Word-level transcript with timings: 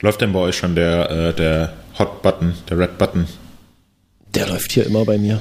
Läuft 0.00 0.20
denn 0.20 0.32
bei 0.32 0.38
euch 0.38 0.56
schon 0.56 0.74
der, 0.74 1.10
äh, 1.10 1.34
der 1.34 1.74
Hot 1.98 2.22
Button, 2.22 2.54
der 2.70 2.78
Red 2.78 2.98
Button? 2.98 3.26
Der 4.34 4.46
läuft 4.46 4.72
hier 4.72 4.86
immer 4.86 5.04
bei 5.04 5.18
mir. 5.18 5.40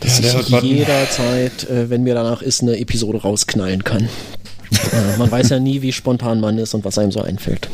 Dass 0.00 0.20
ja, 0.20 0.40
ich 0.40 0.48
jederzeit, 0.62 1.68
äh, 1.68 1.90
wenn 1.90 2.02
mir 2.02 2.14
danach 2.14 2.42
ist, 2.42 2.62
eine 2.62 2.78
Episode 2.78 3.18
rausknallen 3.18 3.84
kann. 3.84 4.04
äh, 4.92 5.18
man 5.18 5.30
weiß 5.30 5.50
ja 5.50 5.60
nie, 5.60 5.82
wie 5.82 5.92
spontan 5.92 6.40
man 6.40 6.58
ist 6.58 6.74
und 6.74 6.84
was 6.84 6.98
einem 6.98 7.12
so 7.12 7.20
einfällt. 7.20 7.68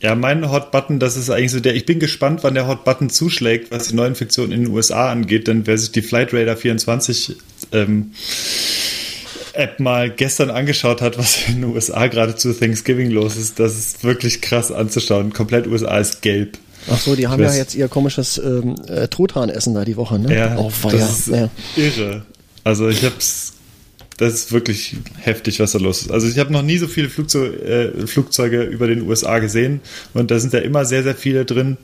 Ja, 0.00 0.14
mein 0.14 0.50
Hot 0.50 0.70
Button, 0.70 1.00
das 1.00 1.16
ist 1.16 1.28
eigentlich 1.28 1.50
so 1.50 1.60
der, 1.60 1.74
ich 1.74 1.84
bin 1.84 1.98
gespannt, 1.98 2.44
wann 2.44 2.54
der 2.54 2.68
Hot 2.68 2.84
Button 2.84 3.10
zuschlägt, 3.10 3.72
was 3.72 3.88
die 3.88 3.96
Neuinfektion 3.96 4.52
in 4.52 4.64
den 4.64 4.72
USA 4.72 5.10
angeht, 5.10 5.48
denn 5.48 5.66
wer 5.66 5.76
sich 5.76 5.90
die 5.90 6.02
Flight 6.02 6.32
Radar 6.32 6.56
24 6.56 7.36
ähm, 7.72 8.12
App 9.58 9.80
mal 9.80 10.08
gestern 10.10 10.50
angeschaut 10.50 11.00
hat, 11.02 11.18
was 11.18 11.48
in 11.48 11.60
den 11.60 11.64
USA 11.64 12.06
gerade 12.06 12.36
zu 12.36 12.52
Thanksgiving 12.52 13.10
los 13.10 13.36
ist, 13.36 13.58
das 13.58 13.76
ist 13.76 14.04
wirklich 14.04 14.40
krass 14.40 14.70
anzuschauen. 14.70 15.32
Komplett 15.32 15.66
USA 15.66 15.98
ist 15.98 16.22
gelb. 16.22 16.58
Ach 16.90 16.98
so, 16.98 17.16
die 17.16 17.26
haben 17.26 17.42
ja 17.42 17.52
jetzt 17.52 17.74
ihr 17.74 17.88
komisches 17.88 18.38
ähm, 18.38 18.76
äh, 18.86 19.08
Truthanessen 19.08 19.74
da 19.74 19.84
die 19.84 19.96
Woche, 19.96 20.18
ne? 20.18 20.34
Ja, 20.34 20.56
oh, 20.58 20.70
das 20.90 21.18
ist 21.18 21.28
ja. 21.28 21.50
irre. 21.76 22.24
Also 22.64 22.88
ich 22.88 23.04
hab's, 23.04 23.54
das 24.16 24.34
ist 24.34 24.52
wirklich 24.52 24.96
heftig, 25.18 25.60
was 25.60 25.72
da 25.72 25.78
los 25.78 26.02
ist. 26.02 26.10
Also 26.10 26.28
ich 26.28 26.38
habe 26.38 26.52
noch 26.52 26.62
nie 26.62 26.78
so 26.78 26.86
viele 26.86 27.08
Flugzeug, 27.08 27.60
äh, 27.60 28.06
Flugzeuge 28.06 28.62
über 28.62 28.86
den 28.86 29.02
USA 29.02 29.38
gesehen 29.38 29.80
und 30.14 30.30
da 30.30 30.38
sind 30.38 30.52
ja 30.52 30.60
immer 30.60 30.84
sehr, 30.84 31.02
sehr 31.02 31.14
viele 31.14 31.44
drin. 31.44 31.76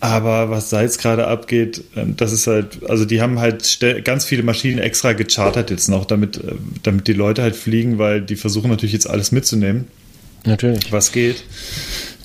Aber 0.00 0.50
was 0.50 0.68
da 0.68 0.82
jetzt 0.82 1.00
gerade 1.00 1.26
abgeht, 1.26 1.82
ähm, 1.96 2.16
das 2.16 2.32
ist 2.32 2.46
halt, 2.46 2.88
also 2.88 3.04
die 3.04 3.22
haben 3.22 3.38
halt 3.38 3.80
ganz 4.04 4.24
viele 4.24 4.42
Maschinen 4.42 4.78
extra 4.78 5.14
gechartert 5.14 5.70
jetzt 5.70 5.88
noch, 5.88 6.04
damit, 6.04 6.36
äh, 6.36 6.54
damit 6.82 7.08
die 7.08 7.14
Leute 7.14 7.42
halt 7.42 7.56
fliegen, 7.56 7.98
weil 7.98 8.20
die 8.20 8.36
versuchen 8.36 8.70
natürlich 8.70 8.92
jetzt 8.92 9.08
alles 9.08 9.32
mitzunehmen. 9.32 9.86
Natürlich. 10.44 10.92
Was 10.92 11.12
geht. 11.12 11.44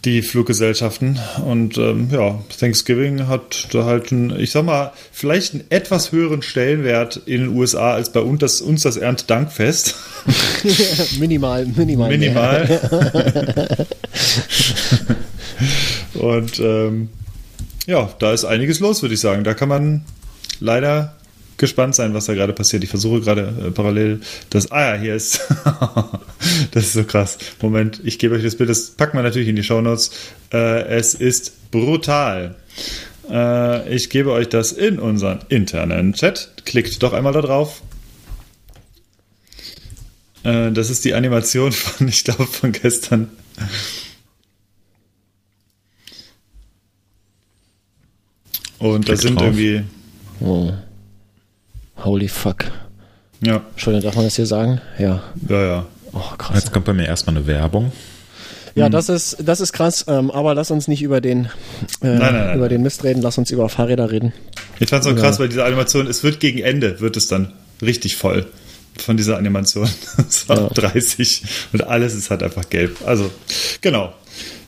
Die 0.04 0.22
Fluggesellschaften. 0.22 1.20
Und 1.46 1.78
ähm, 1.78 2.10
ja, 2.12 2.44
Thanksgiving 2.60 3.28
hat 3.28 3.68
da 3.72 3.86
halt 3.86 4.12
einen, 4.12 4.38
ich 4.40 4.52
sag 4.52 4.66
mal, 4.66 4.94
vielleicht 5.12 5.54
einen 5.54 5.64
etwas 5.70 6.12
höheren 6.12 6.42
Stellenwert 6.42 7.22
in 7.26 7.42
den 7.42 7.56
USA 7.56 7.94
als 7.94 8.12
bei 8.12 8.20
uns 8.20 8.40
das, 8.40 8.62
uns 8.62 8.82
das 8.82 8.98
Erntedankfest. 8.98 9.96
minimal, 11.20 11.66
minimal. 11.68 12.10
Minimal. 12.10 12.80
Und 16.16 16.60
ähm, 16.60 17.10
ja, 17.92 18.10
da 18.20 18.32
ist 18.32 18.46
einiges 18.46 18.80
los, 18.80 19.02
würde 19.02 19.14
ich 19.14 19.20
sagen. 19.20 19.44
Da 19.44 19.54
kann 19.54 19.70
man 19.70 20.06
leider 20.60 21.16
gespannt 21.58 21.94
sein, 21.94 22.14
was 22.14 22.26
da 22.26 22.34
gerade 22.34 22.54
passiert. 22.54 22.84
Ich 22.84 22.90
versuche 22.90 23.20
gerade 23.22 23.54
äh, 23.68 23.72
parallel 23.72 24.22
das. 24.50 24.72
Ah 24.72 24.96
ja, 24.96 25.02
hier 25.02 25.16
ist. 25.16 25.42
das 26.72 26.86
ist 26.86 26.94
so 26.94 27.04
krass. 27.04 27.38
Moment, 27.62 28.02
ich 28.04 28.18
gebe 28.18 28.36
euch 28.36 28.44
das 28.44 28.56
Bild. 28.56 28.70
Das 28.70 28.92
packen 28.92 29.18
wir 29.18 29.24
natürlich 29.24 29.50
in 29.50 29.58
die 29.58 29.64
Shownotes. 29.64 30.12
Äh, 30.54 30.86
es 30.86 31.14
ist 31.14 31.70
brutal. 31.70 32.56
Äh, 33.30 33.94
ich 33.94 34.10
gebe 34.10 34.32
euch 34.32 34.48
das 34.48 34.72
in 34.72 34.98
unseren 34.98 35.40
internen 35.50 36.14
Chat. 36.14 36.54
Klickt 36.66 37.04
doch 37.04 37.12
einmal 37.12 37.34
da 37.34 37.42
drauf. 37.42 37.82
Äh, 40.44 40.72
das 40.72 40.90
ist 40.90 41.04
die 41.04 41.14
Animation 41.14 41.74
von, 41.74 42.08
ich 42.08 42.24
glaube, 42.24 42.48
von 42.48 42.72
gestern. 42.72 43.30
Und 48.82 49.08
da 49.08 49.16
sind 49.16 49.40
drauf. 49.40 49.48
irgendwie. 49.58 49.84
Oh. 50.42 50.72
Holy 51.98 52.28
fuck. 52.28 52.66
Ja. 53.42 53.62
Entschuldigung, 53.72 54.06
darf 54.06 54.16
man 54.16 54.26
das 54.26 54.36
hier 54.36 54.46
sagen? 54.46 54.82
Ja. 54.98 55.24
Ja, 55.48 55.62
ja. 55.64 55.86
Oh, 56.14 56.36
krass. 56.38 56.56
Jetzt 56.56 56.74
kommt 56.74 56.86
bei 56.86 56.94
mir 56.94 57.06
erstmal 57.06 57.38
eine 57.38 57.48
Werbung. 57.48 57.92
Ja, 58.74 58.90
das 58.90 59.10
ist, 59.10 59.38
das 59.44 59.60
ist 59.60 59.74
krass, 59.74 60.06
ähm, 60.08 60.32
aber 60.32 60.56
lass 60.56 60.72
uns 60.72 60.88
nicht 60.88 61.02
über 61.02 61.20
den, 61.20 61.46
äh, 61.46 61.48
nein, 62.08 62.20
nein, 62.20 62.34
nein. 62.34 62.58
über 62.58 62.70
den 62.70 62.82
Mist 62.82 63.04
reden, 63.04 63.22
lass 63.22 63.38
uns 63.38 63.52
über 63.52 63.68
Fahrräder 63.68 64.12
reden. 64.12 64.32
Ich 64.80 64.90
fand's 64.90 65.06
so 65.06 65.14
krass, 65.14 65.40
weil 65.40 65.50
diese 65.50 65.66
Animation, 65.66 66.08
es 66.08 66.24
wird 66.24 66.40
gegen 66.40 66.60
Ende, 66.60 67.02
wird 67.02 67.18
es 67.18 67.28
dann 67.28 67.52
richtig 67.82 68.16
voll 68.16 68.46
von 68.98 69.18
dieser 69.18 69.38
Animation. 69.38 69.90
Es 70.30 70.48
war 70.48 70.62
ja. 70.62 70.70
30 70.70 71.44
und 71.74 71.84
alles 71.84 72.16
ist 72.16 72.30
halt 72.30 72.44
einfach 72.44 72.70
gelb. 72.70 72.98
Also, 73.06 73.30
genau. 73.82 74.14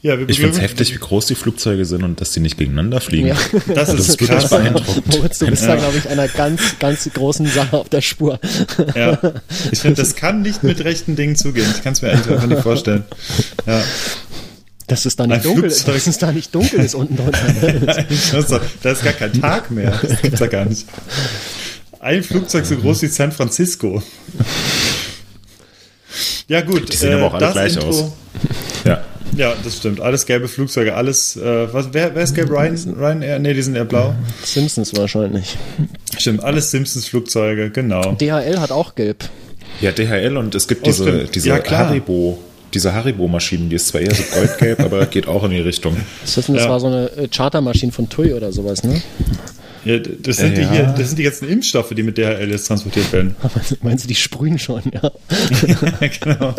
Ja, 0.04 0.18
ich 0.20 0.38
finde 0.38 0.58
es 0.58 0.62
heftig, 0.62 0.94
wie 0.94 0.98
groß 0.98 1.28
die 1.28 1.36
Flugzeuge 1.36 1.86
sind 1.86 2.04
und 2.04 2.20
dass 2.20 2.32
die 2.32 2.42
nicht 2.42 2.58
gegeneinander 2.58 3.00
fliegen. 3.00 3.30
Ja. 3.30 3.38
Das, 3.74 3.90
das, 3.90 4.10
ist 4.10 4.18
krass. 4.18 4.50
beeindruckend. 4.50 5.08
Moritz, 5.08 5.40
du 5.40 5.48
bist 5.48 5.64
ja. 5.64 5.70
da, 5.70 5.76
glaube 5.78 5.98
ich, 5.98 6.10
einer 6.10 6.28
ganz, 6.28 6.78
ganz 6.78 7.10
großen 7.12 7.48
Sache 7.48 7.78
auf 7.78 7.88
der 7.88 8.02
Spur. 8.02 8.38
Ja, 8.96 9.18
ich 9.72 9.80
finde, 9.80 10.02
das 10.02 10.16
kann 10.16 10.42
nicht 10.42 10.62
mit 10.62 10.84
rechten 10.84 11.16
Dingen 11.16 11.38
zugehen. 11.38 11.66
Ich 11.74 11.82
kann 11.82 11.94
es 11.94 12.02
mir 12.02 12.10
einfach 12.12 12.46
nicht 12.46 12.62
vorstellen. 12.62 13.06
Ja. 13.66 13.82
Dass 14.88 15.06
es 15.06 15.16
da 15.16 15.26
nicht, 15.26 15.46
dunkel, 15.46 15.70
dass 15.70 16.08
es 16.08 16.18
da 16.18 16.34
nicht 16.34 16.54
dunkel 16.54 16.82
ist 16.82 16.96
unten 16.96 17.16
drunter. 17.16 17.40
da 18.84 18.92
ist 18.92 19.04
gar 19.04 19.14
kein 19.14 19.40
Tag 19.40 19.72
mehr. 19.72 19.98
Das 20.02 20.22
gibt's 20.22 20.40
ja 20.42 20.48
gar 20.48 20.66
nicht. 20.66 20.86
Ein 22.02 22.24
Flugzeug 22.24 22.66
so 22.66 22.76
groß 22.76 23.04
wie 23.04 23.08
San 23.08 23.32
Francisco. 23.32 24.04
Ja, 26.50 26.60
gut. 26.62 26.92
Die 26.92 26.98
sehen 26.98 27.12
äh, 27.12 27.16
aber 27.16 27.28
auch 27.28 27.34
alle 27.36 27.52
gleich 27.54 27.76
Intro, 27.76 27.88
aus. 27.88 28.12
Ja. 28.84 29.04
Ja, 29.38 29.54
das 29.64 29.78
stimmt. 29.78 30.00
Alles 30.00 30.26
gelbe 30.26 30.48
Flugzeuge, 30.48 30.96
alles. 30.96 31.36
Äh, 31.36 31.74
was, 31.74 31.88
wer, 31.92 32.14
wer 32.16 32.24
ist 32.24 32.36
gelb? 32.36 32.50
Ryan, 32.50 32.78
Ryan 32.98 33.22
Air? 33.22 33.40
Nee, 33.40 33.54
die 33.54 33.62
sind 33.62 33.76
eher 33.76 33.86
blau. 33.86 34.14
Simpsons 34.44 34.96
wahrscheinlich. 34.96 35.58
Stimmt, 36.18 36.44
alles 36.44 36.72
Simpsons-Flugzeuge, 36.72 37.72
genau. 37.72 38.14
DHL 38.14 38.60
hat 38.60 38.72
auch 38.72 38.96
gelb. 38.96 39.24
Ja, 39.82 39.92
DHL 39.92 40.38
und 40.38 40.54
es 40.56 40.68
gibt 40.68 40.82
oh, 40.82 40.86
diese, 40.86 41.26
diese 41.26 41.50
ja, 41.50 41.64
Haribo. 41.64 42.40
Diese 42.74 42.94
Haribo-Maschinen, 42.94 43.70
die 43.70 43.76
ist 43.76 43.90
zwar 43.90 44.02
eher 44.02 44.16
so 44.16 44.24
goldgelb, 44.34 44.80
aber 44.84 45.06
geht 45.06 45.28
auch 45.28 45.44
in 45.44 45.52
die 45.52 45.60
Richtung. 45.60 45.96
Das, 46.22 46.38
ist, 46.38 46.50
das 46.50 46.56
ja. 46.56 46.70
war 46.70 46.80
so 46.80 46.88
eine 46.88 47.12
äh, 47.12 47.28
Chartermaschine 47.28 47.92
von 47.92 48.10
TUI 48.10 48.34
oder 48.34 48.52
sowas, 48.52 48.84
ne? 48.84 49.02
Ja, 49.86 50.00
das 50.00 50.38
sind, 50.38 50.58
ja. 50.58 50.64
Die 50.64 50.70
hier, 50.70 50.84
das 50.98 51.10
sind 51.10 51.20
die 51.20 51.24
ganzen 51.24 51.50
Impfstoffe, 51.50 51.90
die 51.94 52.04
mit 52.04 52.18
DHL 52.18 52.50
jetzt 52.50 52.68
transportiert 52.68 53.12
werden. 53.12 53.36
Meinst 53.82 54.06
du, 54.06 54.08
die 54.08 54.16
sprühen 54.16 54.58
schon, 54.58 54.82
ja? 54.92 55.02
ja 56.02 56.08
genau. 56.20 56.56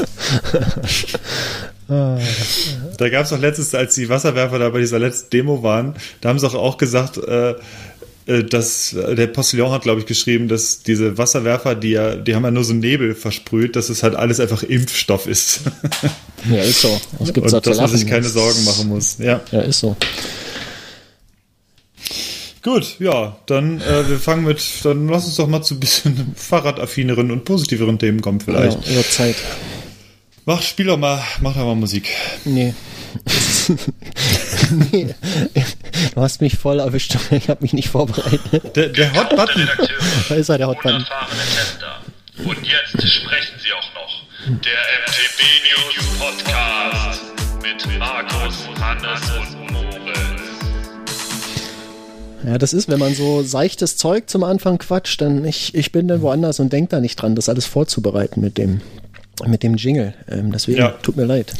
Da 2.96 3.08
gab 3.08 3.24
es 3.24 3.32
auch 3.32 3.38
letztens, 3.38 3.74
als 3.74 3.94
die 3.94 4.08
Wasserwerfer 4.08 4.58
da 4.58 4.70
bei 4.70 4.80
dieser 4.80 4.98
letzten 4.98 5.30
Demo 5.30 5.62
waren, 5.62 5.94
da 6.20 6.28
haben 6.28 6.38
sie 6.38 6.46
auch, 6.46 6.54
auch 6.54 6.78
gesagt, 6.78 7.18
äh, 7.18 7.54
äh 8.26 8.44
dass 8.44 8.94
der 8.94 9.26
Postillon 9.26 9.70
hat, 9.70 9.82
glaube 9.82 10.00
ich, 10.00 10.06
geschrieben, 10.06 10.48
dass 10.48 10.82
diese 10.82 11.18
Wasserwerfer, 11.18 11.74
die 11.74 11.90
ja, 11.90 12.14
die 12.14 12.34
haben 12.34 12.44
ja 12.44 12.50
nur 12.50 12.64
so 12.64 12.72
Nebel 12.72 13.14
versprüht, 13.14 13.76
dass 13.76 13.88
es 13.88 14.02
halt 14.02 14.14
alles 14.14 14.40
einfach 14.40 14.62
Impfstoff 14.62 15.26
ist. 15.26 15.60
Ja, 16.50 16.60
ist 16.60 16.82
so. 16.82 17.00
Das 17.18 17.32
gibt's 17.32 17.54
Und 17.54 17.66
dass 17.66 17.78
man 17.78 17.88
sich 17.88 18.06
keine 18.06 18.28
Sorgen 18.28 18.66
machen 18.66 18.88
muss. 18.88 19.16
Ja, 19.18 19.40
ja 19.50 19.62
ist 19.62 19.80
so. 19.80 19.96
Gut, 22.64 22.96
ja, 22.98 23.36
dann 23.44 23.82
äh, 23.82 24.08
wir 24.08 24.18
fangen 24.18 24.44
mit, 24.44 24.62
dann 24.84 25.06
lass 25.06 25.26
uns 25.26 25.36
doch 25.36 25.46
mal 25.46 25.60
zu 25.62 25.74
ein 25.74 25.80
bisschen 25.80 26.32
fahrradaffineren 26.36 27.30
und 27.30 27.44
positiveren 27.44 27.98
Themen 27.98 28.22
kommen 28.22 28.40
vielleicht. 28.40 28.86
Ja, 28.86 28.92
über 28.92 29.08
Zeit. 29.08 29.36
Mach, 30.46 30.60
spiel 30.60 30.86
doch 30.86 30.98
mal, 30.98 31.22
mach 31.40 31.54
doch 31.54 31.64
mal 31.64 31.74
Musik. 31.74 32.10
Nee. 32.44 32.74
nee. 34.92 35.14
Du 36.14 36.20
hast 36.20 36.42
mich 36.42 36.58
voll 36.58 36.80
erwischt. 36.80 37.16
Ich 37.30 37.48
habe 37.48 37.62
mich 37.62 37.72
nicht 37.72 37.88
vorbereitet. 37.88 38.76
Der, 38.76 38.88
der 38.88 39.14
Hot 39.14 39.30
Button. 39.30 39.68
Da 40.28 40.34
ist 40.34 40.50
er, 40.50 40.58
der 40.58 40.66
Hot 40.66 40.82
Button. 40.82 41.06
Und 42.44 42.58
jetzt 42.66 43.10
sprechen 43.10 43.54
sie 43.62 43.72
auch 43.72 43.94
noch. 43.94 44.22
Der 44.46 44.80
MTB 45.06 45.40
News 45.64 46.18
Podcast 46.18 47.22
mit 47.62 47.98
Markus, 47.98 48.68
Hannes 48.78 49.20
und 49.30 49.72
Moritz. 49.72 50.42
Ja, 52.44 52.58
das 52.58 52.74
ist, 52.74 52.90
wenn 52.90 52.98
man 52.98 53.14
so 53.14 53.42
seichtes 53.42 53.96
Zeug 53.96 54.28
zum 54.28 54.44
Anfang 54.44 54.76
quatscht, 54.76 55.22
dann 55.22 55.46
ich, 55.46 55.74
ich 55.74 55.90
bin 55.90 56.06
dann 56.06 56.20
woanders 56.20 56.60
und 56.60 56.70
denke 56.70 56.90
da 56.90 57.00
nicht 57.00 57.16
dran, 57.16 57.34
das 57.34 57.48
alles 57.48 57.64
vorzubereiten 57.64 58.42
mit 58.42 58.58
dem 58.58 58.82
mit 59.46 59.62
dem 59.62 59.76
Jingle. 59.76 60.14
Ähm, 60.30 60.52
deswegen 60.52 60.78
ja. 60.78 60.88
tut 61.02 61.16
mir 61.16 61.24
leid. 61.24 61.54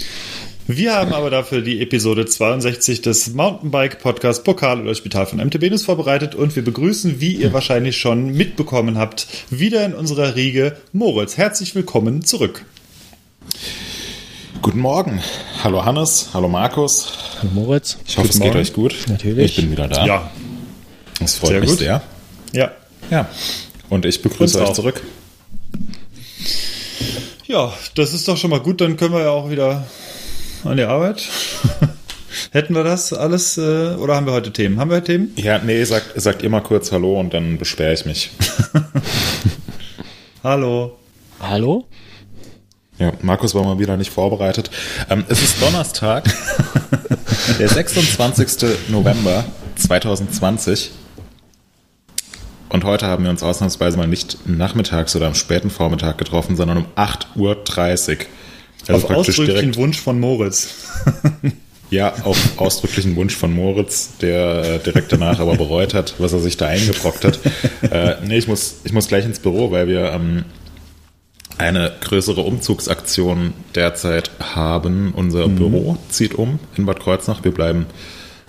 Wir 0.67 0.95
haben 0.95 1.13
aber 1.13 1.29
dafür 1.29 1.61
die 1.61 1.83
Episode 1.83 2.25
62 2.25 3.03
des 3.03 3.35
Mountainbike 3.35 3.99
Podcast 4.01 4.45
Pokal 4.45 4.81
oder 4.81 4.95
Spital 4.95 5.27
von 5.27 5.39
MTB 5.39 5.69
News 5.69 5.85
vorbereitet 5.85 6.35
und 6.35 6.57
wir 6.57 6.65
begrüßen, 6.65 7.21
wie 7.21 7.35
ihr 7.35 7.53
wahrscheinlich 7.53 7.99
schon 7.99 8.29
mitbekommen 8.29 8.97
habt, 8.97 9.27
wieder 9.51 9.85
in 9.85 9.93
unserer 9.93 10.37
Riege 10.37 10.79
Moritz. 10.93 11.37
Herzlich 11.37 11.75
willkommen 11.75 12.25
zurück. 12.25 12.65
Guten 14.63 14.79
Morgen. 14.79 15.21
Hallo 15.63 15.85
Hannes, 15.85 16.31
hallo 16.33 16.49
Markus. 16.49 17.13
Hallo 17.43 17.51
Moritz. 17.53 17.99
Ich 18.07 18.17
hoffe, 18.17 18.29
Guten 18.29 18.39
es 18.39 18.41
geht 18.41 18.49
Morgen. 18.55 18.61
euch 18.61 18.73
gut. 18.73 18.95
Natürlich. 19.09 19.59
Ich 19.59 19.63
bin 19.63 19.71
wieder 19.71 19.89
da. 19.89 20.07
Ja. 20.07 20.31
Das 21.21 21.37
freut 21.37 21.51
sehr 21.51 21.61
mich 21.61 21.69
gut. 21.69 21.79
sehr. 21.81 22.03
Ja. 22.55 22.73
Ja. 23.11 23.29
Und 23.91 24.07
ich 24.07 24.23
begrüße 24.23 24.63
euch 24.63 24.73
zurück. 24.73 25.03
Ja, 27.55 27.73
das 27.95 28.13
ist 28.13 28.27
doch 28.27 28.37
schon 28.37 28.51
mal 28.51 28.59
gut. 28.59 28.81
Dann 28.81 28.97
können 28.97 29.15
wir 29.15 29.21
ja 29.21 29.31
auch 29.31 29.49
wieder 29.49 29.87
an 30.65 30.77
die 30.77 30.83
Arbeit. 30.83 31.23
Hätten 32.51 32.75
wir 32.75 32.83
das 32.83 33.13
alles 33.13 33.57
äh, 33.59 33.95
oder 33.95 34.17
haben 34.17 34.27
wir 34.27 34.33
heute 34.33 34.53
Themen? 34.53 34.81
Haben 34.81 34.91
wir 34.91 34.97
heute 34.97 35.13
Themen? 35.13 35.33
Ja, 35.37 35.61
nee, 35.61 35.85
sagt, 35.85 36.21
sagt 36.21 36.43
immer 36.43 36.63
kurz 36.63 36.91
Hallo 36.91 37.21
und 37.21 37.33
dann 37.33 37.57
beschwere 37.57 37.93
ich 37.93 38.07
mich. 38.07 38.33
Hallo. 40.43 40.97
Hallo? 41.39 41.87
Ja, 42.99 43.13
Markus 43.23 43.55
war 43.55 43.63
mal 43.63 43.79
wieder 43.79 43.97
nicht 43.97 44.11
vorbereitet. 44.11 44.73
Ähm, 45.09 45.25
es 45.29 45.41
ist 45.41 45.63
Donnerstag, 45.63 46.25
der 47.61 47.69
26. 47.69 48.89
November 48.89 49.45
2020. 49.77 50.91
Und 52.75 52.83
heute 52.83 53.07
haben 53.07 53.23
wir 53.23 53.31
uns 53.31 53.45
ausnahmsweise 53.45 53.97
mal 53.97 54.09
nicht 54.09 54.49
nachmittags 54.49 55.15
oder 55.15 55.29
am 55.29 55.37
späten 55.37 55.71
Vormittag 55.71 56.19
getroffen, 56.19 56.57
sondern 56.57 56.79
um 56.79 56.87
8.30 56.97 57.37
Uhr. 57.37 58.27
Also 58.89 59.07
Auf 59.07 59.15
ausdrücklichen 59.15 59.77
Wunsch 59.77 60.01
von 60.01 60.19
Moritz. 60.19 60.75
ja, 61.91 62.13
auf 62.25 62.37
ausdrücklichen 62.57 63.15
Wunsch 63.15 63.37
von 63.37 63.55
Moritz, 63.55 64.17
der 64.21 64.65
äh, 64.65 64.79
direkt 64.81 65.13
danach 65.13 65.39
aber 65.39 65.55
bereut 65.55 65.95
hat, 65.95 66.15
was 66.19 66.33
er 66.33 66.41
sich 66.41 66.57
da 66.57 66.67
eingebrockt 66.67 67.25
hat. 67.25 67.39
Äh, 67.93 68.17
nee, 68.27 68.39
ich 68.39 68.49
muss, 68.49 68.81
ich 68.83 68.93
muss 68.93 69.07
gleich 69.07 69.25
ins 69.25 69.39
Büro, 69.39 69.71
weil 69.71 69.87
wir 69.87 70.11
ähm, 70.11 70.45
eine 71.59 71.93
größere 72.01 72.41
Umzugsaktion 72.41 73.53
derzeit 73.77 74.33
haben. 74.41 75.13
Unser 75.15 75.47
mhm. 75.47 75.55
Büro 75.55 75.99
zieht 76.09 76.35
um 76.35 76.59
in 76.77 76.87
Bad 76.87 76.99
Kreuznach. 76.99 77.45
Wir 77.45 77.53
bleiben 77.53 77.87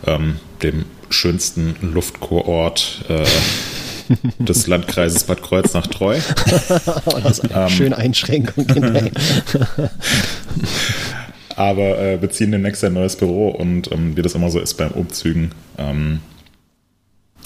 ähm, 0.07 0.37
dem 0.63 0.85
schönsten 1.09 1.75
Luftkurort 1.81 3.05
äh, 3.07 3.23
des 4.39 4.67
Landkreises 4.67 5.23
Bad 5.23 5.41
Kreuznach 5.41 5.87
treu. 5.87 6.19
oh, 7.05 7.19
das 7.23 7.39
ist 7.39 7.51
eine 7.51 7.65
ähm, 7.65 7.69
schöne 7.69 7.97
Einschränkung. 7.97 8.67
aber 11.55 11.99
äh, 11.99 12.17
beziehen 12.17 12.51
demnächst 12.51 12.83
ein 12.83 12.93
neues 12.93 13.15
Büro 13.15 13.49
und 13.49 13.91
ähm, 13.91 14.17
wie 14.17 14.21
das 14.21 14.35
immer 14.35 14.49
so 14.49 14.59
ist 14.59 14.75
beim 14.75 14.91
Umzügen, 14.91 15.51
ähm, 15.77 16.19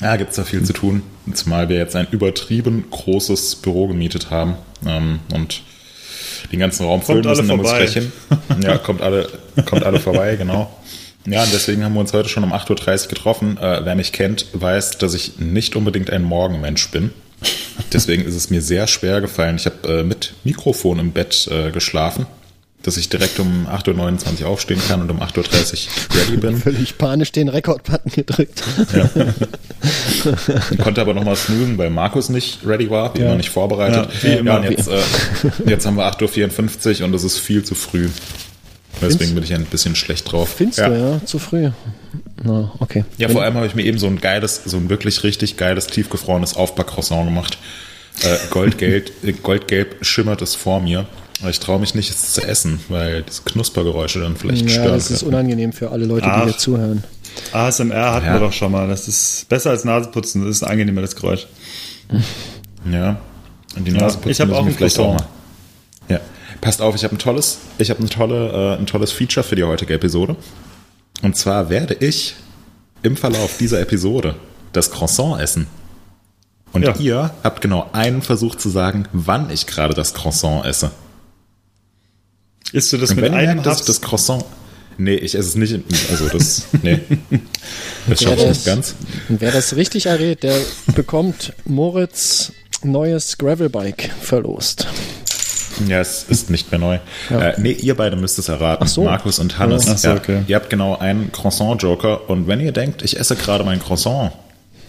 ja, 0.01 0.15
gibt 0.15 0.29
es 0.29 0.37
da 0.37 0.43
viel 0.43 0.63
zu 0.63 0.71
tun. 0.71 1.01
Zumal 1.33 1.67
wir 1.67 1.77
jetzt 1.77 1.95
ein 1.95 2.07
übertrieben 2.11 2.85
großes 2.89 3.57
Büro 3.57 3.87
gemietet 3.87 4.29
haben 4.29 4.55
ähm, 4.85 5.19
und 5.33 5.61
den 6.51 6.59
ganzen 6.59 6.85
Raum 6.85 7.01
füllen 7.01 7.25
müssen, 7.25 7.47
da 7.47 7.55
muss 7.57 7.71
rechnen. 7.71 8.11
Ja, 8.61 8.77
kommt 8.77 9.01
alle, 9.01 9.27
kommt 9.65 9.83
alle 9.83 9.99
vorbei, 9.99 10.37
genau. 10.37 10.71
Ja, 11.25 11.43
und 11.43 11.53
deswegen 11.53 11.83
haben 11.83 11.93
wir 11.93 11.99
uns 11.99 12.13
heute 12.13 12.29
schon 12.29 12.43
um 12.43 12.53
8.30 12.53 13.03
Uhr 13.03 13.09
getroffen. 13.09 13.57
Äh, 13.57 13.81
wer 13.83 13.95
mich 13.95 14.11
kennt, 14.11 14.47
weiß, 14.53 14.97
dass 14.97 15.13
ich 15.13 15.39
nicht 15.39 15.75
unbedingt 15.75 16.09
ein 16.09 16.23
Morgenmensch 16.23 16.89
bin. 16.91 17.11
Deswegen 17.93 18.23
ist 18.23 18.35
es 18.35 18.49
mir 18.49 18.61
sehr 18.61 18.87
schwer 18.87 19.21
gefallen. 19.21 19.55
Ich 19.55 19.65
habe 19.65 19.99
äh, 19.99 20.03
mit 20.03 20.33
Mikrofon 20.43 20.99
im 20.99 21.11
Bett 21.11 21.47
äh, 21.51 21.71
geschlafen 21.71 22.25
dass 22.83 22.95
ich 22.97 23.09
direkt 23.09 23.39
um 23.39 23.67
8.29 23.67 24.41
Uhr 24.41 24.47
aufstehen 24.47 24.79
kann 24.87 25.01
und 25.01 25.11
um 25.11 25.21
8.30 25.21 25.87
Uhr 25.87 26.17
ready 26.17 26.37
bin. 26.37 26.57
Völlig 26.61 26.97
panisch 26.97 27.31
den 27.31 27.49
Rekord-Button 27.49 28.11
gedrückt. 28.11 28.63
Ja. 28.93 29.09
konnte 30.83 31.01
aber 31.01 31.13
nochmal 31.13 31.35
snoozen, 31.35 31.77
weil 31.77 31.89
Markus 31.89 32.29
nicht 32.29 32.65
ready 32.65 32.89
war, 32.89 33.13
wie 33.15 33.19
ja. 33.19 33.25
immer 33.27 33.35
nicht 33.35 33.49
vorbereitet. 33.49 34.09
Ja, 34.23 34.23
wie 34.23 34.33
immer. 34.37 34.51
Ja, 34.51 34.57
und 34.59 34.71
jetzt, 34.71 34.87
äh, 34.87 35.01
jetzt 35.65 35.85
haben 35.85 35.97
wir 35.97 36.05
8.54 36.05 36.99
Uhr 37.01 37.05
und 37.07 37.13
es 37.13 37.23
ist 37.23 37.37
viel 37.39 37.63
zu 37.63 37.75
früh. 37.75 38.07
Deswegen 39.01 39.17
Findest, 39.17 39.35
bin 39.35 39.43
ich 39.43 39.53
ein 39.53 39.65
bisschen 39.65 39.95
schlecht 39.95 40.31
drauf. 40.31 40.49
Findest 40.57 40.79
ja. 40.79 40.89
du, 40.89 40.99
ja? 40.99 41.25
Zu 41.25 41.39
früh. 41.39 41.69
Na, 42.43 42.71
okay. 42.79 43.05
Ja, 43.17 43.27
Wenn 43.27 43.35
vor 43.35 43.43
allem 43.43 43.55
habe 43.55 43.65
ich 43.65 43.75
mir 43.75 43.83
eben 43.83 43.97
so 43.97 44.07
ein 44.07 44.19
geiles, 44.19 44.61
so 44.65 44.77
ein 44.77 44.89
wirklich 44.89 45.23
richtig 45.23 45.57
geiles, 45.57 45.87
tiefgefrorenes 45.87 46.55
Aufbackcroissant 46.55 47.25
gemacht. 47.25 47.57
Äh, 48.21 48.37
Goldgelb, 48.49 49.11
Goldgelb 49.43 50.05
schimmert 50.05 50.41
es 50.41 50.55
vor 50.55 50.81
mir. 50.81 51.05
Aber 51.41 51.49
ich 51.49 51.59
traue 51.59 51.79
mich 51.79 51.95
nicht, 51.95 52.09
es 52.09 52.33
zu 52.33 52.41
essen, 52.43 52.81
weil 52.89 53.23
diese 53.23 53.43
Knuspergeräusche 53.43 54.19
dann 54.19 54.35
vielleicht 54.35 54.63
ja, 54.63 54.69
stören. 54.69 54.87
Ja, 54.87 54.93
das 54.95 55.09
ist 55.09 55.23
unangenehm 55.23 55.71
für 55.71 55.91
alle 55.91 56.05
Leute, 56.05 56.25
Ach, 56.27 56.41
die 56.41 56.49
hier 56.49 56.57
zuhören. 56.57 57.03
ASMR 57.53 58.13
hatten 58.13 58.25
ja. 58.25 58.33
wir 58.33 58.39
doch 58.39 58.51
schon 58.51 58.71
mal. 58.71 58.87
Das 58.89 59.07
ist 59.07 59.47
besser 59.47 59.69
als 59.69 59.85
Naseputzen. 59.85 60.43
Das 60.43 60.57
ist 60.57 60.63
ein 60.63 60.71
angenehmeres 60.71 61.15
Geräusch. 61.15 61.47
Ja. 62.91 63.19
Und 63.77 63.85
die 63.85 63.91
Naseputzen 63.91 64.25
ja, 64.25 64.31
ich 64.31 64.41
habe 64.41 64.55
auch 64.57 64.65
ein 64.65 64.73
vielleicht 64.73 64.99
auch 64.99 65.13
mal. 65.13 65.27
Passt 66.61 66.81
auf, 66.81 66.95
ich 66.95 67.03
habe 67.03 67.15
ein 67.15 67.19
tolles, 67.19 67.59
ich 67.77 67.89
habe 67.89 68.03
ein, 68.03 68.09
tolle, 68.09 68.75
äh, 68.75 68.79
ein 68.79 68.85
tolles 68.85 69.11
Feature 69.11 69.43
für 69.43 69.55
die 69.55 69.63
heutige 69.63 69.93
Episode. 69.93 70.35
Und 71.21 71.37
zwar 71.37 71.69
werde 71.69 71.93
ich 71.93 72.35
im 73.03 73.15
Verlauf 73.15 73.57
dieser 73.57 73.79
Episode 73.79 74.35
das 74.73 74.91
Croissant 74.91 75.41
essen. 75.41 75.67
Und 76.71 76.83
ja. 76.83 76.95
ihr 76.97 77.31
habt 77.43 77.61
genau 77.61 77.89
einen 77.93 78.21
Versuch 78.21 78.55
zu 78.55 78.69
sagen, 78.69 79.07
wann 79.11 79.49
ich 79.49 79.67
gerade 79.67 79.93
das 79.93 80.13
Croissant 80.13 80.65
esse. 80.65 80.91
Isst 82.71 82.93
du 82.93 82.97
das 82.97 83.15
mit 83.15 83.31
einem 83.33 83.63
das, 83.63 83.83
das 83.85 84.01
Croissant? 84.01 84.45
Nee, 84.97 85.15
ich 85.15 85.33
esse 85.33 85.49
es 85.49 85.55
nicht. 85.55 85.81
Also 86.11 86.27
das, 86.27 86.67
nee. 86.83 86.99
Das 88.07 88.21
schaffe 88.21 88.41
ich 88.41 88.47
nicht 88.47 88.65
ganz. 88.65 88.95
Und 89.29 89.39
wer 89.39 89.51
das 89.51 89.75
richtig 89.75 90.07
errät, 90.07 90.43
der 90.43 90.57
bekommt 90.95 91.53
Moritz 91.65 92.51
neues 92.83 93.37
Gravelbike 93.37 94.09
verlost. 94.21 94.87
Ja, 95.87 95.99
es 95.99 96.23
ist 96.23 96.49
nicht 96.49 96.71
mehr 96.71 96.79
neu. 96.79 96.99
Ja. 97.29 97.49
Äh, 97.49 97.61
nee, 97.61 97.71
ihr 97.71 97.95
beide 97.95 98.15
müsst 98.15 98.39
es 98.39 98.49
erraten. 98.49 98.83
Ach 98.85 98.89
so. 98.89 99.03
Markus 99.03 99.39
und 99.39 99.57
Hannes. 99.57 99.87
Ach 99.89 99.97
so, 99.97 100.11
okay. 100.11 100.37
ja, 100.39 100.43
ihr 100.47 100.55
habt 100.55 100.69
genau 100.69 100.97
einen 100.97 101.31
Croissant-Joker 101.31 102.29
und 102.29 102.47
wenn 102.47 102.59
ihr 102.59 102.71
denkt, 102.71 103.01
ich 103.01 103.19
esse 103.19 103.35
gerade 103.35 103.63
mein 103.63 103.79
Croissant, 103.79 104.31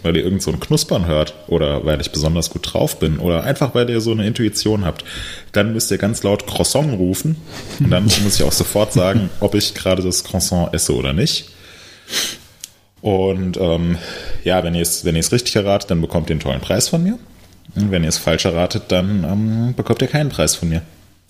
weil 0.03 0.17
ihr 0.17 0.25
irgend 0.25 0.43
so 0.43 0.51
ein 0.51 0.61
Knuspern 0.61 1.07
hört 1.07 1.35
oder 1.47 1.85
weil 1.85 2.01
ich 2.01 2.11
besonders 2.11 2.51
gut 2.51 2.73
drauf 2.73 2.99
bin 2.99 3.19
oder 3.19 3.45
einfach 3.45 3.75
weil 3.75 3.89
ihr 3.91 4.01
so 4.01 4.13
eine 4.13 4.27
Intuition 4.27 4.85
habt, 4.85 5.05
dann 5.53 5.73
müsst 5.73 5.91
ihr 5.91 5.99
ganz 5.99 6.23
laut 6.23 6.47
Croissant 6.47 6.99
rufen 6.99 7.37
und 7.79 7.91
dann 7.91 8.05
muss 8.23 8.37
ich 8.37 8.43
auch 8.43 8.53
sofort 8.53 8.93
sagen, 8.93 9.31
ob 9.41 9.55
ich 9.55 9.75
gerade 9.75 10.03
das 10.03 10.25
Croissant 10.25 10.73
esse 10.75 10.95
oder 10.95 11.13
nicht. 11.13 11.51
Und 13.03 13.57
ähm, 13.59 13.97
ja, 14.45 14.63
wenn 14.63 14.75
ihr 14.75 14.83
es 14.83 15.05
wenn 15.05 15.15
ihr 15.15 15.21
es 15.21 15.33
richtig 15.33 15.57
erratet, 15.57 15.91
dann 15.91 16.01
bekommt 16.01 16.29
ihr 16.29 16.35
einen 16.35 16.41
tollen 16.41 16.61
Preis 16.61 16.89
von 16.89 17.03
mir. 17.03 17.19
Und 17.75 17.91
wenn 17.91 18.03
ihr 18.03 18.09
es 18.09 18.19
falsch 18.19 18.45
erratet, 18.45 18.85
dann 18.89 19.25
ähm, 19.25 19.75
bekommt 19.75 20.03
ihr 20.03 20.09
keinen 20.09 20.31
Preis 20.31 20.55
von 20.55 20.69
mir. 20.69 20.83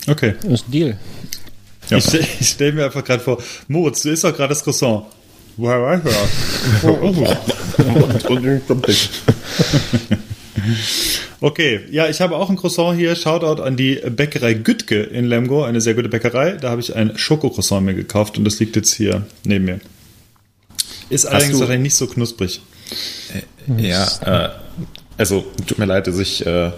Okay. 0.06 0.34
Das 0.42 0.52
ist 0.52 0.68
ein 0.68 0.72
Deal. 0.72 0.98
Ja. 1.88 1.98
Ich, 1.98 2.14
ich 2.40 2.48
stelle 2.48 2.72
mir 2.72 2.84
einfach 2.86 3.04
gerade 3.04 3.22
vor, 3.22 3.42
Moritz, 3.68 4.02
du 4.02 4.10
isst 4.10 4.24
doch 4.24 4.34
gerade 4.34 4.50
das 4.50 4.62
Croissant. 4.62 5.04
Woher 5.56 5.82
weiß 5.82 6.00
er? 6.04 6.28
Okay, 11.42 11.80
ja, 11.90 12.06
ich 12.06 12.20
habe 12.20 12.36
auch 12.36 12.50
ein 12.50 12.56
Croissant 12.56 12.98
hier. 12.98 13.16
Shoutout 13.16 13.62
an 13.62 13.76
die 13.76 13.94
Bäckerei 13.94 14.54
Gütke 14.54 15.02
in 15.02 15.24
Lemgo, 15.24 15.64
eine 15.64 15.80
sehr 15.80 15.94
gute 15.94 16.10
Bäckerei. 16.10 16.52
Da 16.52 16.70
habe 16.70 16.82
ich 16.82 16.94
ein 16.94 17.16
Schokocroissant 17.16 17.84
mir 17.84 17.94
gekauft 17.94 18.36
und 18.36 18.44
das 18.44 18.60
liegt 18.60 18.76
jetzt 18.76 18.92
hier 18.92 19.26
neben 19.44 19.64
mir. 19.64 19.80
Ist 21.08 21.24
Hast 21.24 21.32
allerdings 21.32 21.58
wahrscheinlich 21.58 21.92
nicht 21.92 21.96
so 21.96 22.06
knusprig. 22.06 22.60
Äh, 23.34 23.88
ja, 23.88 24.06
äh, 24.24 24.50
also 25.20 25.44
tut 25.66 25.78
mir 25.78 25.84
leid, 25.84 26.06
dass 26.06 26.18
ich, 26.18 26.46
äh, 26.46 26.72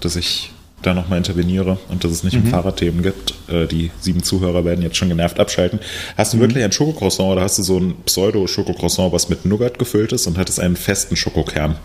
dass 0.00 0.14
ich 0.14 0.52
da 0.82 0.94
nochmal 0.94 1.18
interveniere 1.18 1.78
und 1.88 2.04
dass 2.04 2.12
es 2.12 2.22
nicht 2.22 2.36
mhm. 2.36 2.44
um 2.44 2.50
Fahrradthemen 2.50 3.02
gibt. 3.02 3.34
Äh, 3.48 3.66
die 3.66 3.90
sieben 4.00 4.22
Zuhörer 4.22 4.64
werden 4.64 4.82
jetzt 4.82 4.96
schon 4.96 5.08
genervt 5.08 5.40
abschalten. 5.40 5.80
Hast 6.16 6.32
du 6.32 6.36
mhm. 6.36 6.42
wirklich 6.42 6.64
ein 6.64 6.70
Schokocroissant 6.70 7.28
oder 7.28 7.42
hast 7.42 7.58
du 7.58 7.64
so 7.64 7.78
ein 7.78 7.96
Pseudo-Schokocroissant, 8.06 9.12
was 9.12 9.28
mit 9.28 9.44
Nougat 9.44 9.80
gefüllt 9.80 10.12
ist 10.12 10.28
und 10.28 10.38
hat 10.38 10.48
es 10.48 10.60
einen 10.60 10.76
festen 10.76 11.16
Schokokern? 11.16 11.76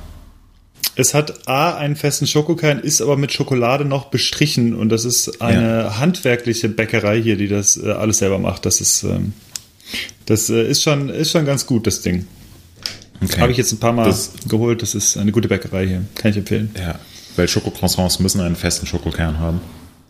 Es 0.96 1.16
hat 1.16 1.48
A, 1.48 1.76
einen 1.76 1.96
festen 1.96 2.28
Schokokern, 2.28 2.78
ist 2.78 3.02
aber 3.02 3.18
mit 3.18 3.34
Schokolade 3.34 3.84
noch 3.84 4.12
bestrichen 4.12 4.76
und 4.76 4.90
das 4.90 5.06
ist 5.06 5.42
eine 5.42 5.86
ja. 5.86 5.98
handwerkliche 5.98 6.70
Bäckerei 6.70 7.20
hier, 7.20 7.38
die 7.38 7.48
das 7.48 7.76
äh, 7.78 7.90
alles 7.90 8.20
selber 8.20 8.38
macht. 8.38 8.68
Das 8.68 8.80
ist, 8.80 9.02
ähm, 9.02 9.34
das 10.28 10.52
äh, 10.52 10.62
ist, 10.64 10.84
schon, 10.84 11.10
ist 11.10 11.32
schon 11.32 11.46
ganz 11.48 11.66
gut, 11.66 11.88
das 11.88 12.02
Ding. 12.04 12.28
Okay. 13.24 13.42
Habe 13.42 13.52
ich 13.52 13.58
jetzt 13.58 13.72
ein 13.72 13.80
paar 13.80 13.94
Mal 13.94 14.06
das, 14.06 14.32
geholt. 14.48 14.82
Das 14.82 14.96
ist 14.96 15.18
eine 15.18 15.32
gute 15.32 15.48
Bäckerei 15.48 15.88
hier. 15.88 16.02
Kann 16.16 16.32
ich 16.32 16.38
empfehlen. 16.38 16.72
Ja, 16.78 17.00
weil 17.36 17.48
Schokocroissants 17.48 18.20
müssen 18.20 18.42
einen 18.42 18.56
festen 18.56 18.86
Schokokern 18.86 19.40
haben. 19.40 19.62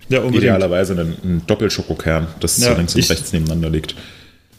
Ja, 0.10 0.20
unbedingt. 0.20 0.44
Idealerweise 0.44 0.94
einen, 0.94 1.18
einen 1.24 1.48
Doppelschokokern, 1.48 2.28
das 2.40 2.60
ja, 2.60 2.74
links 2.74 2.96
und 2.96 3.10
rechts 3.10 3.34
nebeneinander 3.34 3.70
liegt. 3.70 3.96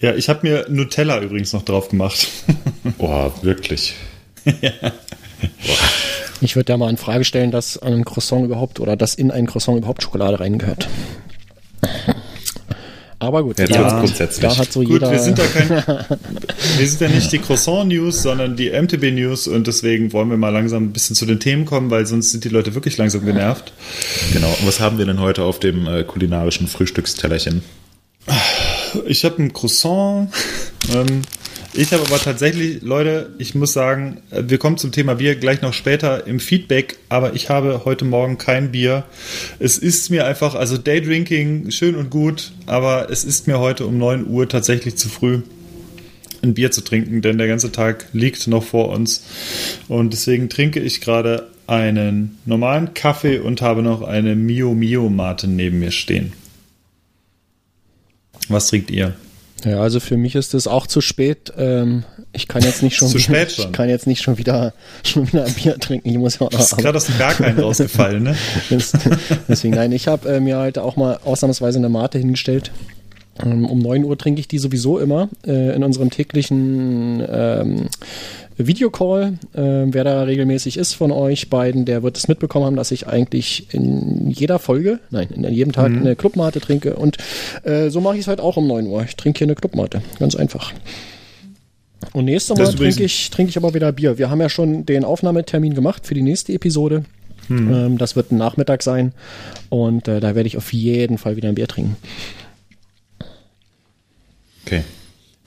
Ja, 0.00 0.14
ich 0.14 0.28
habe 0.28 0.46
mir 0.46 0.66
Nutella 0.68 1.20
übrigens 1.20 1.52
noch 1.52 1.62
drauf 1.62 1.88
gemacht. 1.88 2.28
Boah, 2.98 3.32
wirklich. 3.42 3.94
ja. 4.44 4.92
Ich 6.40 6.56
würde 6.56 6.66
da 6.66 6.76
mal 6.76 6.90
in 6.90 6.96
Frage 6.96 7.24
stellen, 7.24 7.50
dass 7.50 7.78
an 7.78 7.92
einem 7.92 8.04
Croissant 8.04 8.44
überhaupt 8.44 8.80
oder 8.80 8.96
dass 8.96 9.14
in 9.14 9.30
ein 9.30 9.46
Croissant 9.46 9.78
überhaupt 9.78 10.02
Schokolade 10.02 10.40
reingehört. 10.40 10.88
Aber 13.24 13.42
gut, 13.42 13.58
ja, 13.58 13.66
da, 13.66 14.00
grundsätzlich. 14.00 14.40
da 14.40 14.56
hat 14.56 14.72
so 14.72 14.80
gut, 14.80 14.90
jeder. 14.90 15.10
Wir 15.10 15.18
sind, 15.18 15.38
ja 15.38 15.44
kein, 15.46 15.70
wir 16.78 16.88
sind 16.88 17.00
ja 17.00 17.08
nicht 17.08 17.32
die 17.32 17.38
Croissant-News, 17.38 18.22
sondern 18.22 18.56
die 18.56 18.70
MTB-News 18.70 19.48
und 19.48 19.66
deswegen 19.66 20.12
wollen 20.12 20.30
wir 20.30 20.36
mal 20.36 20.50
langsam 20.50 20.84
ein 20.84 20.92
bisschen 20.92 21.16
zu 21.16 21.26
den 21.26 21.40
Themen 21.40 21.64
kommen, 21.64 21.90
weil 21.90 22.06
sonst 22.06 22.32
sind 22.32 22.44
die 22.44 22.48
Leute 22.50 22.74
wirklich 22.74 22.96
langsam 22.96 23.24
genervt. 23.24 23.72
Genau. 24.32 24.48
Und 24.48 24.66
was 24.66 24.80
haben 24.80 24.98
wir 24.98 25.06
denn 25.06 25.20
heute 25.20 25.44
auf 25.44 25.58
dem 25.58 25.86
äh, 25.86 26.04
kulinarischen 26.04 26.68
Frühstückstellerchen? 26.68 27.62
Ich 29.06 29.24
habe 29.24 29.42
ein 29.42 29.52
Croissant. 29.52 30.30
Ähm, 30.94 31.22
ich 31.74 31.92
habe 31.92 32.04
aber 32.06 32.18
tatsächlich, 32.18 32.82
Leute, 32.82 33.34
ich 33.38 33.54
muss 33.54 33.72
sagen, 33.72 34.22
wir 34.30 34.58
kommen 34.58 34.78
zum 34.78 34.92
Thema 34.92 35.14
Bier 35.14 35.34
gleich 35.34 35.60
noch 35.60 35.72
später 35.72 36.26
im 36.26 36.40
Feedback, 36.40 36.98
aber 37.08 37.34
ich 37.34 37.50
habe 37.50 37.82
heute 37.84 38.04
Morgen 38.04 38.38
kein 38.38 38.72
Bier. 38.72 39.04
Es 39.58 39.78
ist 39.78 40.10
mir 40.10 40.26
einfach, 40.26 40.54
also 40.54 40.78
Daydrinking, 40.78 41.70
schön 41.70 41.96
und 41.96 42.10
gut, 42.10 42.52
aber 42.66 43.10
es 43.10 43.24
ist 43.24 43.46
mir 43.46 43.58
heute 43.58 43.86
um 43.86 43.98
9 43.98 44.26
Uhr 44.26 44.48
tatsächlich 44.48 44.96
zu 44.96 45.08
früh 45.08 45.42
ein 46.44 46.54
Bier 46.54 46.70
zu 46.70 46.82
trinken, 46.82 47.22
denn 47.22 47.38
der 47.38 47.48
ganze 47.48 47.72
Tag 47.72 48.06
liegt 48.12 48.46
noch 48.46 48.62
vor 48.62 48.90
uns. 48.90 49.24
Und 49.88 50.12
deswegen 50.12 50.48
trinke 50.48 50.80
ich 50.80 51.00
gerade 51.00 51.48
einen 51.66 52.38
normalen 52.44 52.94
Kaffee 52.94 53.38
und 53.38 53.62
habe 53.62 53.82
noch 53.82 54.02
eine 54.02 54.36
Mio 54.36 54.74
Mio 54.74 55.08
Mate 55.08 55.48
neben 55.48 55.80
mir 55.80 55.90
stehen. 55.90 56.32
Was 58.48 58.68
trinkt 58.68 58.90
ihr? 58.90 59.16
Ja, 59.64 59.80
also 59.80 60.00
für 60.00 60.16
mich 60.16 60.34
ist 60.34 60.54
es 60.54 60.66
auch 60.66 60.86
zu 60.86 61.00
spät. 61.00 61.52
Ähm, 61.56 62.04
ich 62.32 62.48
kann 62.48 62.62
jetzt 62.62 62.82
nicht 62.82 62.96
schon, 62.96 63.08
zu 63.08 63.18
spät 63.18 63.52
schon. 63.52 63.66
Ich 63.66 63.72
kann 63.72 63.88
jetzt 63.88 64.06
nicht 64.06 64.22
schon 64.22 64.38
wieder 64.38 64.74
schon 65.02 65.26
wieder 65.32 65.44
ein 65.44 65.54
Bier 65.54 65.78
trinken. 65.78 66.08
Ich 66.08 66.18
muss 66.18 66.38
ja 66.38 66.46
auch 66.46 66.52
noch. 66.52 66.60
Ist 66.60 66.76
gerade 66.76 66.96
aus 66.96 67.06
dem 67.06 67.16
Bergwein 67.16 67.58
rausgefallen, 67.58 68.22
ne? 68.22 68.36
Deswegen 69.48 69.74
nein, 69.74 69.92
ich 69.92 70.06
habe 70.06 70.28
äh, 70.28 70.40
mir 70.40 70.58
halt 70.58 70.78
auch 70.78 70.96
mal 70.96 71.18
ausnahmsweise 71.24 71.78
eine 71.78 71.88
Mate 71.88 72.18
hingestellt. 72.18 72.72
Ähm, 73.42 73.64
um 73.66 73.78
9 73.78 74.04
Uhr 74.04 74.16
trinke 74.16 74.40
ich 74.40 74.48
die 74.48 74.58
sowieso 74.58 74.98
immer 74.98 75.28
äh, 75.46 75.74
in 75.74 75.82
unserem 75.82 76.10
täglichen 76.10 77.22
ähm, 77.28 77.88
Videocall. 78.56 79.38
Äh, 79.54 79.86
wer 79.86 80.04
da 80.04 80.22
regelmäßig 80.22 80.76
ist 80.76 80.94
von 80.94 81.10
euch 81.10 81.50
beiden, 81.50 81.84
der 81.84 82.02
wird 82.02 82.16
es 82.16 82.28
mitbekommen 82.28 82.66
haben, 82.66 82.76
dass 82.76 82.92
ich 82.92 83.08
eigentlich 83.08 83.74
in 83.74 84.30
jeder 84.30 84.58
Folge, 84.58 85.00
nein, 85.10 85.28
in 85.30 85.44
jedem 85.52 85.72
Tag 85.72 85.90
mhm. 85.90 85.98
eine 85.98 86.16
Clubmate 86.16 86.60
trinke. 86.60 86.94
Und 86.94 87.16
äh, 87.64 87.90
so 87.90 88.00
mache 88.00 88.14
ich 88.14 88.22
es 88.22 88.28
halt 88.28 88.40
auch 88.40 88.56
um 88.56 88.66
9 88.66 88.86
Uhr. 88.86 89.02
Ich 89.02 89.16
trinke 89.16 89.38
hier 89.38 89.46
eine 89.46 89.56
Clubmate. 89.56 90.02
Ganz 90.18 90.36
einfach. 90.36 90.72
Und 92.12 92.26
nächstes 92.26 92.56
Mal 92.56 92.72
trinke 92.72 93.02
ich, 93.02 93.30
trinke 93.30 93.50
ich 93.50 93.56
aber 93.56 93.74
wieder 93.74 93.90
Bier. 93.90 94.18
Wir 94.18 94.30
haben 94.30 94.40
ja 94.40 94.48
schon 94.48 94.86
den 94.86 95.04
Aufnahmetermin 95.04 95.74
gemacht 95.74 96.06
für 96.06 96.14
die 96.14 96.22
nächste 96.22 96.52
Episode. 96.52 97.04
Mhm. 97.48 97.74
Ähm, 97.74 97.98
das 97.98 98.14
wird 98.14 98.30
ein 98.30 98.38
Nachmittag 98.38 98.82
sein. 98.82 99.12
Und 99.70 100.06
äh, 100.06 100.20
da 100.20 100.34
werde 100.34 100.46
ich 100.46 100.56
auf 100.56 100.72
jeden 100.72 101.18
Fall 101.18 101.36
wieder 101.36 101.48
ein 101.48 101.54
Bier 101.54 101.66
trinken. 101.66 101.96
Okay. 104.64 104.84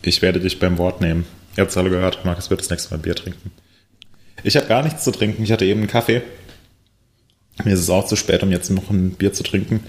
Ich 0.01 0.21
werde 0.21 0.39
dich 0.39 0.59
beim 0.59 0.77
Wort 0.77 1.01
nehmen. 1.01 1.25
Ihr 1.55 1.61
habt 1.61 1.71
es 1.71 1.77
alle 1.77 1.89
gehört, 1.89 2.23
Markus 2.23 2.49
wird 2.49 2.61
das 2.61 2.69
nächste 2.69 2.91
Mal 2.91 3.01
Bier 3.01 3.15
trinken. 3.15 3.51
Ich 4.43 4.55
habe 4.55 4.67
gar 4.67 4.83
nichts 4.83 5.03
zu 5.03 5.11
trinken. 5.11 5.43
Ich 5.43 5.51
hatte 5.51 5.65
eben 5.65 5.79
einen 5.81 5.89
Kaffee. 5.89 6.21
Mir 7.63 7.73
ist 7.73 7.79
es 7.79 7.89
auch 7.89 8.05
zu 8.05 8.15
spät, 8.15 8.43
um 8.43 8.51
jetzt 8.51 8.69
noch 8.69 8.91
ein 8.91 9.11
Bier 9.11 9.33
zu 9.33 9.41
trinken. 9.41 9.81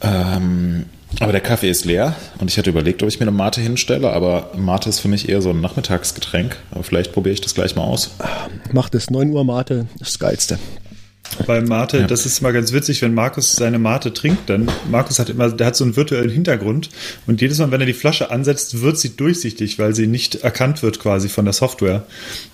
Ähm, 0.00 0.86
aber 1.18 1.32
der 1.32 1.40
Kaffee 1.40 1.68
ist 1.68 1.84
leer 1.84 2.14
und 2.38 2.48
ich 2.48 2.56
hatte 2.56 2.70
überlegt, 2.70 3.02
ob 3.02 3.08
ich 3.08 3.18
mir 3.18 3.24
eine 3.24 3.36
Mate 3.36 3.60
hinstelle, 3.60 4.12
aber 4.12 4.52
Mate 4.56 4.88
ist 4.88 5.00
für 5.00 5.08
mich 5.08 5.28
eher 5.28 5.42
so 5.42 5.50
ein 5.50 5.60
Nachmittagsgetränk. 5.60 6.56
Aber 6.70 6.84
vielleicht 6.84 7.12
probiere 7.12 7.32
ich 7.32 7.40
das 7.40 7.54
gleich 7.54 7.74
mal 7.74 7.82
aus. 7.82 8.12
Macht 8.72 8.94
es 8.94 9.10
9 9.10 9.30
Uhr 9.30 9.44
Mate, 9.44 9.86
das 9.98 10.18
Geilste. 10.20 10.58
Bei 11.46 11.60
Mate, 11.60 12.00
ja. 12.00 12.06
das 12.06 12.26
ist 12.26 12.40
mal 12.40 12.52
ganz 12.52 12.72
witzig, 12.72 13.02
wenn 13.02 13.14
Markus 13.14 13.54
seine 13.54 13.78
Mate 13.78 14.12
trinkt, 14.12 14.50
dann 14.50 14.70
Markus 14.90 15.18
hat 15.18 15.30
immer, 15.30 15.50
der 15.50 15.68
hat 15.68 15.76
so 15.76 15.84
einen 15.84 15.96
virtuellen 15.96 16.30
Hintergrund 16.30 16.90
und 17.26 17.40
jedes 17.40 17.58
Mal, 17.58 17.70
wenn 17.70 17.80
er 17.80 17.86
die 17.86 17.92
Flasche 17.92 18.30
ansetzt, 18.30 18.82
wird 18.82 18.98
sie 18.98 19.16
durchsichtig, 19.16 19.78
weil 19.78 19.94
sie 19.94 20.06
nicht 20.06 20.36
erkannt 20.36 20.82
wird 20.82 20.98
quasi 21.00 21.28
von 21.28 21.44
der 21.44 21.54
Software. 21.54 22.04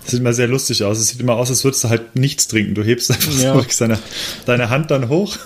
Das 0.01 0.11
sieht 0.11 0.19
immer 0.19 0.33
sehr 0.33 0.47
lustig 0.47 0.83
aus. 0.83 0.99
Es 0.99 1.09
sieht 1.09 1.19
immer 1.19 1.35
aus, 1.35 1.49
als 1.49 1.63
würdest 1.63 1.83
du 1.83 1.89
halt 1.89 2.15
nichts 2.15 2.47
trinken. 2.47 2.75
Du 2.75 2.83
hebst 2.83 3.11
einfach 3.11 3.33
ja. 3.39 3.53
so 3.53 3.65
seine, 3.69 3.99
deine 4.45 4.69
Hand 4.69 4.91
dann 4.91 5.09
hoch. 5.09 5.37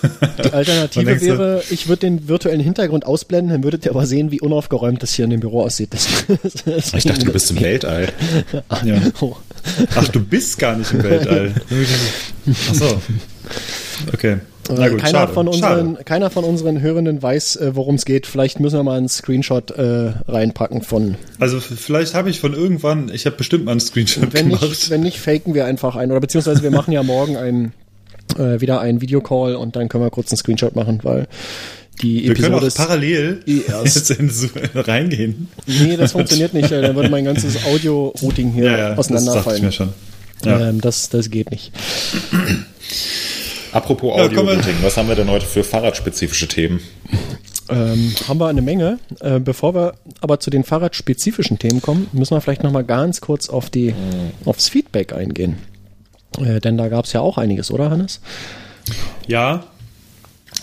Die 0.43 0.53
Alternative 0.53 1.21
wäre, 1.21 1.63
ich 1.69 1.87
würde 1.87 2.01
den 2.01 2.27
virtuellen 2.27 2.61
Hintergrund 2.61 3.05
ausblenden, 3.05 3.51
dann 3.51 3.63
würdet 3.63 3.85
ihr 3.85 3.91
aber 3.91 4.05
sehen, 4.05 4.31
wie 4.31 4.41
unaufgeräumt 4.41 5.01
das 5.01 5.13
hier 5.13 5.25
in 5.25 5.31
dem 5.31 5.39
Büro 5.39 5.63
aussieht. 5.63 5.93
Das, 5.93 6.07
das 6.65 6.93
ich 6.93 7.05
dachte, 7.05 7.25
du 7.25 7.31
bist 7.31 7.49
im 7.51 7.59
Weltall. 7.61 8.09
Ja. 8.85 9.01
Ach, 9.95 10.07
du 10.07 10.19
bist 10.19 10.57
gar 10.59 10.75
nicht 10.75 10.91
im 10.93 11.03
Weltall. 11.03 11.53
Ach 12.69 12.73
so. 12.73 13.01
Okay. 14.13 14.37
Na 14.69 14.89
gut, 14.89 14.99
keiner, 14.99 15.19
schade. 15.19 15.33
Von 15.33 15.47
unseren, 15.47 15.91
schade. 15.93 16.03
keiner 16.03 16.29
von 16.29 16.43
unseren 16.43 16.81
Hörenden 16.81 17.21
weiß, 17.21 17.57
äh, 17.57 17.75
worum 17.75 17.95
es 17.95 18.05
geht. 18.05 18.27
Vielleicht 18.27 18.59
müssen 18.59 18.77
wir 18.77 18.83
mal 18.83 18.97
einen 18.97 19.09
Screenshot 19.09 19.71
äh, 19.71 20.13
reinpacken 20.27 20.81
von. 20.81 21.15
Also 21.39 21.59
vielleicht 21.59 22.13
habe 22.13 22.29
ich 22.29 22.39
von 22.39 22.53
irgendwann, 22.53 23.09
ich 23.13 23.25
habe 23.25 23.35
bestimmt 23.35 23.65
mal 23.65 23.71
einen 23.71 23.79
Screenshot 23.79 24.33
wenn 24.33 24.49
gemacht. 24.49 24.69
Nicht, 24.69 24.89
wenn 24.89 25.01
nicht, 25.01 25.19
faken 25.19 25.53
wir 25.53 25.65
einfach 25.65 25.95
ein. 25.95 26.11
Oder 26.11 26.19
beziehungsweise 26.19 26.63
wir 26.63 26.71
machen 26.71 26.91
ja 26.91 27.03
morgen 27.03 27.37
ein, 27.37 27.73
äh, 28.37 28.61
wieder 28.61 28.79
einen 28.79 29.01
Videocall 29.01 29.55
und 29.55 29.75
dann 29.75 29.89
können 29.89 30.03
wir 30.03 30.11
kurz 30.11 30.31
einen 30.31 30.37
Screenshot 30.37 30.75
machen, 30.75 30.99
weil 31.03 31.27
die 32.01 32.23
wir 32.23 32.31
Episode 32.31 32.53
können 32.53 32.69
auch 32.69 32.75
parallel 32.75 33.43
jetzt 33.45 34.11
in, 34.11 34.31
reingehen. 34.75 35.47
Nee, 35.67 35.97
das 35.97 36.13
funktioniert 36.13 36.53
nicht. 36.53 36.71
Dann 36.71 36.95
würde 36.95 37.09
mein 37.09 37.25
ganzes 37.25 37.63
Audio-Routing 37.65 38.51
hier 38.53 38.63
ja, 38.63 38.77
ja, 38.77 38.95
auseinanderfallen. 38.95 39.63
Das, 39.63 39.77
ja. 40.45 40.69
ähm, 40.69 40.81
das, 40.81 41.09
das 41.09 41.29
geht 41.29 41.51
nicht. 41.51 41.71
Apropos 43.71 44.19
Audio 44.19 44.51
ja, 44.51 44.59
was 44.81 44.97
haben 44.97 45.07
wir 45.07 45.15
denn 45.15 45.29
heute 45.29 45.45
für 45.45 45.63
fahrradspezifische 45.63 46.47
Themen? 46.47 46.81
Ähm, 47.69 48.13
haben 48.27 48.39
wir 48.39 48.47
eine 48.47 48.61
Menge. 48.61 48.99
Äh, 49.21 49.39
bevor 49.39 49.73
wir 49.75 49.93
aber 50.19 50.39
zu 50.39 50.49
den 50.49 50.63
fahrradspezifischen 50.63 51.57
Themen 51.57 51.81
kommen, 51.81 52.07
müssen 52.11 52.35
wir 52.35 52.41
vielleicht 52.41 52.63
noch 52.63 52.71
mal 52.71 52.83
ganz 52.83 53.21
kurz 53.21 53.49
auf 53.49 53.69
die, 53.69 53.93
aufs 54.45 54.67
Feedback 54.67 55.13
eingehen. 55.13 55.57
Äh, 56.37 56.59
denn 56.59 56.77
da 56.77 56.89
gab 56.89 57.05
es 57.05 57.13
ja 57.13 57.21
auch 57.21 57.37
einiges, 57.37 57.71
oder 57.71 57.89
Hannes? 57.89 58.21
Ja, 59.27 59.65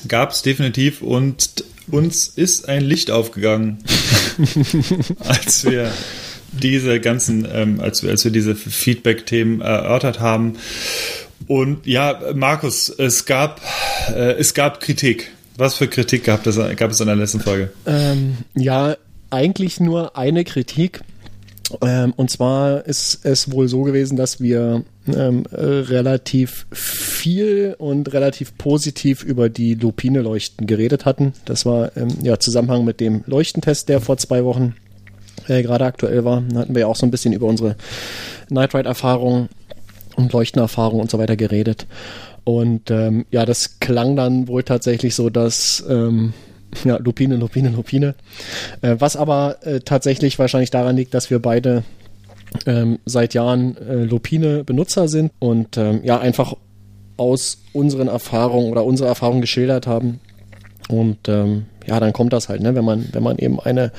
gab 0.06 0.30
es 0.30 0.42
definitiv 0.42 1.02
und 1.02 1.64
uns 1.90 2.28
ist 2.28 2.68
ein 2.68 2.84
Licht 2.84 3.10
aufgegangen, 3.10 3.78
als 5.20 5.64
wir 5.64 5.90
diese 6.52 7.00
ganzen, 7.00 7.46
ähm, 7.50 7.80
als, 7.80 8.02
wir, 8.02 8.10
als 8.10 8.24
wir 8.24 8.30
diese 8.30 8.54
Feedback-Themen 8.54 9.60
erörtert 9.60 10.20
haben. 10.20 10.56
Und 11.46 11.86
ja, 11.86 12.20
Markus, 12.34 12.88
es 12.90 13.24
gab, 13.24 13.60
äh, 14.14 14.32
es 14.32 14.54
gab 14.54 14.80
Kritik. 14.80 15.30
Was 15.56 15.74
für 15.74 15.88
Kritik 15.88 16.24
gab 16.24 16.46
es, 16.46 16.56
gab 16.76 16.90
es 16.90 17.00
in 17.00 17.06
der 17.06 17.16
letzten 17.16 17.40
Folge? 17.40 17.72
Ähm, 17.86 18.38
ja, 18.54 18.96
eigentlich 19.30 19.80
nur 19.80 20.16
eine 20.16 20.44
Kritik. 20.44 21.00
Ähm, 21.82 22.12
und 22.16 22.30
zwar 22.30 22.86
ist 22.86 23.24
es 23.24 23.50
wohl 23.50 23.68
so 23.68 23.82
gewesen, 23.82 24.16
dass 24.16 24.40
wir 24.40 24.84
ähm, 25.16 25.44
relativ 25.50 26.66
viel 26.72 27.74
und 27.78 28.12
relativ 28.12 28.56
positiv 28.58 29.22
über 29.22 29.48
die 29.48 29.74
Lupine-Leuchten 29.74 30.66
geredet 30.66 31.04
hatten. 31.04 31.32
Das 31.44 31.66
war 31.66 31.96
im 31.96 32.08
ähm, 32.08 32.18
ja, 32.22 32.38
Zusammenhang 32.38 32.84
mit 32.84 33.00
dem 33.00 33.24
Leuchtentest, 33.26 33.88
der 33.88 34.00
vor 34.00 34.16
zwei 34.16 34.44
Wochen 34.44 34.74
äh, 35.46 35.62
gerade 35.62 35.84
aktuell 35.84 36.24
war. 36.24 36.42
Da 36.48 36.60
hatten 36.60 36.74
wir 36.74 36.80
ja 36.80 36.86
auch 36.86 36.96
so 36.96 37.06
ein 37.06 37.10
bisschen 37.10 37.32
über 37.32 37.46
unsere 37.46 37.76
Night 38.50 38.74
Ride-Erfahrung 38.74 39.48
und 40.16 40.32
Leuchtenerfahrung 40.32 41.00
und 41.00 41.10
so 41.10 41.18
weiter 41.18 41.36
geredet. 41.36 41.86
Und 42.44 42.90
ähm, 42.90 43.26
ja, 43.30 43.44
das 43.44 43.78
klang 43.78 44.16
dann 44.16 44.48
wohl 44.48 44.62
tatsächlich 44.62 45.14
so, 45.14 45.28
dass 45.30 45.84
ähm, 45.88 46.32
ja, 46.84 46.96
Lupine, 46.96 47.36
Lupine, 47.36 47.70
Lupine. 47.70 48.14
Äh, 48.80 48.96
was 48.98 49.16
aber 49.16 49.58
äh, 49.62 49.80
tatsächlich 49.80 50.38
wahrscheinlich 50.38 50.70
daran 50.70 50.96
liegt, 50.96 51.14
dass 51.14 51.30
wir 51.30 51.40
beide 51.40 51.84
ähm, 52.66 52.98
seit 53.04 53.34
Jahren 53.34 53.76
äh, 53.76 54.04
Lupine-Benutzer 54.04 55.08
sind 55.08 55.32
und 55.38 55.76
ähm, 55.76 56.00
ja, 56.04 56.18
einfach 56.18 56.54
aus 57.16 57.58
unseren 57.72 58.08
Erfahrungen 58.08 58.70
oder 58.70 58.84
unsere 58.84 59.08
Erfahrungen 59.08 59.40
geschildert 59.40 59.86
haben. 59.86 60.20
Und 60.88 61.28
ähm, 61.28 61.66
ja, 61.86 62.00
dann 62.00 62.12
kommt 62.12 62.32
das 62.32 62.48
halt, 62.48 62.62
ne? 62.62 62.74
wenn 62.74 62.84
man, 62.84 63.08
wenn 63.12 63.22
man 63.22 63.38
eben 63.38 63.60
eine 63.60 63.92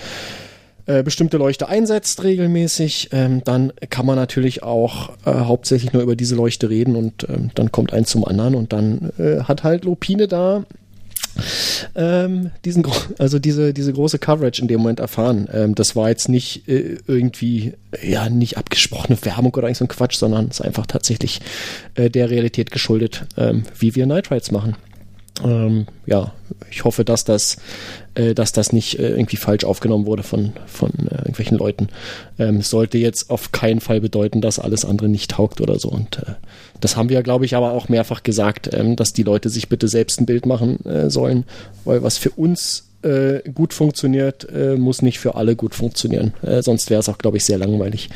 äh, 0.86 1.04
bestimmte 1.04 1.38
Leuchte 1.38 1.68
einsetzt 1.68 2.24
regelmäßig, 2.24 3.10
ähm, 3.12 3.44
dann 3.44 3.72
kann 3.90 4.06
man 4.06 4.16
natürlich 4.16 4.64
auch 4.64 5.12
äh, 5.26 5.32
hauptsächlich 5.32 5.94
nur 5.94 6.02
über 6.02 6.16
diese 6.16 6.36
Leuchte 6.36 6.70
reden 6.70 6.96
und 6.96 7.28
ähm, 7.30 7.52
dann 7.54 7.72
kommt 7.72 7.94
eins 7.94 8.10
zum 8.10 8.26
anderen 8.26 8.56
und 8.56 8.74
dann 8.74 9.12
äh, 9.20 9.42
hat 9.42 9.64
halt 9.64 9.86
Lupine 9.86 10.28
da 10.28 10.64
ähm, 11.96 12.52
diesen, 12.66 12.86
also 13.18 13.40
diese, 13.40 13.74
diese 13.74 13.94
große 13.94 14.20
Coverage 14.20 14.62
in 14.62 14.68
dem 14.68 14.80
Moment 14.80 15.00
erfahren. 15.00 15.48
Ähm, 15.54 15.76
das 15.76 15.96
war 15.96 16.10
jetzt 16.10 16.30
nicht 16.30 16.68
äh, 16.68 16.98
irgendwie, 17.08 17.74
ja, 18.02 18.30
nicht 18.30 18.58
abgesprochene 18.58 19.18
Werbung 19.24 19.54
oder 19.54 19.68
irgend 19.68 19.78
so 19.78 19.86
ein 19.86 19.90
Quatsch, 19.90 20.18
sondern 20.18 20.48
es 20.50 20.60
ist 20.60 20.66
einfach 20.66 20.86
tatsächlich 20.86 21.42
äh, 21.96 22.10
der 22.10 22.30
Realität 22.30 22.72
geschuldet, 22.72 23.26
ähm, 23.38 23.64
wie 23.78 23.96
wir 23.96 24.06
Night 24.06 24.32
Rides 24.32 24.52
machen. 24.52 24.76
Ähm, 25.44 25.86
ja, 26.06 26.34
ich 26.70 26.84
hoffe, 26.84 27.06
dass 27.06 27.24
das, 27.24 27.58
äh, 28.16 28.34
dass 28.34 28.52
das 28.52 28.74
nicht 28.74 29.00
äh, 29.00 29.10
irgendwie 29.10 29.38
falsch 29.38 29.64
aufgenommen 29.64 30.06
wurde 30.06 30.24
von, 30.24 30.54
von 30.66 30.92
äh, 31.10 31.16
irgendwelchen 31.16 31.58
Leuten. 31.58 31.88
Ähm, 32.38 32.62
sollte 32.62 32.98
jetzt 32.98 33.30
auf 33.30 33.52
keinen 33.52 33.80
Fall 33.80 34.02
bedeuten, 34.02 34.42
dass 34.42 34.60
alles 34.60 34.86
andere 34.86 35.08
nicht 35.08 35.32
taugt 35.32 35.62
oder 35.62 35.80
so. 35.80 35.90
Und 35.90 36.18
äh, 36.18 36.34
das 36.80 36.96
haben 36.96 37.10
wir, 37.10 37.22
glaube 37.24 37.46
ich, 37.46 37.56
aber 37.56 37.72
auch 37.72 37.90
mehrfach 37.90 38.24
gesagt, 38.24 38.70
ähm, 38.74 38.96
dass 38.96 39.14
die 39.14 39.24
Leute 39.24 39.50
sich 39.50 39.70
bitte 39.70 39.88
selbst 39.88 40.20
ein 40.20 40.26
Bild 40.26 40.46
machen 40.46 40.86
äh, 40.86 41.10
sollen, 41.10 41.46
weil 41.86 42.04
was 42.04 42.18
für 42.18 42.32
uns 42.32 42.90
äh, 43.02 43.50
gut 43.52 43.74
funktioniert, 43.74 44.48
äh, 44.50 44.76
muss 44.76 45.02
nicht 45.02 45.20
für 45.20 45.36
alle 45.36 45.56
gut 45.56 45.76
funktionieren. 45.76 46.34
Äh, 46.42 46.62
sonst 46.62 46.90
wäre 46.90 47.00
es 47.00 47.10
auch, 47.10 47.18
glaube 47.18 47.38
ich, 47.38 47.46
sehr 47.46 47.58
langweilig. 47.58 48.10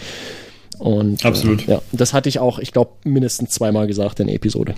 Und, 0.80 1.26
Absolut. 1.26 1.68
Äh, 1.68 1.74
ja, 1.74 1.82
das 1.92 2.14
hatte 2.14 2.30
ich 2.30 2.40
auch, 2.40 2.60
ich 2.60 2.72
glaube, 2.72 2.92
mindestens 3.04 3.52
zweimal 3.52 3.88
gesagt 3.88 4.20
in 4.20 4.28
der 4.28 4.36
Episode. 4.36 4.76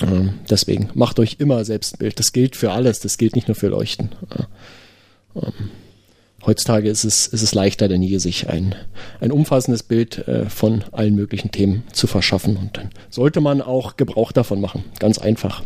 Ähm, 0.00 0.34
deswegen 0.50 0.90
macht 0.94 1.18
euch 1.18 1.36
immer 1.38 1.64
selbst 1.64 1.94
ein 1.94 1.98
Bild. 1.98 2.18
Das 2.18 2.32
gilt 2.32 2.56
für 2.56 2.72
alles. 2.72 3.00
Das 3.00 3.18
gilt 3.18 3.36
nicht 3.36 3.48
nur 3.48 3.54
für 3.54 3.68
Leuchten. 3.68 4.10
Ähm, 5.36 5.52
heutzutage 6.46 6.88
ist 6.88 7.04
es, 7.04 7.26
ist 7.26 7.42
es 7.42 7.54
leichter 7.54 7.88
denn 7.88 8.02
je, 8.02 8.18
sich 8.18 8.48
ein, 8.48 8.74
ein 9.20 9.32
umfassendes 9.32 9.82
Bild 9.82 10.26
äh, 10.28 10.48
von 10.48 10.84
allen 10.92 11.14
möglichen 11.14 11.50
Themen 11.50 11.84
zu 11.92 12.06
verschaffen. 12.06 12.56
Und 12.56 12.76
dann 12.76 12.90
sollte 13.10 13.40
man 13.40 13.62
auch 13.62 13.96
Gebrauch 13.96 14.32
davon 14.32 14.60
machen. 14.60 14.84
Ganz 14.98 15.18
einfach. 15.18 15.62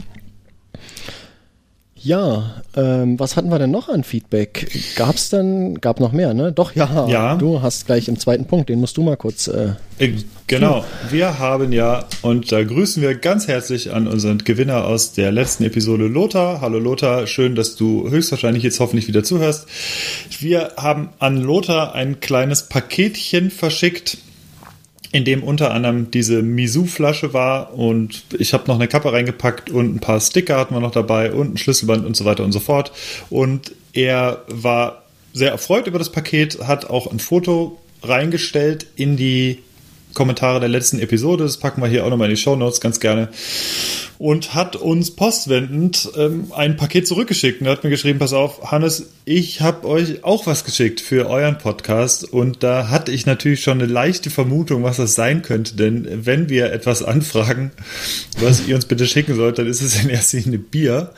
Ja, 2.02 2.62
ähm, 2.76 3.18
was 3.18 3.36
hatten 3.36 3.48
wir 3.50 3.58
denn 3.58 3.70
noch 3.70 3.88
an 3.88 4.04
Feedback? 4.04 4.70
Gab's 4.96 5.30
dann, 5.30 5.80
gab 5.80 6.00
noch 6.00 6.12
mehr, 6.12 6.32
ne? 6.34 6.52
Doch, 6.52 6.74
ja. 6.74 7.08
Ja. 7.08 7.36
Du 7.36 7.60
hast 7.60 7.86
gleich 7.86 8.08
im 8.08 8.18
zweiten 8.18 8.44
Punkt, 8.46 8.68
den 8.68 8.80
musst 8.80 8.96
du 8.96 9.02
mal 9.02 9.16
kurz. 9.16 9.48
Äh, 9.48 9.72
Äh, 9.98 10.12
Genau, 10.46 10.82
wir 11.10 11.38
haben 11.38 11.72
ja, 11.72 12.06
und 12.22 12.50
da 12.50 12.64
grüßen 12.64 13.02
wir 13.02 13.14
ganz 13.14 13.48
herzlich 13.48 13.92
an 13.92 14.08
unseren 14.08 14.38
Gewinner 14.38 14.86
aus 14.86 15.12
der 15.12 15.30
letzten 15.30 15.64
Episode, 15.64 16.06
Lothar. 16.06 16.62
Hallo 16.62 16.78
Lothar, 16.78 17.26
schön, 17.26 17.54
dass 17.54 17.76
du 17.76 18.08
höchstwahrscheinlich 18.08 18.62
jetzt 18.62 18.80
hoffentlich 18.80 19.08
wieder 19.08 19.22
zuhörst. 19.22 19.66
Wir 20.40 20.72
haben 20.78 21.10
an 21.18 21.36
Lothar 21.36 21.94
ein 21.94 22.20
kleines 22.20 22.62
Paketchen 22.62 23.50
verschickt, 23.50 24.16
in 25.12 25.24
dem 25.24 25.42
unter 25.42 25.72
anderem 25.72 26.10
diese 26.10 26.42
Misu-Flasche 26.42 27.32
war 27.32 27.74
und 27.74 28.24
ich 28.38 28.52
habe 28.52 28.64
noch 28.66 28.74
eine 28.74 28.88
Kappe 28.88 29.12
reingepackt 29.12 29.70
und 29.70 29.96
ein 29.96 30.00
paar 30.00 30.20
Sticker 30.20 30.58
hatten 30.58 30.74
wir 30.74 30.80
noch 30.80 30.90
dabei 30.90 31.32
und 31.32 31.54
ein 31.54 31.56
Schlüsselband 31.56 32.04
und 32.04 32.16
so 32.16 32.24
weiter 32.24 32.44
und 32.44 32.52
so 32.52 32.60
fort. 32.60 32.92
Und 33.30 33.72
er 33.92 34.44
war 34.48 35.02
sehr 35.32 35.50
erfreut 35.50 35.86
über 35.86 35.98
das 35.98 36.10
Paket, 36.10 36.58
hat 36.66 36.90
auch 36.90 37.10
ein 37.10 37.20
Foto 37.20 37.78
reingestellt 38.02 38.86
in 38.96 39.16
die 39.16 39.62
Kommentare 40.14 40.60
der 40.60 40.68
letzten 40.68 40.98
Episode. 40.98 41.44
Das 41.44 41.58
packen 41.58 41.80
wir 41.80 41.88
hier 41.88 42.04
auch 42.04 42.10
nochmal 42.10 42.28
in 42.28 42.34
die 42.34 42.40
Show 42.40 42.56
Notes 42.56 42.80
ganz 42.80 43.00
gerne. 43.00 43.28
Und 44.18 44.54
hat 44.54 44.74
uns 44.74 45.12
postwendend 45.12 46.10
ähm, 46.16 46.52
ein 46.54 46.76
Paket 46.76 47.06
zurückgeschickt. 47.06 47.60
Und 47.60 47.68
er 47.68 47.72
hat 47.72 47.84
mir 47.84 47.90
geschrieben, 47.90 48.18
pass 48.18 48.32
auf, 48.32 48.72
Hannes, 48.72 49.10
ich 49.24 49.60
habe 49.60 49.86
euch 49.86 50.24
auch 50.24 50.46
was 50.46 50.64
geschickt 50.64 51.00
für 51.00 51.30
euren 51.30 51.58
Podcast. 51.58 52.24
Und 52.24 52.64
da 52.64 52.88
hatte 52.88 53.12
ich 53.12 53.26
natürlich 53.26 53.62
schon 53.62 53.80
eine 53.80 53.90
leichte 53.90 54.30
Vermutung, 54.30 54.82
was 54.82 54.96
das 54.96 55.14
sein 55.14 55.42
könnte. 55.42 55.76
Denn 55.76 56.26
wenn 56.26 56.48
wir 56.48 56.72
etwas 56.72 57.02
anfragen, 57.02 57.70
was 58.40 58.66
ihr 58.66 58.74
uns 58.74 58.86
bitte 58.86 59.06
schicken 59.06 59.36
sollt, 59.36 59.58
dann 59.58 59.68
ist 59.68 59.82
es 59.82 60.02
in 60.02 60.10
erster 60.10 60.38
Linie 60.38 60.58
Bier. 60.58 61.12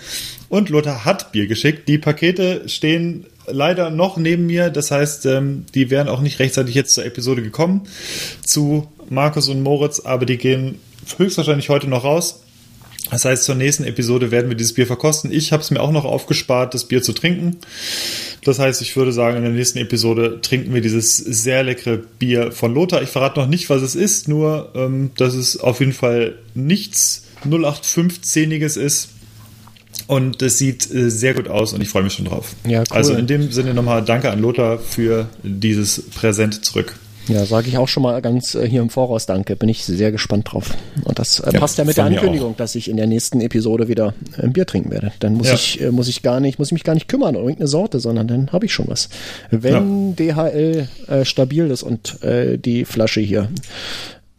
Und 0.50 0.68
Lothar 0.68 1.04
hat 1.04 1.32
Bier 1.32 1.46
geschickt. 1.46 1.88
Die 1.88 1.98
Pakete 1.98 2.68
stehen 2.68 3.24
leider 3.46 3.90
noch 3.90 4.16
neben 4.16 4.46
mir. 4.46 4.70
Das 4.70 4.90
heißt, 4.90 5.26
ähm, 5.26 5.64
die 5.74 5.90
wären 5.90 6.08
auch 6.08 6.20
nicht 6.20 6.38
rechtzeitig 6.38 6.74
jetzt 6.74 6.94
zur 6.94 7.04
Episode 7.04 7.42
gekommen 7.42 7.82
zu 8.44 8.88
Markus 9.08 9.48
und 9.48 9.62
Moritz, 9.62 10.00
aber 10.00 10.26
die 10.26 10.36
gehen 10.36 10.78
höchstwahrscheinlich 11.16 11.68
heute 11.68 11.88
noch 11.88 12.04
raus. 12.04 12.42
Das 13.10 13.24
heißt, 13.24 13.44
zur 13.44 13.54
nächsten 13.54 13.84
Episode 13.84 14.30
werden 14.30 14.50
wir 14.50 14.56
dieses 14.56 14.74
Bier 14.74 14.86
verkosten. 14.86 15.32
Ich 15.32 15.52
habe 15.52 15.62
es 15.62 15.70
mir 15.70 15.80
auch 15.80 15.92
noch 15.92 16.04
aufgespart, 16.04 16.74
das 16.74 16.84
Bier 16.84 17.02
zu 17.02 17.12
trinken. 17.12 17.58
Das 18.44 18.58
heißt, 18.58 18.80
ich 18.82 18.96
würde 18.96 19.12
sagen, 19.12 19.36
in 19.36 19.42
der 19.42 19.52
nächsten 19.52 19.78
Episode 19.78 20.40
trinken 20.40 20.72
wir 20.72 20.80
dieses 20.80 21.16
sehr 21.16 21.62
leckere 21.62 21.98
Bier 22.18 22.52
von 22.52 22.74
Lothar. 22.74 23.02
Ich 23.02 23.10
verrate 23.10 23.40
noch 23.40 23.48
nicht, 23.48 23.68
was 23.68 23.82
es 23.82 23.94
ist, 23.94 24.28
nur 24.28 24.70
ähm, 24.74 25.10
dass 25.16 25.34
es 25.34 25.58
auf 25.58 25.80
jeden 25.80 25.92
Fall 25.92 26.36
nichts 26.54 27.24
0815iges 27.46 28.78
ist. 28.78 29.10
Und 30.06 30.40
es 30.42 30.58
sieht 30.58 30.92
äh, 30.92 31.10
sehr 31.10 31.34
gut 31.34 31.48
aus 31.48 31.72
und 31.72 31.82
ich 31.82 31.88
freue 31.88 32.02
mich 32.02 32.14
schon 32.14 32.24
drauf. 32.24 32.54
Ja, 32.66 32.80
cool. 32.80 32.86
Also 32.90 33.14
in 33.14 33.26
dem 33.26 33.52
Sinne 33.52 33.74
nochmal 33.74 34.04
Danke 34.04 34.30
an 34.30 34.40
Lothar 34.40 34.78
für 34.78 35.28
dieses 35.42 36.02
Präsent 36.10 36.64
zurück. 36.64 36.96
Ja, 37.30 37.44
sage 37.46 37.68
ich 37.68 37.78
auch 37.78 37.88
schon 37.88 38.02
mal 38.02 38.20
ganz 38.20 38.54
äh, 38.54 38.68
hier 38.68 38.82
im 38.82 38.90
Voraus 38.90 39.26
Danke. 39.26 39.56
Bin 39.56 39.68
ich 39.68 39.84
sehr 39.84 40.12
gespannt 40.12 40.52
drauf. 40.52 40.74
Und 41.04 41.18
das 41.18 41.40
äh, 41.40 41.50
Ja, 41.52 41.60
passt 41.60 41.78
ja 41.78 41.84
mit 41.84 41.96
der 41.96 42.04
Ankündigung, 42.04 42.56
dass 42.56 42.74
ich 42.74 42.88
in 42.90 42.96
der 42.96 43.06
nächsten 43.06 43.40
Episode 43.40 43.88
wieder 43.88 44.14
äh, 44.36 44.42
ein 44.42 44.52
Bier 44.52 44.66
trinken 44.66 44.90
werde. 44.90 45.12
Dann 45.20 45.34
muss 45.34 45.48
Ja. 45.48 45.54
ich 45.54 45.80
äh, 45.80 45.90
muss 45.90 46.08
ich 46.08 46.22
gar 46.22 46.40
nicht 46.40 46.58
muss 46.58 46.68
ich 46.68 46.72
mich 46.72 46.84
gar 46.84 46.94
nicht 46.94 47.08
kümmern 47.08 47.36
um 47.36 47.42
irgendeine 47.42 47.68
Sorte, 47.68 48.00
sondern 48.00 48.28
dann 48.28 48.52
habe 48.52 48.66
ich 48.66 48.72
schon 48.74 48.88
was. 48.88 49.08
Wenn 49.50 50.16
DHL 50.16 50.88
äh, 51.06 51.24
stabil 51.24 51.70
ist 51.70 51.82
und 51.82 52.22
äh, 52.22 52.58
die 52.58 52.84
Flasche 52.84 53.20
hier 53.20 53.48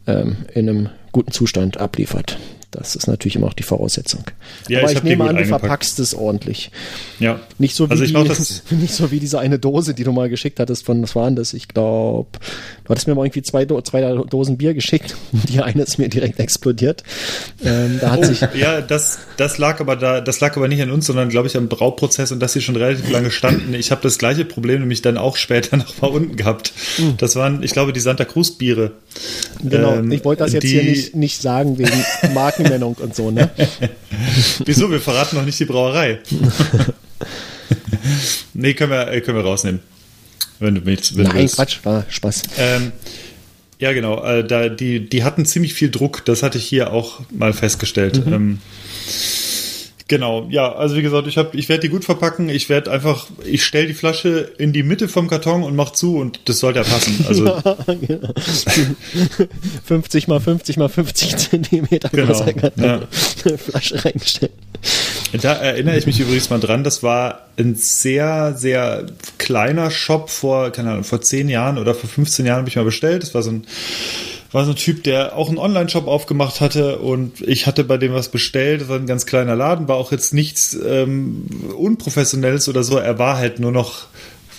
ähm, 0.06 0.36
in 0.54 0.68
einem 0.68 0.88
guten 1.12 1.32
Zustand 1.32 1.78
abliefert. 1.78 2.38
Das 2.72 2.96
ist 2.96 3.06
natürlich 3.06 3.36
immer 3.36 3.48
auch 3.48 3.52
die 3.52 3.64
Voraussetzung. 3.64 4.24
Ja, 4.66 4.78
Aber 4.78 4.90
ich 4.90 4.96
ich, 4.96 5.02
nehme 5.04 5.28
an, 5.28 5.36
du 5.36 5.44
verpackst 5.44 5.98
es 5.98 6.14
ordentlich. 6.14 6.70
Ja. 7.20 7.38
Nicht 7.58 7.76
so 7.76 7.86
wie, 7.86 7.90
Also 7.90 8.02
ich 8.04 8.14
die, 8.14 8.74
nicht 8.76 8.94
so 8.94 9.10
wie 9.10 9.20
diese 9.20 9.38
eine 9.38 9.58
Dose, 9.58 9.92
die 9.92 10.04
du 10.04 10.12
mal 10.12 10.30
geschickt 10.30 10.58
hattest 10.58 10.86
von, 10.86 11.02
was 11.02 11.14
waren 11.14 11.36
das? 11.36 11.52
Ich 11.52 11.68
glaube, 11.68 12.30
du 12.84 12.88
hattest 12.90 13.06
mir 13.06 13.14
mal 13.14 13.24
irgendwie 13.24 13.42
zwei, 13.42 13.64
Do 13.64 13.80
zwei 13.82 14.00
Dosen 14.28 14.56
Bier 14.58 14.74
geschickt. 14.74 15.14
Die 15.32 15.60
eine 15.60 15.82
ist 15.82 15.98
mir 15.98 16.08
direkt 16.08 16.38
explodiert. 16.40 17.02
Ähm, 17.64 17.98
da 18.00 18.10
hat 18.10 18.20
Oh, 18.20 18.24
sich, 18.24 18.40
ja, 18.54 18.80
das, 18.80 19.18
das 19.36 19.58
lag 19.58 19.80
aber 19.80 19.96
da, 19.96 20.20
das 20.20 20.40
lag 20.40 20.56
aber 20.56 20.68
nicht 20.68 20.82
an 20.82 20.90
uns, 20.90 21.06
sondern 21.06 21.28
glaube 21.28 21.48
ich 21.48 21.56
am 21.56 21.68
Brauprozess 21.68 22.32
und 22.32 22.40
dass 22.40 22.52
sie 22.52 22.60
schon 22.60 22.76
relativ 22.76 23.10
lange 23.10 23.30
standen. 23.30 23.74
Ich 23.74 23.90
habe 23.90 24.00
das 24.02 24.18
gleiche 24.18 24.44
Problem 24.44 24.80
nämlich 24.80 25.02
dann 25.02 25.16
auch 25.18 25.36
später 25.36 25.76
noch 25.78 26.00
mal 26.02 26.08
unten 26.10 26.36
gehabt. 26.36 26.72
Das 27.18 27.36
waren, 27.36 27.62
ich 27.62 27.72
glaube, 27.72 27.92
die 27.92 28.00
Santa 28.00 28.24
Cruz 28.24 28.52
Biere. 28.52 28.92
genau, 29.62 29.94
Ähm, 29.96 30.10
ich 30.12 30.24
wollte 30.24 30.44
das 30.44 30.52
jetzt 30.52 30.62
die- 30.64 30.68
hier 30.68 30.82
nicht, 30.84 31.14
nicht 31.16 31.42
sagen 31.42 31.78
wegen 31.78 31.92
Markennennung 32.34 32.94
und 32.94 33.14
so, 33.14 33.30
ne? 33.30 33.50
Wieso? 34.64 34.90
Wir 34.90 35.00
verraten 35.00 35.36
noch 35.36 35.44
nicht 35.44 35.58
die 35.58 35.64
Brauerei. 35.64 36.18
nee, 38.54 38.74
können 38.74 38.90
wir, 38.90 39.08
äh, 39.08 39.20
können 39.20 39.36
wir 39.38 39.44
rausnehmen. 39.44 39.80
Wenn 40.60 40.74
du 40.76 40.84
willst. 40.84 41.16
Wenn 41.16 41.24
Nein, 41.24 41.36
willst. 41.36 41.56
Quatsch, 41.56 41.78
war 41.84 42.04
Spaß. 42.08 42.42
Ähm, 42.58 42.92
ja, 43.78 43.92
genau. 43.92 44.22
Äh, 44.24 44.46
da, 44.46 44.68
die, 44.68 45.08
die 45.08 45.24
hatten 45.24 45.44
ziemlich 45.44 45.74
viel 45.74 45.90
Druck. 45.90 46.24
Das 46.24 46.42
hatte 46.42 46.58
ich 46.58 46.64
hier 46.64 46.92
auch 46.92 47.20
mal 47.30 47.52
festgestellt. 47.52 48.24
Mhm. 48.26 48.32
Ähm, 48.32 48.58
genau. 50.06 50.46
Ja, 50.50 50.72
also 50.74 50.94
wie 50.96 51.02
gesagt, 51.02 51.26
ich, 51.26 51.36
hab- 51.36 51.54
ich 51.54 51.68
werde 51.68 51.80
die 51.82 51.88
gut 51.88 52.04
verpacken. 52.04 52.48
Ich 52.48 52.68
werde 52.68 52.90
einfach, 52.92 53.26
ich 53.44 53.64
stelle 53.64 53.88
die 53.88 53.94
Flasche 53.94 54.52
in 54.58 54.72
die 54.72 54.82
Mitte 54.84 55.08
vom 55.08 55.26
Karton 55.28 55.62
und 55.64 55.74
mach 55.74 55.90
zu 55.90 56.16
und 56.16 56.40
das 56.44 56.60
sollte 56.60 56.78
ja 56.80 56.84
passen. 56.84 57.24
Also 57.28 57.60
50 59.84 60.28
mal 60.28 60.40
50 60.40 60.76
mal 60.76 60.88
50 60.88 61.36
Zentimeter 61.36 62.08
Genau, 62.10 62.46
ja. 62.76 63.00
Flasche 63.56 64.04
reingestellt. 64.04 64.52
Da 65.40 65.54
erinnere 65.54 65.96
ich 65.96 66.06
mich 66.06 66.20
übrigens 66.20 66.50
mal 66.50 66.60
dran, 66.60 66.84
das 66.84 67.02
war 67.02 67.46
ein 67.56 67.74
sehr, 67.74 68.54
sehr 68.54 69.06
kleiner 69.38 69.90
Shop 69.90 70.28
vor, 70.28 70.70
keine 70.70 70.90
Ahnung, 70.90 71.04
vor 71.04 71.22
10 71.22 71.48
Jahren 71.48 71.78
oder 71.78 71.94
vor 71.94 72.08
15 72.08 72.44
Jahren 72.44 72.58
habe 72.58 72.68
ich 72.68 72.76
mal 72.76 72.84
bestellt. 72.84 73.22
Das 73.22 73.34
war 73.34 73.42
so 73.42 73.50
ein, 73.50 73.66
war 74.52 74.66
so 74.66 74.72
ein 74.72 74.76
Typ, 74.76 75.04
der 75.04 75.34
auch 75.34 75.48
einen 75.48 75.56
Online-Shop 75.56 76.06
aufgemacht 76.06 76.60
hatte 76.60 76.98
und 76.98 77.40
ich 77.40 77.66
hatte 77.66 77.84
bei 77.84 77.96
dem 77.96 78.12
was 78.12 78.28
bestellt. 78.28 78.82
Das 78.82 78.88
war 78.88 78.98
ein 78.98 79.06
ganz 79.06 79.24
kleiner 79.24 79.56
Laden, 79.56 79.88
war 79.88 79.96
auch 79.96 80.12
jetzt 80.12 80.34
nichts 80.34 80.76
ähm, 80.84 81.46
Unprofessionelles 81.78 82.68
oder 82.68 82.82
so. 82.82 82.98
Er 82.98 83.18
war 83.18 83.38
halt 83.38 83.58
nur 83.58 83.72
noch 83.72 84.08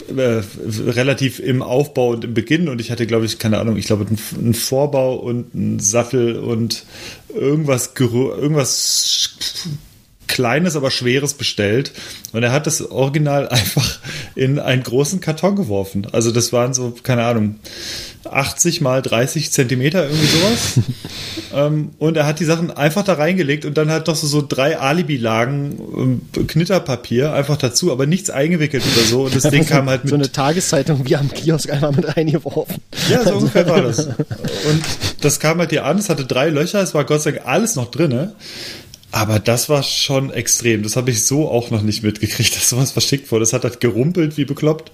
äh, 0.08 0.42
relativ 0.90 1.40
im 1.40 1.62
Aufbau 1.62 2.10
und 2.10 2.24
im 2.24 2.34
Beginn 2.34 2.68
und 2.68 2.82
ich 2.82 2.90
hatte, 2.90 3.06
glaube 3.06 3.26
ich, 3.26 3.38
keine 3.38 3.60
Ahnung, 3.60 3.78
ich 3.78 3.86
glaube, 3.86 4.08
einen, 4.08 4.54
Vorbau 4.56 5.16
und 5.16 5.54
einen 5.54 5.80
Sattel 5.80 6.38
und 6.38 6.86
irgendwas, 7.34 7.94
irgendwas 7.96 9.68
Kleines, 10.34 10.76
aber 10.76 10.90
Schweres 10.90 11.36
bestellt. 11.36 11.92
Und 12.32 12.42
er 12.42 12.52
hat 12.52 12.66
das 12.66 12.82
Original 12.90 13.50
einfach 13.50 14.00
in 14.34 14.58
einen 14.58 14.82
großen 14.82 15.20
Karton 15.20 15.56
geworfen. 15.56 16.08
Also 16.12 16.32
das 16.32 16.52
waren 16.52 16.74
so, 16.74 16.96
keine 17.04 17.24
Ahnung, 17.24 17.60
80 18.26 18.82
mal 18.82 19.04
30 19.04 19.52
Zentimeter, 19.52 20.06
irgendwie 20.06 20.26
sowas. 20.26 20.80
ähm, 21.54 21.92
und 22.00 22.18
er 22.18 22.26
hat 22.26 22.40
die 22.40 22.46
Sachen 22.46 22.72
einfach 22.72 23.04
da 23.04 23.14
reingelegt 23.14 23.64
und 23.66 23.78
dann 23.78 23.92
hat 23.92 24.08
noch 24.08 24.16
so, 24.16 24.26
so 24.26 24.44
drei 24.48 24.80
Alibi-Lagen 24.80 25.78
ähm, 26.36 26.48
Knitterpapier 26.48 27.32
einfach 27.34 27.58
dazu, 27.58 27.92
aber 27.92 28.08
nichts 28.08 28.32
eingewickelt 28.32 28.84
oder 28.92 29.06
so. 29.06 29.24
Und 29.26 29.36
das 29.36 29.44
Ding 29.52 29.68
kam 29.68 29.88
halt 29.88 30.04
mit 30.06 30.10
so 30.10 30.16
eine 30.16 30.32
Tageszeitung 30.32 31.08
wie 31.08 31.16
am 31.16 31.32
Kiosk 31.32 31.70
einmal 31.70 31.92
mit 31.92 32.18
reingeworfen. 32.18 32.78
ja, 33.08 33.24
so 33.24 33.36
ungefähr 33.36 33.70
war 33.70 33.84
das. 33.84 34.08
Und 34.08 34.82
das 35.22 35.40
kam 35.40 35.60
halt 35.60 35.70
hier 35.70 35.86
an, 35.86 36.00
es 36.00 36.10
hatte 36.10 36.26
drei 36.26 36.50
Löcher, 36.50 36.82
es 36.82 36.96
war 36.96 37.04
Gott 37.04 37.22
sei 37.22 37.34
Dank 37.34 37.46
alles 37.46 37.76
noch 37.76 37.92
drinne. 37.92 38.34
Aber 39.14 39.38
das 39.38 39.70
war 39.70 39.84
schon 39.84 40.32
extrem. 40.32 40.82
Das 40.82 40.96
habe 40.96 41.12
ich 41.12 41.24
so 41.24 41.48
auch 41.48 41.70
noch 41.70 41.84
nicht 41.84 42.02
mitgekriegt, 42.02 42.56
dass 42.56 42.70
sowas 42.70 42.92
verschickt 42.92 43.32
wurde. 43.32 43.44
Das 43.44 43.54
hat 43.54 43.64
halt 43.64 43.80
gerumpelt 43.80 44.38
wie 44.38 44.46
bekloppt 44.46 44.92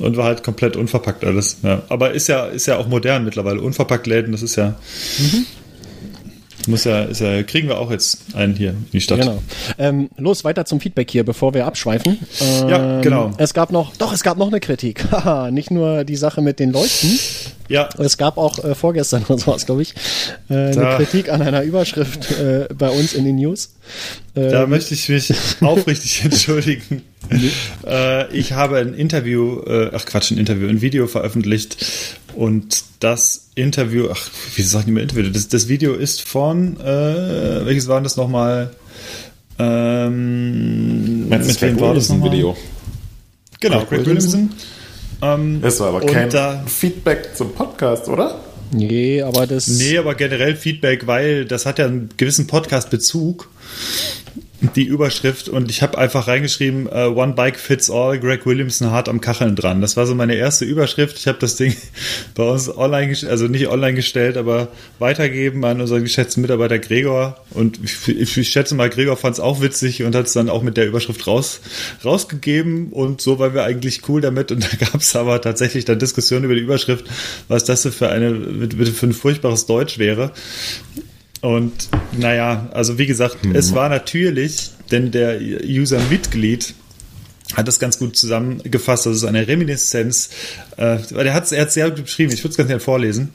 und 0.00 0.16
war 0.16 0.24
halt 0.24 0.42
komplett 0.42 0.76
unverpackt 0.76 1.24
alles. 1.24 1.58
Ja. 1.62 1.82
Aber 1.88 2.10
ist 2.10 2.26
ja, 2.26 2.46
ist 2.46 2.66
ja 2.66 2.78
auch 2.78 2.88
modern 2.88 3.24
mittlerweile. 3.24 3.60
Unverpackt 3.60 4.08
Läden, 4.08 4.32
das 4.32 4.42
ist 4.42 4.56
ja. 4.56 4.74
Muss 6.68 6.84
ja, 6.84 7.02
ist 7.04 7.20
ja, 7.20 7.42
kriegen 7.42 7.68
wir 7.68 7.78
auch 7.78 7.90
jetzt 7.90 8.18
einen 8.34 8.54
hier 8.54 8.70
in 8.70 8.86
die 8.92 9.00
Stadt. 9.00 9.20
Genau. 9.20 9.42
Ähm, 9.78 10.08
los, 10.16 10.44
weiter 10.44 10.64
zum 10.64 10.80
Feedback 10.80 11.10
hier, 11.10 11.24
bevor 11.24 11.54
wir 11.54 11.66
abschweifen. 11.66 12.18
Ähm, 12.40 12.68
Ja, 12.68 13.00
genau. 13.00 13.32
Es 13.38 13.54
gab 13.54 13.70
noch, 13.72 13.96
doch, 13.96 14.12
es 14.12 14.22
gab 14.22 14.38
noch 14.38 14.48
eine 14.48 14.60
Kritik. 14.60 15.04
Haha, 15.10 15.50
nicht 15.50 15.70
nur 15.70 16.04
die 16.04 16.16
Sache 16.16 16.40
mit 16.42 16.58
den 16.60 16.72
Leuchten. 16.72 17.18
Ja, 17.68 17.88
Es 17.98 18.18
gab 18.18 18.36
auch 18.36 18.62
äh, 18.62 18.74
vorgestern 18.74 19.24
oder 19.28 19.38
sowas, 19.38 19.64
glaube 19.66 19.82
ich, 19.82 19.94
äh, 20.50 20.54
eine 20.54 20.74
Da- 20.74 20.96
Kritik 20.96 21.30
an 21.32 21.40
einer 21.42 21.62
Überschrift 21.62 22.30
äh, 22.32 22.68
bei 22.76 22.90
uns 22.90 23.14
in 23.14 23.24
den 23.24 23.36
News. 23.36 23.74
Da 24.34 24.66
möchte 24.66 24.94
ich 24.94 25.08
mich 25.08 25.32
aufrichtig 25.60 26.24
entschuldigen. 26.24 27.02
Äh, 27.86 28.32
ich 28.36 28.52
habe 28.52 28.78
ein 28.78 28.94
Interview, 28.94 29.60
äh, 29.66 29.90
ach 29.92 30.04
Quatsch, 30.06 30.30
ein 30.30 30.38
Interview, 30.38 30.68
ein 30.68 30.80
Video 30.80 31.06
veröffentlicht 31.06 31.84
und 32.34 32.84
das 33.00 33.48
Interview, 33.54 34.08
ach, 34.12 34.28
wieso 34.56 34.68
sag 34.70 34.80
ich 34.80 34.86
nicht 34.86 34.94
mehr 34.94 35.02
Interview? 35.04 35.30
Das, 35.30 35.48
das 35.48 35.68
Video 35.68 35.94
ist 35.94 36.22
von, 36.22 36.78
äh, 36.80 36.84
welches 37.66 37.88
war 37.88 38.00
das 38.00 38.16
nochmal? 38.16 38.70
Ähm, 39.58 41.28
Mit, 41.28 41.46
mit 41.46 41.62
wem 41.62 41.80
war 41.80 41.94
das 41.94 42.10
ein 42.10 42.18
nochmal? 42.18 42.32
Video? 42.32 42.56
Genau, 43.60 43.78
Craig 43.78 43.88
Craig 43.88 44.06
Williamson? 44.06 44.50
Ähm, 45.22 45.60
Das 45.62 45.80
war 45.80 45.88
aber 45.88 46.02
Und 46.02 46.10
kein 46.10 46.28
da- 46.30 46.62
Feedback 46.66 47.30
zum 47.36 47.52
Podcast, 47.54 48.08
oder? 48.08 48.40
nee, 48.72 49.22
aber 49.22 49.46
das. 49.46 49.68
Nee, 49.68 49.96
aber 49.98 50.14
generell 50.16 50.56
Feedback, 50.56 51.06
weil 51.06 51.44
das 51.44 51.64
hat 51.66 51.78
ja 51.78 51.86
einen 51.86 52.08
gewissen 52.16 52.46
Podcast-Bezug. 52.48 53.48
Die 54.72 54.84
Überschrift 54.84 55.48
und 55.48 55.70
ich 55.70 55.82
habe 55.82 55.98
einfach 55.98 56.26
reingeschrieben, 56.26 56.86
uh, 56.86 57.14
One 57.14 57.34
Bike 57.34 57.58
Fits 57.58 57.90
All, 57.90 58.18
Greg 58.18 58.46
Williamson 58.46 58.90
hart 58.90 59.08
am 59.08 59.20
Kacheln 59.20 59.56
dran. 59.56 59.80
Das 59.80 59.96
war 59.96 60.06
so 60.06 60.14
meine 60.14 60.34
erste 60.34 60.64
Überschrift. 60.64 61.18
Ich 61.18 61.26
habe 61.26 61.38
das 61.38 61.56
Ding 61.56 61.76
bei 62.34 62.44
uns 62.44 62.74
online, 62.74 63.16
also 63.28 63.48
nicht 63.48 63.68
online 63.68 63.94
gestellt, 63.94 64.36
aber 64.36 64.68
weitergeben 64.98 65.64
an 65.64 65.80
unseren 65.80 66.02
geschätzten 66.02 66.40
Mitarbeiter 66.42 66.78
Gregor. 66.78 67.40
Und 67.50 67.78
ich, 67.82 68.36
ich, 68.36 68.48
schätze 68.48 68.74
mal, 68.74 68.90
Gregor 68.90 69.16
fand 69.16 69.34
es 69.34 69.40
auch 69.40 69.60
witzig 69.60 70.02
und 70.02 70.14
hat 70.14 70.26
es 70.26 70.32
dann 70.32 70.48
auch 70.48 70.62
mit 70.62 70.76
der 70.76 70.86
Überschrift 70.86 71.26
raus, 71.26 71.60
rausgegeben. 72.04 72.92
Und 72.92 73.20
so 73.20 73.38
waren 73.38 73.54
wir 73.54 73.64
eigentlich 73.64 74.08
cool 74.08 74.20
damit. 74.20 74.52
Und 74.52 74.64
da 74.72 74.76
gab 74.76 75.00
es 75.00 75.14
aber 75.16 75.40
tatsächlich 75.40 75.84
dann 75.84 75.98
Diskussionen 75.98 76.44
über 76.44 76.54
die 76.54 76.62
Überschrift, 76.62 77.06
was 77.48 77.64
das 77.64 77.86
für 77.86 78.08
eine, 78.08 78.68
für 78.70 79.06
ein 79.06 79.12
furchtbares 79.12 79.66
Deutsch 79.66 79.98
wäre. 79.98 80.32
Und 81.44 81.90
naja, 82.18 82.70
also 82.72 82.96
wie 82.98 83.04
gesagt, 83.04 83.44
mhm. 83.44 83.54
es 83.54 83.74
war 83.74 83.90
natürlich, 83.90 84.70
denn 84.90 85.10
der 85.10 85.38
User-Mitglied 85.38 86.74
hat 87.52 87.68
das 87.68 87.78
ganz 87.78 87.98
gut 87.98 88.16
zusammengefasst. 88.16 89.06
Das 89.06 89.16
ist 89.16 89.24
eine 89.24 89.46
Reminiszenz. 89.46 90.30
Äh, 90.76 90.98
er 91.14 91.34
hat 91.34 91.52
es 91.52 91.74
sehr 91.74 91.90
gut 91.90 92.04
beschrieben. 92.04 92.32
Ich 92.32 92.40
würde 92.40 92.50
es 92.52 92.56
ganz 92.56 92.68
gerne 92.68 92.80
vorlesen. 92.80 93.30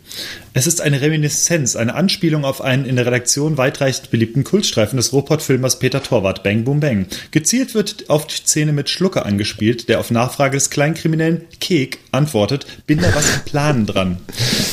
Es 0.53 0.65
ist 0.65 0.81
eine 0.81 0.99
Reminiszenz, 0.99 1.75
eine 1.75 1.93
Anspielung 1.93 2.43
auf 2.43 2.61
einen 2.61 2.85
in 2.85 2.95
der 2.95 3.05
Redaktion 3.05 3.57
weitreichend 3.57 4.09
beliebten 4.09 4.43
Kultstreifen 4.43 4.97
des 4.97 5.13
Ruhrpott-Filmers 5.13 5.77
Peter 5.77 6.01
Torwart, 6.01 6.43
Bang 6.43 6.63
Boom 6.63 6.79
Bang. 6.79 7.05
Gezielt 7.31 7.75
wird 7.75 8.09
auf 8.09 8.25
die 8.25 8.37
Szene 8.37 8.73
mit 8.73 8.89
Schlucker 8.89 9.27
angespielt, 9.27 9.89
der 9.89 9.99
auf 9.99 10.09
Nachfrage 10.09 10.57
des 10.57 10.71
Kleinkriminellen 10.71 11.43
Kek 11.61 11.99
antwortet, 12.11 12.65
bin 12.87 12.99
da 12.99 13.13
was 13.13 13.35
im 13.35 13.41
Planen 13.45 13.85
dran. 13.85 14.17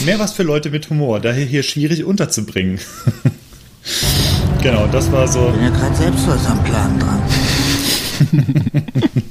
Mehr 0.07 0.18
was 0.18 0.33
für 0.33 0.44
Leute 0.44 0.70
mit 0.70 0.88
Humor, 0.88 1.20
daher 1.20 1.44
hier 1.44 1.62
schwierig 1.62 2.05
unterzubringen. 2.05 2.81
genau, 4.62 4.87
das 4.87 5.12
war 5.12 5.29
so. 5.29 5.49
Ich 5.49 5.55
bin 5.55 5.62
ja 5.64 5.70
gerade 5.70 5.96
selbst 5.96 6.27
was 6.27 6.46
am 6.46 6.64
Plan 6.64 6.99
dran. 6.99 7.22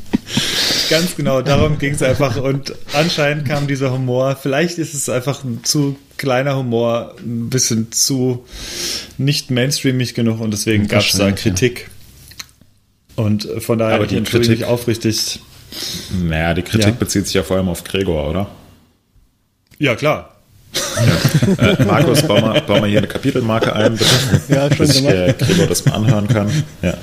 Ganz 0.96 1.18
genau, 1.18 1.42
darum 1.42 1.78
ging 1.78 1.94
es 1.94 2.02
einfach. 2.02 2.38
Und 2.38 2.74
anscheinend 2.94 3.46
kam 3.46 3.68
dieser 3.68 3.92
Humor. 3.92 4.38
Vielleicht 4.42 4.78
ist 4.78 4.94
es 4.94 5.10
einfach 5.10 5.44
ein 5.44 5.62
zu 5.64 5.98
kleiner 6.16 6.56
Humor, 6.56 7.16
ein 7.20 7.50
bisschen 7.50 7.92
zu 7.92 8.46
nicht 9.18 9.52
mainstreamig 9.52 10.14
genug 10.14 10.40
und 10.40 10.52
deswegen 10.52 10.88
gab 10.88 11.02
es 11.02 11.12
da 11.12 11.34
Kritik. 11.34 11.90
Ja. 13.18 13.26
Und 13.26 13.46
von 13.60 13.78
daher 13.78 13.96
Aber 13.96 14.08
die 14.08 14.24
Kritik 14.24 14.60
mich 14.60 14.66
aufrichtig. 14.66 15.42
Naja, 16.24 16.54
die 16.54 16.62
Kritik 16.62 16.88
ja. 16.88 16.92
bezieht 16.92 17.26
sich 17.26 17.34
ja 17.34 17.44
vor 17.44 17.58
allem 17.58 17.68
auf 17.68 17.84
Gregor, 17.84 18.30
oder? 18.30 18.48
Ja, 19.78 19.96
klar. 19.96 20.38
Ja. 21.58 21.72
Äh, 21.72 21.84
Markus, 21.84 22.22
bau 22.22 22.40
mal, 22.40 22.62
bau 22.62 22.80
mal 22.80 22.90
hier 22.90 23.00
eine 23.00 23.08
Kapitelmarke 23.08 23.74
ein, 23.76 23.98
bitte. 23.98 24.06
Ja, 24.48 24.74
schon 24.74 24.88
dass 24.88 24.96
ich 24.96 25.06
äh, 25.06 25.34
Gregor 25.38 25.68
das 25.68 25.86
mal 25.86 25.96
anhören 25.96 26.28
kann. 26.28 26.64
Ja. 26.82 26.94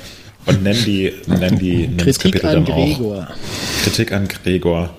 Und 0.45 0.63
nenn 0.63 0.77
die, 0.85 1.13
nenn 1.27 1.57
die 1.57 1.87
nenn 1.87 1.97
Kritik 1.97 2.33
Kapitel 2.33 2.47
an 2.47 2.65
Gregor. 2.65 3.27
Auch. 3.29 3.83
Kritik 3.83 4.11
an 4.11 4.27
Gregor. 4.27 4.93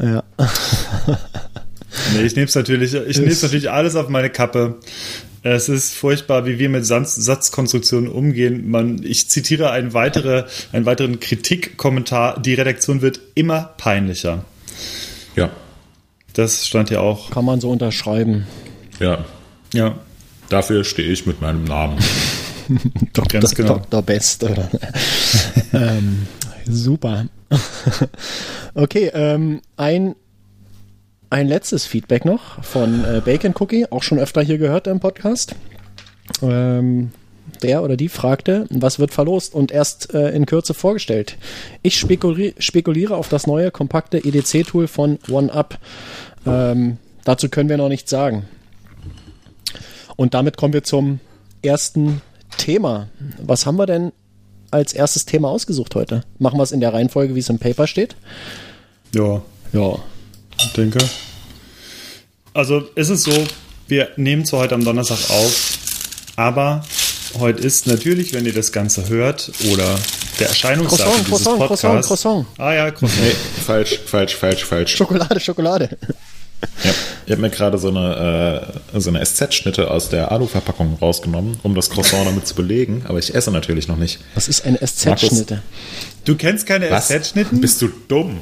Ja. 0.00 0.22
nee, 2.14 2.22
ich 2.24 2.34
nehme 2.34 2.46
es 2.46 2.54
natürlich, 2.54 2.94
ich 2.94 3.18
nehme 3.18 3.32
natürlich 3.32 3.70
alles 3.70 3.94
auf 3.94 4.08
meine 4.08 4.30
Kappe. 4.30 4.80
Es 5.44 5.68
ist 5.68 5.94
furchtbar, 5.94 6.46
wie 6.46 6.58
wir 6.58 6.68
mit 6.68 6.86
Satz, 6.86 7.16
Satzkonstruktionen 7.16 8.08
umgehen. 8.08 8.70
Man, 8.70 9.02
ich 9.02 9.28
zitiere 9.28 9.70
einen, 9.70 9.92
weitere, 9.92 10.44
einen 10.72 10.86
weiteren 10.86 11.18
Kritikkommentar. 11.18 12.40
Die 12.40 12.54
Redaktion 12.54 13.02
wird 13.02 13.20
immer 13.34 13.70
peinlicher. 13.76 14.44
Ja. 15.34 15.50
Das 16.34 16.66
stand 16.66 16.90
ja 16.90 17.00
auch. 17.00 17.30
Kann 17.30 17.44
man 17.44 17.60
so 17.60 17.70
unterschreiben. 17.70 18.46
Ja. 19.00 19.24
Ja. 19.74 19.98
Dafür 20.48 20.84
stehe 20.84 21.10
ich 21.10 21.26
mit 21.26 21.40
meinem 21.40 21.64
Namen. 21.64 21.98
Dr. 23.12 23.40
Genau. 23.40 23.78
Dr. 23.78 24.02
Best. 24.02 24.44
ähm, 25.72 26.26
super. 26.66 27.26
okay, 28.74 29.10
ähm, 29.14 29.60
ein, 29.76 30.14
ein 31.30 31.46
letztes 31.46 31.86
Feedback 31.86 32.24
noch 32.24 32.62
von 32.64 33.04
äh, 33.04 33.20
Bacon 33.24 33.54
Cookie, 33.58 33.86
auch 33.90 34.02
schon 34.02 34.18
öfter 34.18 34.42
hier 34.42 34.58
gehört 34.58 34.86
im 34.86 35.00
Podcast. 35.00 35.54
Ähm, 36.40 37.10
der 37.62 37.82
oder 37.82 37.96
die 37.96 38.08
fragte, 38.08 38.66
was 38.70 38.98
wird 38.98 39.12
verlost 39.12 39.54
und 39.54 39.70
erst 39.70 40.14
äh, 40.14 40.30
in 40.30 40.46
Kürze 40.46 40.74
vorgestellt. 40.74 41.36
Ich 41.82 41.98
spekuli 41.98 42.54
spekuliere 42.58 43.16
auf 43.16 43.28
das 43.28 43.46
neue 43.46 43.70
kompakte 43.70 44.18
EDC-Tool 44.18 44.88
von 44.88 45.18
OneUp. 45.30 45.78
Ähm, 46.46 46.98
dazu 47.24 47.48
können 47.48 47.68
wir 47.68 47.76
noch 47.76 47.88
nichts 47.88 48.10
sagen. 48.10 48.46
Und 50.16 50.34
damit 50.34 50.56
kommen 50.56 50.72
wir 50.74 50.84
zum 50.84 51.20
ersten 51.62 52.20
Thema. 52.58 53.08
Was 53.38 53.66
haben 53.66 53.76
wir 53.76 53.86
denn 53.86 54.12
als 54.70 54.92
erstes 54.92 55.24
Thema 55.24 55.48
ausgesucht 55.48 55.94
heute? 55.94 56.22
Machen 56.38 56.58
wir 56.58 56.62
es 56.62 56.72
in 56.72 56.80
der 56.80 56.92
Reihenfolge, 56.92 57.34
wie 57.34 57.40
es 57.40 57.48
im 57.48 57.58
Paper 57.58 57.86
steht? 57.86 58.16
Ja. 59.14 59.42
Ja. 59.72 59.98
Ich 60.58 60.72
denke. 60.72 60.98
Also 62.54 62.82
es 62.94 63.08
ist 63.08 63.24
so, 63.24 63.32
wir 63.88 64.08
nehmen 64.16 64.44
zwar 64.44 64.60
heute 64.60 64.74
am 64.74 64.84
Donnerstag 64.84 65.18
auf, 65.30 65.78
aber 66.36 66.84
heute 67.38 67.62
ist 67.62 67.86
natürlich, 67.86 68.32
wenn 68.34 68.44
ihr 68.44 68.52
das 68.52 68.72
Ganze 68.72 69.08
hört 69.08 69.50
oder 69.70 69.98
der 70.38 70.48
Erscheinungsdatum 70.48 71.24
Croissant, 71.24 71.26
dieses 71.26 71.44
Croissant, 71.44 71.58
Podcasts. 71.58 72.08
Croissant, 72.08 72.46
Croissant. 72.46 72.46
Ah 72.58 72.74
ja, 72.74 72.90
Croissant. 72.90 73.22
Nee, 73.22 73.62
falsch, 73.64 74.00
falsch, 74.06 74.36
falsch, 74.36 74.64
falsch. 74.64 74.96
Schokolade, 74.96 75.40
Schokolade. 75.40 75.98
Ja, 76.84 76.90
ich 77.26 77.32
habe 77.32 77.42
mir 77.42 77.50
gerade 77.50 77.78
so 77.78 77.88
eine, 77.88 78.80
äh, 78.94 79.00
so 79.00 79.10
eine 79.10 79.24
SZ-Schnitte 79.24 79.90
aus 79.90 80.08
der 80.08 80.32
Alu-Verpackung 80.32 80.96
rausgenommen, 81.00 81.58
um 81.62 81.74
das 81.74 81.90
Croissant 81.90 82.26
damit 82.26 82.46
zu 82.46 82.54
belegen, 82.54 83.04
aber 83.06 83.18
ich 83.18 83.34
esse 83.34 83.50
natürlich 83.50 83.88
noch 83.88 83.96
nicht. 83.96 84.20
Was 84.34 84.48
ist 84.48 84.64
eine 84.64 84.78
SZ-Schnitte? 84.78 85.62
Du 86.24 86.36
kennst 86.36 86.66
keine 86.66 86.88
SZ-Schnitten? 86.88 87.60
Bist 87.60 87.80
du 87.82 87.88
dumm? 88.08 88.40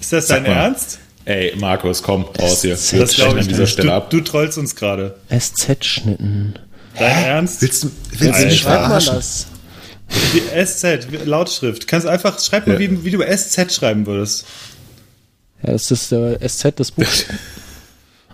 Ist 0.00 0.12
das 0.12 0.26
dein 0.26 0.44
Ernst? 0.44 0.98
Ey, 1.24 1.54
Markus, 1.56 2.02
komm 2.02 2.24
raus 2.24 2.62
hier. 2.62 2.72
Das, 2.72 2.90
das 2.90 3.14
glaube 3.14 3.38
ich 3.38 3.44
an 3.44 3.48
dieser 3.48 3.66
Stelle 3.66 3.88
du, 3.88 3.94
ab. 3.94 4.10
Du 4.10 4.20
trollst 4.20 4.58
uns 4.58 4.74
gerade. 4.74 5.16
SZ-Schnitten. 5.28 6.58
Dein 6.98 7.14
Hä? 7.14 7.28
Ernst? 7.28 7.62
Willst 7.62 7.84
du, 7.84 7.90
willst 8.18 8.42
du 8.42 8.50
schreibt 8.50 8.88
man 8.88 9.04
das? 9.04 9.46
Die 10.34 10.64
SZ, 10.64 11.06
Lautschrift. 11.24 11.86
Kannst 11.86 12.06
einfach, 12.06 12.38
schreib 12.40 12.66
mal, 12.66 12.74
ja. 12.74 12.78
wie, 12.80 13.04
wie 13.04 13.10
du 13.12 13.22
SZ 13.22 13.72
schreiben 13.72 14.06
würdest. 14.06 14.44
Ja, 15.62 15.72
das 15.72 15.90
ist 15.90 16.12
äh, 16.12 16.38
SZ 16.46 16.78
des 16.78 16.90
Buchs. 16.90 17.26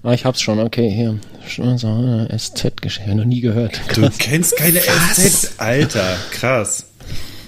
Ah, 0.09 0.15
ich 0.15 0.25
hab's 0.25 0.41
schon, 0.41 0.59
okay, 0.59 0.91
hier. 0.91 1.19
SZ-Geschäft, 1.47 3.09
noch 3.09 3.27
nie 3.27 3.43
gehört. 3.43 3.79
Krass. 3.89 4.17
Du 4.17 4.25
kennst 4.25 4.57
keine 4.57 4.81
SZ, 4.81 5.51
Alter, 5.59 6.17
krass. 6.31 6.87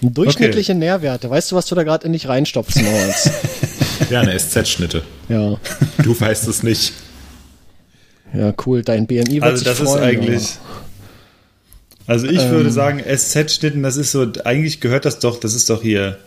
Durchschnittliche 0.03 0.73
okay. 0.73 0.79
Nährwerte. 0.79 1.31
Weißt 1.31 1.51
du, 1.51 1.57
was 1.57 1.64
du 1.64 1.75
da 1.75 1.85
gerade 1.85 2.07
in 2.07 2.12
dich 2.12 2.29
reinstopfst, 2.29 2.77
Moritz? 2.77 3.31
ja, 4.11 4.20
eine 4.20 4.38
SZ-Schnitte. 4.38 5.03
Ja. 5.31 5.57
Du 6.03 6.20
weißt 6.20 6.49
es 6.49 6.62
nicht. 6.62 6.92
Ja, 8.35 8.53
cool. 8.66 8.83
Dein 8.83 9.07
BMI 9.07 9.37
wird 9.37 9.44
Also 9.44 9.64
das 9.64 9.79
freuen, 9.79 9.88
ist 9.88 10.03
eigentlich... 10.03 10.49
Also 12.07 12.27
ich 12.27 12.42
ähm, 12.42 12.51
würde 12.51 12.70
sagen, 12.70 13.03
SZ-Schnitten, 13.03 13.83
das 13.83 13.96
ist 13.96 14.12
so, 14.12 14.27
eigentlich 14.44 14.81
gehört 14.81 15.07
das 15.07 15.18
doch, 15.18 15.40
das 15.40 15.55
ist 15.55 15.70
doch 15.70 15.81
hier 15.81 16.18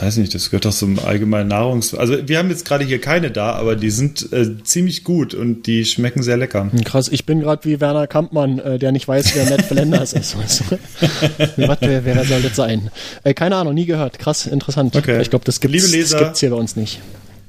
weiß 0.00 0.16
nicht, 0.16 0.34
das 0.34 0.50
gehört 0.50 0.64
doch 0.64 0.74
zum 0.74 0.98
allgemeinen 0.98 1.48
Nahrungs... 1.48 1.94
Also 1.94 2.28
wir 2.28 2.38
haben 2.38 2.48
jetzt 2.50 2.64
gerade 2.64 2.84
hier 2.84 3.00
keine 3.00 3.30
da, 3.30 3.52
aber 3.52 3.76
die 3.76 3.90
sind 3.90 4.32
äh, 4.32 4.62
ziemlich 4.62 5.04
gut 5.04 5.34
und 5.34 5.66
die 5.66 5.84
schmecken 5.84 6.22
sehr 6.22 6.36
lecker. 6.36 6.70
Krass, 6.84 7.08
ich 7.08 7.26
bin 7.26 7.40
gerade 7.40 7.64
wie 7.64 7.80
Werner 7.80 8.06
Kampmann, 8.06 8.58
äh, 8.58 8.78
der 8.78 8.92
nicht 8.92 9.08
weiß, 9.08 9.34
wer 9.34 9.44
Ned 9.44 9.62
Flanders 9.62 10.12
ist. 10.12 10.36
Was, 11.56 11.80
wer, 11.80 12.04
wer 12.04 12.24
soll 12.24 12.42
das 12.42 12.56
sein? 12.56 12.90
Äh, 13.24 13.34
keine 13.34 13.56
Ahnung, 13.56 13.74
nie 13.74 13.86
gehört. 13.86 14.18
Krass, 14.18 14.46
interessant. 14.46 14.96
Okay. 14.96 15.20
Ich 15.20 15.30
glaube, 15.30 15.44
das 15.44 15.60
gibt 15.60 15.74
es 15.74 16.40
hier 16.40 16.50
bei 16.50 16.56
uns 16.56 16.76
nicht. 16.76 17.00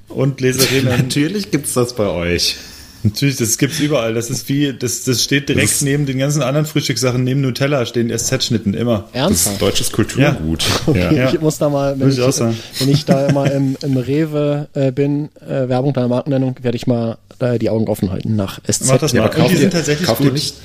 Und 0.10 0.42
Leserinnen. 0.42 0.98
Natürlich 0.98 1.52
gibt 1.52 1.68
es 1.68 1.74
das 1.74 1.96
bei 1.96 2.08
euch. 2.08 2.58
Natürlich, 3.04 3.38
das 3.38 3.58
gibt's 3.58 3.80
überall. 3.80 4.14
Das 4.14 4.30
ist 4.30 4.48
wie, 4.50 4.74
das, 4.74 5.04
das 5.04 5.24
steht 5.24 5.50
direkt 5.50 5.72
das 5.72 5.82
neben 5.82 6.06
den 6.06 6.20
ganzen 6.20 6.42
anderen 6.42 6.66
Frühstückssachen, 6.66 7.24
neben 7.24 7.42
Nutella 7.42 7.86
stehen 7.86 8.16
SZ-Schnitten 8.16 8.74
immer. 8.74 9.10
Ernsthaft? 9.14 9.22
Das 9.22 9.54
ist 9.54 9.62
deutsches 9.62 9.92
Kulturgut. 9.92 10.64
Ja. 10.64 10.72
Okay, 10.92 11.16
ja. 11.16 11.32
Ich 11.32 11.40
muss 11.40 11.58
da 11.58 11.70
mal, 11.70 12.00
wenn, 12.00 12.10
ich, 12.10 12.18
ich 12.18 12.40
wenn 12.40 12.90
ich 12.90 13.06
da 13.06 13.28
immer 13.28 13.50
im, 13.52 13.78
im 13.84 13.98
Rewe 13.98 14.68
äh, 14.74 14.92
bin, 14.92 15.30
äh, 15.40 15.70
Werbung 15.70 15.94
deiner 15.94 16.08
Markennennung, 16.08 16.56
werde 16.62 16.76
ich 16.76 16.88
mal 16.88 17.18
äh, 17.40 17.60
die 17.60 17.70
Augen 17.70 17.88
offen 17.88 18.12
halten 18.12 18.36
nach 18.36 18.60
SZ. 18.64 18.88
Mach 18.88 18.98
das 18.98 19.14
mal. 19.14 19.32
Ja, 19.32 19.44
Und 19.44 19.52
die 19.52 19.58
sind 19.58 19.74
tatsächlich 19.74 20.08
gut. 20.08 20.34
Nicht, 20.34 20.56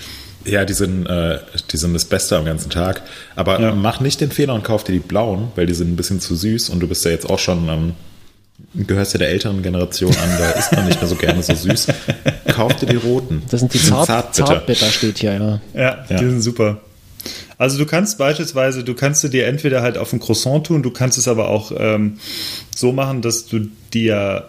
ja, 0.44 0.64
die 0.64 0.74
sind, 0.74 1.06
äh, 1.06 1.38
die 1.70 1.76
sind 1.76 1.94
das 1.94 2.04
Beste 2.04 2.36
am 2.36 2.44
ganzen 2.44 2.70
Tag. 2.70 3.02
Aber 3.34 3.60
ja. 3.60 3.74
mach 3.74 4.00
nicht 4.00 4.20
den 4.20 4.30
Fehler 4.30 4.54
und 4.54 4.64
kauf 4.64 4.84
dir 4.84 4.92
die 4.92 4.98
blauen, 5.00 5.48
weil 5.54 5.66
die 5.66 5.74
sind 5.74 5.92
ein 5.92 5.96
bisschen 5.96 6.20
zu 6.20 6.34
süß 6.34 6.70
und 6.70 6.80
du 6.80 6.88
bist 6.88 7.04
ja 7.04 7.10
jetzt 7.10 7.28
auch 7.28 7.38
schon 7.38 7.68
ähm, 7.68 7.92
gehörst 8.74 9.12
ja 9.14 9.18
der 9.18 9.28
älteren 9.28 9.62
Generation 9.62 10.10
an, 10.16 10.38
da 10.38 10.50
isst 10.52 10.72
man 10.72 10.86
nicht 10.86 11.00
mehr 11.00 11.08
so 11.08 11.16
gerne 11.16 11.42
so 11.42 11.54
süß. 11.54 11.86
Kauf 12.52 12.74
dir 12.76 12.86
die 12.86 12.96
roten. 12.96 13.42
Das 13.50 13.60
sind 13.60 13.72
die, 13.74 13.78
die 13.78 13.84
Zart 13.84 14.06
Zartbitter. 14.06 14.46
Zartbitter 14.46 14.86
steht 14.86 15.18
hier, 15.18 15.32
ja. 15.34 15.60
ja. 15.74 16.04
Ja, 16.08 16.16
die 16.18 16.30
sind 16.30 16.42
super. 16.42 16.78
Also 17.58 17.78
du 17.78 17.86
kannst 17.86 18.18
beispielsweise, 18.18 18.84
du 18.84 18.94
kannst 18.94 19.24
du 19.24 19.28
dir 19.28 19.46
entweder 19.46 19.82
halt 19.82 19.96
auf 19.98 20.12
ein 20.12 20.20
Croissant 20.20 20.66
tun, 20.66 20.82
du 20.82 20.90
kannst 20.90 21.16
es 21.18 21.26
aber 21.26 21.48
auch 21.48 21.72
ähm, 21.76 22.18
so 22.74 22.92
machen, 22.92 23.22
dass 23.22 23.46
du 23.46 23.68
dir 23.94 24.44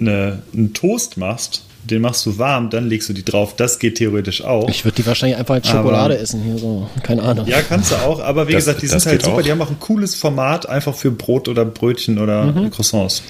eine, 0.00 0.42
einen 0.52 0.74
Toast 0.74 1.16
machst, 1.16 1.62
den 1.84 2.02
machst 2.02 2.26
du 2.26 2.36
warm, 2.38 2.68
dann 2.70 2.88
legst 2.88 3.08
du 3.08 3.12
die 3.12 3.24
drauf. 3.24 3.54
Das 3.56 3.78
geht 3.78 3.94
theoretisch 3.96 4.42
auch. 4.44 4.68
Ich 4.68 4.84
würde 4.84 4.96
die 4.96 5.06
wahrscheinlich 5.06 5.38
einfach 5.38 5.54
als 5.54 5.68
Schokolade 5.68 6.18
essen 6.18 6.42
hier 6.42 6.58
so. 6.58 6.88
Keine 7.02 7.22
Ahnung. 7.22 7.46
Ja, 7.46 7.62
kannst 7.62 7.92
du 7.92 7.96
auch, 7.96 8.20
aber 8.20 8.48
wie 8.48 8.52
Das- 8.52 8.64
gesagt, 8.66 8.82
die 8.82 8.88
sind 8.88 9.06
halt 9.06 9.22
super. 9.22 9.36
auch. 9.36 9.42
Die 9.42 9.50
haben 9.50 9.62
auch 9.62 9.70
ein 9.70 9.80
cooles 9.80 10.14
Format, 10.16 10.68
einfach 10.68 10.94
für 10.94 11.10
Brot 11.12 11.48
oder 11.48 11.64
Brötchen 11.64 12.18
oder 12.18 12.44
Mhm. 12.46 12.70
Croissants. 12.70 13.22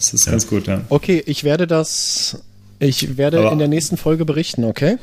Das 0.00 0.14
ist 0.14 0.24
ganz 0.26 0.46
gut, 0.46 0.66
ja. 0.66 0.80
Okay, 0.88 1.22
ich 1.26 1.44
werde 1.44 1.66
das, 1.66 2.38
ich 2.78 3.18
werde 3.18 3.38
Aber- 3.40 3.52
in 3.52 3.58
der 3.58 3.68
nächsten 3.68 3.98
Folge 3.98 4.24
berichten, 4.24 4.64
okay? 4.64 4.96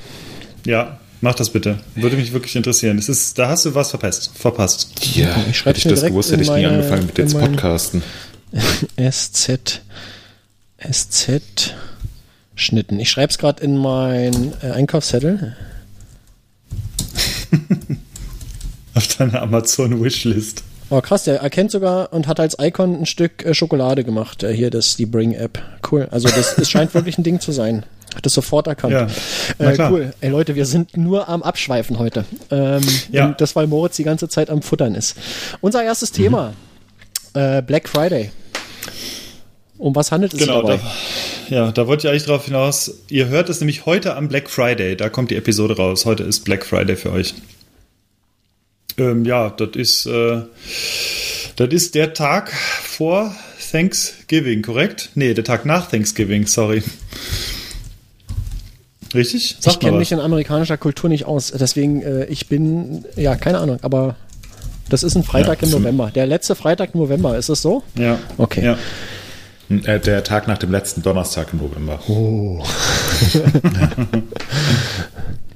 Ja, 0.65 0.99
mach 1.21 1.35
das 1.35 1.51
bitte. 1.51 1.77
Würde 1.95 2.15
mich 2.15 2.33
wirklich 2.33 2.55
interessieren. 2.55 2.97
Das 2.97 3.07
ist, 3.07 3.37
da 3.37 3.47
hast 3.49 3.63
du 3.65 3.75
was 3.75 3.91
verpasst. 3.91 4.31
Verpasst. 4.33 4.89
Ja, 5.15 5.35
Ich 5.51 5.63
hätte 5.65 5.77
ich 5.77 5.83
das 5.83 5.99
direkt 5.99 6.07
gewusst, 6.13 6.31
in 6.31 6.39
hätte 6.39 6.43
ich 6.51 6.57
nie 6.57 6.63
meine- 6.63 6.77
angefangen 6.79 7.05
mit 7.05 7.17
jetzt 7.17 7.37
Podcasten. 7.39 8.01
SZ, 8.97 9.81
SZ 10.91 11.75
Schnitten. 12.55 12.99
Ich 12.99 13.11
schreibe 13.11 13.29
es 13.29 13.37
gerade 13.37 13.63
in 13.63 13.77
mein 13.77 14.53
äh, 14.63 14.71
Einkaufszettel. 14.71 15.55
Auf 18.95 19.07
deiner 19.17 19.43
Amazon-Wishlist. 19.43 20.63
Oh 20.89 21.01
krass, 21.01 21.25
der 21.25 21.39
erkennt 21.41 21.71
sogar 21.71 22.13
und 22.13 22.27
hat 22.27 22.39
als 22.39 22.55
Icon 22.59 23.01
ein 23.01 23.05
Stück 23.05 23.45
äh, 23.45 23.53
Schokolade 23.53 24.03
gemacht. 24.05 24.43
Äh, 24.43 24.53
hier, 24.53 24.69
das 24.69 24.87
ist 24.87 24.99
die 24.99 25.05
Bring-App. 25.05 25.61
Cool. 25.91 26.07
Also 26.11 26.29
das, 26.29 26.55
das 26.55 26.69
scheint 26.69 26.93
wirklich 26.93 27.17
ein 27.17 27.23
Ding 27.23 27.39
zu 27.41 27.51
sein. 27.51 27.85
Hat 28.15 28.25
es 28.25 28.33
sofort 28.33 28.67
erkannt. 28.67 28.93
Ja, 28.93 29.07
äh, 29.59 29.77
cool. 29.91 30.13
Ey 30.21 30.29
Leute, 30.29 30.55
wir 30.55 30.65
sind 30.65 30.95
nur 30.95 31.27
am 31.27 31.43
Abschweifen 31.43 31.99
heute. 31.99 32.23
Ähm, 32.51 32.81
Ja. 33.11 33.35
Das, 33.37 33.55
weil 33.55 33.67
Moritz 33.67 33.97
die 33.97 34.03
ganze 34.05 34.29
Zeit 34.29 34.49
am 34.49 34.61
Futtern 34.61 34.95
ist. 34.95 35.17
Unser 35.59 35.83
erstes 35.83 36.11
Thema. 36.13 36.53
Äh, 37.33 37.61
Black 37.61 37.89
Friday. 37.89 38.31
Um 39.77 39.93
was 39.93 40.11
handelt 40.11 40.33
es 40.33 40.39
sich 40.39 40.47
Genau, 40.47 40.61
dabei? 40.61 40.79
da, 41.49 41.55
ja, 41.55 41.71
da 41.71 41.85
wollte 41.85 42.07
ich 42.07 42.11
eigentlich 42.11 42.23
drauf 42.25 42.45
hinaus. 42.45 42.91
Ihr 43.09 43.27
hört 43.27 43.49
es 43.49 43.59
nämlich 43.59 43.85
heute 43.85 44.15
am 44.15 44.29
Black 44.29 44.49
Friday. 44.49 44.95
Da 44.95 45.09
kommt 45.09 45.29
die 45.31 45.35
Episode 45.35 45.75
raus. 45.75 46.05
Heute 46.05 46.23
ist 46.23 46.45
Black 46.45 46.65
Friday 46.65 46.95
für 46.95 47.11
euch. 47.11 47.35
Ähm, 48.97 49.25
ja, 49.25 49.49
das 49.51 49.69
ist, 49.75 50.05
äh, 50.07 50.41
das 51.55 51.69
ist 51.69 51.95
der 51.95 52.13
Tag 52.13 52.51
vor 52.51 53.35
Thanksgiving, 53.71 54.61
korrekt? 54.63 55.11
Nee, 55.15 55.33
der 55.33 55.43
Tag 55.43 55.65
nach 55.65 55.89
Thanksgiving, 55.89 56.47
sorry. 56.47 56.83
Richtig? 59.13 59.57
Ich 59.59 59.65
mal 59.65 59.77
kenne 59.77 59.97
mich 59.97 60.11
in 60.11 60.19
amerikanischer 60.19 60.77
Kultur 60.77 61.09
nicht 61.09 61.25
aus. 61.25 61.51
Deswegen, 61.51 62.01
äh, 62.01 62.25
ich 62.25 62.47
bin, 62.47 63.05
ja, 63.15 63.35
keine 63.35 63.59
Ahnung, 63.59 63.79
aber 63.81 64.15
das 64.89 65.03
ist 65.03 65.15
ein 65.15 65.23
Freitag 65.23 65.61
Ja, 65.61 65.67
im 65.67 65.73
November. 65.73 66.11
Der 66.13 66.25
letzte 66.25 66.55
Freitag 66.55 66.93
im 66.93 67.01
November, 67.01 67.37
ist 67.37 67.49
es 67.49 67.61
so? 67.61 67.83
Ja. 67.95 68.17
Okay. 68.37 68.63
Ja. 68.63 68.77
Äh, 69.69 69.99
Der 69.99 70.23
Tag 70.23 70.47
nach 70.47 70.57
dem 70.57 70.71
letzten 70.71 71.03
Donnerstag 71.03 71.53
im 71.53 71.59
November. 71.59 71.99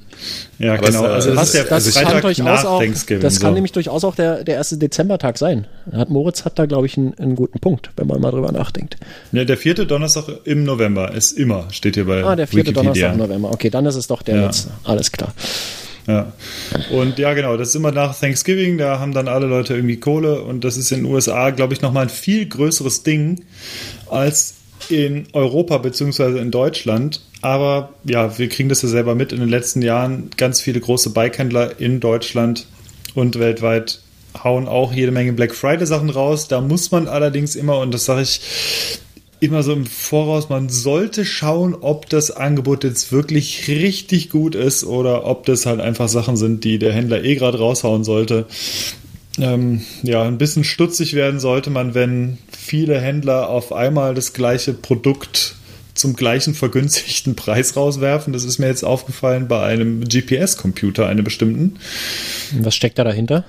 Ja, 0.62 0.74
Aber 0.74 0.86
genau. 0.86 1.04
es, 1.04 1.10
äh, 1.10 1.12
also 1.14 1.34
das, 1.34 1.36
das- 1.38 1.46
ist 1.48 1.54
der 1.54 1.64
Das 1.64 1.88
Freitag 1.88 2.12
kann 2.12 2.20
durchaus 2.22 2.44
nach 2.44 2.64
auch, 2.64 2.80
Thanksgiving. 2.80 3.20
das 3.20 3.40
kann 3.40 3.50
so. 3.50 3.54
nämlich 3.54 3.72
durchaus 3.72 4.04
auch 4.04 4.14
der, 4.14 4.44
der 4.44 4.54
erste 4.54 4.78
Dezembertag 4.78 5.36
sein. 5.36 5.66
Hat 5.90 6.08
Moritz 6.08 6.44
hat 6.44 6.56
da, 6.58 6.66
glaube 6.66 6.86
ich, 6.86 6.96
einen, 6.96 7.14
einen 7.18 7.34
guten 7.34 7.58
Punkt, 7.58 7.90
wenn 7.96 8.06
man 8.06 8.20
mal 8.20 8.30
drüber 8.30 8.52
nachdenkt. 8.52 8.96
Ja, 9.32 9.44
der 9.44 9.56
vierte 9.56 9.86
Donnerstag 9.86 10.24
im 10.44 10.62
November 10.62 11.12
ist 11.14 11.32
immer, 11.32 11.66
steht 11.72 11.96
hier 11.96 12.06
bei 12.06 12.22
Ah, 12.22 12.36
der 12.36 12.46
vierte 12.46 12.70
Wikipedia. 12.70 13.08
Donnerstag 13.08 13.12
im 13.12 13.18
November. 13.18 13.50
Okay, 13.50 13.70
dann 13.70 13.86
ist 13.86 13.96
es 13.96 14.06
doch 14.06 14.22
der 14.22 14.36
Ja. 14.36 14.46
letzte. 14.46 14.70
Alles 14.84 15.10
klar. 15.10 15.34
Ja. 16.06 16.32
Und 16.92 17.18
ja, 17.18 17.32
genau, 17.34 17.56
das 17.56 17.68
ist 17.70 17.74
immer 17.76 17.90
nach 17.92 18.18
Thanksgiving, 18.18 18.78
da 18.78 18.98
haben 18.98 19.12
dann 19.14 19.28
alle 19.28 19.46
Leute 19.46 19.74
irgendwie 19.74 19.98
Kohle 19.98 20.42
und 20.42 20.64
das 20.64 20.76
ist 20.76 20.90
in 20.92 21.04
den 21.04 21.12
USA, 21.12 21.50
glaube 21.50 21.74
ich, 21.74 21.80
nochmal 21.80 22.04
ein 22.04 22.08
viel 22.08 22.46
größeres 22.46 23.02
Ding 23.04 23.44
als 24.10 24.54
in 24.88 25.26
Europa 25.32 25.78
beziehungsweise 25.78 26.38
in 26.38 26.50
Deutschland. 26.50 27.20
Aber 27.40 27.90
ja, 28.04 28.38
wir 28.38 28.48
kriegen 28.48 28.68
das 28.68 28.82
ja 28.82 28.88
selber 28.88 29.14
mit 29.14 29.32
in 29.32 29.40
den 29.40 29.48
letzten 29.48 29.82
Jahren. 29.82 30.30
Ganz 30.36 30.60
viele 30.60 30.80
große 30.80 31.10
Bikehändler 31.10 31.80
in 31.80 32.00
Deutschland 32.00 32.66
und 33.14 33.38
weltweit 33.38 34.00
hauen 34.42 34.66
auch 34.66 34.92
jede 34.92 35.12
Menge 35.12 35.32
Black 35.32 35.54
Friday 35.54 35.86
Sachen 35.86 36.10
raus. 36.10 36.48
Da 36.48 36.60
muss 36.60 36.90
man 36.90 37.08
allerdings 37.08 37.56
immer, 37.56 37.78
und 37.78 37.92
das 37.92 38.04
sage 38.04 38.22
ich 38.22 38.40
immer 39.40 39.64
so 39.64 39.72
im 39.72 39.86
Voraus, 39.86 40.48
man 40.48 40.68
sollte 40.68 41.24
schauen, 41.24 41.74
ob 41.74 42.08
das 42.08 42.30
Angebot 42.30 42.84
jetzt 42.84 43.10
wirklich 43.10 43.66
richtig 43.66 44.30
gut 44.30 44.54
ist 44.54 44.84
oder 44.84 45.26
ob 45.26 45.46
das 45.46 45.66
halt 45.66 45.80
einfach 45.80 46.08
Sachen 46.08 46.36
sind, 46.36 46.62
die 46.62 46.78
der 46.78 46.92
Händler 46.92 47.24
eh 47.24 47.34
gerade 47.34 47.58
raushauen 47.58 48.04
sollte. 48.04 48.46
Ähm, 49.38 49.82
ja, 50.02 50.22
ein 50.24 50.38
bisschen 50.38 50.64
stutzig 50.64 51.14
werden 51.14 51.40
sollte 51.40 51.70
man, 51.70 51.94
wenn 51.94 52.38
viele 52.50 53.00
Händler 53.00 53.48
auf 53.48 53.72
einmal 53.72 54.14
das 54.14 54.32
gleiche 54.34 54.74
Produkt 54.74 55.54
zum 55.94 56.14
gleichen 56.16 56.54
vergünstigten 56.54 57.34
Preis 57.36 57.76
rauswerfen. 57.76 58.32
Das 58.32 58.44
ist 58.44 58.58
mir 58.58 58.66
jetzt 58.66 58.84
aufgefallen 58.84 59.48
bei 59.48 59.62
einem 59.64 60.04
GPS-Computer, 60.04 61.06
einem 61.06 61.24
bestimmten. 61.24 61.76
Was 62.60 62.74
steckt 62.74 62.98
da 62.98 63.04
dahinter? 63.04 63.44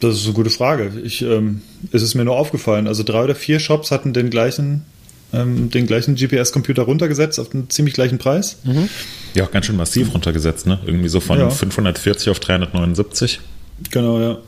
Das 0.00 0.14
ist 0.16 0.24
eine 0.24 0.32
gute 0.32 0.48
Frage. 0.50 0.92
Ich, 1.04 1.20
ähm, 1.20 1.60
es 1.92 2.02
ist 2.02 2.14
mir 2.14 2.24
nur 2.24 2.36
aufgefallen. 2.36 2.86
Also 2.86 3.02
drei 3.02 3.24
oder 3.24 3.34
vier 3.34 3.60
Shops 3.60 3.90
hatten 3.90 4.14
den 4.14 4.30
gleichen, 4.30 4.82
ähm, 5.34 5.70
den 5.70 5.86
gleichen 5.86 6.14
GPS-Computer 6.14 6.84
runtergesetzt 6.84 7.38
auf 7.38 7.50
den 7.50 7.68
ziemlich 7.68 7.94
gleichen 7.94 8.16
Preis. 8.16 8.56
Ja, 9.34 9.44
auch 9.44 9.50
ganz 9.50 9.66
schön 9.66 9.76
massiv 9.76 10.14
runtergesetzt, 10.14 10.66
ne? 10.66 10.78
Irgendwie 10.86 11.10
so 11.10 11.20
von 11.20 11.38
Ja. 11.38 11.50
540 11.50 12.30
auf 12.30 12.40
379. 12.40 13.40
Genau, 13.90 14.20
ja. 14.20 14.38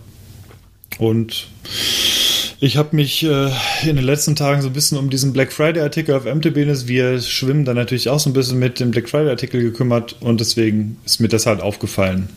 Und 0.99 1.49
ich 2.61 2.77
habe 2.79 2.97
mich 2.97 3.23
äh, 3.23 3.51
in 3.85 3.97
den 3.97 4.05
letzten 4.05 4.35
Tagen 4.35 4.63
so 4.63 4.69
ein 4.69 4.73
bisschen 4.73 4.97
um 4.99 5.11
diesen 5.11 5.33
Black 5.33 5.53
Friday-Artikel 5.53 6.15
auf 6.15 6.25
MTB, 6.25 6.57
wir 6.89 7.21
schwimmen 7.21 7.65
da 7.65 7.75
natürlich 7.75 8.09
auch 8.09 8.19
so 8.19 8.31
ein 8.31 8.33
bisschen 8.33 8.59
mit 8.59 8.81
dem 8.81 8.91
Black 8.93 9.09
Friday-Artikel 9.09 9.61
gekümmert 9.63 10.17
und 10.21 10.41
deswegen 10.41 10.97
ist 11.05 11.21
mir 11.21 11.29
das 11.29 11.45
halt 11.47 11.61
aufgefallen. 11.61 12.31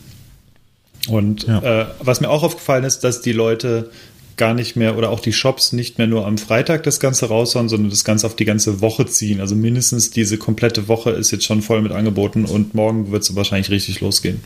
Und 1.08 1.44
Ja. 1.46 1.82
äh, 1.82 1.86
was 2.00 2.20
mir 2.20 2.28
auch 2.28 2.42
aufgefallen 2.42 2.84
ist, 2.84 3.00
dass 3.00 3.22
die 3.22 3.32
Leute 3.32 3.90
gar 4.36 4.54
nicht 4.54 4.76
mehr 4.76 4.96
oder 4.96 5.10
auch 5.10 5.20
die 5.20 5.32
Shops 5.32 5.72
nicht 5.72 5.98
mehr 5.98 6.06
nur 6.06 6.26
am 6.26 6.38
Freitag 6.38 6.82
das 6.82 7.00
Ganze 7.00 7.26
raushauen, 7.26 7.68
sondern 7.68 7.90
das 7.90 8.04
Ganze 8.04 8.26
auf 8.26 8.36
die 8.36 8.44
ganze 8.46 8.80
Woche 8.80 9.06
ziehen. 9.06 9.40
Also 9.40 9.54
mindestens 9.54 10.10
diese 10.10 10.38
komplette 10.38 10.88
Woche 10.88 11.10
ist 11.10 11.30
jetzt 11.30 11.44
schon 11.44 11.60
voll 11.62 11.82
mit 11.82 11.92
Angeboten 11.92 12.44
und 12.46 12.74
morgen 12.74 13.10
wird 13.12 13.22
es 13.22 13.34
wahrscheinlich 13.34 13.70
richtig 13.70 14.00
losgehen. 14.00 14.40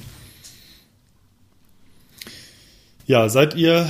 Ja, 3.07 3.29
seid 3.29 3.55
ihr, 3.55 3.87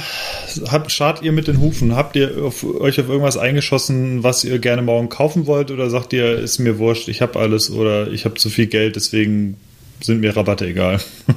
habt, 0.70 0.90
schart 0.90 1.22
ihr 1.22 1.31
mit 1.31 1.46
den 1.46 1.61
Hufen? 1.61 1.94
Habt 1.94 2.16
ihr 2.16 2.44
auf, 2.44 2.64
euch 2.64 2.98
auf 3.00 3.09
irgendwas 3.09 3.37
eingeschossen, 3.37 4.24
was 4.24 4.42
ihr 4.42 4.59
gerne 4.59 4.83
morgen 4.83 5.09
kaufen 5.09 5.46
wollt? 5.46 5.70
Oder 5.70 5.88
sagt 5.88 6.12
ihr, 6.12 6.38
ist 6.38 6.59
mir 6.59 6.79
wurscht, 6.79 7.07
ich 7.09 7.22
habe 7.22 7.38
alles 7.38 7.70
oder 7.70 8.11
ich 8.11 8.24
habe 8.24 8.35
zu 8.35 8.50
viel 8.50 8.66
Geld, 8.66 8.96
deswegen 8.96 9.57
sind 10.00 10.20
mir 10.20 10.37
Rabatte 10.37 10.66
egal? 10.66 11.00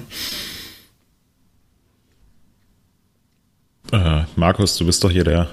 Äh, 3.90 4.24
Markus, 4.36 4.76
du 4.76 4.86
bist 4.86 5.02
doch 5.06 5.12
hier 5.12 5.24
der. 5.24 5.48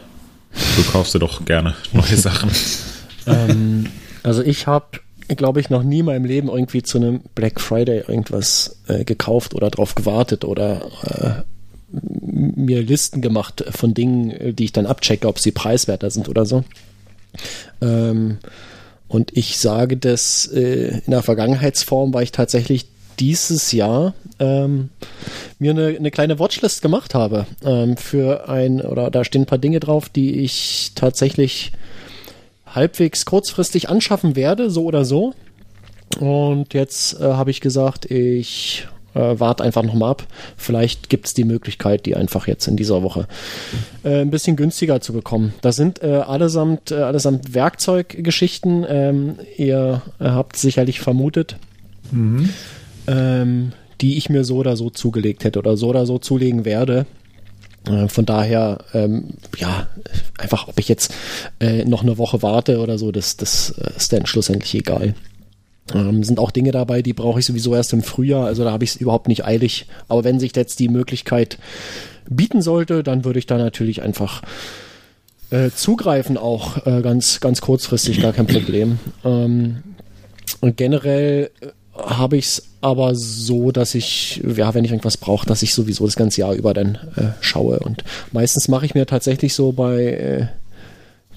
Du 0.76 0.82
kaufst 0.90 1.14
dir 1.14 1.20
doch 1.20 1.44
gerne 1.44 1.76
neue 1.92 2.16
Sachen. 2.16 2.50
ähm, 3.28 3.86
also 4.24 4.42
ich 4.42 4.66
habe, 4.66 4.98
glaube 5.28 5.60
ich, 5.60 5.70
noch 5.70 5.84
nie 5.84 6.00
in 6.00 6.06
meinem 6.06 6.24
Leben 6.24 6.48
irgendwie 6.48 6.82
zu 6.82 6.98
einem 6.98 7.20
Black 7.36 7.60
Friday 7.60 8.00
irgendwas 8.00 8.82
äh, 8.88 9.04
gekauft 9.04 9.54
oder 9.54 9.70
drauf 9.70 9.94
gewartet 9.94 10.44
oder 10.44 10.90
äh, 11.04 11.53
mir 12.02 12.82
Listen 12.82 13.20
gemacht 13.20 13.64
von 13.70 13.94
Dingen, 13.94 14.30
äh, 14.30 14.52
die 14.52 14.64
ich 14.64 14.72
dann 14.72 14.86
abchecke, 14.86 15.28
ob 15.28 15.38
sie 15.38 15.52
preiswerter 15.52 16.10
sind 16.10 16.28
oder 16.28 16.46
so. 16.46 16.64
Ähm, 17.80 18.38
und 19.08 19.36
ich 19.36 19.58
sage 19.58 19.96
das 19.96 20.46
äh, 20.46 21.00
in 21.04 21.10
der 21.10 21.22
Vergangenheitsform, 21.22 22.14
weil 22.14 22.24
ich 22.24 22.32
tatsächlich 22.32 22.86
dieses 23.18 23.72
Jahr 23.72 24.14
ähm, 24.40 24.90
mir 25.58 25.70
eine, 25.70 25.86
eine 25.88 26.10
kleine 26.10 26.38
Watchlist 26.38 26.82
gemacht 26.82 27.14
habe 27.14 27.46
ähm, 27.64 27.96
für 27.96 28.48
ein, 28.48 28.80
oder 28.80 29.10
da 29.10 29.24
stehen 29.24 29.42
ein 29.42 29.46
paar 29.46 29.58
Dinge 29.58 29.80
drauf, 29.80 30.08
die 30.08 30.40
ich 30.40 30.92
tatsächlich 30.94 31.72
halbwegs 32.66 33.24
kurzfristig 33.24 33.88
anschaffen 33.88 34.34
werde, 34.36 34.70
so 34.70 34.84
oder 34.84 35.04
so. 35.04 35.34
Und 36.18 36.74
jetzt 36.74 37.20
äh, 37.20 37.24
habe 37.24 37.50
ich 37.50 37.60
gesagt, 37.60 38.10
ich 38.10 38.86
äh, 39.14 39.38
warte 39.38 39.64
einfach 39.64 39.82
nochmal 39.82 40.10
ab. 40.10 40.26
Vielleicht 40.56 41.08
gibt 41.08 41.26
es 41.26 41.34
die 41.34 41.44
Möglichkeit, 41.44 42.06
die 42.06 42.16
einfach 42.16 42.46
jetzt 42.46 42.66
in 42.66 42.76
dieser 42.76 43.02
Woche 43.02 43.26
äh, 44.04 44.20
ein 44.20 44.30
bisschen 44.30 44.56
günstiger 44.56 45.00
zu 45.00 45.12
bekommen. 45.12 45.54
Das 45.62 45.76
sind 45.76 46.02
äh, 46.02 46.22
allesamt, 46.26 46.90
äh, 46.90 46.96
allesamt 46.96 47.54
Werkzeuggeschichten. 47.54 48.84
Ähm, 48.88 49.36
ihr 49.56 50.02
habt 50.20 50.56
sicherlich 50.56 51.00
vermutet, 51.00 51.56
ähm, 53.06 53.72
die 54.00 54.16
ich 54.16 54.28
mir 54.28 54.44
so 54.44 54.56
oder 54.56 54.76
so 54.76 54.90
zugelegt 54.90 55.44
hätte 55.44 55.58
oder 55.58 55.76
so 55.76 55.88
oder 55.88 56.06
so 56.06 56.18
zulegen 56.18 56.64
werde. 56.64 57.06
Äh, 57.86 58.08
Von 58.08 58.26
daher, 58.26 58.78
ähm, 58.94 59.34
ja, 59.56 59.88
einfach, 60.38 60.68
ob 60.68 60.78
ich 60.78 60.88
jetzt 60.88 61.14
äh, 61.60 61.84
noch 61.84 62.02
eine 62.02 62.18
Woche 62.18 62.42
warte 62.42 62.80
oder 62.80 62.98
so, 62.98 63.12
das, 63.12 63.36
das 63.36 63.70
äh, 63.78 63.96
ist 63.96 64.12
dann 64.12 64.26
schlussendlich 64.26 64.74
egal. 64.74 65.14
Ähm, 65.92 66.24
sind 66.24 66.38
auch 66.38 66.50
Dinge 66.50 66.70
dabei, 66.70 67.02
die 67.02 67.12
brauche 67.12 67.40
ich 67.40 67.46
sowieso 67.46 67.74
erst 67.74 67.92
im 67.92 68.02
Frühjahr, 68.02 68.46
also 68.46 68.64
da 68.64 68.72
habe 68.72 68.84
ich 68.84 68.90
es 68.90 68.96
überhaupt 68.96 69.28
nicht 69.28 69.44
eilig. 69.44 69.86
Aber 70.08 70.24
wenn 70.24 70.40
sich 70.40 70.56
jetzt 70.56 70.78
die 70.78 70.88
Möglichkeit 70.88 71.58
bieten 72.28 72.62
sollte, 72.62 73.02
dann 73.02 73.24
würde 73.24 73.38
ich 73.38 73.46
da 73.46 73.58
natürlich 73.58 74.00
einfach 74.02 74.42
äh, 75.50 75.70
zugreifen, 75.70 76.38
auch 76.38 76.86
äh, 76.86 77.02
ganz, 77.02 77.40
ganz 77.40 77.60
kurzfristig, 77.60 78.22
gar 78.22 78.32
kein 78.32 78.46
Problem. 78.46 78.98
Ähm, 79.24 79.82
und 80.60 80.76
generell 80.76 81.50
äh, 81.60 81.66
habe 81.96 82.38
ich 82.38 82.46
es 82.46 82.62
aber 82.80 83.14
so, 83.14 83.70
dass 83.70 83.94
ich, 83.94 84.42
ja, 84.56 84.74
wenn 84.74 84.84
ich 84.84 84.90
irgendwas 84.90 85.16
brauche, 85.16 85.46
dass 85.46 85.62
ich 85.62 85.74
sowieso 85.74 86.06
das 86.06 86.16
ganze 86.16 86.40
Jahr 86.40 86.54
über 86.54 86.74
dann 86.74 86.98
äh, 87.16 87.28
schaue. 87.40 87.78
Und 87.78 88.04
meistens 88.32 88.68
mache 88.68 88.86
ich 88.86 88.94
mir 88.94 89.06
tatsächlich 89.06 89.54
so 89.54 89.72
bei 89.72 90.04
äh, 90.04 90.46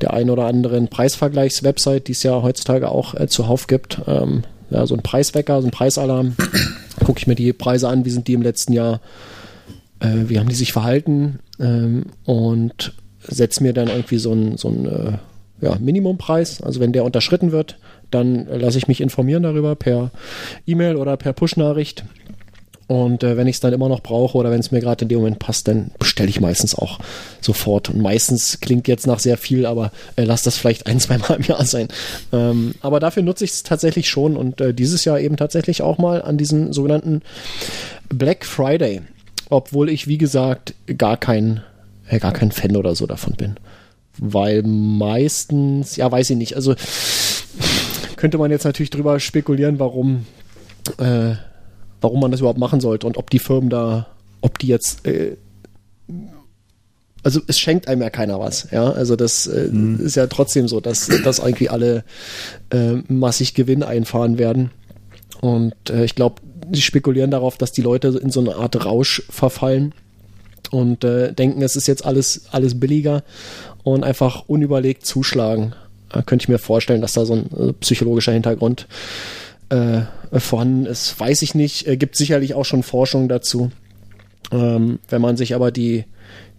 der 0.01 0.13
ein 0.13 0.29
oder 0.29 0.45
anderen 0.45 0.87
Preisvergleichs-Website, 0.87 2.07
die 2.07 2.11
es 2.13 2.23
ja 2.23 2.41
heutzutage 2.41 2.89
auch 2.89 3.13
äh, 3.13 3.27
zuhauf 3.27 3.67
gibt, 3.67 4.01
ähm, 4.07 4.43
ja, 4.69 4.85
so 4.85 4.95
ein 4.95 5.01
Preiswecker, 5.01 5.61
so 5.61 5.67
ein 5.67 5.71
Preisalarm, 5.71 6.35
gucke 7.03 7.19
ich 7.19 7.27
mir 7.27 7.35
die 7.35 7.53
Preise 7.53 7.87
an, 7.89 8.05
wie 8.05 8.09
sind 8.09 8.27
die 8.27 8.33
im 8.33 8.41
letzten 8.41 8.73
Jahr, 8.73 8.99
äh, 9.99 10.27
wie 10.27 10.39
haben 10.39 10.49
die 10.49 10.55
sich 10.55 10.73
verhalten 10.73 11.39
ähm, 11.59 12.07
und 12.25 12.93
setze 13.21 13.63
mir 13.63 13.73
dann 13.73 13.87
irgendwie 13.87 14.17
so 14.17 14.33
ein, 14.33 14.57
so 14.57 14.69
ein 14.69 14.85
äh, 14.85 15.17
ja, 15.61 15.77
Minimumpreis. 15.79 16.61
Also 16.61 16.79
wenn 16.79 16.93
der 16.93 17.03
unterschritten 17.03 17.51
wird, 17.51 17.77
dann 18.11 18.45
lasse 18.47 18.77
ich 18.77 18.87
mich 18.87 19.01
informieren 19.01 19.43
darüber 19.43 19.75
per 19.75 20.11
E-Mail 20.65 20.95
oder 20.95 21.17
per 21.17 21.33
Push-Nachricht. 21.33 22.03
Und 22.87 23.23
äh, 23.23 23.35
wenn 23.35 23.47
ich 23.47 23.57
es 23.57 23.59
dann 23.59 23.73
immer 23.73 23.89
noch 23.89 24.01
brauche 24.01 24.37
oder 24.37 24.49
wenn 24.49 24.61
es 24.61 24.71
mir 24.71 24.79
gerade 24.79 25.03
in 25.03 25.09
dem 25.09 25.19
Moment 25.19 25.39
passt, 25.39 25.67
dann 25.67 25.91
bestelle 25.99 26.29
ich 26.29 26.39
meistens 26.39 26.73
auch 26.73 26.99
sofort. 27.41 27.89
Und 27.89 28.01
meistens 28.01 28.61
klingt 28.61 28.87
jetzt 28.87 29.07
nach 29.07 29.19
sehr 29.19 29.37
viel, 29.37 29.65
aber 29.65 29.91
äh, 30.15 30.23
lass 30.23 30.43
das 30.43 30.57
vielleicht 30.57 30.87
ein, 30.87 30.99
zwei 31.01 31.17
Mal 31.17 31.35
im 31.35 31.43
Jahr 31.43 31.65
sein. 31.65 31.89
Ähm, 32.31 32.75
aber 32.81 33.01
dafür 33.01 33.23
nutze 33.23 33.43
ich 33.43 33.51
es 33.51 33.63
tatsächlich 33.63 34.09
schon 34.09 34.37
und 34.37 34.61
äh, 34.61 34.73
dieses 34.73 35.03
Jahr 35.03 35.19
eben 35.19 35.35
tatsächlich 35.35 35.81
auch 35.81 35.97
mal 35.97 36.21
an 36.21 36.37
diesem 36.37 36.71
sogenannten 36.71 37.21
Black 38.09 38.45
Friday. 38.45 39.01
Obwohl 39.49 39.89
ich, 39.89 40.07
wie 40.07 40.17
gesagt, 40.17 40.73
gar 40.97 41.17
kein, 41.17 41.61
äh, 42.07 42.19
gar 42.19 42.33
kein 42.33 42.51
Fan 42.51 42.77
oder 42.77 42.95
so 42.95 43.05
davon 43.05 43.33
bin. 43.33 43.55
Weil 44.17 44.63
meistens, 44.63 45.97
ja, 45.97 46.11
weiß 46.11 46.29
ich 46.29 46.37
nicht, 46.37 46.55
also 46.55 46.73
könnte 48.15 48.37
man 48.37 48.49
jetzt 48.49 48.65
natürlich 48.65 48.89
drüber 48.89 49.19
spekulieren, 49.19 49.79
warum, 49.79 50.25
äh, 50.97 51.35
warum 52.01 52.19
man 52.19 52.31
das 52.31 52.39
überhaupt 52.39 52.59
machen 52.59 52.79
sollte 52.79 53.07
und 53.07 53.17
ob 53.17 53.29
die 53.29 53.39
Firmen 53.39 53.69
da, 53.69 54.07
ob 54.41 54.59
die 54.59 54.67
jetzt, 54.67 55.05
äh, 55.07 55.37
also 57.23 57.41
es 57.47 57.59
schenkt 57.59 57.87
einem 57.87 58.01
ja 58.01 58.09
keiner 58.09 58.39
was, 58.39 58.69
ja. 58.71 58.91
Also 58.91 59.15
das 59.15 59.47
äh, 59.47 59.69
mhm. 59.71 59.99
ist 59.99 60.15
ja 60.15 60.27
trotzdem 60.27 60.67
so, 60.67 60.79
dass, 60.79 61.07
dass 61.23 61.39
irgendwie 61.39 61.69
alle 61.69 62.03
äh, 62.71 62.93
massig 63.07 63.53
Gewinn 63.53 63.83
einfahren 63.83 64.37
werden. 64.37 64.71
Und 65.41 65.73
äh, 65.89 66.05
ich 66.05 66.15
glaube, 66.15 66.41
sie 66.71 66.81
spekulieren 66.81 67.31
darauf, 67.31 67.57
dass 67.57 67.71
die 67.71 67.81
Leute 67.81 68.09
in 68.09 68.29
so 68.29 68.39
eine 68.39 68.55
Art 68.55 68.85
Rausch 68.85 69.23
verfallen 69.29 69.93
und 70.71 71.03
äh, 71.03 71.33
denken, 71.33 71.61
es 71.61 71.75
ist 71.75 71.87
jetzt 71.87 72.05
alles, 72.05 72.45
alles 72.51 72.79
billiger 72.79 73.23
und 73.83 74.03
einfach 74.03 74.43
unüberlegt 74.47 75.05
zuschlagen. 75.05 75.73
Äh, 76.13 76.23
könnte 76.23 76.43
ich 76.43 76.49
mir 76.49 76.59
vorstellen, 76.59 77.01
dass 77.01 77.13
da 77.13 77.25
so 77.25 77.33
ein 77.33 77.49
äh, 77.57 77.73
psychologischer 77.73 78.31
Hintergrund 78.31 78.83
äh, 78.83 79.46
vorhanden 80.39 80.85
ist. 80.85 81.19
Weiß 81.19 81.41
ich 81.41 81.55
nicht. 81.55 81.87
Äh, 81.87 81.97
gibt 81.97 82.15
sicherlich 82.15 82.53
auch 82.53 82.65
schon 82.65 82.83
Forschung 82.83 83.29
dazu. 83.29 83.71
Ähm, 84.51 84.99
wenn 85.09 85.21
man 85.21 85.37
sich 85.37 85.55
aber 85.55 85.71
die, 85.71 86.05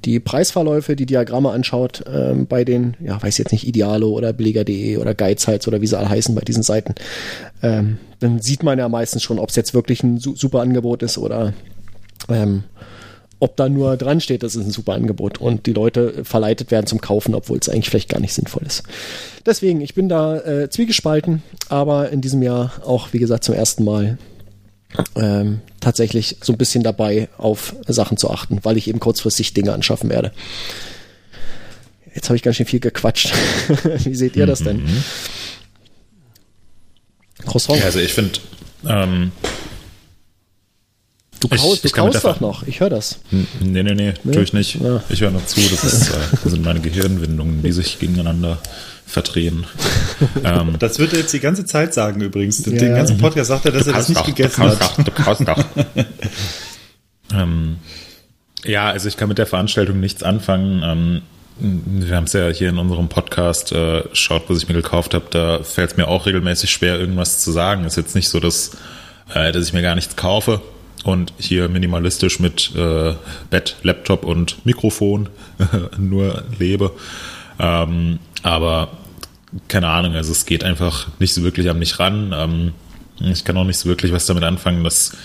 die 0.04 0.20
Preisverläufe, 0.20 0.94
die 0.94 1.06
Diagramme 1.06 1.50
anschaut, 1.50 2.04
ähm, 2.12 2.46
bei 2.46 2.64
den, 2.64 2.96
ja, 3.00 3.20
weiß 3.20 3.38
jetzt 3.38 3.52
nicht, 3.52 3.66
Idealo 3.66 4.10
oder 4.10 4.32
billiger.de 4.32 4.96
oder 4.98 5.14
Geizhals 5.14 5.66
oder 5.66 5.80
wie 5.80 5.86
sie 5.86 5.98
alle 5.98 6.08
heißen 6.08 6.34
bei 6.34 6.42
diesen 6.42 6.62
Seiten, 6.62 6.94
ähm, 7.62 7.98
dann 8.20 8.40
sieht 8.40 8.62
man 8.62 8.78
ja 8.78 8.88
meistens 8.88 9.22
schon, 9.22 9.38
ob 9.38 9.48
es 9.48 9.56
jetzt 9.56 9.74
wirklich 9.74 10.02
ein 10.02 10.18
su 10.18 10.36
super 10.36 10.60
Angebot 10.60 11.02
ist 11.02 11.18
oder 11.18 11.52
ähm, 12.28 12.64
ob 13.40 13.56
da 13.56 13.68
nur 13.68 13.96
dran 13.96 14.20
steht, 14.20 14.42
das 14.42 14.56
ist 14.56 14.64
ein 14.66 14.70
super 14.70 14.94
Angebot 14.94 15.38
und 15.38 15.66
die 15.66 15.72
Leute 15.72 16.24
verleitet 16.24 16.70
werden 16.70 16.86
zum 16.86 17.00
Kaufen, 17.00 17.34
obwohl 17.34 17.58
es 17.58 17.68
eigentlich 17.68 17.88
vielleicht 17.88 18.08
gar 18.08 18.20
nicht 18.20 18.34
sinnvoll 18.34 18.62
ist. 18.66 18.82
Deswegen, 19.46 19.80
ich 19.80 19.94
bin 19.94 20.08
da 20.08 20.38
äh, 20.38 20.70
zwiegespalten, 20.70 21.42
aber 21.68 22.10
in 22.10 22.20
diesem 22.20 22.42
Jahr 22.42 22.72
auch, 22.84 23.12
wie 23.12 23.18
gesagt, 23.18 23.44
zum 23.44 23.54
ersten 23.54 23.84
Mal 23.84 24.18
ähm, 25.14 25.60
tatsächlich 25.80 26.36
so 26.42 26.52
ein 26.52 26.58
bisschen 26.58 26.82
dabei, 26.82 27.28
auf 27.38 27.76
Sachen 27.86 28.16
zu 28.16 28.30
achten, 28.30 28.58
weil 28.62 28.76
ich 28.76 28.88
eben 28.88 29.00
kurzfristig 29.00 29.54
Dinge 29.54 29.72
anschaffen 29.72 30.10
werde. 30.10 30.32
Jetzt 32.14 32.28
habe 32.28 32.36
ich 32.36 32.42
ganz 32.42 32.56
schön 32.56 32.66
viel 32.66 32.80
gequatscht. 32.80 33.32
wie 34.04 34.14
seht 34.14 34.34
ihr 34.34 34.46
das 34.46 34.60
denn? 34.64 34.82
Mhm. 34.82 35.04
Croissant. 37.46 37.84
Also 37.84 38.00
ich 38.00 38.12
finde, 38.12 38.40
ähm, 38.86 39.30
Du 41.40 41.48
kaust, 41.48 41.84
ich, 41.84 41.92
du 41.92 42.00
kaust 42.00 42.24
doch 42.24 42.40
noch, 42.40 42.66
ich 42.66 42.80
höre 42.80 42.90
das. 42.90 43.20
Nee, 43.30 43.46
nee, 43.60 43.82
nee, 43.82 44.14
nee, 44.24 44.32
tue 44.32 44.42
ich 44.42 44.52
nicht. 44.52 44.80
Ja. 44.80 45.02
Ich 45.08 45.20
höre 45.20 45.30
nur 45.30 45.46
zu, 45.46 45.60
das, 45.60 45.84
ist, 45.84 46.10
äh, 46.10 46.14
das 46.42 46.52
sind 46.52 46.64
meine 46.64 46.80
Gehirnwindungen, 46.80 47.62
die 47.62 47.70
sich 47.70 47.98
gegeneinander 47.98 48.58
verdrehen. 49.06 49.64
ähm, 50.44 50.76
das 50.78 50.98
wird 50.98 51.12
er 51.12 51.20
jetzt 51.20 51.32
die 51.32 51.40
ganze 51.40 51.64
Zeit 51.64 51.94
sagen 51.94 52.20
übrigens. 52.20 52.64
Ja. 52.66 52.72
Den 52.72 52.94
ganzen 52.94 53.18
Podcast 53.18 53.48
sagt 53.48 53.66
er, 53.66 53.72
dass 53.72 53.86
er 53.86 53.92
das 53.92 54.08
nicht 54.08 54.20
doch, 54.20 54.26
gegessen 54.26 54.62
du 54.62 54.68
hat. 54.68 54.80
Doch, 54.80 55.04
du 55.04 55.10
kaust 55.12 55.46
doch. 55.46 55.64
ähm, 57.32 57.76
ja, 58.64 58.88
also 58.90 59.06
ich 59.06 59.16
kann 59.16 59.28
mit 59.28 59.38
der 59.38 59.46
Veranstaltung 59.46 60.00
nichts 60.00 60.24
anfangen. 60.24 60.82
Ähm, 60.84 61.22
wir 61.60 62.16
haben 62.16 62.24
es 62.24 62.32
ja 62.32 62.48
hier 62.48 62.68
in 62.68 62.78
unserem 62.78 63.08
Podcast, 63.08 63.70
äh, 63.72 64.02
schaut, 64.12 64.50
was 64.50 64.58
ich 64.58 64.68
mir 64.68 64.74
gekauft 64.74 65.14
habe, 65.14 65.26
da 65.30 65.62
fällt 65.62 65.92
es 65.92 65.96
mir 65.96 66.08
auch 66.08 66.26
regelmäßig 66.26 66.70
schwer, 66.70 66.98
irgendwas 66.98 67.38
zu 67.38 67.52
sagen. 67.52 67.84
Ist 67.84 67.96
jetzt 67.96 68.14
nicht 68.16 68.28
so, 68.28 68.40
dass, 68.40 68.72
äh, 69.32 69.52
dass 69.52 69.64
ich 69.64 69.72
mir 69.72 69.82
gar 69.82 69.94
nichts 69.94 70.16
kaufe 70.16 70.60
und 71.04 71.32
hier 71.38 71.68
minimalistisch 71.68 72.40
mit 72.40 72.74
äh, 72.76 73.14
Bett, 73.50 73.76
Laptop 73.82 74.24
und 74.24 74.64
Mikrofon 74.66 75.28
nur 75.98 76.44
lebe. 76.58 76.92
Ähm, 77.58 78.18
aber 78.42 78.90
keine 79.68 79.88
Ahnung, 79.88 80.14
also 80.14 80.32
es 80.32 80.46
geht 80.46 80.64
einfach 80.64 81.08
nicht 81.18 81.32
so 81.32 81.42
wirklich 81.42 81.70
an 81.70 81.78
mich 81.78 81.98
ran. 81.98 82.34
Ähm, 82.36 82.72
ich 83.20 83.44
kann 83.44 83.56
auch 83.56 83.64
nicht 83.64 83.78
so 83.78 83.88
wirklich 83.88 84.12
was 84.12 84.26
damit 84.26 84.44
anfangen, 84.44 84.84
dass 84.84 85.16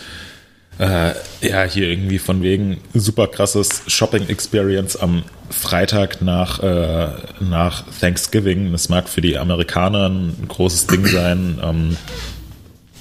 äh, 0.80 1.14
ja 1.42 1.64
hier 1.64 1.88
irgendwie 1.88 2.18
von 2.18 2.42
wegen 2.42 2.78
super 2.94 3.28
krasses 3.28 3.84
Shopping 3.88 4.28
Experience 4.28 4.96
am 4.96 5.24
Freitag 5.50 6.22
nach, 6.22 6.60
äh, 6.64 7.10
nach 7.40 7.84
Thanksgiving. 8.00 8.72
Das 8.72 8.90
mag 8.90 9.08
für 9.08 9.22
die 9.22 9.38
Amerikaner 9.38 10.10
ein 10.10 10.46
großes 10.48 10.88
Ding 10.88 11.06
sein. 11.06 11.60
Ähm, 11.62 11.98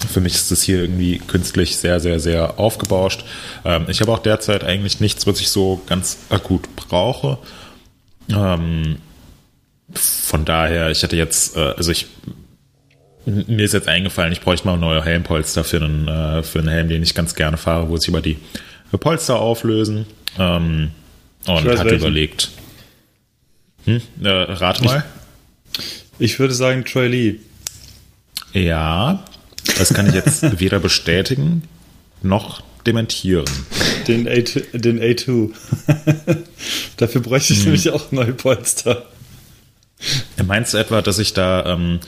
für 0.08 0.20
mich 0.20 0.34
ist 0.34 0.50
das 0.50 0.62
hier 0.62 0.82
irgendwie 0.82 1.18
künstlich 1.18 1.76
sehr, 1.76 2.00
sehr, 2.00 2.20
sehr 2.20 2.58
aufgebauscht. 2.58 3.24
Ähm, 3.64 3.86
ich 3.88 4.00
habe 4.00 4.12
auch 4.12 4.18
derzeit 4.18 4.64
eigentlich 4.64 5.00
nichts, 5.00 5.26
was 5.26 5.40
ich 5.40 5.48
so 5.48 5.80
ganz 5.86 6.18
akut 6.30 6.74
brauche. 6.76 7.38
Ähm, 8.30 8.96
von 9.94 10.44
daher, 10.44 10.90
ich 10.90 11.02
hatte 11.02 11.16
jetzt, 11.16 11.56
äh, 11.56 11.74
also 11.76 11.90
ich, 11.90 12.06
mir 13.26 13.64
ist 13.64 13.74
jetzt 13.74 13.88
eingefallen, 13.88 14.32
ich 14.32 14.40
bräuchte 14.40 14.66
mal 14.66 14.76
neue 14.76 15.04
Helmpolster 15.04 15.64
für 15.64 15.82
einen, 15.82 16.08
äh, 16.08 16.42
für 16.42 16.58
einen 16.58 16.68
Helm, 16.68 16.88
den 16.88 17.02
ich 17.02 17.14
ganz 17.14 17.34
gerne 17.34 17.56
fahre, 17.56 17.88
wo 17.88 17.96
sich 17.96 18.08
über 18.08 18.20
die 18.20 18.38
Polster 18.98 19.36
auflösen. 19.36 20.06
Ähm, 20.38 20.90
und 21.46 21.56
hatte 21.56 21.84
welchen. 21.84 21.98
überlegt. 21.98 22.50
Hm, 23.84 24.00
äh, 24.22 24.28
rat 24.28 24.82
mal. 24.82 25.04
Ich, 26.18 26.32
ich 26.32 26.38
würde 26.38 26.54
sagen 26.54 26.84
Troy 26.84 27.08
Lee. 27.08 27.36
Ja, 28.52 29.24
das 29.78 29.92
kann 29.94 30.06
ich 30.06 30.14
jetzt 30.14 30.60
weder 30.60 30.80
bestätigen 30.80 31.62
noch 32.22 32.62
dementieren. 32.86 33.46
Den, 34.08 34.28
A2, 34.28 34.78
den 34.78 35.00
A2. 35.00 35.50
Dafür 36.96 37.20
bräuchte 37.20 37.52
ich 37.52 37.60
hm. 37.60 37.66
nämlich 37.66 37.90
auch 37.90 38.12
neue 38.12 38.32
Polster. 38.32 39.06
Meinst 40.44 40.74
du 40.74 40.78
etwa, 40.78 41.02
dass 41.02 41.18
ich 41.18 41.32
da, 41.32 41.64
ähm, 41.66 42.00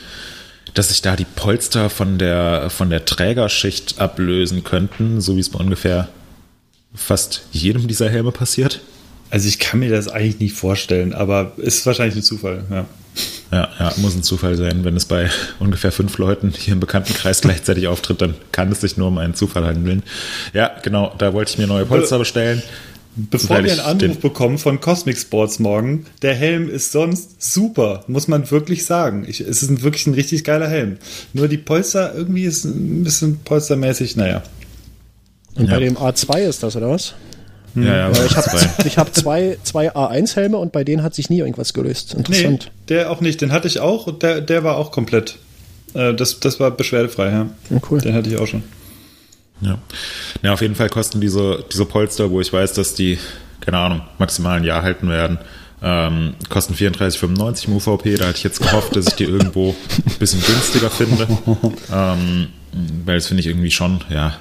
dass 0.74 0.88
sich 0.88 1.02
da 1.02 1.14
die 1.14 1.26
Polster 1.26 1.90
von 1.90 2.18
der, 2.18 2.70
von 2.70 2.90
der 2.90 3.04
Trägerschicht 3.04 4.00
ablösen 4.00 4.64
könnten, 4.64 5.20
so 5.20 5.36
wie 5.36 5.40
es 5.40 5.50
bei 5.50 5.60
ungefähr 5.60 6.08
fast 6.94 7.46
jedem 7.52 7.86
dieser 7.86 8.10
Helme 8.10 8.32
passiert? 8.32 8.80
Also 9.30 9.48
ich 9.48 9.58
kann 9.58 9.80
mir 9.80 9.90
das 9.90 10.08
eigentlich 10.08 10.40
nicht 10.40 10.54
vorstellen, 10.54 11.12
aber 11.12 11.52
ist 11.56 11.86
wahrscheinlich 11.86 12.16
ein 12.16 12.22
Zufall, 12.22 12.64
ja. 12.70 12.86
Ja, 13.54 13.68
ja, 13.78 13.92
muss 13.98 14.16
ein 14.16 14.24
Zufall 14.24 14.56
sein. 14.56 14.82
Wenn 14.82 14.96
es 14.96 15.04
bei 15.04 15.30
ungefähr 15.60 15.92
fünf 15.92 16.18
Leuten 16.18 16.50
hier 16.50 16.72
im 16.72 16.80
Bekanntenkreis 16.80 17.40
gleichzeitig 17.40 17.86
auftritt, 17.86 18.20
dann 18.20 18.34
kann 18.50 18.72
es 18.72 18.80
sich 18.80 18.96
nur 18.96 19.06
um 19.06 19.18
einen 19.18 19.34
Zufall 19.34 19.64
handeln. 19.64 20.02
Ja, 20.52 20.72
genau, 20.82 21.14
da 21.18 21.32
wollte 21.32 21.52
ich 21.52 21.58
mir 21.58 21.68
neue 21.68 21.86
Polster 21.86 22.18
bestellen. 22.18 22.64
Bevor 23.14 23.62
wir 23.62 23.70
einen 23.70 23.80
Anruf 23.80 24.18
bekommen 24.18 24.58
von 24.58 24.80
Cosmic 24.80 25.16
Sports 25.16 25.60
morgen, 25.60 26.06
der 26.22 26.34
Helm 26.34 26.68
ist 26.68 26.90
sonst 26.90 27.40
super, 27.40 28.02
muss 28.08 28.26
man 28.26 28.50
wirklich 28.50 28.86
sagen. 28.86 29.24
Ich, 29.28 29.40
es 29.40 29.62
ist 29.62 29.70
ein, 29.70 29.82
wirklich 29.82 30.08
ein 30.08 30.14
richtig 30.14 30.42
geiler 30.42 30.66
Helm. 30.66 30.96
Nur 31.32 31.46
die 31.46 31.58
Polster, 31.58 32.12
irgendwie 32.12 32.42
ist 32.42 32.64
ein 32.64 33.04
bisschen 33.04 33.38
polstermäßig, 33.44 34.16
naja. 34.16 34.42
Und 35.54 35.68
ja. 35.68 35.74
bei 35.74 35.78
dem 35.78 35.96
A2 35.96 36.40
ist 36.40 36.64
das, 36.64 36.74
oder 36.74 36.88
was? 36.88 37.14
Ja, 37.74 38.10
ja, 38.10 38.10
ich 38.10 38.36
habe 38.36 38.50
hab 38.96 39.14
zwei, 39.14 39.58
zwei 39.62 39.92
A1-Helme 39.94 40.56
und 40.56 40.72
bei 40.72 40.84
denen 40.84 41.02
hat 41.02 41.14
sich 41.14 41.30
nie 41.30 41.38
irgendwas 41.38 41.74
gelöst. 41.74 42.14
Interessant. 42.14 42.66
Nee, 42.66 42.84
der 42.88 43.10
auch 43.10 43.20
nicht. 43.20 43.40
Den 43.40 43.52
hatte 43.52 43.66
ich 43.66 43.80
auch 43.80 44.06
und 44.06 44.22
der, 44.22 44.40
der 44.40 44.62
war 44.64 44.76
auch 44.76 44.92
komplett. 44.92 45.36
Äh, 45.94 46.14
das, 46.14 46.40
das 46.40 46.60
war 46.60 46.70
beschwerdefrei, 46.70 47.30
ja. 47.30 47.46
ja. 47.70 47.80
Cool. 47.90 48.00
Den 48.00 48.14
hatte 48.14 48.28
ich 48.28 48.36
auch 48.38 48.46
schon. 48.46 48.62
Ja. 49.60 49.78
ja, 50.42 50.52
auf 50.52 50.60
jeden 50.60 50.74
Fall 50.74 50.88
kosten 50.88 51.20
diese, 51.20 51.64
diese 51.72 51.84
Polster, 51.86 52.30
wo 52.30 52.40
ich 52.40 52.52
weiß, 52.52 52.72
dass 52.74 52.94
die, 52.94 53.18
keine 53.60 53.78
Ahnung, 53.78 54.02
maximal 54.18 54.58
ein 54.58 54.64
Jahr 54.64 54.82
halten 54.82 55.08
werden, 55.08 55.38
Ähm, 55.82 56.34
kosten 56.48 56.74
34,95 56.74 57.68
im 57.68 57.76
UVP. 57.76 58.16
Da 58.16 58.26
hatte 58.26 58.38
ich 58.38 58.44
jetzt 58.44 58.60
gehofft, 58.62 58.96
dass 58.96 59.06
ich 59.08 59.14
die 59.14 59.24
irgendwo 59.24 59.74
ein 59.96 60.18
bisschen 60.18 60.42
günstiger 60.42 60.90
finde. 60.90 61.26
Ähm, 61.92 62.48
weil 63.04 63.16
das 63.16 63.28
finde 63.28 63.40
ich 63.42 63.46
irgendwie 63.46 63.70
schon, 63.70 64.00
ja, 64.10 64.36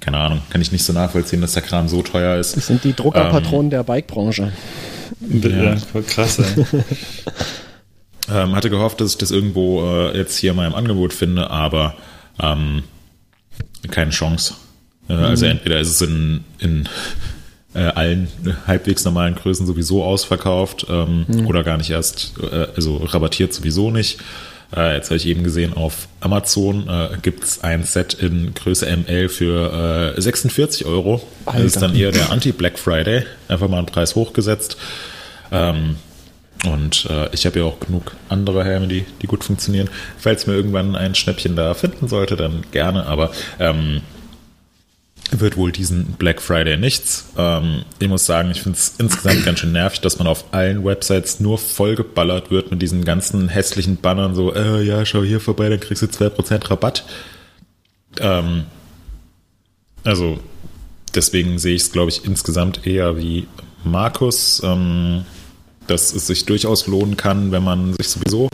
keine 0.00 0.18
Ahnung, 0.18 0.42
kann 0.50 0.60
ich 0.60 0.72
nicht 0.72 0.84
so 0.84 0.92
nachvollziehen, 0.92 1.40
dass 1.40 1.52
der 1.52 1.62
Kram 1.62 1.88
so 1.88 2.02
teuer 2.02 2.38
ist. 2.38 2.56
Das 2.56 2.66
sind 2.66 2.84
die 2.84 2.94
Druckerpatronen 2.94 3.70
der 3.70 3.82
Bikebranche. 3.82 4.52
Ja, 5.20 5.76
voll 5.76 6.02
krass. 6.02 6.40
Ähm, 8.28 8.56
hatte 8.56 8.70
gehofft, 8.70 9.00
dass 9.00 9.12
ich 9.12 9.18
das 9.18 9.30
irgendwo 9.30 9.82
äh, 9.84 10.16
jetzt 10.16 10.36
hier 10.36 10.52
mal 10.52 10.66
im 10.66 10.74
Angebot 10.74 11.12
finde, 11.12 11.48
aber 11.48 11.94
ähm, 12.40 12.82
keine 13.88 14.10
Chance. 14.10 14.54
Äh, 15.08 15.12
Also 15.12 15.46
entweder 15.46 15.78
ist 15.78 15.90
es 15.90 16.00
in, 16.00 16.42
in 16.58 16.88
äh, 17.74 17.84
allen 17.84 18.28
halbwegs 18.66 19.04
normalen 19.04 19.36
Größen 19.36 19.64
sowieso 19.66 20.02
ausverkauft 20.02 20.86
ähm, 20.90 21.46
oder 21.46 21.62
gar 21.62 21.76
nicht 21.76 21.90
erst, 21.90 22.34
äh, 22.42 22.66
also 22.74 22.96
rabattiert 22.96 23.54
sowieso 23.54 23.92
nicht. 23.92 24.18
Äh, 24.74 24.96
jetzt 24.96 25.10
habe 25.10 25.16
ich 25.16 25.26
eben 25.26 25.44
gesehen, 25.44 25.74
auf 25.74 26.08
Amazon 26.20 26.88
äh, 26.88 27.08
gibt's 27.22 27.62
ein 27.62 27.84
Set 27.84 28.14
in 28.14 28.54
Größe 28.54 28.86
ML 28.86 29.28
für 29.28 30.14
äh, 30.16 30.20
46 30.20 30.86
Euro. 30.86 31.22
Das 31.44 31.56
ist 31.56 31.76
Alter. 31.76 31.88
dann 31.88 31.96
eher 31.96 32.12
der 32.12 32.30
Anti-Black 32.30 32.78
Friday. 32.78 33.24
Einfach 33.48 33.68
mal 33.68 33.78
einen 33.78 33.86
Preis 33.86 34.14
hochgesetzt. 34.14 34.76
Ähm, 35.52 35.96
und 36.64 37.06
äh, 37.10 37.28
ich 37.32 37.46
habe 37.46 37.60
ja 37.60 37.64
auch 37.64 37.78
genug 37.78 38.16
andere 38.28 38.64
Helme, 38.64 38.88
die, 38.88 39.04
die 39.22 39.26
gut 39.26 39.44
funktionieren. 39.44 39.88
Falls 40.18 40.46
mir 40.46 40.54
irgendwann 40.54 40.96
ein 40.96 41.14
Schnäppchen 41.14 41.54
da 41.54 41.74
finden 41.74 42.08
sollte, 42.08 42.36
dann 42.36 42.64
gerne, 42.72 43.06
aber 43.06 43.30
ähm, 43.60 44.00
wird 45.32 45.56
wohl 45.56 45.72
diesen 45.72 46.12
Black 46.12 46.40
Friday 46.40 46.76
nichts. 46.76 47.26
Ähm, 47.36 47.84
ich 47.98 48.08
muss 48.08 48.26
sagen, 48.26 48.50
ich 48.50 48.62
finde 48.62 48.78
es 48.78 48.94
insgesamt 48.98 49.44
ganz 49.44 49.60
schön 49.60 49.72
nervig, 49.72 50.00
dass 50.00 50.18
man 50.18 50.26
auf 50.26 50.44
allen 50.52 50.84
Websites 50.84 51.40
nur 51.40 51.58
vollgeballert 51.58 52.50
wird 52.50 52.70
mit 52.70 52.82
diesen 52.82 53.04
ganzen 53.04 53.48
hässlichen 53.48 53.96
Bannern, 53.96 54.34
so, 54.34 54.54
äh, 54.54 54.82
ja, 54.82 55.04
schau 55.04 55.22
hier 55.22 55.40
vorbei, 55.40 55.68
dann 55.68 55.80
kriegst 55.80 56.02
du 56.02 56.06
2% 56.06 56.70
Rabatt. 56.70 57.04
Ähm, 58.20 58.64
also 60.04 60.38
deswegen 61.14 61.58
sehe 61.58 61.74
ich 61.74 61.82
es, 61.82 61.92
glaube 61.92 62.10
ich, 62.10 62.24
insgesamt 62.24 62.86
eher 62.86 63.16
wie 63.16 63.46
Markus, 63.84 64.62
ähm, 64.64 65.24
dass 65.86 66.14
es 66.14 66.26
sich 66.26 66.46
durchaus 66.46 66.86
lohnen 66.86 67.16
kann, 67.16 67.52
wenn 67.52 67.62
man 67.62 67.94
sich 67.94 68.08
sowieso 68.08 68.48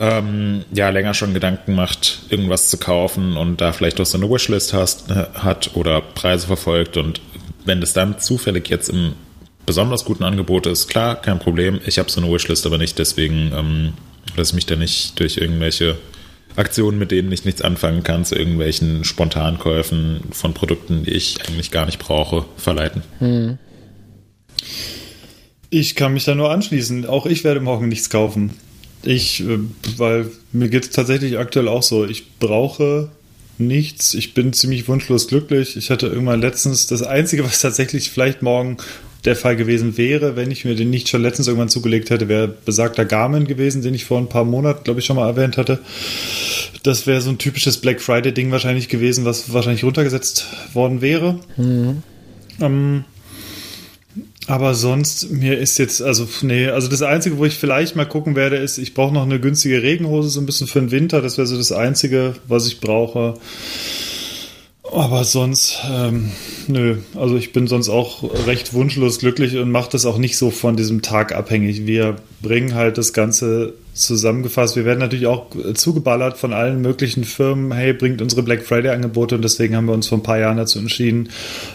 ähm, 0.00 0.64
ja 0.72 0.88
länger 0.88 1.14
schon 1.14 1.34
Gedanken 1.34 1.74
macht, 1.74 2.22
irgendwas 2.30 2.70
zu 2.70 2.78
kaufen 2.78 3.36
und 3.36 3.60
da 3.60 3.72
vielleicht 3.72 4.00
auch 4.00 4.06
so 4.06 4.16
eine 4.16 4.30
Wishlist 4.30 4.72
hast, 4.72 5.10
äh, 5.10 5.26
hat 5.34 5.72
oder 5.74 6.00
Preise 6.00 6.46
verfolgt 6.46 6.96
und 6.96 7.20
wenn 7.66 7.82
das 7.82 7.92
dann 7.92 8.18
zufällig 8.18 8.68
jetzt 8.70 8.88
im 8.88 9.12
besonders 9.66 10.06
guten 10.06 10.24
Angebot 10.24 10.66
ist, 10.66 10.88
klar, 10.88 11.14
kein 11.20 11.38
Problem. 11.38 11.80
Ich 11.84 11.98
habe 11.98 12.10
so 12.10 12.20
eine 12.20 12.32
Wishlist 12.32 12.64
aber 12.64 12.78
nicht, 12.78 12.98
deswegen 12.98 13.52
ähm, 13.54 13.92
lasse 14.36 14.50
ich 14.50 14.54
mich 14.54 14.66
da 14.66 14.74
nicht 14.76 15.20
durch 15.20 15.36
irgendwelche 15.36 15.98
Aktionen, 16.56 16.98
mit 16.98 17.10
denen 17.10 17.30
ich 17.30 17.44
nichts 17.44 17.62
anfangen 17.62 18.02
kann, 18.02 18.24
zu 18.24 18.34
irgendwelchen 18.34 19.04
Spontankäufen 19.04 20.22
von 20.32 20.54
Produkten, 20.54 21.04
die 21.04 21.12
ich 21.12 21.46
eigentlich 21.46 21.70
gar 21.70 21.86
nicht 21.86 21.98
brauche, 21.98 22.46
verleiten. 22.56 23.02
Ich 25.68 25.94
kann 25.94 26.14
mich 26.14 26.24
da 26.24 26.34
nur 26.34 26.50
anschließen. 26.50 27.06
Auch 27.06 27.26
ich 27.26 27.44
werde 27.44 27.60
morgen 27.60 27.88
nichts 27.88 28.10
kaufen. 28.10 28.56
Ich, 29.02 29.40
äh, 29.40 29.58
weil 29.96 30.30
mir 30.52 30.68
geht 30.68 30.84
es 30.84 30.90
tatsächlich 30.90 31.38
aktuell 31.38 31.68
auch 31.68 31.82
so. 31.82 32.04
Ich 32.04 32.38
brauche 32.38 33.10
nichts. 33.58 34.14
Ich 34.14 34.34
bin 34.34 34.52
ziemlich 34.52 34.88
wunschlos 34.88 35.28
glücklich. 35.28 35.76
Ich 35.76 35.90
hatte 35.90 36.06
irgendwann 36.06 36.40
letztens 36.40 36.86
das 36.86 37.02
Einzige, 37.02 37.44
was 37.44 37.60
tatsächlich 37.60 38.10
vielleicht 38.10 38.42
morgen 38.42 38.78
der 39.24 39.36
Fall 39.36 39.56
gewesen 39.56 39.98
wäre, 39.98 40.34
wenn 40.36 40.50
ich 40.50 40.64
mir 40.64 40.74
den 40.74 40.88
nicht 40.88 41.08
schon 41.08 41.22
letztens 41.22 41.46
irgendwann 41.46 41.68
zugelegt 41.68 42.08
hätte, 42.08 42.28
wäre 42.28 42.48
besagter 42.48 43.04
Garmin 43.04 43.46
gewesen, 43.46 43.82
den 43.82 43.92
ich 43.92 44.06
vor 44.06 44.18
ein 44.18 44.28
paar 44.28 44.44
Monaten, 44.44 44.84
glaube 44.84 45.00
ich, 45.00 45.06
schon 45.06 45.16
mal 45.16 45.28
erwähnt 45.28 45.58
hatte. 45.58 45.78
Das 46.82 47.06
wäre 47.06 47.20
so 47.20 47.28
ein 47.28 47.36
typisches 47.36 47.76
Black 47.78 48.00
Friday-Ding 48.00 48.50
wahrscheinlich 48.50 48.88
gewesen, 48.88 49.26
was 49.26 49.52
wahrscheinlich 49.52 49.84
runtergesetzt 49.84 50.46
worden 50.72 51.02
wäre. 51.02 51.38
Ähm, 52.60 53.04
aber 54.50 54.74
sonst, 54.74 55.30
mir 55.30 55.58
ist 55.58 55.78
jetzt, 55.78 56.02
also, 56.02 56.26
nee, 56.42 56.66
also 56.66 56.88
das 56.88 57.02
Einzige, 57.02 57.38
wo 57.38 57.44
ich 57.44 57.54
vielleicht 57.54 57.94
mal 57.94 58.04
gucken 58.04 58.34
werde, 58.34 58.56
ist, 58.56 58.78
ich 58.78 58.94
brauche 58.94 59.14
noch 59.14 59.22
eine 59.22 59.38
günstige 59.38 59.80
Regenhose, 59.80 60.28
so 60.28 60.40
ein 60.40 60.46
bisschen 60.46 60.66
für 60.66 60.80
den 60.80 60.90
Winter. 60.90 61.22
Das 61.22 61.38
wäre 61.38 61.46
so 61.46 61.56
das 61.56 61.70
Einzige, 61.70 62.34
was 62.48 62.66
ich 62.66 62.80
brauche. 62.80 63.34
Aber 64.92 65.22
sonst, 65.22 65.78
ähm, 65.88 66.32
nö, 66.66 66.96
also 67.14 67.36
ich 67.36 67.52
bin 67.52 67.68
sonst 67.68 67.88
auch 67.88 68.24
recht 68.48 68.74
wunschlos 68.74 69.20
glücklich 69.20 69.56
und 69.56 69.70
mache 69.70 69.90
das 69.92 70.04
auch 70.04 70.18
nicht 70.18 70.36
so 70.36 70.50
von 70.50 70.74
diesem 70.74 71.00
Tag 71.00 71.32
abhängig. 71.32 71.86
Wir 71.86 72.16
bringen 72.42 72.74
halt 72.74 72.98
das 72.98 73.12
Ganze 73.12 73.74
zusammengefasst. 74.00 74.76
Wir 74.76 74.84
werden 74.84 74.98
natürlich 74.98 75.26
auch 75.26 75.46
zugeballert 75.74 76.38
von 76.38 76.52
allen 76.52 76.80
möglichen 76.80 77.24
Firmen. 77.24 77.72
Hey, 77.72 77.92
bringt 77.92 78.22
unsere 78.22 78.42
Black 78.42 78.62
Friday 78.62 78.90
Angebote 78.90 79.36
und 79.36 79.42
deswegen 79.42 79.76
haben 79.76 79.86
wir 79.86 79.94
uns 79.94 80.08
vor 80.08 80.18
ein 80.18 80.22
paar 80.22 80.38
Jahren 80.38 80.56
dazu 80.56 80.78
entschieden, 80.78 81.30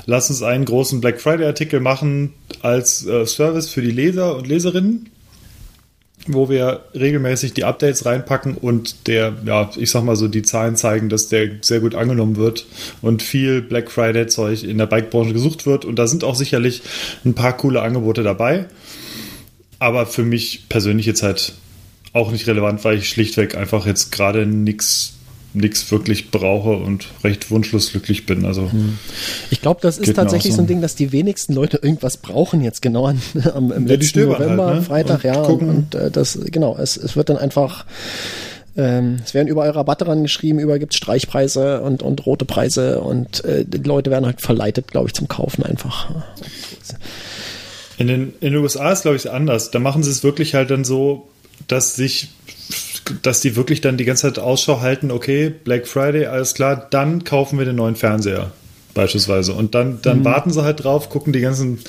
lass 0.06 0.30
uns 0.30 0.44
einen 0.44 0.66
großen 0.66 1.02
Black 1.02 1.22
Friday 1.22 1.46
Artikel 1.46 1.80
machen 1.80 2.34
als 2.62 3.06
äh, 3.06 3.26
Service 3.26 3.70
für 3.70 3.82
die 3.82 3.92
Leser 3.92 4.36
und 4.36 4.48
Leserinnen 4.48 5.10
wo 6.28 6.50
wir 6.50 6.86
regelmäßig 6.94 7.54
die 7.54 7.66
Updates 7.66 8.06
reinpacken 8.06 8.56
und 8.56 9.08
der, 9.08 9.34
ja, 9.46 9.70
ich 9.78 9.92
sag 9.92 10.04
mal 10.04 10.16
so, 10.16 10.28
die 10.28 10.42
Zahlen 10.42 10.76
zeigen, 10.76 11.10
dass 11.10 11.30
der 11.30 11.50
sehr 11.62 11.80
gut 11.80 11.94
angenommen 11.94 12.36
wird 12.36 12.66
und 13.02 13.22
viel 13.22 13.62
Black 13.62 13.92
Friday 13.92 14.26
Zeug 14.28 14.64
in 14.64 14.78
der 14.78 14.88
Bikebranche 14.88 15.34
gesucht 15.34 15.66
wird 15.66 15.86
und 15.86 15.98
da 15.98 16.08
sind 16.08 16.24
auch 16.24 16.36
sicherlich 16.36 16.82
ein 17.24 17.36
paar 17.36 17.56
coole 17.56 17.82
Angebote 17.82 18.24
dabei. 18.24 18.66
Aber 19.78 20.06
für 20.06 20.24
mich 20.24 20.68
persönlich 20.70 21.06
jetzt 21.06 21.22
halt 21.22 21.54
auch 22.16 22.32
nicht 22.32 22.48
relevant, 22.48 22.84
weil 22.84 22.98
ich 22.98 23.10
schlichtweg 23.10 23.56
einfach 23.56 23.86
jetzt 23.86 24.12
gerade 24.12 24.46
nichts 24.46 25.12
nichts 25.54 25.90
wirklich 25.90 26.32
brauche 26.32 26.72
und 26.72 27.08
recht 27.24 27.50
wunschlos 27.50 27.92
glücklich 27.92 28.26
bin. 28.26 28.44
Also 28.46 28.70
Ich 29.50 29.62
glaube, 29.62 29.80
das 29.82 29.98
ist 29.98 30.14
tatsächlich 30.14 30.52
so 30.52 30.58
so. 30.58 30.64
ein 30.64 30.68
Ding, 30.68 30.82
dass 30.82 30.96
die 30.96 31.14
wenigsten 31.14 31.54
Leute 31.54 31.78
irgendwas 31.82 32.18
brauchen 32.18 32.62
jetzt 32.62 32.82
genau 32.82 33.06
an, 33.06 33.22
am, 33.54 33.72
im 33.72 33.88
Ja, 33.88 33.94
letzten 33.94 34.10
stöbern 34.10 34.42
November, 34.42 34.66
halt, 34.66 34.76
ne? 34.76 34.82
Freitag, 34.82 35.16
Und 35.16 35.24
ja. 35.24 35.36
Und, 35.40 35.46
gucken. 35.48 35.70
und 35.70 35.96
äh, 35.96 36.12
das, 36.12 36.38
genau, 36.52 36.76
es, 36.78 36.98
es 36.98 37.16
wird 37.16 37.30
dann 37.30 37.38
einfach, 37.38 37.86
ähm, 38.76 39.20
es 39.24 39.34
werden 39.34 39.48
überall 39.48 39.70
Rabatte 39.70 40.04
dran 40.04 40.24
geschrieben, 40.24 40.60
überall 40.60 40.80
gibt's 40.80 40.98
Streichpreise 40.98 41.82
und, 41.82 42.04
und 42.04 42.26
rote 42.26 42.44
Preise 42.44 43.00
und 43.00 43.46
äh, 43.46 43.64
die 43.66 43.78
Leute 43.78 44.12
werden 44.12 44.26
halt 44.26 44.42
verleitet, 44.42 44.90
glaube 44.90 45.08
ich, 45.08 45.14
zum 45.14 45.30
Kaufen 45.30 45.64
einfach. 45.64 46.10
In 47.98 48.08
den, 48.08 48.34
in 48.42 48.52
den 48.52 48.58
USA 48.58 48.92
ist, 48.92 49.04
glaube 49.04 49.16
ich, 49.16 49.32
anders. 49.32 49.72
Da 49.72 49.80
machen 49.80 50.04
sie 50.04 50.12
es 50.12 50.22
wirklich 50.24 50.54
halt 50.54 50.70
dann 50.70 50.84
so, 50.84 51.30
dass 51.68 51.96
sich, 51.96 52.30
dass 53.22 53.42
die 53.42 53.56
wirklich 53.56 53.82
dann 53.82 53.98
die 53.98 54.06
ganze 54.06 54.24
Zeit 54.24 54.40
Ausschau 54.40 54.82
halten, 54.82 55.12
okay, 55.12 55.50
Black 55.50 55.88
Friday, 55.88 56.26
alles 56.26 56.54
klar, 56.54 56.88
dann 56.90 57.24
kaufen 57.24 57.58
wir 57.58 57.66
den 57.66 57.76
neuen 57.76 57.96
Fernseher. 57.96 58.52
Beispielsweise. 58.94 59.54
Und 59.54 59.76
dann, 59.76 60.00
dann 60.02 60.24
warten 60.24 60.52
sie 60.52 60.64
halt 60.64 60.84
drauf, 60.84 61.10
gucken 61.10 61.34
die 61.34 61.42
ganzen, 61.42 61.80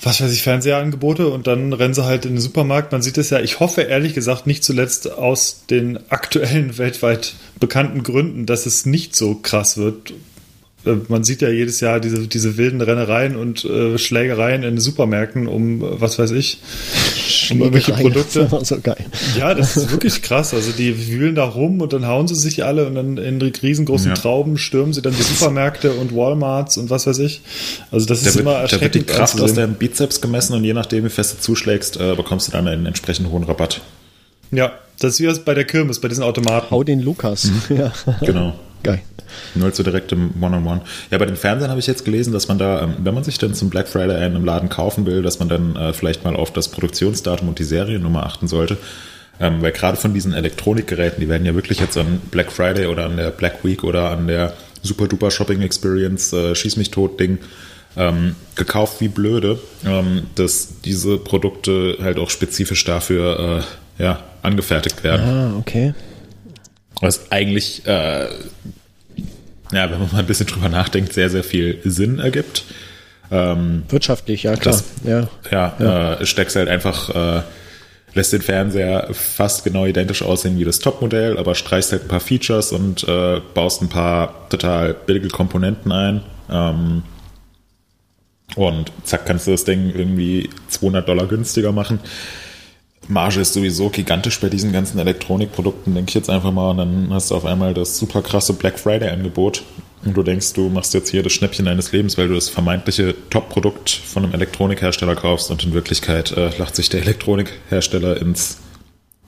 was 0.00 0.20
weiß 0.20 0.32
ich, 0.32 0.42
Fernseherangebote 0.42 1.26
und 1.28 1.48
dann 1.48 1.72
rennen 1.72 1.92
sie 1.92 2.04
halt 2.04 2.24
in 2.24 2.34
den 2.34 2.40
Supermarkt. 2.40 2.92
Man 2.92 3.02
sieht 3.02 3.18
es 3.18 3.30
ja, 3.30 3.40
ich 3.40 3.58
hoffe 3.58 3.82
ehrlich 3.82 4.14
gesagt 4.14 4.46
nicht 4.46 4.62
zuletzt 4.62 5.10
aus 5.10 5.64
den 5.68 5.98
aktuellen 6.08 6.78
weltweit 6.78 7.34
bekannten 7.58 8.04
Gründen, 8.04 8.46
dass 8.46 8.66
es 8.66 8.86
nicht 8.86 9.16
so 9.16 9.34
krass 9.34 9.76
wird. 9.76 10.14
Äh, 10.86 10.96
Man 11.08 11.24
sieht 11.24 11.42
ja 11.42 11.48
jedes 11.50 11.80
Jahr 11.80 12.00
diese, 12.00 12.26
diese 12.26 12.56
wilden 12.56 12.80
Rennereien 12.80 13.36
und 13.36 13.64
äh, 13.64 13.98
Schlägereien 13.98 14.62
in 14.62 14.76
den 14.76 14.80
Supermärkten 14.80 15.46
um, 15.46 15.82
äh, 15.82 16.00
was 16.00 16.18
weiß 16.18 16.30
ich, 16.32 16.58
um 17.50 17.60
irgendwelche. 17.60 17.92
Produkte. 17.92 18.48
So 18.62 18.78
geil. 18.80 19.04
Ja, 19.38 19.54
das 19.54 19.76
ist 19.76 19.90
wirklich 19.90 20.22
krass. 20.22 20.54
Also 20.54 20.70
die 20.72 21.08
wühlen 21.08 21.34
da 21.34 21.44
rum 21.44 21.80
und 21.80 21.92
dann 21.92 22.06
hauen 22.06 22.28
sie 22.28 22.34
sich 22.34 22.64
alle 22.64 22.86
und 22.86 22.94
dann 22.94 23.16
in 23.18 23.40
riesengroßen 23.42 24.08
Ja. 24.08 24.14
Trauben 24.14 24.56
stürmen 24.58 24.92
sie 24.92 25.02
dann 25.02 25.14
die 25.14 25.22
Supermärkte 25.22 25.92
und 25.92 26.14
Walmarts 26.14 26.78
und 26.78 26.90
was 26.90 27.06
weiß 27.06 27.18
ich. 27.18 27.42
Also 27.90 28.06
das 28.06 28.22
Da 28.22 28.28
ist 28.28 28.34
wird, 28.36 28.42
immer 28.42 28.54
da 28.54 28.62
wird 28.62 28.72
erschreckend. 28.72 28.94
die 28.94 29.12
Kraft 29.12 29.40
aus 29.40 29.54
deinem 29.54 29.74
Bizeps 29.74 30.20
gemessen 30.20 30.54
und 30.54 30.64
je 30.64 30.72
nachdem, 30.72 31.04
wie 31.04 31.10
fest 31.10 31.34
du 31.38 31.40
zuschlägst, 31.42 31.98
äh, 32.00 32.14
bekommst 32.14 32.48
du 32.48 32.52
dann 32.52 32.66
einen 32.68 32.86
entsprechend 32.86 33.28
hohen 33.30 33.44
Rabatt. 33.44 33.80
ja, 34.50 34.72
das 34.98 35.18
ist 35.18 35.20
wie 35.20 35.40
bei 35.44 35.54
der 35.54 35.64
Kirmes, 35.64 35.98
bei 36.00 36.08
diesen 36.08 36.22
Automaten. 36.24 36.70
Hau 36.70 36.84
den 36.84 37.00
Lukas. 37.00 37.50
Ja, 37.70 37.92
Genau. 38.20 38.54
geil. 38.82 39.00
Null 39.54 39.72
zu 39.72 39.82
direkt 39.82 40.12
im 40.12 40.32
One-on-One. 40.40 40.82
Ja, 41.10 41.18
bei 41.18 41.26
den 41.26 41.36
Fernsehern 41.36 41.70
habe 41.70 41.80
ich 41.80 41.86
jetzt 41.86 42.04
gelesen, 42.04 42.32
dass 42.32 42.48
man 42.48 42.58
da, 42.58 42.82
ähm, 42.82 42.94
wenn 42.98 43.14
man 43.14 43.24
sich 43.24 43.38
dann 43.38 43.54
zum 43.54 43.70
Black 43.70 43.88
Friday 43.88 44.16
einen 44.16 44.36
im 44.36 44.44
Laden 44.44 44.68
kaufen 44.68 45.06
will, 45.06 45.22
dass 45.22 45.38
man 45.38 45.48
dann 45.48 45.76
äh, 45.76 45.92
vielleicht 45.92 46.24
mal 46.24 46.36
auf 46.36 46.52
das 46.52 46.68
Produktionsdatum 46.68 47.48
und 47.48 47.58
die 47.58 47.64
Seriennummer 47.64 48.24
achten 48.24 48.48
sollte. 48.48 48.76
Ähm, 49.40 49.62
weil 49.62 49.72
gerade 49.72 49.96
von 49.96 50.12
diesen 50.12 50.34
Elektronikgeräten, 50.34 51.20
die 51.20 51.28
werden 51.28 51.46
ja 51.46 51.54
wirklich 51.54 51.80
jetzt 51.80 51.96
an 51.96 52.20
Black 52.30 52.52
Friday 52.52 52.86
oder 52.86 53.06
an 53.06 53.16
der 53.16 53.30
Black 53.30 53.64
Week 53.64 53.84
oder 53.84 54.10
an 54.10 54.26
der 54.26 54.52
Super 54.82 55.08
Duper 55.08 55.30
Shopping 55.30 55.62
Experience 55.62 56.32
äh, 56.32 56.54
Schieß 56.54 56.76
mich 56.76 56.90
tot 56.90 57.18
Ding 57.18 57.38
ähm, 57.96 58.36
gekauft 58.54 59.00
wie 59.00 59.08
blöde, 59.08 59.58
ähm, 59.84 60.26
dass 60.34 60.80
diese 60.84 61.18
Produkte 61.18 61.98
halt 62.00 62.18
auch 62.18 62.30
spezifisch 62.30 62.84
dafür 62.84 63.64
äh, 63.98 64.02
ja, 64.02 64.22
angefertigt 64.42 65.02
werden. 65.02 65.26
Ah, 65.26 65.58
okay. 65.58 65.94
Was 67.00 67.32
eigentlich, 67.32 67.86
äh, 67.86 68.26
ja, 69.72 69.90
wenn 69.90 69.98
man 70.00 70.08
mal 70.12 70.18
ein 70.18 70.26
bisschen 70.26 70.46
drüber 70.46 70.68
nachdenkt, 70.68 71.12
sehr, 71.12 71.30
sehr 71.30 71.44
viel 71.44 71.78
Sinn 71.84 72.18
ergibt. 72.18 72.64
Ähm, 73.30 73.84
Wirtschaftlich, 73.88 74.42
ja 74.42 74.56
klar. 74.56 74.74
Das- 74.74 74.84
ja. 75.04 75.28
ja, 75.78 76.14
Äh, 76.20 76.26
steckst 76.26 76.56
halt 76.56 76.68
einfach, 76.68 77.10
äh, 77.38 77.42
lässt 78.14 78.32
den 78.32 78.42
Fernseher 78.42 79.08
fast 79.12 79.62
genau 79.64 79.86
identisch 79.86 80.22
aussehen 80.22 80.58
wie 80.58 80.64
das 80.64 80.80
Topmodell, 80.80 81.38
aber 81.38 81.54
streichst 81.54 81.92
halt 81.92 82.02
ein 82.02 82.08
paar 82.08 82.18
Features 82.20 82.72
und 82.72 83.06
äh, 83.06 83.40
baust 83.54 83.82
ein 83.82 83.88
paar 83.88 84.48
total 84.48 84.94
billige 84.94 85.28
Komponenten 85.28 85.92
ein. 85.92 86.22
Ähm, 86.50 87.02
und 88.56 88.90
zack, 89.04 89.26
kannst 89.26 89.46
du 89.46 89.52
das 89.52 89.64
Ding 89.64 89.92
irgendwie 89.94 90.50
200 90.68 91.08
Dollar 91.08 91.26
günstiger 91.26 91.70
machen. 91.70 92.00
Marge 93.10 93.40
ist 93.40 93.52
sowieso 93.52 93.90
gigantisch 93.90 94.40
bei 94.40 94.48
diesen 94.48 94.72
ganzen 94.72 94.98
Elektronikprodukten, 94.98 95.94
denke 95.94 96.10
ich 96.10 96.14
jetzt 96.14 96.30
einfach 96.30 96.52
mal. 96.52 96.70
Und 96.70 96.76
dann 96.78 97.08
hast 97.10 97.30
du 97.30 97.34
auf 97.36 97.44
einmal 97.44 97.74
das 97.74 97.98
super 97.98 98.22
krasse 98.22 98.52
Black 98.54 98.78
Friday-Angebot. 98.78 99.62
Und 100.04 100.16
du 100.16 100.22
denkst, 100.22 100.54
du 100.54 100.70
machst 100.70 100.94
jetzt 100.94 101.10
hier 101.10 101.22
das 101.22 101.32
Schnäppchen 101.32 101.66
deines 101.66 101.92
Lebens, 101.92 102.16
weil 102.16 102.28
du 102.28 102.34
das 102.34 102.48
vermeintliche 102.48 103.14
Top-Produkt 103.28 103.90
von 103.90 104.24
einem 104.24 104.32
Elektronikhersteller 104.32 105.14
kaufst. 105.14 105.50
Und 105.50 105.62
in 105.64 105.74
Wirklichkeit 105.74 106.32
äh, 106.32 106.50
lacht 106.56 106.74
sich 106.76 106.88
der 106.88 107.02
Elektronikhersteller 107.02 108.20
ins 108.20 108.58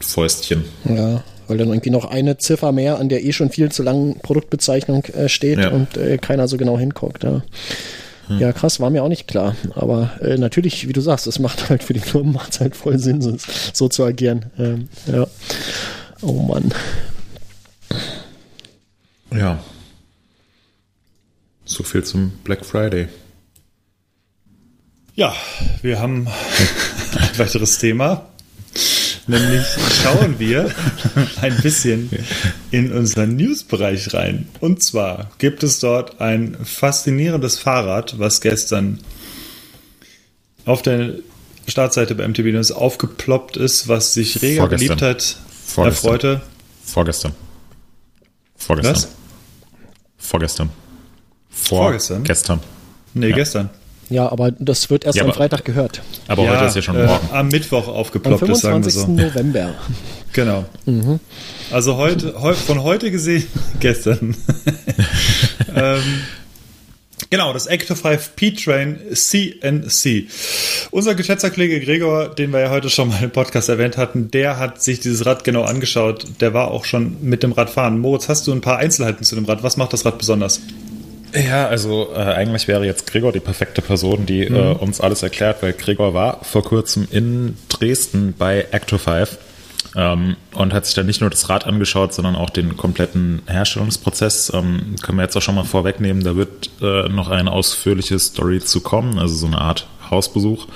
Fäustchen. 0.00 0.64
Ja, 0.84 1.22
weil 1.48 1.58
dann 1.58 1.68
irgendwie 1.68 1.90
noch 1.90 2.06
eine 2.06 2.38
Ziffer 2.38 2.72
mehr 2.72 2.98
an 2.98 3.08
der 3.08 3.22
eh 3.24 3.32
schon 3.32 3.50
viel 3.50 3.70
zu 3.70 3.82
langen 3.82 4.18
Produktbezeichnung 4.20 5.04
äh, 5.06 5.28
steht 5.28 5.58
Ja. 5.58 5.68
und 5.70 5.96
äh, 5.96 6.16
keiner 6.18 6.48
so 6.48 6.56
genau 6.56 6.78
hinguckt. 6.78 7.24
Ja. 7.24 7.42
Ja, 8.38 8.52
krass, 8.52 8.80
war 8.80 8.90
mir 8.90 9.02
auch 9.02 9.08
nicht 9.08 9.26
klar. 9.26 9.56
Aber 9.74 10.10
äh, 10.20 10.36
natürlich, 10.36 10.88
wie 10.88 10.92
du 10.92 11.00
sagst, 11.00 11.26
es 11.26 11.38
macht 11.38 11.68
halt 11.70 11.82
für 11.82 11.94
die 11.94 12.00
Firmen 12.00 12.32
macht's 12.34 12.60
halt 12.60 12.76
voll 12.76 12.98
Sinn, 12.98 13.20
so, 13.20 13.36
so 13.72 13.88
zu 13.88 14.04
agieren. 14.04 14.46
Ähm, 14.58 14.88
ja. 15.06 15.26
Oh 16.20 16.42
Mann. 16.42 16.72
Ja. 19.34 19.62
So 21.64 21.82
viel 21.82 22.04
zum 22.04 22.32
Black 22.44 22.64
Friday. 22.64 23.08
Ja, 25.14 25.34
wir 25.82 26.00
haben 26.00 26.26
ein 26.26 27.38
weiteres 27.38 27.78
Thema. 27.78 28.31
Nämlich 29.28 29.64
schauen 30.02 30.38
wir 30.38 30.70
ein 31.40 31.56
bisschen 31.62 32.10
in 32.72 32.92
unseren 32.92 33.36
News-Bereich 33.36 34.12
rein. 34.14 34.48
Und 34.60 34.82
zwar 34.82 35.30
gibt 35.38 35.62
es 35.62 35.78
dort 35.78 36.20
ein 36.20 36.56
faszinierendes 36.64 37.58
Fahrrad, 37.58 38.18
was 38.18 38.40
gestern 38.40 38.98
auf 40.64 40.82
der 40.82 41.14
Startseite 41.68 42.14
bei 42.16 42.26
MTB 42.26 42.46
News 42.52 42.72
aufgeploppt 42.72 43.56
ist, 43.56 43.86
was 43.88 44.14
sich 44.14 44.42
reger 44.42 44.62
Vorgestern. 44.62 44.88
Beliebtheit 44.88 45.36
Vorgestern. 45.66 45.86
erfreute. 46.10 46.40
Vorgestern. 46.84 47.32
Vorgestern. 48.56 48.94
Was? 48.96 49.08
Vorgestern. 50.18 50.70
Vorgestern? 51.50 52.24
Gestern. 52.24 52.60
Nee, 53.14 53.28
Ja. 53.28 53.36
gestern. 53.36 53.70
Ja, 54.12 54.30
aber 54.30 54.50
das 54.52 54.90
wird 54.90 55.04
erst 55.04 55.16
Ja, 55.16 55.24
am 55.24 55.32
Freitag 55.32 55.64
gehört. 55.64 56.02
Aber 56.28 56.48
heute 56.48 56.66
ist 56.66 56.76
ja 56.76 56.82
schon 56.82 56.96
äh, 56.96 57.06
morgen. 57.06 57.28
Am 57.32 57.48
Mittwoch 57.48 57.88
Am 57.88 57.94
aufgeploppt 57.94 58.42
ist, 58.42 58.60
sagen 58.60 58.84
wir 58.84 58.90
25. 58.90 58.94
so. 58.94 59.28
November. 59.28 59.74
Genau. 60.34 60.64
Also 61.70 61.98
heute, 61.98 62.40
heu, 62.40 62.54
von 62.54 62.82
heute 62.82 63.10
gesehen, 63.10 63.46
gestern. 63.80 64.34
ähm, 65.76 66.00
genau, 67.28 67.52
das 67.52 67.66
Active 67.66 67.96
5 67.96 68.34
P-Train 68.34 68.98
CNC. 69.12 70.28
Unser 70.90 71.14
geschätzter 71.16 71.50
Kollege 71.50 71.80
Gregor, 71.80 72.30
den 72.30 72.50
wir 72.50 72.60
ja 72.60 72.70
heute 72.70 72.88
schon 72.88 73.08
mal 73.08 73.22
im 73.22 73.30
Podcast 73.30 73.68
erwähnt 73.68 73.98
hatten, 73.98 74.30
der 74.30 74.58
hat 74.58 74.82
sich 74.82 75.00
dieses 75.00 75.26
Rad 75.26 75.44
genau 75.44 75.64
angeschaut. 75.64 76.24
Der 76.40 76.54
war 76.54 76.70
auch 76.70 76.86
schon 76.86 77.18
mit 77.20 77.42
dem 77.42 77.52
Rad 77.52 77.68
fahren. 77.68 77.98
Moritz, 77.98 78.30
hast 78.30 78.46
du 78.46 78.52
ein 78.52 78.62
paar 78.62 78.78
Einzelheiten 78.78 79.24
zu 79.24 79.34
dem 79.34 79.44
Rad? 79.44 79.62
Was 79.62 79.76
macht 79.76 79.92
das 79.92 80.06
Rad 80.06 80.16
besonders? 80.16 80.62
Ja, 81.34 81.66
also 81.66 82.10
äh, 82.14 82.18
eigentlich 82.18 82.68
wäre 82.68 82.84
jetzt 82.84 83.10
Gregor 83.10 83.32
die 83.32 83.40
perfekte 83.40 83.80
Person, 83.80 84.26
die 84.26 84.42
äh, 84.42 84.74
uns 84.74 85.00
alles 85.00 85.22
erklärt, 85.22 85.62
weil 85.62 85.72
Gregor 85.72 86.12
war 86.12 86.44
vor 86.44 86.62
kurzem 86.62 87.08
in 87.10 87.56
Dresden 87.70 88.34
bei 88.36 88.66
Acto5 88.70 89.28
ähm, 89.96 90.36
und 90.54 90.74
hat 90.74 90.84
sich 90.84 90.94
dann 90.94 91.06
nicht 91.06 91.22
nur 91.22 91.30
das 91.30 91.48
Rad 91.48 91.66
angeschaut, 91.66 92.12
sondern 92.12 92.36
auch 92.36 92.50
den 92.50 92.76
kompletten 92.76 93.42
Herstellungsprozess. 93.46 94.52
Ähm, 94.54 94.96
können 95.02 95.16
wir 95.16 95.22
jetzt 95.22 95.36
auch 95.36 95.42
schon 95.42 95.54
mal 95.54 95.64
vorwegnehmen, 95.64 96.22
da 96.22 96.36
wird 96.36 96.70
äh, 96.82 97.08
noch 97.08 97.30
eine 97.30 97.50
ausführliche 97.50 98.18
Story 98.18 98.60
zu 98.60 98.82
kommen, 98.82 99.18
also 99.18 99.34
so 99.34 99.46
eine 99.46 99.58
Art 99.58 99.86
Hausbesuch, 100.10 100.66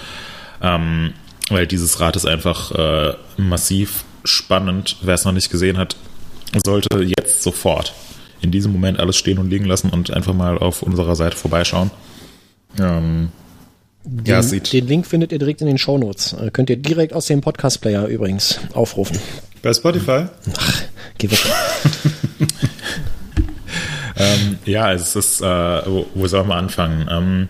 ähm, 0.62 1.12
weil 1.50 1.66
dieses 1.66 2.00
Rad 2.00 2.16
ist 2.16 2.26
einfach 2.26 2.72
äh, 2.72 3.14
massiv 3.36 4.04
spannend. 4.24 4.96
Wer 5.02 5.14
es 5.14 5.24
noch 5.26 5.32
nicht 5.32 5.50
gesehen 5.50 5.76
hat, 5.76 5.96
sollte 6.64 7.02
jetzt 7.02 7.42
sofort 7.42 7.92
in 8.40 8.50
diesem 8.50 8.72
Moment 8.72 8.98
alles 8.98 9.16
stehen 9.16 9.38
und 9.38 9.50
liegen 9.50 9.64
lassen 9.64 9.90
und 9.90 10.10
einfach 10.10 10.34
mal 10.34 10.58
auf 10.58 10.82
unserer 10.82 11.16
Seite 11.16 11.36
vorbeischauen. 11.36 11.90
Ähm, 12.78 13.30
ja, 14.24 14.38
es 14.38 14.50
sieht, 14.50 14.72
Den 14.72 14.86
Link 14.86 15.06
findet 15.06 15.32
ihr 15.32 15.38
direkt 15.38 15.60
in 15.60 15.66
den 15.66 15.78
Shownotes. 15.78 16.34
Äh, 16.34 16.50
könnt 16.50 16.70
ihr 16.70 16.76
direkt 16.76 17.12
aus 17.12 17.26
dem 17.26 17.40
Podcast-Player 17.40 18.06
übrigens 18.06 18.60
aufrufen. 18.72 19.18
Bei 19.62 19.72
Spotify? 19.72 20.26
Geh 21.18 21.30
weg. 21.30 21.38
ähm, 24.16 24.58
ja, 24.64 24.92
es 24.92 25.16
ist, 25.16 25.40
äh, 25.40 25.44
wo, 25.44 26.06
wo 26.14 26.26
sollen 26.28 26.48
wir 26.48 26.54
anfangen? 26.54 27.08
Ähm, 27.10 27.48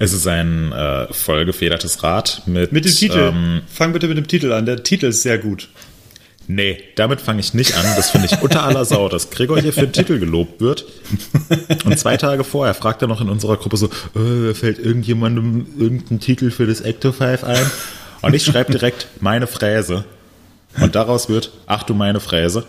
es 0.00 0.12
ist 0.12 0.26
ein 0.26 0.72
äh, 0.72 1.12
vollgefedertes 1.12 2.02
Rad 2.02 2.42
mit, 2.46 2.72
Mit 2.72 2.86
dem 2.86 2.92
Titel. 2.92 3.18
Ähm, 3.18 3.60
Fang 3.68 3.92
bitte 3.92 4.08
mit 4.08 4.16
dem 4.16 4.26
Titel 4.26 4.50
an. 4.52 4.64
Der 4.64 4.82
Titel 4.82 5.06
ist 5.06 5.22
sehr 5.22 5.38
gut. 5.38 5.68
Nee, 6.54 6.82
damit 6.96 7.20
fange 7.20 7.40
ich 7.40 7.54
nicht 7.54 7.76
an. 7.76 7.84
Das 7.96 8.10
finde 8.10 8.26
ich 8.26 8.40
unter 8.42 8.62
aller 8.64 8.84
Sau, 8.84 9.08
dass 9.08 9.30
Gregor 9.30 9.60
hier 9.60 9.72
für 9.72 9.82
den 9.82 9.92
Titel 9.92 10.18
gelobt 10.18 10.60
wird. 10.60 10.84
Und 11.84 11.98
zwei 11.98 12.16
Tage 12.16 12.44
vorher 12.44 12.74
fragt 12.74 13.02
er 13.02 13.08
noch 13.08 13.20
in 13.20 13.28
unserer 13.28 13.56
Gruppe 13.56 13.76
so, 13.76 13.90
äh, 14.16 14.54
fällt 14.54 14.78
irgendjemandem 14.78 15.66
irgendein 15.78 16.20
Titel 16.20 16.50
für 16.50 16.66
das 16.66 16.82
Acto 16.82 17.12
5 17.12 17.44
ein? 17.44 17.70
Und 18.22 18.34
ich 18.34 18.44
schreibe 18.44 18.72
direkt 18.72 19.06
meine 19.20 19.46
Fräse. 19.46 20.04
Und 20.80 20.94
daraus 20.94 21.28
wird, 21.28 21.50
ach 21.66 21.82
du 21.82 21.94
meine 21.94 22.20
Fräse. 22.20 22.64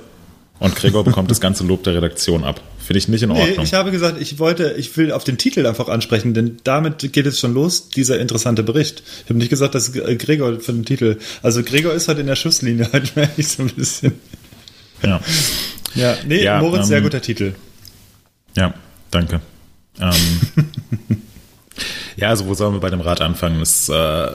Und 0.62 0.76
Gregor 0.76 1.03
bekommt 1.03 1.32
das 1.32 1.41
ganze 1.41 1.64
Lob 1.66 1.84
der 1.84 1.95
Redaktion 1.95 2.43
ab. 2.43 2.62
Finde 2.78 2.99
ich 2.99 3.07
nicht 3.07 3.24
in 3.24 3.30
Nee, 3.32 3.39
Ordnung. 3.41 3.66
ich 3.66 3.74
habe 3.74 3.89
gesagt, 3.89 4.22
ich 4.22 4.38
wollte, 4.38 4.76
ich 4.78 4.95
will 4.95 5.12
auf 5.12 5.24
den 5.24 5.39
Titel 5.39 5.66
einfach 5.66 5.89
ansprechen, 5.89 6.36
denn 6.36 6.57
damit 6.64 7.12
geht 7.14 7.26
es 7.26 7.39
schon 7.39 7.55
los, 7.55 7.89
dieser 7.89 8.20
interessante 8.20 8.62
Bericht. 8.62 9.01
Ich 9.24 9.30
habe 9.30 9.39
nicht 9.39 9.49
gesagt, 9.49 9.74
dass 9.74 9.95
äh, 9.95 10.16
Gregor 10.18 10.59
für 10.59 10.72
den 10.74 10.86
Titel, 10.86 11.18
also 11.41 11.64
Gregor 11.64 11.93
ist 11.93 12.07
heute 12.07 12.22
in 12.22 12.28
der 12.28 12.36
Schusslinie, 12.36 12.88
heute 12.93 13.09
merke 13.16 13.34
ich 13.41 13.47
so 13.47 13.64
ein 13.64 13.70
bisschen. 13.70 14.14
ja. 15.03 15.20
Ja, 15.95 16.16
nee, 16.28 16.43
Ja, 16.43 16.62
Moritz, 16.62 16.84
ähm, 16.84 16.88
sehr 16.88 17.01
guter 17.01 17.22
Titel. 17.22 17.53
Ja, 18.55 18.74
danke. 19.09 19.41
Ähm, 19.99 20.14
ja, 22.18 22.30
also 22.30 22.45
wo 22.45 22.53
sollen 22.53 22.74
wir 22.76 22.80
bei 22.80 22.91
dem 22.91 23.01
Rad 23.01 23.20
anfangen? 23.22 23.59
Es 23.62 23.89
äh, 23.89 24.28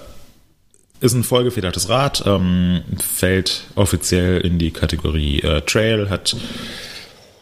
ist 1.01 1.15
ein 1.15 1.25
vollgefedertes 1.25 1.89
Rad, 1.89 2.25
ähm, 2.27 2.83
fällt 2.99 3.65
offiziell 3.75 4.41
in 4.41 4.59
die 4.59 4.71
Kategorie 4.71 5.41
äh, 5.41 5.61
Trail, 5.63 6.09
hat 6.11 6.37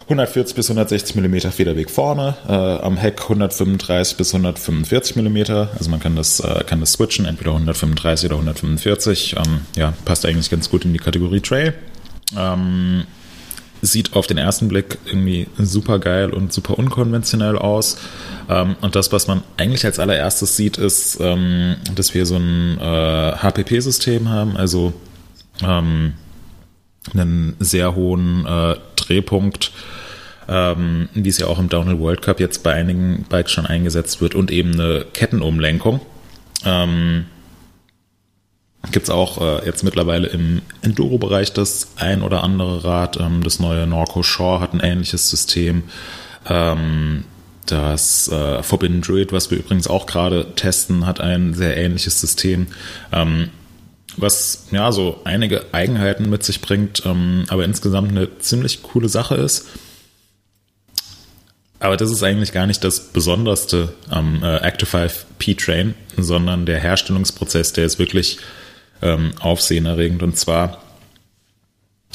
140 0.05 0.55
bis 0.55 0.69
160 0.69 1.17
Millimeter 1.17 1.51
Federweg 1.51 1.91
vorne, 1.91 2.37
äh, 2.47 2.53
am 2.53 2.97
Heck 2.97 3.23
135 3.23 4.17
bis 4.19 4.35
145 4.35 5.17
Millimeter. 5.17 5.71
Also 5.79 5.91
man 5.91 6.01
kann 6.01 6.15
das, 6.15 6.41
äh, 6.41 6.65
kann 6.67 6.81
das 6.81 6.93
switchen, 6.93 7.25
entweder 7.25 7.53
135 7.53 8.27
oder 8.27 8.37
145. 8.37 9.37
Ähm, 9.37 9.61
ja, 9.77 9.95
passt 10.05 10.27
eigentlich 10.27 10.51
ganz 10.51 10.69
gut 10.69 10.85
in 10.85 10.93
die 10.93 10.99
Kategorie 10.99 11.41
Trail. 11.41 11.75
Ähm, 12.37 13.05
sieht 13.85 14.14
auf 14.14 14.26
den 14.26 14.39
ersten 14.39 14.68
Blick 14.68 14.99
irgendwie 15.07 15.47
super 15.59 15.99
geil 15.99 16.30
und 16.30 16.53
super 16.53 16.78
unkonventionell 16.78 17.57
aus. 17.57 17.99
Ähm, 18.49 18.76
und 18.80 18.97
das, 18.97 19.12
was 19.12 19.26
man 19.26 19.43
eigentlich 19.57 19.85
als 19.85 19.99
allererstes 19.99 20.57
sieht, 20.57 20.78
ist, 20.78 21.18
ähm, 21.20 21.76
dass 21.95 22.14
wir 22.14 22.26
so 22.26 22.37
ein 22.37 22.78
äh, 22.80 23.32
HPP-System 23.37 24.28
haben, 24.28 24.57
also 24.57 24.93
ähm, 25.62 26.14
einen 27.12 27.57
sehr 27.59 27.95
hohen 27.95 28.47
äh, 28.47 28.76
Drehpunkt, 28.97 29.72
ähm, 30.49 31.09
wie 31.14 31.28
es 31.28 31.39
ja 31.39 31.47
auch 31.47 31.59
im 31.59 31.68
Downhill 31.68 32.01
World 32.01 32.22
Cup 32.22 32.41
jetzt 32.41 32.62
bei 32.62 32.72
einigen 32.72 33.24
Bikes 33.28 33.53
schon 33.53 33.66
eingesetzt 33.66 34.20
wird 34.20 34.35
und 34.35 34.51
eben 34.51 34.72
eine 34.72 35.05
Kettenumlenkung. 35.12 36.01
Ähm, 36.64 37.26
Gibt 38.93 39.05
es 39.05 39.11
auch 39.11 39.41
äh, 39.41 39.66
jetzt 39.66 39.82
mittlerweile 39.82 40.28
im 40.28 40.62
Enduro-Bereich 40.82 41.53
das 41.53 41.89
ein 41.97 42.22
oder 42.22 42.45
andere 42.45 42.85
Rad. 42.85 43.18
Ähm, 43.18 43.43
das 43.43 43.61
neue 43.61 43.87
Norco 43.87 44.22
Shore 44.22 44.61
hat 44.61 44.74
ein 44.74 44.80
ähnliches 44.80 45.30
System. 45.30 45.85
Ähm, 46.49 47.24
das 47.66 48.28
äh, 48.28 48.62
Forbidden 48.62 49.01
Druid, 49.01 49.32
was 49.32 49.51
wir 49.51 49.59
übrigens 49.59 49.87
auch 49.89 50.07
gerade 50.07 50.55
testen, 50.55 51.07
hat 51.07 51.20
ein 51.20 51.55
sehr 51.55 51.76
ähnliches 51.76 52.20
System. 52.20 52.66
Ähm, 53.12 53.51
was 54.16 54.66
ja 54.70 54.93
so 54.93 55.20
einige 55.24 55.66
Eigenheiten 55.72 56.30
mit 56.30 56.45
sich 56.45 56.61
bringt, 56.61 57.03
ähm, 57.05 57.45
aber 57.49 57.64
insgesamt 57.64 58.11
eine 58.11 58.39
ziemlich 58.39 58.82
coole 58.82 59.09
Sache 59.09 59.35
ist. 59.37 59.66
Aber 61.80 61.97
das 61.97 62.11
ist 62.11 62.22
eigentlich 62.22 62.53
gar 62.53 62.66
nicht 62.66 62.85
das 62.85 63.09
Besonderste 63.09 63.93
am 64.09 64.43
äh, 64.43 64.57
Active 64.59 64.87
5 64.87 65.26
P-Train, 65.39 65.95
sondern 66.16 66.64
der 66.64 66.80
Herstellungsprozess, 66.80 67.72
der 67.72 67.85
ist 67.85 67.99
wirklich 67.99 68.39
ähm, 69.05 69.33
aufsehenerregend. 69.39 70.23
Und 70.23 70.37
zwar 70.37 70.83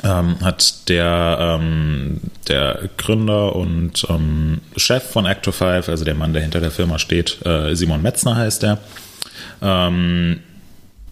ähm, 0.04 0.40
hat 0.42 0.90
der, 0.90 1.38
ähm, 1.62 2.20
der 2.48 2.90
Gründer 2.98 3.56
und 3.56 4.06
ähm, 4.10 4.62
Chef 4.76 5.04
von 5.04 5.26
Acto 5.26 5.52
5, 5.52 5.88
also 5.88 6.04
der 6.04 6.16
Mann, 6.16 6.34
der 6.34 6.42
hinter 6.42 6.60
der 6.60 6.72
Firma 6.72 7.00
steht, 7.00 7.46
äh, 7.46 7.76
Simon 7.76 8.02
Metzner 8.02 8.36
heißt 8.36 8.64
er, 8.64 8.80
ähm, 9.62 10.42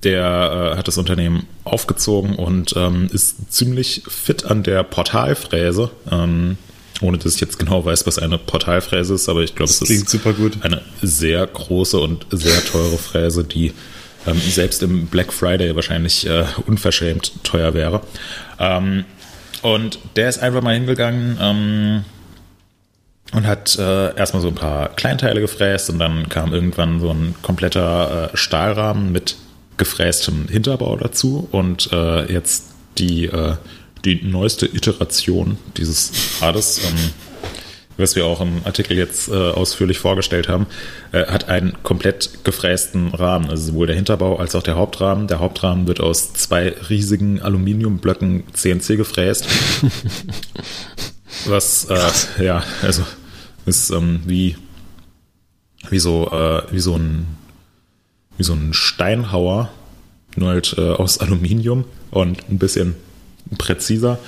der 0.04 0.74
äh, 0.74 0.78
hat 0.78 0.88
das 0.88 0.98
Unternehmen 0.98 1.48
aufgezogen 1.64 2.36
und 2.36 2.74
ähm, 2.76 3.10
ist 3.12 3.52
ziemlich 3.52 4.04
fit 4.08 4.46
an 4.46 4.64
der 4.64 4.84
Portalfräse. 4.84 5.92
Ähm, 6.12 6.58
ohne 7.02 7.18
dass 7.18 7.36
ich 7.36 7.42
jetzt 7.42 7.60
genau 7.60 7.86
weiß, 7.86 8.08
was 8.08 8.18
eine 8.18 8.40
Portalfräse 8.40 9.14
ist, 9.14 9.30
aber 9.30 9.42
ich 9.42 9.54
glaube, 9.54 9.70
es 9.70 9.82
ist 9.82 10.10
super 10.10 10.34
gut. 10.34 10.58
eine 10.64 10.82
sehr 11.02 11.46
große 11.46 12.00
und 12.00 12.26
sehr 12.32 12.64
teure 12.66 12.98
Fräse, 12.98 13.44
die 13.44 13.74
ähm, 14.26 14.40
selbst 14.40 14.82
im 14.84 15.08
Black 15.08 15.32
Friday 15.32 15.76
wahrscheinlich 15.76 16.28
äh, 16.28 16.46
unverschämt 16.66 17.44
teuer 17.44 17.74
wäre. 17.74 18.02
Ähm, 18.60 19.06
und 19.62 20.00
der 20.16 20.30
ist 20.30 20.40
einfach 20.40 20.62
mal 20.62 20.74
hingegangen 20.74 21.38
ähm, 21.42 22.06
und 23.34 23.48
hat 23.48 23.78
äh, 23.78 24.16
erstmal 24.16 24.42
so 24.42 24.48
ein 24.48 24.56
paar 24.56 24.90
Kleinteile 24.90 25.42
gefräst 25.42 25.90
und 25.90 26.00
dann 26.00 26.30
kam 26.30 26.54
irgendwann 26.54 27.00
so 27.00 27.12
ein 27.12 27.36
kompletter 27.42 28.32
äh, 28.34 28.38
Stahlrahmen 28.38 29.12
mit 29.12 29.36
gefrästem 29.78 30.48
Hinterbau 30.48 30.96
dazu 30.96 31.48
und 31.52 31.92
äh, 31.92 32.32
jetzt 32.32 32.66
die, 32.98 33.26
äh, 33.26 33.56
die 34.06 34.22
neueste 34.24 34.66
Iteration 34.66 35.58
dieses 35.76 36.12
Rades, 36.42 36.82
ähm, 36.86 37.14
was 37.98 38.16
wir 38.16 38.26
auch 38.26 38.42
im 38.42 38.62
Artikel 38.64 38.98
jetzt 38.98 39.30
äh, 39.30 39.34
ausführlich 39.34 40.00
vorgestellt 40.00 40.48
haben, 40.48 40.68
äh, 41.12 41.26
hat 41.26 41.50
einen 41.50 41.82
komplett 41.84 42.44
gefrästen 42.44 43.10
Rahmen, 43.10 43.50
also 43.50 43.72
sowohl 43.72 43.88
der 43.88 43.96
Hinterbau 43.96 44.38
als 44.38 44.56
auch 44.56 44.64
der 44.64 44.76
Hauptrahmen. 44.76 45.28
Der 45.28 45.40
Hauptrahmen 45.40 45.88
wird 45.88 46.00
aus 46.00 46.34
zwei 46.34 46.76
riesigen 46.90 47.42
Aluminiumblöcken 47.42 48.44
CNC 48.54 48.98
gefräst. 48.98 49.48
was, 51.46 51.86
äh, 51.86 52.44
ja, 52.44 52.64
also 52.82 53.04
ist 53.66 53.90
ähm, 53.90 54.22
wie, 54.26 54.56
wie 55.90 56.00
so, 56.00 56.30
äh, 56.32 56.62
wie 56.72 56.80
so 56.80 56.96
ein 56.96 57.26
wie 58.38 58.44
so 58.44 58.54
ein 58.54 58.74
Steinhauer, 58.74 59.70
nur 60.36 60.50
halt 60.50 60.76
äh, 60.78 60.92
aus 60.92 61.20
Aluminium 61.20 61.86
und 62.12 62.50
ein 62.50 62.60
bisschen 62.60 62.96
präziser. 63.58 64.20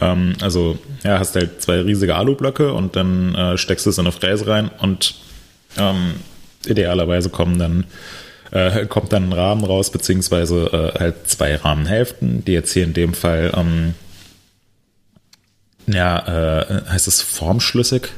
Ähm, 0.00 0.34
also 0.40 0.78
ja, 1.04 1.18
hast 1.18 1.34
halt 1.36 1.62
zwei 1.62 1.80
riesige 1.80 2.16
Alublöcke 2.16 2.72
und 2.72 2.96
dann 2.96 3.34
äh, 3.34 3.58
steckst 3.58 3.86
du 3.86 3.90
es 3.90 3.98
in 3.98 4.06
eine 4.06 4.12
Fräse 4.12 4.46
rein 4.46 4.70
und 4.80 5.14
ähm, 5.76 6.14
idealerweise 6.66 7.30
kommen 7.30 7.58
dann 7.58 7.84
äh, 8.50 8.86
kommt 8.88 9.12
dann 9.12 9.24
ein 9.28 9.32
Rahmen 9.32 9.64
raus, 9.64 9.90
beziehungsweise 9.90 10.92
äh, 10.94 10.98
halt 10.98 11.28
zwei 11.28 11.56
Rahmenhälften, 11.56 12.44
die 12.44 12.52
jetzt 12.52 12.72
hier 12.72 12.84
in 12.84 12.94
dem 12.94 13.14
Fall 13.14 13.52
ähm, 13.56 13.94
ja, 15.86 16.60
äh, 16.60 16.82
heißt 16.90 17.08
es 17.08 17.22
formschlüssig? 17.22 18.08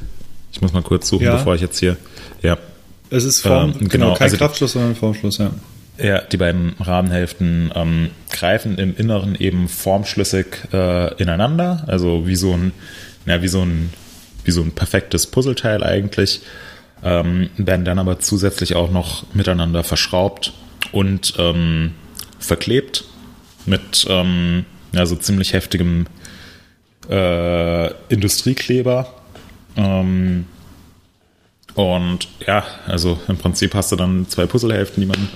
Ich 0.51 0.61
muss 0.61 0.73
mal 0.73 0.83
kurz 0.83 1.07
suchen, 1.07 1.23
Ja. 1.25 1.35
bevor 1.37 1.55
ich 1.55 1.61
jetzt 1.61 1.79
hier, 1.79 1.97
ja, 2.41 2.57
Es 3.09 3.23
ist 3.25 3.41
Form, 3.41 3.71
Ähm, 3.71 3.77
genau, 3.79 3.89
genau, 3.89 4.13
kein 4.13 4.23
also- 4.25 4.37
Kraftschluss, 4.37 4.71
sondern 4.73 4.95
Formschluss, 4.95 5.37
ja. 5.37 5.51
Ja, 5.97 6.21
die 6.21 6.37
beiden 6.37 6.73
Rahmenhälften 6.79 7.71
ähm, 7.75 8.09
greifen 8.31 8.77
im 8.77 8.95
Inneren 8.95 9.35
eben 9.35 9.67
formschlüssig 9.67 10.47
äh, 10.73 11.13
ineinander, 11.21 11.83
also 11.87 12.27
wie 12.27 12.35
so 12.35 12.53
ein, 12.53 12.71
ja, 13.25 13.41
wie 13.41 13.47
so 13.47 13.61
ein, 13.61 13.91
wie 14.43 14.51
so 14.51 14.61
ein 14.61 14.71
perfektes 14.71 15.27
Puzzleteil 15.27 15.83
eigentlich, 15.83 16.41
ähm, 17.03 17.49
werden 17.57 17.85
dann 17.85 17.99
aber 17.99 18.19
zusätzlich 18.19 18.75
auch 18.75 18.89
noch 18.89 19.25
miteinander 19.33 19.83
verschraubt 19.83 20.53
und 20.91 21.33
ähm, 21.37 21.91
verklebt 22.39 23.03
mit 23.65 24.05
ähm, 24.09 24.65
ja, 24.93 25.05
so 25.05 25.15
ziemlich 25.15 25.53
heftigem 25.53 26.07
äh, 27.09 27.91
Industriekleber. 28.09 29.13
Ähm, 29.75 30.45
und 31.75 32.27
ja, 32.45 32.65
also 32.87 33.19
im 33.27 33.37
Prinzip 33.37 33.73
hast 33.73 33.91
du 33.91 33.95
dann 33.95 34.27
zwei 34.27 34.45
Puzzlehälften, 34.45 35.01
die 35.01 35.07
man 35.07 35.29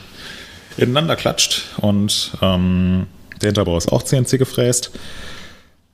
ineinander 0.77 1.15
klatscht. 1.15 1.65
Und 1.77 2.31
ähm, 2.41 3.07
der 3.41 3.47
Hinterbau 3.47 3.77
ist 3.77 3.91
auch 3.91 4.03
CNC 4.03 4.37
gefräst. 4.37 4.91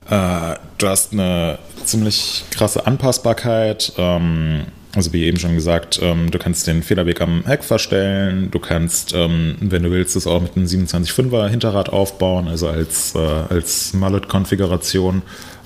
Äh, 0.09 0.55
du 0.77 0.87
hast 0.87 1.13
eine 1.13 1.59
ziemlich 1.85 2.43
krasse 2.51 2.85
Anpassbarkeit. 2.85 3.93
Ähm, 3.97 4.65
also 4.93 5.13
wie 5.13 5.23
eben 5.23 5.39
schon 5.39 5.55
gesagt, 5.55 5.99
ähm, 6.01 6.31
du 6.31 6.37
kannst 6.37 6.67
den 6.67 6.83
Federweg 6.83 7.21
am 7.21 7.45
Heck 7.45 7.63
verstellen. 7.63 8.51
Du 8.51 8.59
kannst, 8.59 9.13
ähm, 9.13 9.55
wenn 9.61 9.83
du 9.83 9.91
willst, 9.91 10.15
das 10.15 10.27
auch 10.27 10.41
mit 10.41 10.55
einem 10.57 10.65
27.5er 10.65 11.47
Hinterrad 11.47 11.89
aufbauen, 11.89 12.47
also 12.47 12.67
als, 12.67 13.15
äh, 13.15 13.19
als 13.19 13.93
Mallet-Konfiguration. 13.93 15.21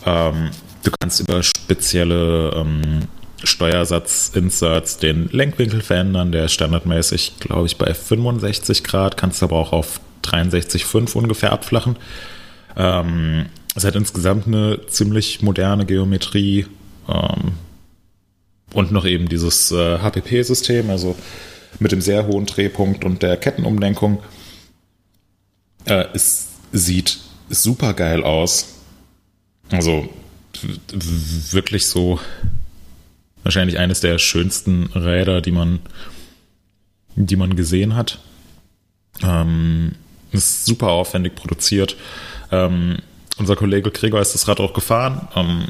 Ähm, 0.05 0.51
du 0.84 0.91
kannst 0.99 1.20
über 1.22 1.41
spezielle 1.41 2.51
ähm, 2.55 3.07
Steuersatz-Inserts 3.44 4.98
den 4.98 5.30
Lenkwinkel 5.32 5.82
verändern. 5.82 6.32
Der 6.32 6.46
ist 6.46 6.54
standardmäßig, 6.54 7.34
glaube 7.40 7.68
ich, 7.68 7.78
bei 7.78 7.94
65 7.94 8.84
Grad, 8.84 9.18
kannst 9.18 9.44
aber 9.44 9.58
auch 9.58 9.74
auf 9.74 10.00
63,5 10.24 11.16
ungefähr 11.16 11.52
abflachen. 11.52 11.98
Ähm, 12.76 13.48
es 13.76 13.84
hat 13.84 13.96
insgesamt 13.96 14.48
eine 14.48 14.86
ziemlich 14.88 15.42
moderne 15.42 15.86
Geometrie 15.86 16.66
ähm, 17.08 17.54
und 18.74 18.92
noch 18.92 19.06
eben 19.06 19.28
dieses 19.28 19.72
äh, 19.72 20.00
HPP-System, 20.00 20.90
also 20.90 21.16
mit 21.80 21.92
dem 21.92 22.02
sehr 22.02 22.28
hohen 22.28 22.46
Drehpunkt 22.46 23.04
und 23.04 23.22
der 23.22 23.38
Kettenumlenkung. 23.38 24.24
Äh, 25.86 26.06
es 26.14 26.48
sieht 26.72 27.20
super 27.50 27.94
geil 27.94 28.24
aus. 28.24 28.74
Also 29.72 30.10
wirklich 31.52 31.88
so 31.88 32.20
wahrscheinlich 33.46 33.78
eines 33.80 34.02
der 34.02 34.18
schönsten 34.18 34.88
Räder, 34.88 35.39
die 35.39 35.52
man, 35.52 35.80
die 37.16 37.36
man 37.38 37.56
gesehen 37.56 37.96
hat. 37.96 38.20
Ähm, 39.24 39.93
ist 40.32 40.66
super 40.66 40.88
aufwendig 40.88 41.36
produziert. 41.36 41.96
Ähm, 42.52 42.98
unser 43.38 43.56
Kollege 43.56 43.91
Gregor 43.91 44.20
ist 44.20 44.34
das 44.34 44.48
Rad 44.48 44.60
auch 44.60 44.74
gefahren. 44.74 45.28
Ähm, 45.36 45.66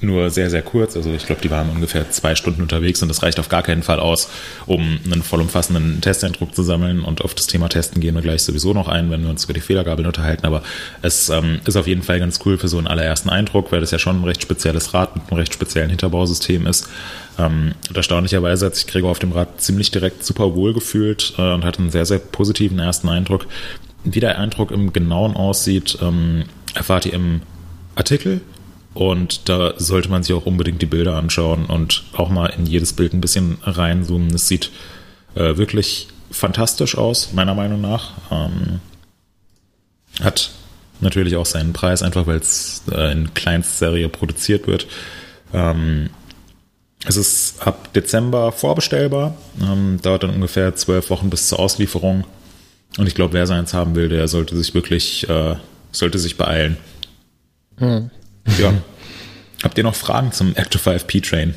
nur 0.00 0.30
sehr, 0.30 0.50
sehr 0.50 0.62
kurz. 0.62 0.96
Also 0.96 1.12
ich 1.12 1.26
glaube, 1.26 1.40
die 1.42 1.50
waren 1.50 1.70
ungefähr 1.70 2.10
zwei 2.10 2.34
Stunden 2.34 2.62
unterwegs 2.62 3.02
und 3.02 3.08
das 3.08 3.22
reicht 3.22 3.40
auf 3.40 3.48
gar 3.48 3.62
keinen 3.62 3.82
Fall 3.82 4.00
aus, 4.00 4.28
um 4.66 4.98
einen 5.04 5.22
vollumfassenden 5.22 6.00
Testeindruck 6.00 6.54
zu 6.54 6.62
sammeln. 6.62 7.02
Und 7.02 7.22
auf 7.22 7.34
das 7.34 7.46
Thema 7.46 7.68
Testen 7.68 8.00
gehen 8.00 8.14
wir 8.14 8.22
gleich 8.22 8.42
sowieso 8.42 8.72
noch 8.72 8.88
ein, 8.88 9.10
wenn 9.10 9.22
wir 9.22 9.30
uns 9.30 9.44
über 9.44 9.54
die 9.54 9.60
Federgabeln 9.60 10.06
unterhalten. 10.06 10.46
Aber 10.46 10.62
es 11.02 11.28
ähm, 11.28 11.60
ist 11.66 11.76
auf 11.76 11.86
jeden 11.86 12.02
Fall 12.02 12.18
ganz 12.18 12.40
cool 12.44 12.58
für 12.58 12.68
so 12.68 12.78
einen 12.78 12.86
allerersten 12.86 13.28
Eindruck, 13.28 13.72
weil 13.72 13.80
das 13.80 13.90
ja 13.90 13.98
schon 13.98 14.20
ein 14.20 14.24
recht 14.24 14.42
spezielles 14.42 14.94
Rad 14.94 15.16
mit 15.16 15.28
einem 15.28 15.38
recht 15.38 15.54
speziellen 15.54 15.90
Hinterbausystem 15.90 16.66
ist. 16.66 16.88
Ähm, 17.38 17.74
und 17.88 17.96
erstaunlicherweise 17.96 18.66
hat 18.66 18.76
sich 18.76 18.86
Gregor 18.86 19.10
auf 19.10 19.18
dem 19.18 19.32
Rad 19.32 19.60
ziemlich 19.60 19.90
direkt 19.90 20.24
super 20.24 20.54
wohl 20.54 20.74
gefühlt 20.74 21.34
äh, 21.38 21.52
und 21.54 21.64
hat 21.64 21.78
einen 21.78 21.90
sehr, 21.90 22.06
sehr 22.06 22.18
positiven 22.18 22.78
ersten 22.78 23.08
Eindruck. 23.08 23.46
Wie 24.04 24.20
der 24.20 24.38
Eindruck 24.38 24.70
im 24.70 24.92
Genauen 24.92 25.34
aussieht, 25.34 25.98
ähm, 26.00 26.44
erfahrt 26.74 27.06
ihr 27.06 27.14
im 27.14 27.42
Artikel. 27.94 28.40
Und 28.98 29.48
da 29.48 29.74
sollte 29.76 30.08
man 30.08 30.24
sich 30.24 30.34
auch 30.34 30.44
unbedingt 30.44 30.82
die 30.82 30.86
Bilder 30.86 31.14
anschauen 31.14 31.66
und 31.66 32.02
auch 32.14 32.30
mal 32.30 32.46
in 32.46 32.66
jedes 32.66 32.94
Bild 32.94 33.12
ein 33.12 33.20
bisschen 33.20 33.58
reinzoomen. 33.62 34.34
Es 34.34 34.48
sieht 34.48 34.72
äh, 35.36 35.56
wirklich 35.56 36.08
fantastisch 36.32 36.98
aus, 36.98 37.32
meiner 37.32 37.54
Meinung 37.54 37.80
nach. 37.80 38.10
Ähm, 38.32 38.80
hat 40.20 40.50
natürlich 40.98 41.36
auch 41.36 41.46
seinen 41.46 41.72
Preis, 41.72 42.02
einfach 42.02 42.26
weil 42.26 42.38
es 42.38 42.82
äh, 42.90 43.12
in 43.12 43.32
Kleinstserie 43.34 44.08
produziert 44.08 44.66
wird. 44.66 44.88
Ähm, 45.54 46.10
es 47.06 47.16
ist 47.16 47.64
ab 47.64 47.92
Dezember 47.92 48.50
vorbestellbar, 48.50 49.36
ähm, 49.62 50.00
dauert 50.02 50.24
dann 50.24 50.30
ungefähr 50.30 50.74
zwölf 50.74 51.08
Wochen 51.10 51.30
bis 51.30 51.46
zur 51.46 51.60
Auslieferung. 51.60 52.24
Und 52.96 53.06
ich 53.06 53.14
glaube, 53.14 53.34
wer 53.34 53.46
seins 53.46 53.74
haben 53.74 53.94
will, 53.94 54.08
der 54.08 54.26
sollte 54.26 54.56
sich 54.56 54.74
wirklich, 54.74 55.28
äh, 55.28 55.54
sollte 55.92 56.18
sich 56.18 56.36
beeilen. 56.36 56.78
Ja. 58.58 58.72
Habt 59.62 59.76
ihr 59.76 59.84
noch 59.84 59.94
Fragen 59.94 60.32
zum 60.32 60.54
Active 60.54 60.78
5 60.78 61.06
P-Train? 61.06 61.54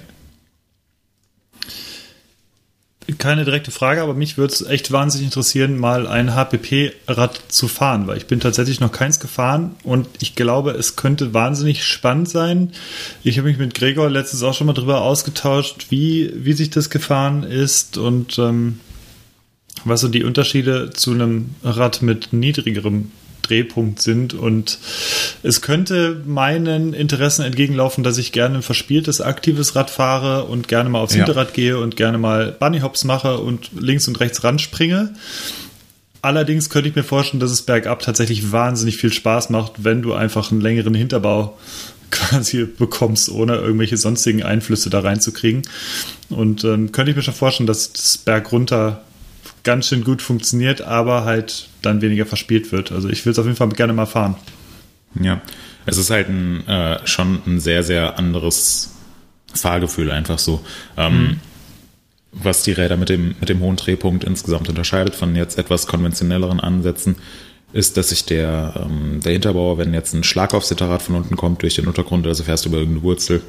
Keine 3.18 3.46
direkte 3.46 3.72
Frage, 3.72 4.02
aber 4.02 4.14
mich 4.14 4.38
würde 4.38 4.54
es 4.54 4.62
echt 4.62 4.92
wahnsinnig 4.92 5.28
interessieren, 5.28 5.78
mal 5.78 6.08
ein 6.08 6.34
HPP-Rad 6.34 7.42
zu 7.50 7.68
fahren, 7.68 8.08
weil 8.08 8.18
ich 8.18 8.26
bin 8.26 8.39
tatsächlich 8.39 8.80
noch 8.80 8.92
keins 8.92 9.20
gefahren 9.20 9.76
und 9.84 10.08
ich 10.20 10.36
glaube, 10.36 10.72
es 10.72 10.96
könnte 10.96 11.34
wahnsinnig 11.34 11.84
spannend 11.84 12.30
sein. 12.30 12.72
Ich 13.24 13.38
habe 13.38 13.50
mich 13.50 13.58
mit 13.58 13.74
Gregor 13.74 14.10
letztens 14.10 14.44
auch 14.44 14.54
schon 14.54 14.68
mal 14.68 14.74
darüber 14.74 15.02
ausgetauscht, 15.02 15.88
wie, 15.89 16.32
wie 16.36 16.54
sich 16.54 16.70
das 16.70 16.89
gefahren 16.89 17.44
ist 17.44 17.98
und 17.98 18.39
ähm, 18.39 18.80
was 19.84 20.02
so 20.02 20.08
die 20.08 20.24
Unterschiede 20.24 20.92
zu 20.92 21.12
einem 21.12 21.56
Rad 21.64 22.02
mit 22.02 22.34
niedrigerem 22.34 23.12
Drehpunkt 23.52 24.02
sind. 24.02 24.34
Und 24.34 24.80
es 25.43 25.62
könnte 25.62 26.22
meinen 26.26 26.93
Interessen 26.93 27.43
entgegenlaufen, 27.43 28.04
dass 28.04 28.18
ich 28.18 28.32
gerne 28.32 28.58
ein 28.58 28.62
verspieltes, 28.62 29.22
aktives 29.22 29.76
Rad 29.76 29.89
fahre 29.89 30.45
und 30.45 30.68
gerne 30.68 30.89
mal 30.89 30.99
aufs 30.99 31.14
Ja. 31.14 31.26
Hinterrad 31.26 31.54
gehe 31.54 31.78
und 31.78 31.95
gerne 31.95 32.18
mal 32.18 32.56
Bunnyhops 32.58 33.04
mache 33.04 33.38
und 33.38 33.70
links 33.78 34.08
und 34.08 34.20
rechts 34.20 34.43
ranspringe. 34.43 35.14
Allerdings 36.22 36.70
könnte 36.70 36.89
ich 36.89 36.95
mir 36.95 37.04
vorstellen, 37.04 37.39
dass 37.39 37.52
es 37.52 37.64
bergab 37.64 38.02
tatsächlich 38.02 38.52
wahnsinnig 38.52 38.97
viel 38.97 39.12
Spaß 39.12 39.49
macht, 39.49 39.84
wenn 39.84 40.02
du 40.02 40.14
einfach 40.14 40.52
einen 40.52 40.62
längeren 40.62 40.93
Hinterbau 40.93 41.58
quasi 42.12 42.66
bekommst, 42.66 43.30
ohne 43.30 43.56
irgendwelche 43.56 43.97
sonstigen 43.97 44.43
Einflüsse 44.43 44.89
da 44.89 44.99
reinzukriegen. 44.99 45.64
Und 46.30 46.64
ähm, 46.64 46.91
könnte 46.91 47.12
ich 47.12 47.18
mir 47.18 47.24
schon 47.24 47.34
vorstellen, 47.34 47.68
dass 47.68 47.91
das 47.93 48.18
Berg 48.18 48.52
runter 48.52 49.02
ganz 49.64 49.88
schön 49.88 50.03
gut 50.03 50.22
funktioniert, 50.22 50.82
aber 50.82 51.26
halt 51.26 51.70
dann 51.82 52.01
weniger 52.01 52.26
verspielt 52.26 52.72
wird. 52.72 52.91
Also 52.91 53.09
ich 53.09 53.26
will 53.26 53.32
es 53.32 53.39
auf 53.39 53.45
jeden 53.45 53.57
Fall 53.57 53.70
gerne 53.70 53.93
mal 53.93 54.05
fahren. 54.05 54.36
Ja, 55.20 55.41
es 55.86 55.97
ist 55.97 56.09
halt 56.09 56.30
ein, 56.30 56.68
äh, 56.68 57.05
schon 57.05 57.41
ein 57.45 57.59
sehr, 57.59 57.84
sehr 57.84 58.18
anderes 58.18 58.93
Fahrgefühl 59.53 60.12
einfach 60.12 60.39
so. 60.39 60.62
Ähm, 60.97 61.39
Was 62.34 62.64
die 62.64 62.72
Räder 62.72 62.95
mit 62.95 63.09
dem, 63.09 63.36
mit 63.41 63.49
dem 63.49 63.59
hohen 63.59 63.76
Drehpunkt 63.76 64.24
insgesamt 64.24 64.70
unterscheidet 64.70 65.16
von 65.16 65.36
jetzt 65.36 65.57
etwas 65.57 65.86
konventionelleren 65.86 66.62
Ansätzen, 66.62 67.18
ist, 67.74 67.97
dass 67.97 68.09
sich 68.09 68.26
der, 68.26 68.74
ähm, 68.86 69.20
der 69.22 69.34
Hinterbauer, 69.34 69.78
wenn 69.78 69.93
jetzt 69.93 70.14
ein 70.14 70.24
Schlag 70.24 70.53
aufs 70.53 70.70
Hinterrad 70.70 71.01
von 71.01 71.16
unten 71.16 71.36
kommt 71.36 71.62
durch 71.62 71.76
den 71.76 71.88
Untergrund, 71.88 72.26
also 72.28 72.43
fährst 72.43 72.64
du 72.64 72.70
über 72.70 72.78
irgendeine 72.78 73.03
Wurzel, 73.03 73.41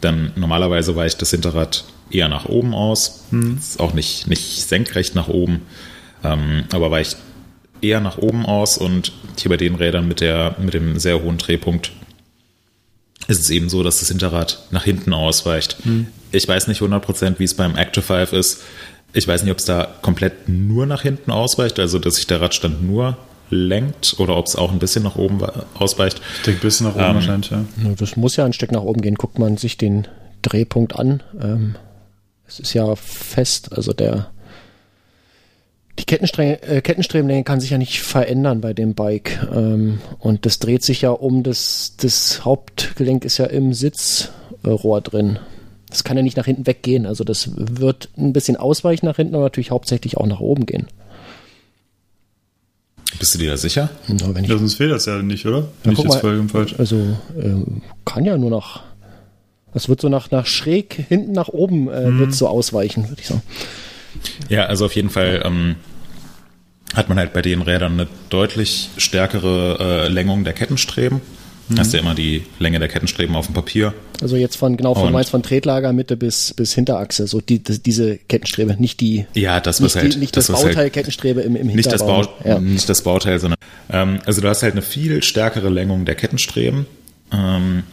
dann 0.00 0.32
normalerweise 0.36 0.96
weicht 0.96 1.22
das 1.22 1.30
Hinterrad 1.30 1.84
eher 2.10 2.28
nach 2.28 2.46
oben 2.46 2.74
aus. 2.74 3.24
Ist 3.58 3.80
auch 3.80 3.94
nicht, 3.94 4.26
nicht 4.26 4.68
senkrecht 4.68 5.14
nach 5.14 5.28
oben, 5.28 5.62
ähm, 6.22 6.64
aber 6.72 6.90
weicht 6.90 7.16
eher 7.80 8.00
nach 8.00 8.18
oben 8.18 8.46
aus 8.46 8.78
und 8.78 9.12
hier 9.38 9.50
bei 9.50 9.56
den 9.56 9.74
Rädern 9.74 10.08
mit, 10.08 10.20
der, 10.20 10.56
mit 10.58 10.74
dem 10.74 10.98
sehr 10.98 11.22
hohen 11.22 11.38
Drehpunkt 11.38 11.92
ist 13.26 13.40
es 13.40 13.50
eben 13.50 13.68
so, 13.68 13.82
dass 13.82 14.00
das 14.00 14.08
Hinterrad 14.08 14.66
nach 14.70 14.84
hinten 14.84 15.12
ausweicht. 15.14 15.76
Ich 16.32 16.46
weiß 16.46 16.68
nicht 16.68 16.82
100%, 16.82 17.38
wie 17.38 17.44
es 17.44 17.54
beim 17.54 17.76
Active 17.76 18.02
5 18.04 18.32
ist. 18.32 18.62
Ich 19.12 19.26
weiß 19.26 19.42
nicht, 19.42 19.52
ob 19.52 19.58
es 19.58 19.64
da 19.64 19.88
komplett 20.02 20.48
nur 20.48 20.86
nach 20.86 21.02
hinten 21.02 21.30
ausweicht, 21.30 21.78
also 21.78 21.98
dass 21.98 22.16
sich 22.16 22.26
der 22.26 22.40
Radstand 22.40 22.82
nur 22.82 23.16
lenkt 23.54 24.16
oder 24.18 24.36
ob 24.36 24.46
es 24.46 24.56
auch 24.56 24.72
ein 24.72 24.78
bisschen 24.78 25.04
nach 25.04 25.16
oben 25.16 25.40
ausweicht. 25.74 26.20
Ich 26.36 26.42
denke, 26.42 26.60
ein 26.60 26.62
bisschen 26.62 26.86
nach 26.86 26.94
oben 26.94 27.04
Ähm, 27.04 27.14
wahrscheinlich, 27.14 27.50
ja. 27.50 27.64
Das 27.96 28.16
muss 28.16 28.36
ja 28.36 28.44
ein 28.44 28.52
Stück 28.52 28.72
nach 28.72 28.82
oben 28.82 29.00
gehen. 29.00 29.14
Guckt 29.14 29.38
man 29.38 29.56
sich 29.56 29.76
den 29.76 30.06
Drehpunkt 30.42 30.96
an. 30.96 31.22
Ähm, 31.40 31.76
es 32.46 32.60
ist 32.60 32.74
ja 32.74 32.94
fest, 32.96 33.72
also 33.72 33.92
der 33.92 34.30
die 35.98 36.04
Kettenstreng, 36.04 36.58
äh, 36.60 36.80
Kettenstrebenlänge 36.82 37.44
kann 37.44 37.60
sich 37.60 37.70
ja 37.70 37.78
nicht 37.78 38.02
verändern 38.02 38.60
bei 38.60 38.72
dem 38.72 38.94
Bike. 38.94 39.46
Ähm, 39.54 40.00
und 40.18 40.44
das 40.44 40.58
dreht 40.58 40.82
sich 40.82 41.02
ja 41.02 41.10
um, 41.10 41.42
das, 41.42 41.94
das 41.98 42.44
Hauptgelenk 42.44 43.24
ist 43.24 43.38
ja 43.38 43.46
im 43.46 43.72
Sitzrohr 43.72 45.00
drin. 45.00 45.38
Das 45.88 46.02
kann 46.02 46.16
ja 46.16 46.22
nicht 46.24 46.36
nach 46.36 46.46
hinten 46.46 46.66
weggehen. 46.66 47.06
Also 47.06 47.22
das 47.22 47.50
wird 47.54 48.08
ein 48.18 48.32
bisschen 48.32 48.56
ausweichen 48.56 49.06
nach 49.06 49.16
hinten, 49.16 49.36
aber 49.36 49.44
natürlich 49.44 49.70
hauptsächlich 49.70 50.16
auch 50.16 50.26
nach 50.26 50.40
oben 50.40 50.66
gehen. 50.66 50.88
Bist 53.18 53.34
du 53.34 53.38
dir 53.38 53.50
da 53.50 53.56
sicher? 53.56 53.90
Na, 54.08 54.34
wenn 54.34 54.44
ich 54.44 54.50
Ja, 54.50 54.58
sonst 54.58 54.74
fehlt 54.74 54.90
das 54.92 55.06
ja 55.06 55.22
nicht, 55.22 55.46
oder? 55.46 55.68
Ja, 55.84 55.92
guck 55.94 56.04
jetzt 56.06 56.22
mal, 56.22 56.48
falsch. 56.48 56.74
Also 56.78 57.16
ähm, 57.40 57.82
kann 58.04 58.24
ja 58.24 58.36
nur 58.36 58.50
nach. 58.50 58.82
Das 59.72 59.88
wird 59.88 60.00
so 60.00 60.08
nach, 60.08 60.30
nach 60.30 60.46
schräg 60.46 61.04
hinten 61.08 61.32
nach 61.32 61.48
oben 61.48 61.88
äh, 61.90 62.10
Mhm. 62.10 62.18
wird 62.20 62.34
so 62.34 62.48
ausweichen, 62.48 63.08
würde 63.08 63.20
ich 63.20 63.28
sagen. 63.28 63.42
Ja, 64.48 64.66
also 64.66 64.84
auf 64.86 64.94
jeden 64.94 65.10
Fall 65.10 65.42
ähm, 65.44 65.76
hat 66.94 67.08
man 67.08 67.18
halt 67.18 67.32
bei 67.32 67.42
den 67.42 67.62
Rädern 67.62 67.94
eine 67.94 68.06
deutlich 68.30 68.90
stärkere 68.96 70.04
äh, 70.04 70.08
Längung 70.08 70.44
der 70.44 70.52
Kettenstreben. 70.52 71.20
Hast 71.78 71.94
ja 71.94 72.00
immer 72.00 72.14
die 72.14 72.42
Länge 72.58 72.78
der 72.78 72.88
Kettenstreben 72.88 73.34
auf 73.34 73.46
dem 73.46 73.54
Papier. 73.54 73.94
Also 74.20 74.36
jetzt 74.36 74.56
von 74.56 74.76
genau 74.76 74.94
von 74.94 75.12
meinst 75.12 75.30
von 75.30 75.42
Tretlager 75.42 75.92
Mitte 75.92 76.16
bis 76.16 76.52
bis 76.54 76.74
Hinterachse, 76.74 77.26
so 77.26 77.40
die, 77.40 77.62
das, 77.62 77.82
diese 77.82 78.18
Kettenstrebe, 78.18 78.76
nicht 78.78 79.00
die 79.00 79.26
Ja, 79.34 79.60
das 79.60 79.80
was 79.80 79.94
nicht, 79.94 80.02
halt 80.02 80.14
die, 80.14 80.18
nicht 80.18 80.36
das, 80.36 80.50
was 80.50 80.60
Bauteil 80.60 80.76
halt, 80.76 80.92
Kettenstrebe 80.92 81.40
im, 81.40 81.56
im 81.56 81.68
nicht 81.68 81.86
das, 81.86 82.02
Hinterbau. 82.02 82.22
Bau, 82.22 82.48
ja. 82.48 82.58
nicht 82.60 82.88
das 82.88 83.02
Bauteil, 83.02 83.38
sondern 83.38 83.58
ähm, 83.90 84.18
also 84.26 84.40
du 84.40 84.48
hast 84.48 84.62
halt 84.62 84.72
eine 84.72 84.82
viel 84.82 85.22
stärkere 85.22 85.70
Längung 85.70 86.04
der 86.04 86.14
Kettenstreben 86.16 86.86
ähm, 87.32 87.84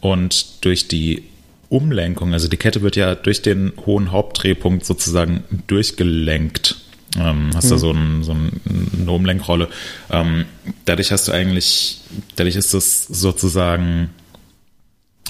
und 0.00 0.64
durch 0.64 0.88
die 0.88 1.24
Umlenkung, 1.68 2.32
also 2.32 2.48
die 2.48 2.56
Kette 2.56 2.82
wird 2.82 2.96
ja 2.96 3.14
durch 3.14 3.42
den 3.42 3.72
hohen 3.84 4.12
Hauptdrehpunkt 4.12 4.86
sozusagen 4.86 5.44
durchgelenkt. 5.66 6.76
Ähm, 7.16 7.50
hast 7.54 7.70
da 7.70 7.78
so, 7.78 7.92
ein, 7.92 8.22
so 8.24 8.32
ein, 8.32 8.60
eine 9.00 9.10
Umlenkrolle. 9.10 9.68
Ähm, 10.10 10.46
dadurch 10.84 11.12
hast 11.12 11.28
du 11.28 11.32
eigentlich, 11.32 12.00
dadurch 12.36 12.56
ist 12.56 12.74
das 12.74 13.06
sozusagen 13.06 14.10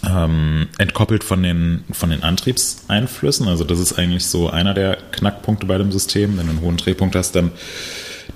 ähm, 0.07 0.69
entkoppelt 0.79 1.25
von 1.25 1.43
den, 1.43 1.85
von 1.93 2.11
den 2.11 2.23
Antriebseinflüssen. 2.23 3.49
Also 3.49 3.65
das 3.65 3.79
ist 3.79 3.99
eigentlich 3.99 4.27
so 4.27 4.49
einer 4.49 4.75
der 4.75 4.97
Knackpunkte 5.13 5.67
bei 5.67 5.79
dem 5.79 5.93
System. 5.93 6.39
Wenn 6.39 6.47
du 6.47 6.53
einen 6.53 6.61
hohen 6.61 6.77
Drehpunkt 6.77 7.17
hast, 7.17 7.37
dann 7.37 7.53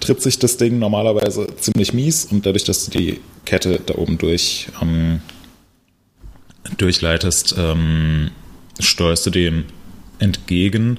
tritt 0.01 0.23
sich 0.23 0.39
das 0.39 0.57
Ding 0.57 0.79
normalerweise 0.79 1.47
ziemlich 1.57 1.93
mies 1.93 2.27
und 2.27 2.47
dadurch, 2.47 2.65
dass 2.65 2.85
du 2.85 2.99
die 2.99 3.21
Kette 3.45 3.81
da 3.85 3.95
oben 3.95 4.19
durch 4.19 4.69
ähm, 4.83 5.21
durchleitest, 6.77 7.55
ähm, 7.59 8.31
steuerst 8.79 9.27
du 9.27 9.31
dem 9.31 9.65
entgegen. 10.19 10.99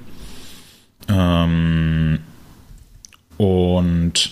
Ähm, 1.07 2.19
und 3.39 4.31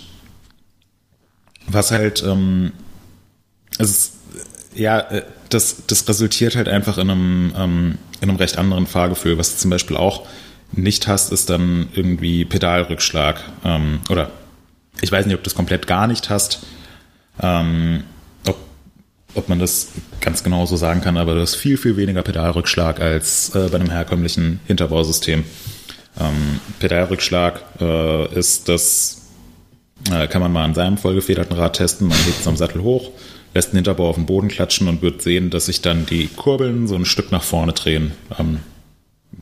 was 1.66 1.92
halt, 1.92 2.22
ähm, 2.24 2.74
es 3.78 3.90
ist, 3.90 4.14
ja, 4.76 5.00
äh, 5.00 5.24
das, 5.48 5.84
das 5.88 6.10
resultiert 6.10 6.58
halt 6.58 6.68
einfach 6.68 6.98
in 6.98 7.10
einem, 7.10 7.54
ähm, 7.58 7.98
in 8.20 8.30
einem 8.30 8.38
recht 8.38 8.58
anderen 8.58 8.86
Fahrgefühl. 8.86 9.38
Was 9.38 9.54
du 9.54 9.58
zum 9.60 9.72
Beispiel 9.72 9.96
auch 9.96 10.28
nicht 10.74 11.08
hast, 11.08 11.32
ist 11.32 11.50
dann 11.50 11.88
irgendwie 11.94 12.44
Pedalrückschlag. 12.44 13.42
Ähm, 13.64 14.02
oder 14.10 14.30
ich 15.00 15.10
weiß 15.10 15.26
nicht, 15.26 15.36
ob 15.36 15.42
du 15.42 15.46
das 15.46 15.56
komplett 15.56 15.88
gar 15.88 16.08
nicht 16.08 16.30
hast. 16.30 16.66
Ähm, 17.42 18.04
ob, 18.46 18.58
ob 19.36 19.48
man 19.48 19.60
das 19.60 19.88
ganz 20.20 20.44
genau 20.44 20.66
so 20.66 20.76
sagen 20.76 21.00
kann, 21.00 21.16
aber 21.16 21.34
du 21.34 21.40
hast 21.40 21.56
viel, 21.56 21.78
viel 21.78 21.96
weniger 21.96 22.24
Pedalrückschlag 22.24 23.00
als 23.00 23.56
äh, 23.56 23.70
bei 23.72 23.76
einem 23.76 23.90
herkömmlichen 23.90 24.60
Hinterbausystem. 24.68 25.46
Ähm, 26.20 26.60
Pedalrückschlag 26.80 27.62
äh, 27.80 28.34
ist 28.38 28.70
das, 28.70 29.22
äh, 30.12 30.28
kann 30.28 30.42
man 30.42 30.52
mal 30.52 30.64
an 30.64 30.74
seinem 30.74 30.98
vollgefederten 30.98 31.56
Rad 31.56 31.78
testen. 31.78 32.08
Man 32.08 32.18
hebt 32.18 32.40
es 32.40 32.48
am 32.48 32.58
Sattel 32.58 32.82
hoch, 32.82 33.12
lässt 33.54 33.72
den 33.72 33.78
Hinterbau 33.78 34.10
auf 34.10 34.16
den 34.16 34.26
Boden 34.26 34.48
klatschen 34.48 34.88
und 34.88 35.02
wird 35.02 35.22
sehen, 35.22 35.50
dass 35.50 35.68
sich 35.68 35.82
dann 35.82 36.06
die 36.06 36.28
Kurbeln 36.28 36.88
so 36.88 36.96
ein 36.96 37.06
Stück 37.06 37.32
nach 37.32 37.44
vorne 37.44 37.74
drehen. 37.74 38.12
Ähm, 38.40 38.60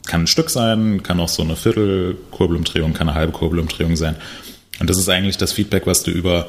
kann 0.06 0.24
ein 0.24 0.28
Stück 0.28 0.50
sein, 0.50 1.04
kann 1.04 1.20
auch 1.20 1.30
so 1.30 1.44
eine 1.44 1.56
Viertelkurbelumdrehung, 1.56 2.94
kann 2.94 3.10
eine 3.10 3.18
halbe 3.18 3.32
Kurbelumdrehung 3.32 3.96
sein. 3.96 4.16
Und 4.80 4.90
das 4.90 4.98
ist 4.98 5.10
eigentlich 5.10 5.38
das 5.38 5.54
Feedback, 5.54 5.88
was 5.88 6.04
du 6.04 6.12
über, 6.12 6.48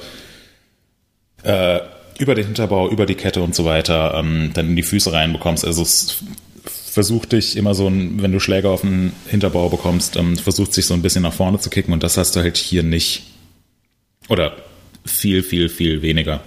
äh, 1.45 1.81
über 2.19 2.35
den 2.35 2.47
Hinterbau, 2.47 2.89
über 2.91 3.07
die 3.07 3.15
Kette 3.15 3.43
und 3.43 3.55
so 3.55 3.65
weiter 3.65 4.15
ähm, 4.17 4.51
dann 4.55 4.71
in 4.71 4.77
die 4.77 4.83
Füße 4.83 5.13
reinbekommst. 5.13 5.65
Also 5.65 5.83
es 5.83 6.25
versucht 6.97 7.33
dich 7.33 7.59
immer 7.59 7.75
so, 7.75 7.89
ein, 7.89 8.23
wenn 8.23 8.33
du 8.33 8.41
Schläge 8.41 8.71
auf 8.71 8.81
den 8.81 9.13
Hinterbau 9.27 9.69
bekommst, 9.69 10.17
ähm, 10.17 10.39
versucht 10.39 10.73
sich 10.73 10.87
so 10.87 10.95
ein 10.95 11.03
bisschen 11.03 11.25
nach 11.25 11.35
vorne 11.35 11.59
zu 11.59 11.69
kicken 11.69 11.93
und 11.93 12.03
das 12.03 12.17
hast 12.17 12.35
du 12.35 12.41
halt 12.41 12.57
hier 12.57 12.83
nicht. 12.83 13.25
Oder 14.31 14.57
viel, 15.05 15.43
viel, 15.43 15.69
viel 15.69 16.01
weniger. 16.01 16.41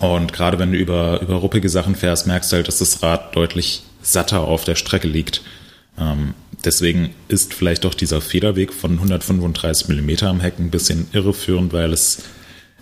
Und 0.00 0.32
gerade 0.32 0.58
wenn 0.58 0.72
du 0.72 0.78
über, 0.78 1.22
über 1.22 1.36
ruppige 1.36 1.68
Sachen 1.68 1.94
fährst, 1.94 2.26
merkst 2.26 2.50
du 2.50 2.56
halt, 2.56 2.66
dass 2.66 2.80
das 2.80 3.04
Rad 3.04 3.36
deutlich 3.36 3.84
satter 4.02 4.40
auf 4.40 4.64
der 4.64 4.74
Strecke 4.74 5.06
liegt. 5.06 5.42
Ähm, 5.96 6.34
deswegen 6.64 7.10
ist 7.28 7.54
vielleicht 7.54 7.84
doch 7.84 7.94
dieser 7.94 8.20
Federweg 8.20 8.72
von 8.72 8.94
135 8.94 9.86
mm 9.90 10.24
am 10.24 10.40
Heck 10.40 10.58
ein 10.58 10.72
bisschen 10.72 11.06
irreführend, 11.12 11.72
weil 11.72 11.92
es 11.92 12.24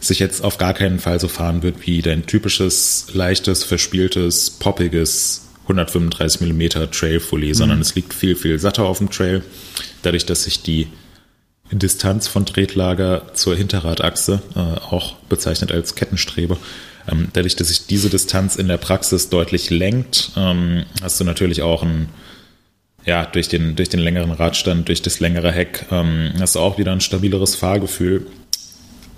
sich 0.00 0.18
jetzt 0.18 0.42
auf 0.42 0.56
gar 0.56 0.72
keinen 0.72 0.98
Fall 0.98 1.20
so 1.20 1.28
fahren 1.28 1.62
wird 1.62 1.86
wie 1.86 2.00
dein 2.00 2.24
typisches, 2.24 3.08
leichtes, 3.12 3.64
verspieltes, 3.64 4.48
poppiges 4.48 5.47
135 5.68 6.40
mm 6.40 6.90
Trail 6.90 7.20
Fully, 7.20 7.54
sondern 7.54 7.80
es 7.80 7.94
liegt 7.94 8.14
viel, 8.14 8.36
viel 8.36 8.58
satter 8.58 8.84
auf 8.84 8.98
dem 8.98 9.10
Trail. 9.10 9.42
Dadurch, 10.02 10.24
dass 10.24 10.44
sich 10.44 10.62
die 10.62 10.88
Distanz 11.70 12.26
von 12.28 12.46
Tretlager 12.46 13.34
zur 13.34 13.54
Hinterradachse, 13.54 14.40
äh, 14.56 14.58
auch 14.58 15.16
bezeichnet 15.28 15.70
als 15.70 15.94
Kettenstrebe. 15.94 16.56
Ähm, 17.10 17.28
dadurch, 17.34 17.56
dass 17.56 17.68
sich 17.68 17.86
diese 17.86 18.08
Distanz 18.08 18.56
in 18.56 18.68
der 18.68 18.78
Praxis 18.78 19.28
deutlich 19.28 19.68
lenkt, 19.68 20.30
ähm, 20.36 20.84
hast 21.02 21.20
du 21.20 21.24
natürlich 21.24 21.60
auch 21.60 21.82
ein, 21.82 22.08
ja, 23.04 23.26
durch 23.26 23.48
den, 23.48 23.76
durch 23.76 23.90
den 23.90 24.00
längeren 24.00 24.32
Radstand, 24.32 24.88
durch 24.88 25.02
das 25.02 25.20
längere 25.20 25.52
Heck, 25.52 25.86
ähm, 25.90 26.32
hast 26.40 26.54
du 26.54 26.60
auch 26.60 26.78
wieder 26.78 26.92
ein 26.92 27.02
stabileres 27.02 27.54
Fahrgefühl. 27.54 28.26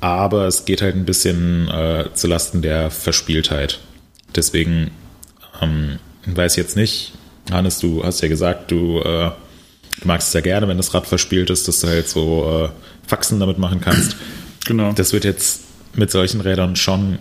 Aber 0.01 0.46
es 0.46 0.64
geht 0.64 0.82
halt 0.82 0.96
ein 0.96 1.05
bisschen 1.05 1.68
äh, 1.68 2.07
zulasten 2.14 2.62
der 2.62 2.90
Verspieltheit. 2.90 3.78
Deswegen 4.34 4.90
ähm, 5.61 5.98
weiß 6.37 6.57
jetzt 6.57 6.76
nicht, 6.76 7.12
Hannes, 7.51 7.78
du 7.78 8.05
hast 8.05 8.20
ja 8.20 8.28
gesagt, 8.28 8.70
du 8.70 9.01
äh, 9.01 9.31
Du 10.01 10.09
magst 10.09 10.28
es 10.28 10.35
ja 10.35 10.41
gerne, 10.41 10.66
wenn 10.66 10.76
das 10.76 10.95
Rad 10.95 11.07
verspielt 11.07 11.51
ist, 11.51 11.68
dass 11.68 11.81
du 11.81 11.89
halt 11.89 12.09
so 12.09 12.64
äh, 12.64 12.68
Faxen 13.07 13.39
damit 13.41 13.59
machen 13.59 13.81
kannst. 13.81 14.16
Genau. 14.66 14.93
Das 14.93 15.14
wird 15.14 15.24
jetzt 15.24 15.62
mit 15.95 16.11
solchen 16.11 16.43
Rädern 16.43 16.76
schon 16.76 17.18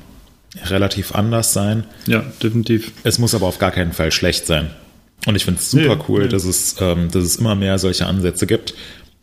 relativ 0.66 1.16
anders 1.16 1.54
sein. 1.54 1.86
ja, 2.06 2.22
definitiv. 2.44 2.92
Es 3.04 3.18
muss 3.18 3.34
aber 3.34 3.46
auf 3.48 3.60
gar 3.60 3.72
keinen 3.72 3.94
Fall 3.94 4.12
schlecht 4.12 4.46
sein. 4.46 4.72
Und 5.26 5.36
ich 5.36 5.46
finde 5.46 5.62
es 5.62 5.72
super 5.72 5.96
Nee, 5.96 6.02
cool, 6.10 6.24
nee. 6.24 6.28
Dass, 6.28 6.44
es, 6.44 6.76
ähm, 6.82 7.10
dass 7.12 7.24
es 7.24 7.38
immer 7.38 7.56
mehr 7.56 7.80
solche 7.80 8.08
Ansätze 8.08 8.46
gibt. 8.46 8.74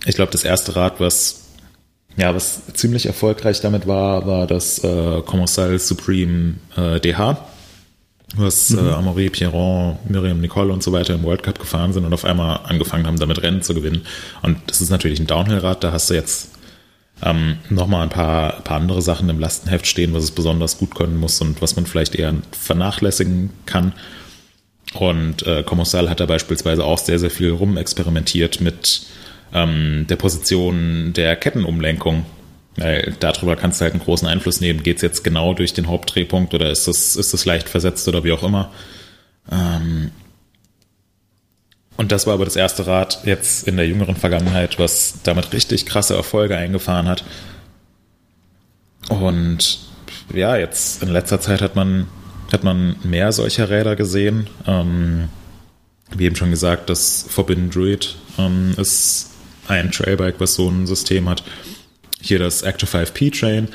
Ich 0.07 0.15
glaube, 0.17 0.33
das 0.33 0.45
erste 0.45 0.77
Rad, 0.77 0.99
was 0.99 1.43
ja, 2.17 2.35
was 2.35 2.63
ziemlich 2.73 3.05
erfolgreich 3.05 3.61
damit 3.61 3.87
war, 3.87 4.27
war 4.27 4.47
das 4.47 4.83
äh, 4.83 5.21
Commissal 5.21 5.79
Supreme 5.79 6.55
äh, 6.75 6.99
DH, 6.99 7.37
was 8.35 8.71
mhm. 8.71 8.79
äh, 8.79 8.93
Amaury, 8.93 9.31
Pierron, 9.31 9.99
Miriam 10.09 10.41
Nicole 10.41 10.73
und 10.73 10.83
so 10.83 10.93
weiter 10.93 11.15
im 11.15 11.23
World 11.23 11.43
Cup 11.43 11.59
gefahren 11.59 11.93
sind 11.93 12.05
und 12.05 12.13
auf 12.13 12.25
einmal 12.25 12.61
angefangen 12.65 13.07
haben, 13.07 13.19
damit 13.19 13.43
Rennen 13.43 13.63
zu 13.63 13.75
gewinnen. 13.75 14.03
Und 14.43 14.59
das 14.67 14.81
ist 14.81 14.91
natürlich 14.91 15.21
ein 15.21 15.27
Downhill-Rad, 15.27 15.85
da 15.85 15.93
hast 15.93 16.11
du 16.11 16.15
jetzt 16.15 16.51
ähm, 17.23 17.57
nochmal 17.71 18.03
ein 18.03 18.11
paar, 18.11 18.61
paar 18.63 18.79
andere 18.79 19.01
Sachen 19.01 19.29
im 19.29 19.39
Lastenheft 19.39 19.87
stehen, 19.87 20.13
was 20.13 20.25
es 20.25 20.31
besonders 20.33 20.79
gut 20.79 20.95
können 20.95 21.17
muss 21.17 21.41
und 21.41 21.63
was 21.63 21.77
man 21.77 21.87
vielleicht 21.87 22.15
eher 22.15 22.35
vernachlässigen 22.53 23.51
kann. 23.65 23.93
Und 24.95 25.47
äh, 25.47 25.63
Commissal 25.63 26.11
hat 26.11 26.21
da 26.21 26.27
beispielsweise 26.27 26.85
auch 26.85 26.99
sehr, 26.99 27.19
sehr 27.19 27.31
viel 27.31 27.51
rumexperimentiert 27.51 28.61
mit 28.61 29.07
ähm, 29.53 30.07
der 30.09 30.17
Position 30.17 31.13
der 31.15 31.37
Kettenumlenkung. 31.37 32.27
Weil 32.77 33.15
darüber 33.21 33.57
kannst 33.57 33.81
du 33.81 33.85
halt 33.85 33.95
einen 33.95 34.03
großen 34.03 34.29
Einfluss 34.29 34.61
nehmen. 34.61 34.83
Geht 34.83 34.97
es 34.97 35.03
jetzt 35.03 35.25
genau 35.25 35.55
durch 35.55 35.73
den 35.73 35.89
Hauptdrehpunkt 35.89 36.53
oder 36.55 36.71
ist 36.71 36.87
das, 36.87 37.17
ist 37.17 37.33
das 37.33 37.45
leicht 37.45 37.69
versetzt 37.69 38.07
oder 38.09 38.23
wie 38.25 38.33
auch 38.33 38.43
immer? 38.43 38.71
Ähm 39.51 40.11
und 41.97 42.13
das 42.13 42.27
war 42.27 42.35
aber 42.35 42.45
das 42.45 42.57
erste 42.57 42.87
Rad 42.87 43.21
jetzt 43.25 43.67
in 43.67 43.77
der 43.77 43.87
jüngeren 43.87 44.17
Vergangenheit, 44.17 44.79
was 44.79 45.21
damit 45.23 45.53
richtig 45.53 45.87
krasse 45.87 46.15
Erfolge 46.15 46.57
eingefahren 46.57 47.09
hat. 47.09 47.25
Und 49.09 49.79
ja, 50.35 50.57
jetzt 50.57 51.03
in 51.03 51.09
letzter 51.09 51.41
Zeit 51.41 51.63
hat 51.63 51.75
man, 51.75 52.07
hat 52.53 52.65
man 52.65 52.97
mehr 53.03 53.33
solcher 53.33 53.71
Räder 53.71 53.97
gesehen. 53.97 54.49
Ähm, 54.67 55.29
wie 56.15 56.25
eben 56.25 56.37
schon 56.37 56.51
gesagt, 56.51 56.91
das 56.91 57.27
Forbidden 57.29 57.71
Druid 57.71 58.17
ähm, 58.39 58.75
ist 58.77 59.31
ein 59.67 59.91
Trailbike, 59.91 60.39
was 60.39 60.55
so 60.55 60.69
ein 60.69 60.87
System 60.87 61.29
hat. 61.29 61.43
Hier 62.27 62.39
das 62.39 62.63
Active 62.63 62.91
5P 62.91 63.39
Train. 63.39 63.69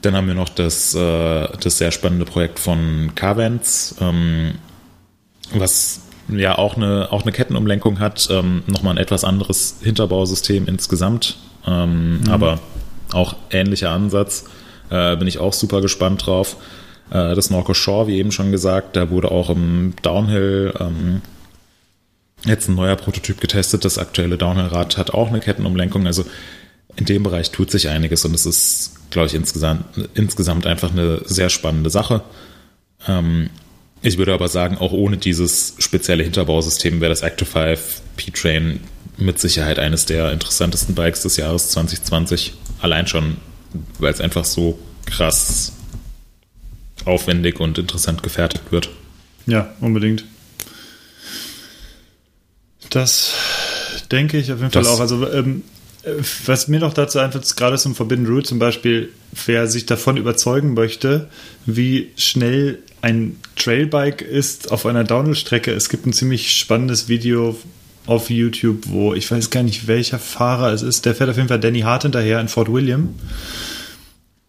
Dann 0.00 0.16
haben 0.16 0.26
wir 0.26 0.34
noch 0.34 0.48
das, 0.48 0.94
äh, 0.94 1.48
das 1.60 1.78
sehr 1.78 1.92
spannende 1.92 2.24
Projekt 2.24 2.58
von 2.58 3.12
Carvents, 3.14 3.94
ähm, 4.00 4.54
was 5.54 6.00
ja 6.28 6.56
auch 6.56 6.76
eine, 6.76 7.12
auch 7.12 7.22
eine 7.22 7.32
Kettenumlenkung 7.32 8.00
hat. 8.00 8.28
Ähm, 8.30 8.62
Nochmal 8.66 8.94
ein 8.94 8.98
etwas 8.98 9.24
anderes 9.24 9.76
Hinterbausystem 9.82 10.66
insgesamt, 10.66 11.36
ähm, 11.66 12.20
mhm. 12.20 12.30
aber 12.30 12.60
auch 13.12 13.36
ähnlicher 13.50 13.90
Ansatz. 13.90 14.46
Äh, 14.90 15.16
bin 15.16 15.28
ich 15.28 15.38
auch 15.38 15.52
super 15.52 15.80
gespannt 15.80 16.26
drauf. 16.26 16.56
Äh, 17.10 17.34
das 17.34 17.50
Norco 17.50 17.74
Shore, 17.74 18.06
wie 18.08 18.16
eben 18.16 18.32
schon 18.32 18.52
gesagt, 18.52 18.96
da 18.96 19.10
wurde 19.10 19.30
auch 19.30 19.50
im 19.50 19.94
Downhill 20.02 20.74
ähm, 20.80 21.22
jetzt 22.44 22.68
ein 22.68 22.74
neuer 22.74 22.96
Prototyp 22.96 23.40
getestet. 23.40 23.84
Das 23.84 23.98
aktuelle 23.98 24.38
Downhill-Rad 24.38 24.96
hat 24.96 25.12
auch 25.12 25.28
eine 25.28 25.40
Kettenumlenkung. 25.40 26.06
Also 26.06 26.24
in 26.96 27.06
dem 27.06 27.22
Bereich 27.22 27.50
tut 27.50 27.70
sich 27.70 27.88
einiges 27.88 28.24
und 28.24 28.34
es 28.34 28.46
ist, 28.46 28.92
glaube 29.10 29.28
ich, 29.28 29.34
insgesamt, 29.34 29.84
insgesamt 30.14 30.66
einfach 30.66 30.90
eine 30.92 31.22
sehr 31.24 31.50
spannende 31.50 31.90
Sache. 31.90 32.22
Ähm, 33.06 33.50
ich 34.02 34.18
würde 34.18 34.34
aber 34.34 34.48
sagen, 34.48 34.78
auch 34.78 34.92
ohne 34.92 35.16
dieses 35.16 35.74
spezielle 35.78 36.24
Hinterbausystem 36.24 37.00
wäre 37.00 37.10
das 37.10 37.22
Active 37.22 37.48
5 37.48 38.02
P-Train 38.16 38.80
mit 39.16 39.38
Sicherheit 39.38 39.78
eines 39.78 40.06
der 40.06 40.32
interessantesten 40.32 40.94
Bikes 40.94 41.22
des 41.22 41.36
Jahres 41.36 41.70
2020. 41.70 42.54
Allein 42.80 43.06
schon, 43.06 43.36
weil 43.98 44.12
es 44.12 44.20
einfach 44.20 44.44
so 44.44 44.78
krass 45.06 45.72
aufwendig 47.04 47.60
und 47.60 47.78
interessant 47.78 48.22
gefertigt 48.22 48.64
wird. 48.70 48.90
Ja, 49.46 49.72
unbedingt. 49.80 50.24
Das 52.90 53.34
denke 54.10 54.38
ich 54.38 54.52
auf 54.52 54.58
jeden 54.58 54.70
das 54.72 54.86
Fall 54.86 54.96
auch. 54.96 55.00
Also 55.00 55.30
ähm, 55.30 55.62
was 56.46 56.68
mir 56.68 56.80
noch 56.80 56.94
dazu 56.94 57.18
einfällt, 57.18 57.56
gerade 57.56 57.78
zum 57.78 57.94
Forbidden 57.94 58.26
Rule 58.26 58.42
zum 58.42 58.58
Beispiel, 58.58 59.10
wer 59.46 59.66
sich 59.68 59.86
davon 59.86 60.16
überzeugen 60.16 60.74
möchte, 60.74 61.28
wie 61.64 62.10
schnell 62.16 62.78
ein 63.02 63.36
Trailbike 63.56 64.22
ist 64.22 64.72
auf 64.72 64.86
einer 64.86 65.04
Downhill-Strecke. 65.04 65.72
Es 65.72 65.88
gibt 65.88 66.06
ein 66.06 66.12
ziemlich 66.12 66.56
spannendes 66.56 67.08
Video 67.08 67.56
auf 68.06 68.30
YouTube, 68.30 68.88
wo 68.88 69.14
ich 69.14 69.30
weiß 69.30 69.50
gar 69.50 69.62
nicht, 69.62 69.86
welcher 69.86 70.18
Fahrer 70.18 70.72
es 70.72 70.82
ist. 70.82 71.04
Der 71.06 71.14
fährt 71.14 71.30
auf 71.30 71.36
jeden 71.36 71.48
Fall 71.48 71.60
Danny 71.60 71.80
Hart 71.80 72.02
hinterher 72.02 72.40
in 72.40 72.48
Fort 72.48 72.72
William. 72.72 73.14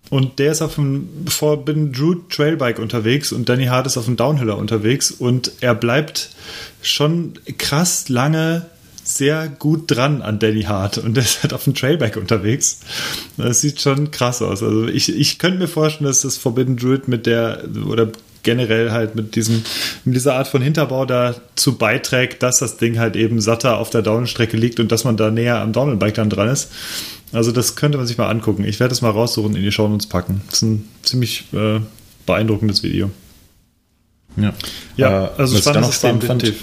Und 0.10 0.38
der 0.38 0.51
ist 0.51 0.62
auf 0.62 0.76
dem 0.76 1.08
Forbidden 1.28 1.91
Drew 1.91 2.16
Trailbike 2.30 2.80
unterwegs 2.80 3.32
und 3.32 3.49
Danny 3.49 3.66
Hart 3.66 3.88
ist 3.88 3.97
auf 3.97 4.06
dem 4.06 4.16
Downhiller 4.16 4.58
unterwegs 4.58 5.12
und 5.12 5.51
er 5.62 5.74
bleibt 5.74 6.30
schon 6.82 7.34
krass 7.58 8.10
lange 8.10 8.68
sehr 9.04 9.47
gut 9.47 9.84
dran 9.88 10.22
an 10.22 10.39
Danny 10.39 10.64
Hart 10.64 10.97
und 10.97 11.14
der 11.18 11.24
ist 11.24 11.43
halt 11.43 11.54
auf 11.54 11.64
dem 11.66 11.76
Trailbike 11.76 12.18
unterwegs. 12.18 12.80
Das 13.38 13.62
sieht 13.62 13.82
schon 13.82 14.12
krass 14.12 14.41
aus. 14.41 14.64
Also 14.64 14.88
ich, 14.88 15.14
ich 15.14 15.39
könnte 15.39 15.60
mir 15.60 15.68
vorstellen, 15.68 16.08
dass 16.08 16.22
das 16.22 16.38
Forbidden 16.38 16.78
Druid 16.78 17.08
mit 17.08 17.26
der 17.26 17.64
oder 17.86 18.10
generell 18.43 18.91
halt 18.91 19.16
mit 19.16 19.36
diesem, 19.36 19.64
mit 20.04 20.16
dieser 20.16 20.36
Art 20.36 20.47
von 20.47 20.62
Hinterbau 20.62 21.06
dazu 21.06 21.78
beiträgt, 21.78 22.43
dass 22.43 22.60
das 22.60 22.78
Ding 22.78 22.99
halt 22.99 23.16
eben 23.16 23.39
satter 23.41 23.78
auf 23.78 23.89
der 23.89 24.01
Downstrecke 24.01 24.58
liegt 24.58 24.80
und 24.80 24.91
dass 24.91 25.06
man 25.06 25.18
da 25.18 25.32
näher 25.32 25.60
am 25.60 25.72
Downhill-Bike 25.72 26.14
dann 26.14 26.30
dran 26.30 26.49
ist. 26.49 26.72
Also 27.32 27.51
das 27.51 27.76
könnte 27.76 27.97
man 27.97 28.06
sich 28.06 28.18
mal 28.18 28.30
angucken. 28.30 28.64
Ich 28.66 28.80
werde 28.80 28.93
es 28.93 29.01
mal 29.01 29.10
raussuchen 29.10 29.51
und 29.51 29.56
in 29.56 29.64
die 29.64 29.72
Show 29.72 29.88
Notes 29.88 30.08
packen. 30.08 30.41
Das 30.47 30.56
ist 30.56 30.62
ein 30.64 30.89
ziemlich 31.01 31.45
äh, 31.54 31.80
beeindruckendes 32.26 32.84
Video. 32.84 33.10
Ja, 34.36 34.54
ja 34.97 35.26
äh, 35.26 35.30
also 35.38 35.58
spannend 35.58 35.82
noch 35.82 35.93
spannend 35.93 36.24
fand, 36.26 36.54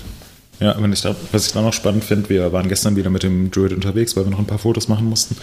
Ja, 0.60 0.76
wenn 0.78 0.92
ich 0.92 1.00
da, 1.00 1.16
was 1.32 1.46
ich 1.46 1.52
da 1.52 1.62
noch 1.62 1.72
spannend 1.72 2.04
finde, 2.04 2.28
wir 2.28 2.52
waren 2.52 2.68
gestern 2.68 2.94
wieder 2.94 3.10
mit 3.10 3.22
dem 3.22 3.50
Druid 3.50 3.72
unterwegs, 3.72 4.16
weil 4.16 4.24
wir 4.24 4.30
noch 4.30 4.38
ein 4.38 4.46
paar 4.46 4.58
Fotos 4.58 4.88
machen 4.88 5.08
mussten. 5.08 5.36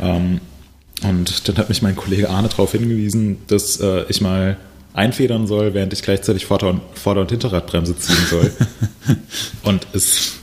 Ähm, 0.00 0.40
und 1.02 1.48
dann 1.48 1.56
hat 1.56 1.68
mich 1.68 1.82
mein 1.82 1.96
Kollege 1.96 2.30
Arne 2.30 2.48
darauf 2.48 2.72
hingewiesen, 2.72 3.38
dass 3.48 3.80
äh, 3.80 4.04
ich 4.08 4.20
mal 4.20 4.56
einfedern 4.92 5.46
soll, 5.46 5.74
während 5.74 5.92
ich 5.92 6.02
gleichzeitig 6.02 6.46
Vorder- 6.46 6.70
und, 6.70 6.82
Vorder 6.94 7.22
und 7.22 7.30
Hinterradbremse 7.30 7.96
ziehen 7.96 8.26
soll. 8.28 8.52
und 9.62 9.86
es, 9.92 10.34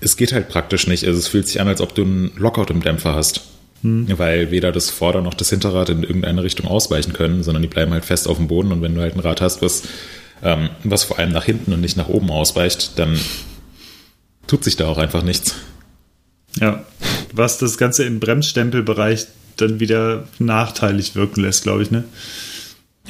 es 0.00 0.16
geht 0.16 0.32
halt 0.32 0.48
praktisch 0.48 0.86
nicht. 0.86 1.06
Also 1.06 1.18
es 1.18 1.28
fühlt 1.28 1.46
sich 1.46 1.60
an, 1.60 1.68
als 1.68 1.80
ob 1.80 1.94
du 1.94 2.02
einen 2.02 2.32
Lockout 2.36 2.70
im 2.70 2.82
Dämpfer 2.82 3.14
hast. 3.14 3.42
Hm. 3.82 4.06
Weil 4.18 4.50
weder 4.50 4.72
das 4.72 4.90
Vorder- 4.90 5.22
noch 5.22 5.34
das 5.34 5.50
Hinterrad 5.50 5.88
in 5.90 6.02
irgendeine 6.02 6.42
Richtung 6.42 6.66
ausweichen 6.66 7.12
können, 7.12 7.44
sondern 7.44 7.62
die 7.62 7.68
bleiben 7.68 7.92
halt 7.92 8.04
fest 8.04 8.28
auf 8.28 8.38
dem 8.38 8.48
Boden. 8.48 8.72
Und 8.72 8.82
wenn 8.82 8.94
du 8.94 9.00
halt 9.00 9.14
ein 9.14 9.20
Rad 9.20 9.40
hast, 9.40 9.62
was, 9.62 9.82
ähm, 10.42 10.70
was 10.82 11.04
vor 11.04 11.18
allem 11.18 11.30
nach 11.30 11.44
hinten 11.44 11.72
und 11.72 11.80
nicht 11.80 11.96
nach 11.96 12.08
oben 12.08 12.30
ausweicht, 12.30 12.98
dann 12.98 13.20
tut 14.48 14.64
sich 14.64 14.76
da 14.76 14.88
auch 14.88 14.98
einfach 14.98 15.22
nichts. 15.22 15.54
Ja, 16.58 16.84
was 17.32 17.58
das 17.58 17.78
Ganze 17.78 18.04
im 18.04 18.18
Bremsstempelbereich 18.18 19.26
dann 19.56 19.78
wieder 19.78 20.26
nachteilig 20.38 21.14
wirken 21.14 21.42
lässt, 21.42 21.62
glaube 21.62 21.82
ich, 21.82 21.90
ne? 21.90 22.04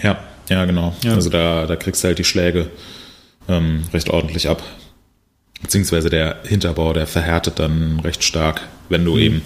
Ja, 0.03 0.18
ja, 0.51 0.64
genau. 0.64 0.95
Ja. 1.03 1.14
Also 1.14 1.30
da, 1.30 1.66
da 1.66 1.76
kriegst 1.76 2.03
du 2.03 2.09
halt 2.09 2.18
die 2.18 2.24
Schläge 2.24 2.70
ähm, 3.49 3.84
recht 3.93 4.11
ordentlich 4.11 4.49
ab. 4.49 4.62
Beziehungsweise 5.62 6.11
der 6.11 6.41
Hinterbau, 6.45 6.93
der 6.93 7.07
verhärtet 7.07 7.59
dann 7.59 8.01
recht 8.01 8.22
stark, 8.22 8.62
wenn 8.89 9.05
du 9.05 9.14
mhm. 9.14 9.20
eben 9.20 9.43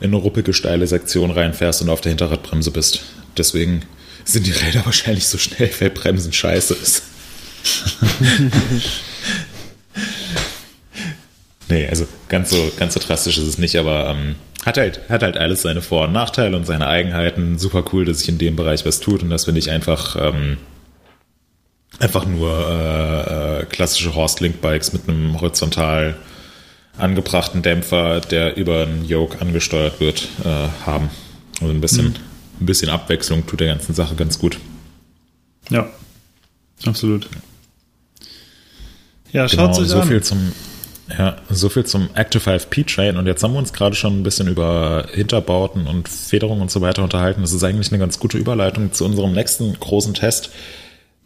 in 0.00 0.08
eine 0.08 0.16
ruppige, 0.16 0.52
steile 0.52 0.86
Sektion 0.86 1.30
reinfährst 1.30 1.82
und 1.82 1.88
auf 1.88 2.00
der 2.00 2.10
Hinterradbremse 2.10 2.70
bist. 2.70 3.02
Deswegen 3.36 3.82
sind 4.24 4.46
die 4.46 4.52
Räder 4.52 4.84
wahrscheinlich 4.84 5.26
so 5.26 5.38
schnell, 5.38 5.70
weil 5.80 5.90
Bremsen 5.90 6.32
scheiße 6.32 6.74
ist. 6.74 7.02
nee, 11.68 11.86
also 11.86 12.06
ganz 12.28 12.50
so, 12.50 12.72
ganz 12.78 12.94
so 12.94 13.00
drastisch 13.00 13.38
ist 13.38 13.46
es 13.46 13.58
nicht, 13.58 13.76
aber 13.76 14.08
ähm, 14.10 14.36
hat 14.64 14.78
halt, 14.78 15.08
hat 15.08 15.22
halt 15.22 15.36
alles 15.36 15.62
seine 15.62 15.80
Vor- 15.80 16.06
und 16.06 16.12
Nachteile 16.12 16.56
und 16.56 16.66
seine 16.66 16.86
Eigenheiten. 16.86 17.58
Super 17.58 17.84
cool, 17.92 18.04
dass 18.04 18.18
sich 18.20 18.28
in 18.28 18.38
dem 18.38 18.56
Bereich 18.56 18.84
was 18.84 19.00
tut 19.00 19.22
und 19.22 19.30
das 19.30 19.44
finde 19.44 19.60
ich 19.60 19.70
einfach, 19.70 20.16
ähm, 20.20 20.58
einfach 21.98 22.26
nur 22.26 22.50
äh, 22.50 23.60
äh, 23.60 23.64
klassische 23.66 24.14
Horst-Link-Bikes 24.14 24.92
mit 24.92 25.08
einem 25.08 25.40
horizontal 25.40 26.16
angebrachten 26.98 27.62
Dämpfer, 27.62 28.20
der 28.20 28.56
über 28.56 28.82
einen 28.82 29.04
Yoke 29.04 29.40
angesteuert 29.40 30.00
wird, 30.00 30.28
äh, 30.44 30.68
haben. 30.84 31.10
Also 31.60 31.72
ein 31.72 31.80
bisschen, 31.80 32.08
mhm. 32.08 32.14
ein 32.60 32.66
bisschen 32.66 32.88
Abwechslung 32.88 33.46
tut 33.46 33.60
der 33.60 33.68
ganzen 33.68 33.94
Sache 33.94 34.14
ganz 34.14 34.38
gut. 34.38 34.58
Ja, 35.70 35.88
absolut. 36.84 37.28
Ja, 39.32 39.48
schaut 39.48 39.58
genau, 39.58 39.72
sich 39.74 39.88
so 39.88 40.00
an. 40.00 40.08
viel 40.08 40.22
zum 40.22 40.52
ja, 41.16 41.36
so 41.48 41.68
viel 41.68 41.84
zum 41.84 42.08
Active 42.14 42.40
5 42.40 42.70
P-Train 42.70 43.16
und 43.16 43.26
jetzt 43.26 43.42
haben 43.42 43.52
wir 43.52 43.58
uns 43.58 43.72
gerade 43.72 43.94
schon 43.94 44.20
ein 44.20 44.22
bisschen 44.22 44.48
über 44.48 45.06
Hinterbauten 45.12 45.86
und 45.86 46.08
Federung 46.08 46.60
und 46.60 46.70
so 46.70 46.80
weiter 46.80 47.02
unterhalten. 47.02 47.42
Das 47.42 47.52
ist 47.52 47.62
eigentlich 47.62 47.92
eine 47.92 47.98
ganz 47.98 48.18
gute 48.18 48.38
Überleitung 48.38 48.92
zu 48.92 49.04
unserem 49.04 49.32
nächsten 49.32 49.78
großen 49.78 50.14
Test, 50.14 50.50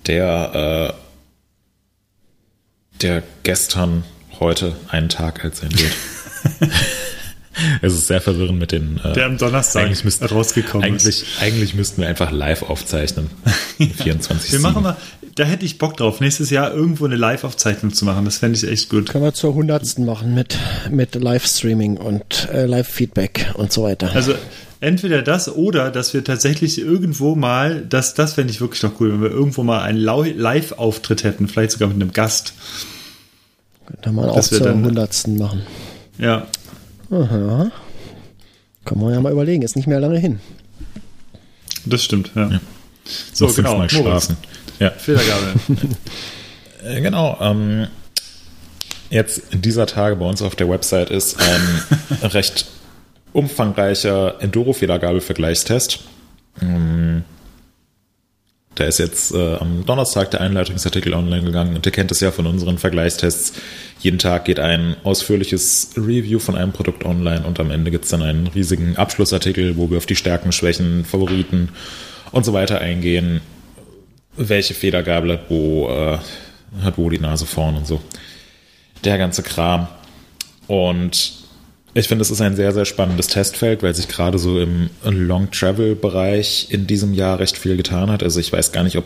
der, 0.06 0.94
äh, 0.94 3.00
der 3.00 3.22
gestern, 3.42 4.04
heute 4.38 4.74
einen 4.88 5.08
Tag 5.08 5.44
alt 5.44 5.54
sein 5.54 5.70
wird. 5.72 6.70
es 7.82 7.92
ist 7.92 8.06
sehr 8.06 8.20
verwirrend 8.20 8.58
mit 8.58 8.72
den. 8.72 9.00
Äh, 9.04 9.12
der 9.12 9.26
am 9.26 9.38
Donnerstag 9.38 9.84
eigentlich 9.84 10.04
müssten, 10.04 10.24
rausgekommen 10.24 10.86
eigentlich, 10.86 11.22
ist. 11.22 11.42
Eigentlich 11.42 11.74
müssten 11.74 12.00
wir 12.00 12.08
einfach 12.08 12.30
live 12.30 12.62
aufzeichnen. 12.62 13.30
24. 13.78 14.52
wir 14.52 14.60
machen 14.60 14.82
mal, 14.82 14.96
da 15.34 15.44
hätte 15.44 15.64
ich 15.64 15.78
Bock 15.78 15.96
drauf, 15.96 16.20
nächstes 16.20 16.50
Jahr 16.50 16.72
irgendwo 16.72 17.04
eine 17.04 17.16
Live-Aufzeichnung 17.16 17.92
zu 17.92 18.04
machen. 18.04 18.24
Das 18.24 18.38
fände 18.38 18.56
ich 18.56 18.66
echt 18.66 18.88
gut. 18.88 19.10
Können 19.10 19.24
wir 19.24 19.34
zur 19.34 19.54
hundertsten 19.54 20.04
machen 20.04 20.34
mit, 20.34 20.58
mit 20.90 21.14
Livestreaming 21.14 21.96
und 21.96 22.48
äh, 22.52 22.66
Live-Feedback 22.66 23.52
und 23.54 23.72
so 23.72 23.82
weiter. 23.82 24.10
Also 24.14 24.34
Entweder 24.82 25.20
das 25.20 25.54
oder 25.54 25.90
dass 25.90 26.14
wir 26.14 26.24
tatsächlich 26.24 26.80
irgendwo 26.80 27.34
mal, 27.34 27.82
das, 27.82 28.14
das 28.14 28.32
fände 28.34 28.50
ich 28.50 28.62
wirklich 28.62 28.82
noch 28.82 28.98
cool, 28.98 29.12
wenn 29.12 29.20
wir 29.20 29.30
irgendwo 29.30 29.62
mal 29.62 29.82
einen 29.82 29.98
Live-Auftritt 29.98 31.22
hätten, 31.22 31.48
vielleicht 31.48 31.72
sogar 31.72 31.88
mit 31.88 31.96
einem 31.96 32.12
Gast. 32.12 32.54
Könnte 33.86 34.12
man 34.12 34.30
auch 34.30 34.36
wir 34.36 34.42
zur 34.42 34.72
hundertsten 34.72 35.36
machen. 35.36 35.62
Ja. 36.16 36.46
Aha. 37.10 37.70
Kann 38.86 38.98
man 38.98 39.12
ja 39.12 39.20
mal 39.20 39.32
überlegen, 39.32 39.62
ist 39.62 39.76
nicht 39.76 39.86
mehr 39.86 40.00
lange 40.00 40.18
hin. 40.18 40.40
Das 41.84 42.02
stimmt, 42.02 42.30
ja. 42.34 42.60
So, 43.34 43.46
Noch 43.46 43.56
genau. 43.56 43.70
fünfmal 43.70 43.76
Moritz, 43.76 43.92
schlafen. 43.92 44.36
Ja. 44.80 44.90
Federgabel. 44.90 45.54
Äh, 46.82 47.02
Genau. 47.02 47.36
Ähm, 47.42 47.88
jetzt 49.10 49.42
dieser 49.52 49.84
Tage 49.86 50.16
bei 50.16 50.24
uns 50.24 50.40
auf 50.40 50.56
der 50.56 50.68
Website 50.70 51.10
ist 51.10 51.36
ein 51.38 51.82
recht 52.30 52.64
umfangreicher 53.34 54.40
Enduro-Federgabel-Vergleichstest. 54.40 56.00
Ähm, 56.62 57.24
Da 58.76 58.84
ist 58.86 58.98
jetzt 58.98 59.34
äh, 59.34 59.56
am 59.56 59.84
Donnerstag 59.84 60.30
der 60.30 60.40
Einleitungsartikel 60.40 61.12
online 61.12 61.42
gegangen 61.44 61.76
und 61.76 61.84
ihr 61.84 61.92
kennt 61.92 62.10
es 62.12 62.20
ja 62.20 62.30
von 62.30 62.46
unseren 62.46 62.78
Vergleichstests. 62.78 63.52
Jeden 63.98 64.18
Tag 64.18 64.46
geht 64.46 64.58
ein 64.58 64.96
ausführliches 65.04 65.90
Review 65.98 66.38
von 66.38 66.54
einem 66.56 66.72
Produkt 66.72 67.04
online 67.04 67.44
und 67.44 67.60
am 67.60 67.70
Ende 67.70 67.90
gibt 67.90 68.04
es 68.04 68.10
dann 68.10 68.22
einen 68.22 68.46
riesigen 68.46 68.96
Abschlussartikel, 68.96 69.76
wo 69.76 69.90
wir 69.90 69.98
auf 69.98 70.06
die 70.06 70.16
Stärken, 70.16 70.50
Schwächen, 70.52 71.04
Favoriten 71.04 71.68
und 72.32 72.44
so 72.46 72.54
weiter 72.54 72.80
eingehen. 72.80 73.42
Welche 74.48 74.74
Federgabel 74.74 75.32
hat 75.32 75.50
wo, 75.50 75.88
äh, 75.88 76.18
hat 76.82 76.96
wo 76.96 77.10
die 77.10 77.18
Nase 77.18 77.46
vorn 77.46 77.76
und 77.76 77.86
so. 77.86 78.00
Der 79.04 79.18
ganze 79.18 79.42
Kram. 79.42 79.88
Und 80.66 81.32
ich 81.92 82.08
finde, 82.08 82.22
es 82.22 82.30
ist 82.30 82.40
ein 82.40 82.56
sehr, 82.56 82.72
sehr 82.72 82.84
spannendes 82.84 83.26
Testfeld, 83.26 83.82
weil 83.82 83.94
sich 83.94 84.08
gerade 84.08 84.38
so 84.38 84.60
im 84.60 84.88
Long-Travel-Bereich 85.04 86.68
in 86.70 86.86
diesem 86.86 87.12
Jahr 87.12 87.38
recht 87.38 87.58
viel 87.58 87.76
getan 87.76 88.10
hat. 88.10 88.22
Also 88.22 88.40
ich 88.40 88.52
weiß 88.52 88.72
gar 88.72 88.84
nicht, 88.84 88.96
ob 88.96 89.04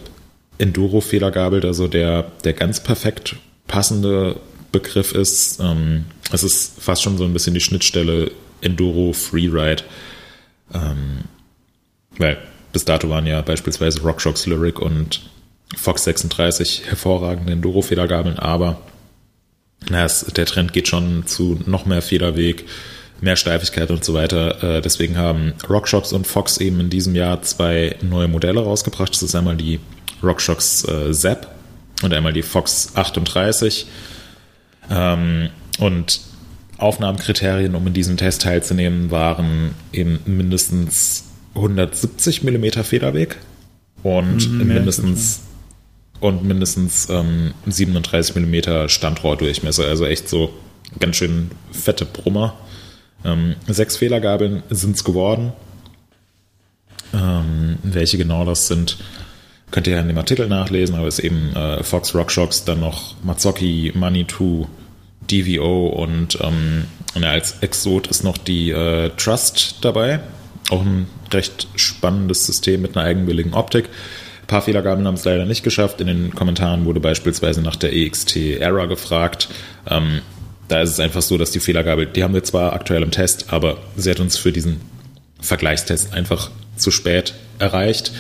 Enduro-Federgabel 0.59 1.61
da 1.61 1.75
so 1.75 1.89
der, 1.89 2.31
der 2.45 2.53
ganz 2.53 2.81
perfekt 2.83 3.37
passende 3.67 4.37
Begriff 4.71 5.13
ist. 5.13 5.61
Ähm, 5.61 6.05
es 6.31 6.45
ist 6.45 6.81
fast 6.81 7.03
schon 7.03 7.19
so 7.19 7.25
ein 7.25 7.33
bisschen 7.33 7.55
die 7.55 7.61
Schnittstelle 7.61 8.31
Enduro-Freeride. 8.61 9.83
Ähm, 10.73 11.25
weil 12.19 12.39
bis 12.75 12.85
dato 12.85 13.09
waren 13.09 13.27
ja 13.27 13.41
beispielsweise 13.41 14.03
RockShox 14.03 14.47
Lyric 14.47 14.81
und 14.81 15.23
Fox 15.77 16.05
36 16.05 16.83
hervorragende 16.87 17.53
Enduro-Federgabeln, 17.53 18.39
aber 18.39 18.83
na, 19.89 20.07
der 20.37 20.47
Trend 20.47 20.73
geht 20.73 20.89
schon 20.89 21.27
zu 21.27 21.59
noch 21.67 21.87
mehr 21.87 22.03
Federweg, 22.03 22.65
mehr 23.21 23.37
Steifigkeit 23.37 23.91
und 23.91 24.05
so 24.05 24.13
weiter. 24.13 24.63
Äh, 24.63 24.81
deswegen 24.81 25.17
haben 25.17 25.55
RockShox 25.69 26.13
und 26.13 26.27
Fox 26.27 26.59
eben 26.59 26.81
in 26.81 26.91
diesem 26.91 27.15
Jahr 27.15 27.43
zwei 27.43 27.97
neue 28.03 28.29
Modelle 28.29 28.61
rausgebracht. 28.61 29.13
Das 29.13 29.23
ist 29.23 29.35
einmal 29.35 29.57
die 29.57 29.79
RockShox 30.23 30.85
äh, 30.89 31.13
Zap 31.13 31.55
und 32.03 32.13
einmal 32.13 32.33
die 32.33 32.43
Fox 32.43 32.93
38. 32.95 33.87
Ähm, 34.91 35.51
und 35.79 36.21
Aufnahmekriterien, 36.79 37.75
um 37.77 37.87
in 37.87 37.93
diesem 37.93 38.17
Test 38.17 38.43
teilzunehmen, 38.43 39.11
waren 39.11 39.75
eben 39.93 40.19
mindestens 40.27 41.25
170 41.55 42.43
mm 42.43 42.83
Federweg 42.83 43.37
und 44.03 44.59
mindestens 44.59 45.43
und 46.21 46.43
mindestens 46.45 47.09
ähm, 47.11 47.53
37 47.67 48.35
mm 48.37 48.89
Standrohrdurchmesser, 48.89 49.85
also 49.85 50.07
echt 50.07 50.29
so 50.29 50.55
ganz 50.99 51.17
schön 51.17 51.51
fette 51.71 52.05
Brummer. 52.07 52.55
Ähm, 53.25 53.57
sechs 53.67 53.97
Fehlergabeln 53.97 54.63
sind 54.71 54.97
es 54.97 55.05
geworden. 55.05 55.53
Ähm, 57.13 57.79
welche 57.83 58.19
genau 58.19 58.45
das 58.45 58.69
sind, 58.69 58.99
könnt 59.71 59.87
ihr 59.87 59.95
ja 59.95 60.01
in 60.01 60.09
dem 60.09 60.19
Artikel 60.19 60.49
nachlesen, 60.49 60.95
aber 60.97 61.07
es 61.09 61.19
ist 61.19 61.25
eben 61.25 61.55
äh, 61.55 61.83
Fox 61.83 62.15
RockShox, 62.15 62.65
dann 62.65 62.81
noch 62.81 63.17
Mazzocchi, 63.23 63.93
Manitou, 63.95 64.67
DVO 65.31 65.89
und 65.89 66.39
ähm, 66.41 66.85
als 67.23 67.59
Exot 67.61 68.09
ist 68.09 68.25
noch 68.25 68.37
die 68.37 68.71
äh, 68.71 69.11
Trust 69.17 69.77
dabei. 69.83 70.21
Auch 70.71 70.83
ein 70.83 71.07
recht 71.33 71.69
spannendes 71.77 72.47
System 72.47 72.83
mit 72.83 72.97
einer 72.97 73.07
eigenwilligen 73.07 73.55
Optik. 73.55 73.87
Ein 74.43 74.47
paar 74.47 74.63
Fehlergabeln 74.63 75.07
haben 75.07 75.15
es 75.15 75.25
leider 75.25 75.47
nicht 75.47 75.63
geschafft. 75.63 76.01
In 76.01 76.07
den 76.07 76.35
Kommentaren 76.35 76.85
wurde 76.85 77.01
beispielsweise 77.01 77.63
nach 77.63 77.77
der 77.77 77.93
EXT 77.95 78.37
Error 78.61 78.89
gefragt. 78.89 79.49
Ähm, 79.89 80.21
da 80.69 80.83
ist 80.83 80.91
es 80.91 81.01
einfach 81.01 81.23
so, 81.23 81.39
dass 81.39 81.51
die 81.51 81.61
Fehlergabel, 81.61 82.07
die 82.07 82.23
haben 82.23 82.35
wir 82.35 82.45
zwar 82.45 82.73
aktuell 82.73 83.03
im 83.03 83.11
Test, 83.11 83.53
aber 83.53 83.79
sie 83.97 84.11
hat 84.11 84.21
uns 84.21 84.37
für 84.37 84.53
diesen 84.53 84.81
Vergleichstest 85.41 86.15
einfach 86.15 86.51
zu 86.77 86.91
spät 86.91 87.35
erreicht. 87.59 88.13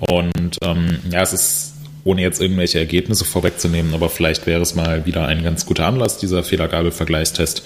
Und 0.00 0.56
ähm, 0.62 0.98
ja, 1.10 1.22
es 1.22 1.32
ist, 1.32 1.74
ohne 2.04 2.22
jetzt 2.22 2.40
irgendwelche 2.40 2.78
Ergebnisse 2.78 3.24
vorwegzunehmen, 3.24 3.94
aber 3.94 4.08
vielleicht 4.08 4.46
wäre 4.46 4.62
es 4.62 4.74
mal 4.74 5.04
wieder 5.04 5.26
ein 5.26 5.42
ganz 5.42 5.66
guter 5.66 5.86
Anlass, 5.86 6.18
dieser 6.18 6.42
Fehlergabel-Vergleichstest, 6.42 7.62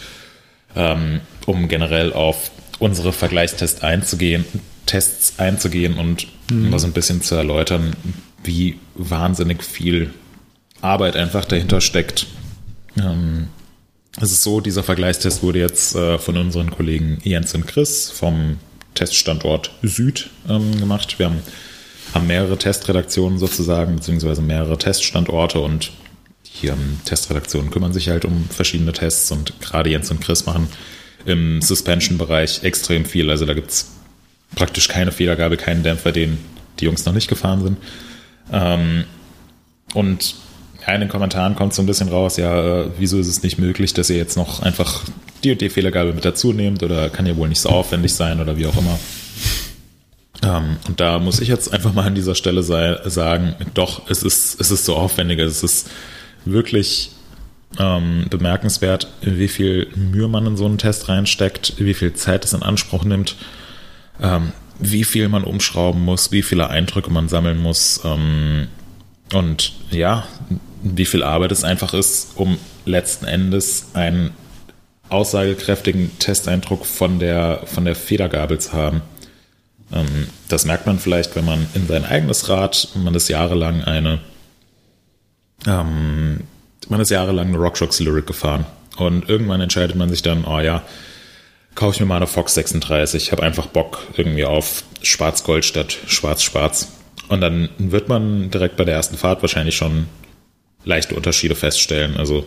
ähm, 0.74 1.20
um 1.47 1.68
generell 1.68 2.12
auf 2.12 2.51
unsere 2.79 3.12
Vergleichstests 3.12 3.83
einzugehen, 3.83 4.45
Tests 4.87 5.39
einzugehen 5.39 5.99
und 5.99 6.27
mal 6.51 6.79
so 6.79 6.87
ein 6.87 6.93
bisschen 6.93 7.22
zu 7.22 7.35
erläutern, 7.35 7.95
wie 8.43 8.79
wahnsinnig 8.95 9.62
viel 9.64 10.12
Arbeit 10.81 11.16
einfach 11.16 11.45
dahinter 11.45 11.81
steckt. 11.81 12.27
Ähm, 12.99 13.49
es 14.20 14.31
ist 14.31 14.43
so, 14.43 14.61
dieser 14.61 14.83
Vergleichstest 14.83 15.43
wurde 15.43 15.59
jetzt 15.59 15.95
äh, 15.97 16.18
von 16.18 16.37
unseren 16.37 16.70
Kollegen 16.70 17.18
Jens 17.25 17.55
und 17.55 17.66
Chris 17.66 18.11
vom 18.11 18.59
Teststandort 18.95 19.72
Süd 19.83 20.31
ähm, 20.49 20.79
gemacht. 20.79 21.18
Wir 21.18 21.27
haben, 21.27 21.41
haben 22.12 22.27
mehrere 22.27 22.57
Testredaktionen 22.57 23.39
sozusagen, 23.39 23.97
beziehungsweise 23.97 24.43
mehrere 24.43 24.79
Teststandorte 24.79 25.59
und 25.59 25.91
die 26.62 26.68
ähm, 26.68 27.01
Testredaktionen 27.05 27.70
kümmern 27.70 27.93
sich 27.93 28.09
halt 28.09 28.25
um 28.25 28.49
verschiedene 28.49 28.93
Tests 28.93 29.33
und 29.33 29.59
gerade 29.61 29.91
Jens 29.91 30.11
und 30.11 30.20
Chris 30.20 30.47
machen 30.47 30.68
im 31.27 31.62
Suspension-Bereich 31.62 32.62
extrem 32.62 33.05
viel. 33.05 33.31
Also 33.31 33.47
da 33.47 33.55
gibt's 33.55 33.93
praktisch 34.55 34.89
keine 34.89 35.12
Federgabel, 35.12 35.57
keinen 35.57 35.83
Dämpfer, 35.83 36.12
den 36.12 36.39
die 36.81 36.87
Jungs 36.87 37.05
noch 37.05 37.12
nicht 37.12 37.29
gefahren 37.29 37.62
sind. 37.62 37.79
Ähm, 38.53 39.05
und 39.95 40.35
in 40.87 41.01
den 41.01 41.09
Kommentaren 41.09 41.57
kommt 41.57 41.72
so 41.72 41.83
ein 41.83 41.87
bisschen 41.87 42.09
raus, 42.09 42.37
ja, 42.37 42.83
äh, 42.83 42.91
wieso 42.99 43.18
ist 43.18 43.29
es 43.29 43.43
nicht 43.43 43.59
möglich, 43.59 43.95
dass 43.95 44.11
ihr 44.11 44.16
jetzt 44.16 44.37
noch 44.37 44.61
einfach 44.61 45.05
die 45.43 45.53
und 45.53 45.61
die 45.61 45.70
Fehlergabel 45.70 46.12
mit 46.12 46.25
dazu 46.25 46.53
nehmt 46.53 46.83
oder 46.83 47.09
kann 47.09 47.27
ja 47.27 47.37
wohl 47.37 47.49
nicht 47.49 47.61
so 47.61 47.70
aufwendig 47.70 48.12
sein 48.14 48.41
oder 48.41 48.59
wie 48.59 48.66
auch 48.66 48.77
immer. 48.77 48.99
Ähm, 50.43 50.77
und 50.87 51.01
da 51.01 51.18
muss 51.18 51.41
ich 51.41 51.49
jetzt 51.49 51.72
einfach 51.72 51.95
mal 51.95 52.05
an 52.05 52.14
dieser 52.14 52.35
Stelle 52.35 52.62
sei, 52.62 52.99
sagen, 53.07 53.55
doch, 53.72 54.11
es 54.11 54.22
ist, 54.22 54.61
es 54.61 54.70
ist 54.70 54.85
so 54.85 54.97
aufwendiger, 54.97 55.45
es 55.45 55.62
ist 55.62 55.89
wirklich 56.45 57.11
ähm, 57.79 58.27
bemerkenswert, 58.31 59.09
wie 59.20 59.49
viel 59.49 59.89
Mühe 59.95 60.29
man 60.29 60.47
in 60.47 60.57
so 60.57 60.66
einen 60.66 60.79
Test 60.79 61.09
reinsteckt, 61.09 61.75
wie 61.79 61.95
viel 61.95 62.14
Zeit 62.14 62.45
es 62.45 62.53
in 62.53 62.62
Anspruch 62.62 63.05
nimmt, 63.05 63.37
ähm, 64.20 64.53
wie 64.79 65.05
viel 65.05 65.29
man 65.29 65.45
umschrauben 65.45 66.03
muss, 66.03 66.33
wie 66.33 66.43
viele 66.43 66.70
Eindrücke 66.70 67.11
man 67.11 67.29
sammeln 67.29 67.61
muss 67.61 68.01
ähm, 68.05 68.68
und 69.33 69.72
ja, 69.91 70.25
wie 70.83 71.07
viel 71.07 71.22
Arbeit 71.22 71.53
es 71.53 71.64
einfach 71.64 71.95
ist, 71.95 72.33
um 72.37 72.59
letzten 72.85 73.25
Endes 73.25 73.87
einen 73.95 74.31
aussagekräftigen 75.09 76.18
Testeindruck 76.18 76.87
von 76.87 77.18
der, 77.18 77.62
von 77.66 77.85
der 77.85 77.95
Federgabel 77.95 78.59
zu 78.59 78.72
haben. 78.72 79.03
Ähm, 79.93 80.29
das 80.49 80.64
merkt 80.64 80.87
man 80.87 80.99
vielleicht, 80.99 81.37
wenn 81.37 81.45
man 81.45 81.66
in 81.75 81.87
sein 81.87 82.05
eigenes 82.05 82.49
Rad, 82.49 82.89
man 82.95 83.14
ist 83.14 83.29
jahrelang 83.29 83.83
eine 83.83 84.20
ähm, 85.66 86.41
man 86.91 87.01
ist 87.01 87.11
jahrelang 87.11 87.49
eine 87.49 87.59
RockShox 87.59 88.01
Lyric 88.01 88.26
gefahren. 88.26 88.66
Und 88.97 89.28
irgendwann 89.28 89.61
entscheidet 89.61 89.97
man 89.97 90.09
sich 90.09 90.22
dann, 90.22 90.45
oh 90.45 90.61
ja, 90.61 90.82
kaufe 91.74 91.95
ich 91.95 92.01
mir 92.01 92.07
mal 92.07 92.16
eine 92.16 92.26
Fox 92.26 92.55
36. 92.55 93.24
Ich 93.24 93.32
habe 93.32 93.43
einfach 93.43 93.66
Bock 93.66 94.07
irgendwie 94.16 94.45
auf 94.45 94.85
Schwarz-Gold 95.03 95.64
statt 95.64 95.97
Schwarz-Schwarz. 96.07 96.93
Und 97.28 97.41
dann 97.41 97.68
wird 97.78 98.09
man 98.09 98.51
direkt 98.51 98.76
bei 98.76 98.85
der 98.85 98.95
ersten 98.95 99.16
Fahrt 99.16 99.43
wahrscheinlich 99.43 99.76
schon 99.76 100.07
leichte 100.85 101.14
Unterschiede 101.14 101.55
feststellen. 101.55 102.16
Also 102.16 102.47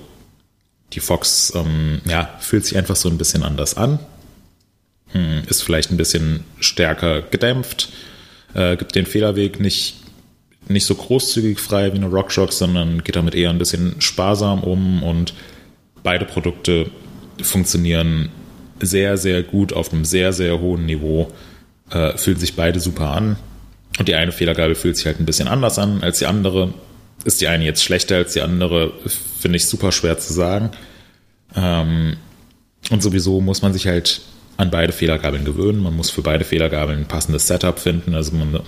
die 0.93 0.99
Fox 0.99 1.51
ähm, 1.55 2.01
ja, 2.05 2.29
fühlt 2.39 2.65
sich 2.65 2.77
einfach 2.77 2.95
so 2.95 3.09
ein 3.09 3.17
bisschen 3.17 3.43
anders 3.43 3.75
an. 3.75 3.99
Hm, 5.11 5.43
ist 5.47 5.63
vielleicht 5.63 5.91
ein 5.91 5.97
bisschen 5.97 6.43
stärker 6.59 7.21
gedämpft. 7.21 7.89
Äh, 8.53 8.77
gibt 8.77 8.95
den 8.95 9.05
Fehlerweg 9.05 9.59
nicht 9.59 9.95
nicht 10.67 10.85
so 10.85 10.95
großzügig 10.95 11.59
frei 11.59 11.93
wie 11.93 11.97
eine 11.97 12.07
RockShox, 12.07 12.57
sondern 12.57 13.03
geht 13.03 13.15
damit 13.15 13.35
eher 13.35 13.49
ein 13.49 13.57
bisschen 13.57 13.99
sparsam 13.99 14.63
um 14.63 15.03
und 15.03 15.33
beide 16.03 16.25
Produkte 16.25 16.89
funktionieren 17.41 18.29
sehr, 18.79 19.17
sehr 19.17 19.43
gut 19.43 19.73
auf 19.73 19.91
einem 19.91 20.05
sehr, 20.05 20.33
sehr 20.33 20.59
hohen 20.59 20.85
Niveau, 20.85 21.31
äh, 21.89 22.17
fühlen 22.17 22.37
sich 22.37 22.55
beide 22.55 22.79
super 22.79 23.11
an 23.11 23.37
und 23.97 24.07
die 24.07 24.15
eine 24.15 24.31
Federgabel 24.31 24.75
fühlt 24.75 24.97
sich 24.97 25.05
halt 25.05 25.19
ein 25.19 25.25
bisschen 25.25 25.47
anders 25.47 25.79
an 25.79 26.03
als 26.03 26.19
die 26.19 26.25
andere. 26.25 26.73
Ist 27.25 27.41
die 27.41 27.47
eine 27.47 27.65
jetzt 27.65 27.83
schlechter 27.83 28.17
als 28.17 28.33
die 28.33 28.41
andere, 28.41 28.93
finde 29.39 29.57
ich 29.57 29.65
super 29.65 29.91
schwer 29.91 30.19
zu 30.19 30.33
sagen. 30.33 30.71
Ähm, 31.55 32.17
und 32.91 33.01
sowieso 33.01 33.41
muss 33.41 33.61
man 33.61 33.73
sich 33.73 33.87
halt 33.87 34.21
an 34.55 34.71
beide 34.71 34.93
Federgabeln 34.93 35.43
gewöhnen. 35.43 35.81
Man 35.81 35.95
muss 35.95 36.09
für 36.09 36.21
beide 36.21 36.45
Federgabeln 36.45 36.99
ein 36.99 37.07
passendes 37.07 37.47
Setup 37.47 37.79
finden. 37.79 38.13
Also 38.13 38.33
man, 38.33 38.59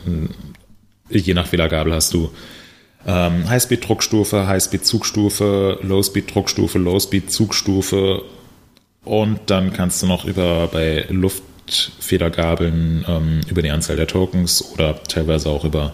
je 1.10 1.34
nach 1.34 1.48
Federgabel 1.48 1.94
hast 1.94 2.14
du 2.14 2.32
ähm, 3.06 3.50
Highspeed-Druckstufe, 3.50 4.48
Highspeed-Zugstufe, 4.48 5.80
Low-Speed-Druckstufe, 5.82 6.78
Low-Speed-Zugstufe 6.78 8.24
und 9.06 9.40
dann 9.48 9.74
kannst 9.74 10.04
du 10.04 10.08
noch 10.08 10.26
über 10.26 10.68
bei 10.68 11.06
Luftfedergabeln 11.10 13.06
ähm, 13.08 13.42
über 13.50 13.62
die 13.62 13.72
Anzahl 13.72 13.96
der 13.96 14.08
Tokens 14.08 14.74
oder 14.74 15.02
teilweise 15.04 15.50
auch 15.50 15.64
über, 15.64 15.94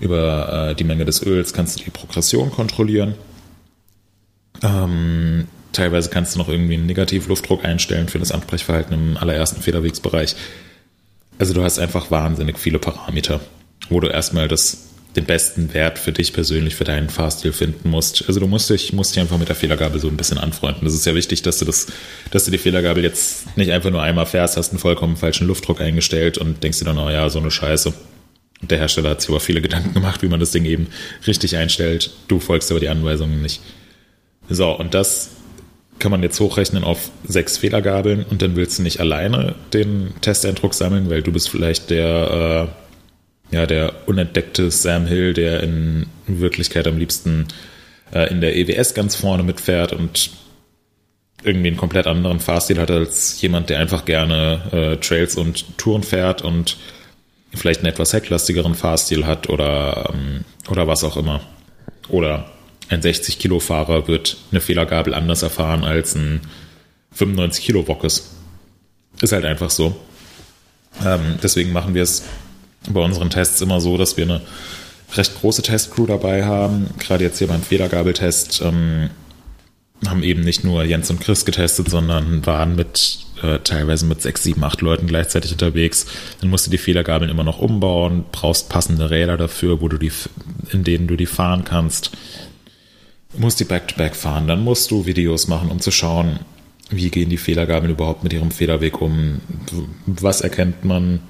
über 0.00 0.70
äh, 0.70 0.74
die 0.74 0.84
Menge 0.84 1.04
des 1.04 1.24
Öls 1.24 1.52
kannst 1.52 1.78
du 1.78 1.84
die 1.84 1.90
Progression 1.90 2.50
kontrollieren. 2.50 3.14
Ähm, 4.62 5.46
teilweise 5.72 6.10
kannst 6.10 6.34
du 6.34 6.38
noch 6.38 6.48
irgendwie 6.48 6.74
einen 6.74 6.86
Negativluftdruck 6.86 7.64
einstellen 7.64 8.08
für 8.08 8.18
das 8.18 8.32
Anbrechverhalten 8.32 8.94
im 8.94 9.16
allerersten 9.16 9.60
Federwegsbereich. 9.60 10.34
Also 11.38 11.54
du 11.54 11.62
hast 11.62 11.78
einfach 11.78 12.10
wahnsinnig 12.10 12.58
viele 12.58 12.78
Parameter, 12.78 13.40
wo 13.88 14.00
du 14.00 14.08
erstmal 14.08 14.48
das 14.48 14.88
den 15.16 15.24
besten 15.24 15.74
Wert 15.74 15.98
für 15.98 16.12
dich 16.12 16.32
persönlich, 16.32 16.74
für 16.74 16.84
deinen 16.84 17.08
Fahrstil 17.08 17.52
finden 17.52 17.90
musst. 17.90 18.24
Also 18.28 18.40
du 18.40 18.46
musst 18.46 18.70
dich, 18.70 18.92
musst 18.92 19.14
dich 19.14 19.20
einfach 19.20 19.38
mit 19.38 19.48
der 19.48 19.56
Fehlergabel 19.56 20.00
so 20.00 20.08
ein 20.08 20.16
bisschen 20.16 20.38
anfreunden. 20.38 20.84
Das 20.84 20.94
ist 20.94 21.06
ja 21.06 21.14
wichtig, 21.14 21.42
dass 21.42 21.58
du 21.58 21.64
das, 21.64 21.86
dass 22.30 22.44
du 22.44 22.50
die 22.50 22.58
Fehlergabel 22.58 23.02
jetzt 23.02 23.56
nicht 23.56 23.72
einfach 23.72 23.90
nur 23.90 24.02
einmal 24.02 24.26
fährst, 24.26 24.56
hast 24.56 24.70
einen 24.70 24.78
vollkommen 24.78 25.16
falschen 25.16 25.46
Luftdruck 25.46 25.80
eingestellt 25.80 26.38
und 26.38 26.62
denkst 26.62 26.78
dir 26.78 26.84
dann, 26.84 26.98
oh 26.98 27.10
ja, 27.10 27.28
so 27.30 27.40
eine 27.40 27.50
Scheiße. 27.50 27.92
Und 28.60 28.70
der 28.70 28.78
Hersteller 28.78 29.10
hat 29.10 29.20
sich 29.20 29.30
aber 29.30 29.40
viele 29.40 29.62
Gedanken 29.62 29.94
gemacht, 29.94 30.22
wie 30.22 30.28
man 30.28 30.40
das 30.40 30.50
Ding 30.50 30.64
eben 30.64 30.88
richtig 31.26 31.56
einstellt. 31.56 32.10
Du 32.28 32.38
folgst 32.38 32.70
aber 32.70 32.80
die 32.80 32.88
Anweisungen 32.88 33.40
nicht. 33.42 33.60
So, 34.48 34.70
und 34.70 34.94
das 34.94 35.30
kann 35.98 36.10
man 36.10 36.22
jetzt 36.22 36.38
hochrechnen 36.38 36.84
auf 36.84 37.10
sechs 37.26 37.58
Fehlergabeln 37.58 38.24
und 38.30 38.40
dann 38.40 38.54
willst 38.56 38.78
du 38.78 38.82
nicht 38.82 39.00
alleine 39.00 39.56
den 39.72 40.12
Testeindruck 40.20 40.74
sammeln, 40.74 41.10
weil 41.10 41.22
du 41.22 41.32
bist 41.32 41.48
vielleicht 41.48 41.90
der, 41.90 42.68
äh, 42.68 42.87
ja, 43.50 43.66
der 43.66 44.08
unentdeckte 44.08 44.70
Sam 44.70 45.06
Hill, 45.06 45.32
der 45.32 45.62
in 45.62 46.06
Wirklichkeit 46.26 46.86
am 46.86 46.98
liebsten 46.98 47.46
äh, 48.12 48.30
in 48.30 48.40
der 48.40 48.56
EWS 48.56 48.94
ganz 48.94 49.16
vorne 49.16 49.42
mitfährt 49.42 49.92
und 49.92 50.30
irgendwie 51.42 51.68
einen 51.68 51.76
komplett 51.76 52.06
anderen 52.06 52.40
Fahrstil 52.40 52.80
hat 52.80 52.90
als 52.90 53.40
jemand, 53.40 53.70
der 53.70 53.78
einfach 53.78 54.04
gerne 54.04 54.62
äh, 54.72 54.96
Trails 54.96 55.36
und 55.36 55.78
Touren 55.78 56.02
fährt 56.02 56.42
und 56.42 56.76
vielleicht 57.54 57.80
einen 57.80 57.92
etwas 57.92 58.12
hecklastigeren 58.12 58.74
Fahrstil 58.74 59.26
hat 59.26 59.48
oder, 59.48 60.12
ähm, 60.12 60.44
oder 60.68 60.86
was 60.86 61.04
auch 61.04 61.16
immer. 61.16 61.40
Oder 62.08 62.50
ein 62.88 63.02
60 63.02 63.38
Kilo 63.38 63.60
Fahrer 63.60 64.08
wird 64.08 64.38
eine 64.50 64.60
Fehlergabel 64.60 65.14
anders 65.14 65.42
erfahren 65.42 65.84
als 65.84 66.14
ein 66.14 66.40
95 67.12 67.64
Kilo 67.64 67.82
Bockes. 67.82 68.34
Ist 69.20 69.32
halt 69.32 69.44
einfach 69.44 69.70
so. 69.70 69.96
Ähm, 71.04 71.38
deswegen 71.42 71.72
machen 71.72 71.94
wir 71.94 72.02
es 72.02 72.24
bei 72.90 73.00
unseren 73.00 73.30
Tests 73.30 73.60
immer 73.60 73.80
so, 73.80 73.96
dass 73.96 74.16
wir 74.16 74.24
eine 74.24 74.40
recht 75.16 75.40
große 75.40 75.62
Testcrew 75.62 76.06
dabei 76.06 76.44
haben. 76.44 76.90
Gerade 76.98 77.24
jetzt 77.24 77.38
hier 77.38 77.48
beim 77.48 77.62
Federgabeltest 77.62 78.62
ähm, 78.62 79.10
haben 80.06 80.22
eben 80.22 80.42
nicht 80.42 80.64
nur 80.64 80.84
Jens 80.84 81.10
und 81.10 81.20
Chris 81.20 81.44
getestet, 81.44 81.90
sondern 81.90 82.44
waren 82.46 82.76
mit 82.76 83.18
äh, 83.42 83.58
teilweise 83.60 84.06
mit 84.06 84.22
sechs, 84.22 84.42
sieben, 84.42 84.62
acht 84.64 84.80
Leuten 84.80 85.06
gleichzeitig 85.06 85.52
unterwegs. 85.52 86.06
Dann 86.40 86.50
musst 86.50 86.66
du 86.66 86.70
die 86.70 86.78
Federgabeln 86.78 87.30
immer 87.30 87.44
noch 87.44 87.58
umbauen, 87.58 88.24
brauchst 88.30 88.68
passende 88.68 89.10
Räder 89.10 89.36
dafür, 89.36 89.80
wo 89.80 89.88
du 89.88 89.98
die, 89.98 90.12
in 90.72 90.84
denen 90.84 91.06
du 91.06 91.16
die 91.16 91.26
fahren 91.26 91.64
kannst. 91.64 92.12
Musst 93.36 93.60
die 93.60 93.64
Back-to-Back 93.64 94.12
-back 94.12 94.16
fahren, 94.16 94.46
dann 94.46 94.64
musst 94.64 94.90
du 94.90 95.04
Videos 95.06 95.48
machen, 95.48 95.70
um 95.70 95.80
zu 95.80 95.90
schauen, 95.90 96.40
wie 96.90 97.10
gehen 97.10 97.28
die 97.28 97.36
Federgabeln 97.36 97.92
überhaupt 97.92 98.24
mit 98.24 98.32
ihrem 98.32 98.50
Federweg 98.50 99.02
um, 99.02 99.40
was 100.06 100.40
erkennt 100.40 100.84
man, 100.84 101.20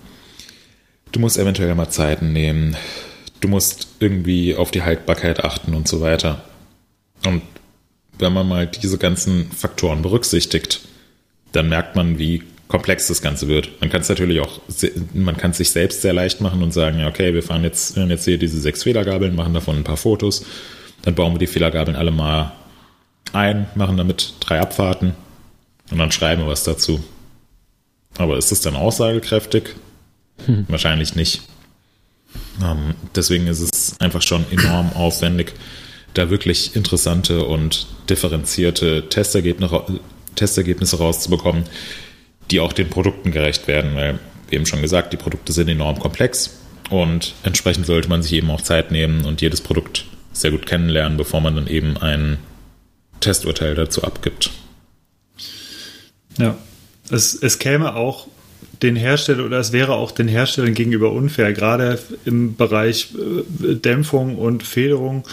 Du 1.13 1.21
musst 1.21 1.39
eventuell 1.39 1.75
mal 1.75 1.91
Zeiten 1.91 2.33
nehmen. 2.33 2.77
Du 3.41 3.49
musst 3.49 3.89
irgendwie 4.01 4.55
auf 4.55 4.71
die 4.71 4.83
Haltbarkeit 4.83 5.45
achten 5.45 5.75
und 5.75 5.89
so 5.89 6.01
weiter. 6.01 6.43
Und 7.25 7.43
wenn 8.19 8.33
man 8.33 8.49
mal 8.49 8.67
diese 8.67 8.99
ganzen 8.99 9.51
Faktoren 9.51 10.03
berücksichtigt, 10.03 10.81
dann 11.53 11.69
merkt 11.69 11.97
man, 11.97 12.19
wie 12.19 12.43
komplex 12.69 13.07
das 13.09 13.23
Ganze 13.23 13.49
wird. 13.49 13.81
Man 13.81 13.91
kann 13.91 14.03
es 14.03 14.09
natürlich 14.09 14.41
auch, 14.41 14.61
man 15.15 15.37
kann 15.37 15.53
es 15.53 15.57
sich 15.57 15.71
selbst 15.71 16.03
sehr 16.03 16.13
leicht 16.13 16.41
machen 16.41 16.63
und 16.63 16.73
sagen, 16.73 16.99
ja, 16.99 17.09
okay, 17.09 17.33
wir 17.33 17.43
fahren 17.43 17.65
jetzt, 17.65 17.97
wir 17.97 18.07
jetzt 18.07 18.25
hier 18.25 18.39
diese 18.39 18.61
sechs 18.61 18.83
Fehlergabeln, 18.83 19.35
machen 19.35 19.55
davon 19.55 19.77
ein 19.77 19.85
paar 19.85 19.97
Fotos, 19.97 20.45
dann 21.03 21.15
bauen 21.15 21.33
wir 21.33 21.39
die 21.39 21.47
Fehlergabeln 21.47 21.97
alle 21.97 22.11
mal 22.11 22.53
ein, 23.33 23.67
machen 23.75 23.97
damit 23.97 24.35
drei 24.41 24.61
Abfahrten 24.61 25.15
und 25.91 25.99
dann 25.99 26.13
schreiben 26.13 26.43
wir 26.43 26.49
was 26.49 26.65
dazu. 26.65 27.03
Aber 28.19 28.37
ist 28.37 28.53
das 28.53 28.61
dann 28.61 28.77
aussagekräftig? 28.77 29.75
Hm. 30.47 30.67
Wahrscheinlich 30.69 31.15
nicht. 31.15 31.43
Ähm, 32.63 32.95
deswegen 33.15 33.47
ist 33.47 33.61
es 33.61 34.01
einfach 34.01 34.23
schon 34.23 34.45
enorm 34.51 34.93
aufwendig, 34.93 35.55
da 36.15 36.31
wirklich 36.31 36.75
interessante 36.75 37.45
und 37.45 37.87
differenzierte 38.09 39.09
Testergebnisse, 39.09 40.01
Testergebnisse 40.35 40.99
rauszubekommen, 40.99 41.65
die 42.51 42.61
auch 42.61 42.73
den 42.73 42.89
Produkten 42.89 43.31
gerecht 43.31 43.69
werden, 43.69 43.95
weil, 43.95 44.19
wie 44.49 44.57
eben 44.57 44.67
schon 44.67 44.83
gesagt, 44.83 45.13
die 45.13 45.17
Produkte 45.17 45.53
sind 45.53 45.69
enorm 45.69 45.99
komplex 45.99 46.59
und 46.91 47.35
entsprechend 47.43 47.87
sollte 47.87 48.09
man 48.09 48.23
sich 48.23 48.33
eben 48.33 48.51
auch 48.51 48.61
Zeit 48.61 48.91
nehmen 48.91 49.25
und 49.25 49.41
jedes 49.41 49.61
Produkt 49.61 50.07
sehr 50.33 50.51
gut 50.51 50.67
kennenlernen, 50.67 51.19
bevor 51.19 51.41
man 51.41 51.57
dann 51.57 51.67
eben 51.67 51.97
ein 51.99 52.39
Testurteil 53.21 53.75
dazu 53.75 54.05
abgibt. 54.05 54.51
Ja, 56.39 56.57
es, 57.11 57.35
es 57.35 57.59
käme 57.59 57.95
auch 57.95 58.29
den 58.83 58.97
Hersteller 58.97 59.45
oder 59.45 59.59
es 59.59 59.73
wäre 59.73 59.95
auch 59.95 60.13
den 60.13 60.29
Herstellern 60.29 60.75
gegenüber 60.75 61.13
unfair, 61.13 61.53
gerade 61.53 61.99
im 62.25 62.57
Bereich 62.57 63.09
äh, 63.15 63.75
Dämpfung 63.75 64.37
und 64.37 64.63
Federung. 64.63 65.25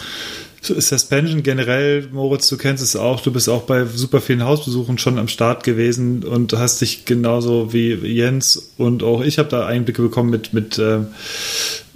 Suspension 0.62 1.42
generell, 1.42 2.08
Moritz, 2.10 2.48
du 2.48 2.56
kennst 2.56 2.82
es 2.82 2.96
auch, 2.96 3.20
du 3.20 3.32
bist 3.32 3.48
auch 3.48 3.62
bei 3.62 3.84
super 3.84 4.20
vielen 4.20 4.42
Hausbesuchen 4.42 4.98
schon 4.98 5.18
am 5.18 5.28
Start 5.28 5.62
gewesen 5.62 6.24
und 6.24 6.52
hast 6.54 6.80
dich 6.80 7.04
genauso 7.04 7.72
wie 7.72 7.92
Jens 7.94 8.72
und 8.76 9.02
auch 9.02 9.22
ich 9.22 9.38
habe 9.38 9.48
da 9.48 9.66
Einblicke 9.66 10.02
bekommen 10.02 10.30
mit, 10.30 10.52
mit 10.52 10.78
äh, 10.78 11.00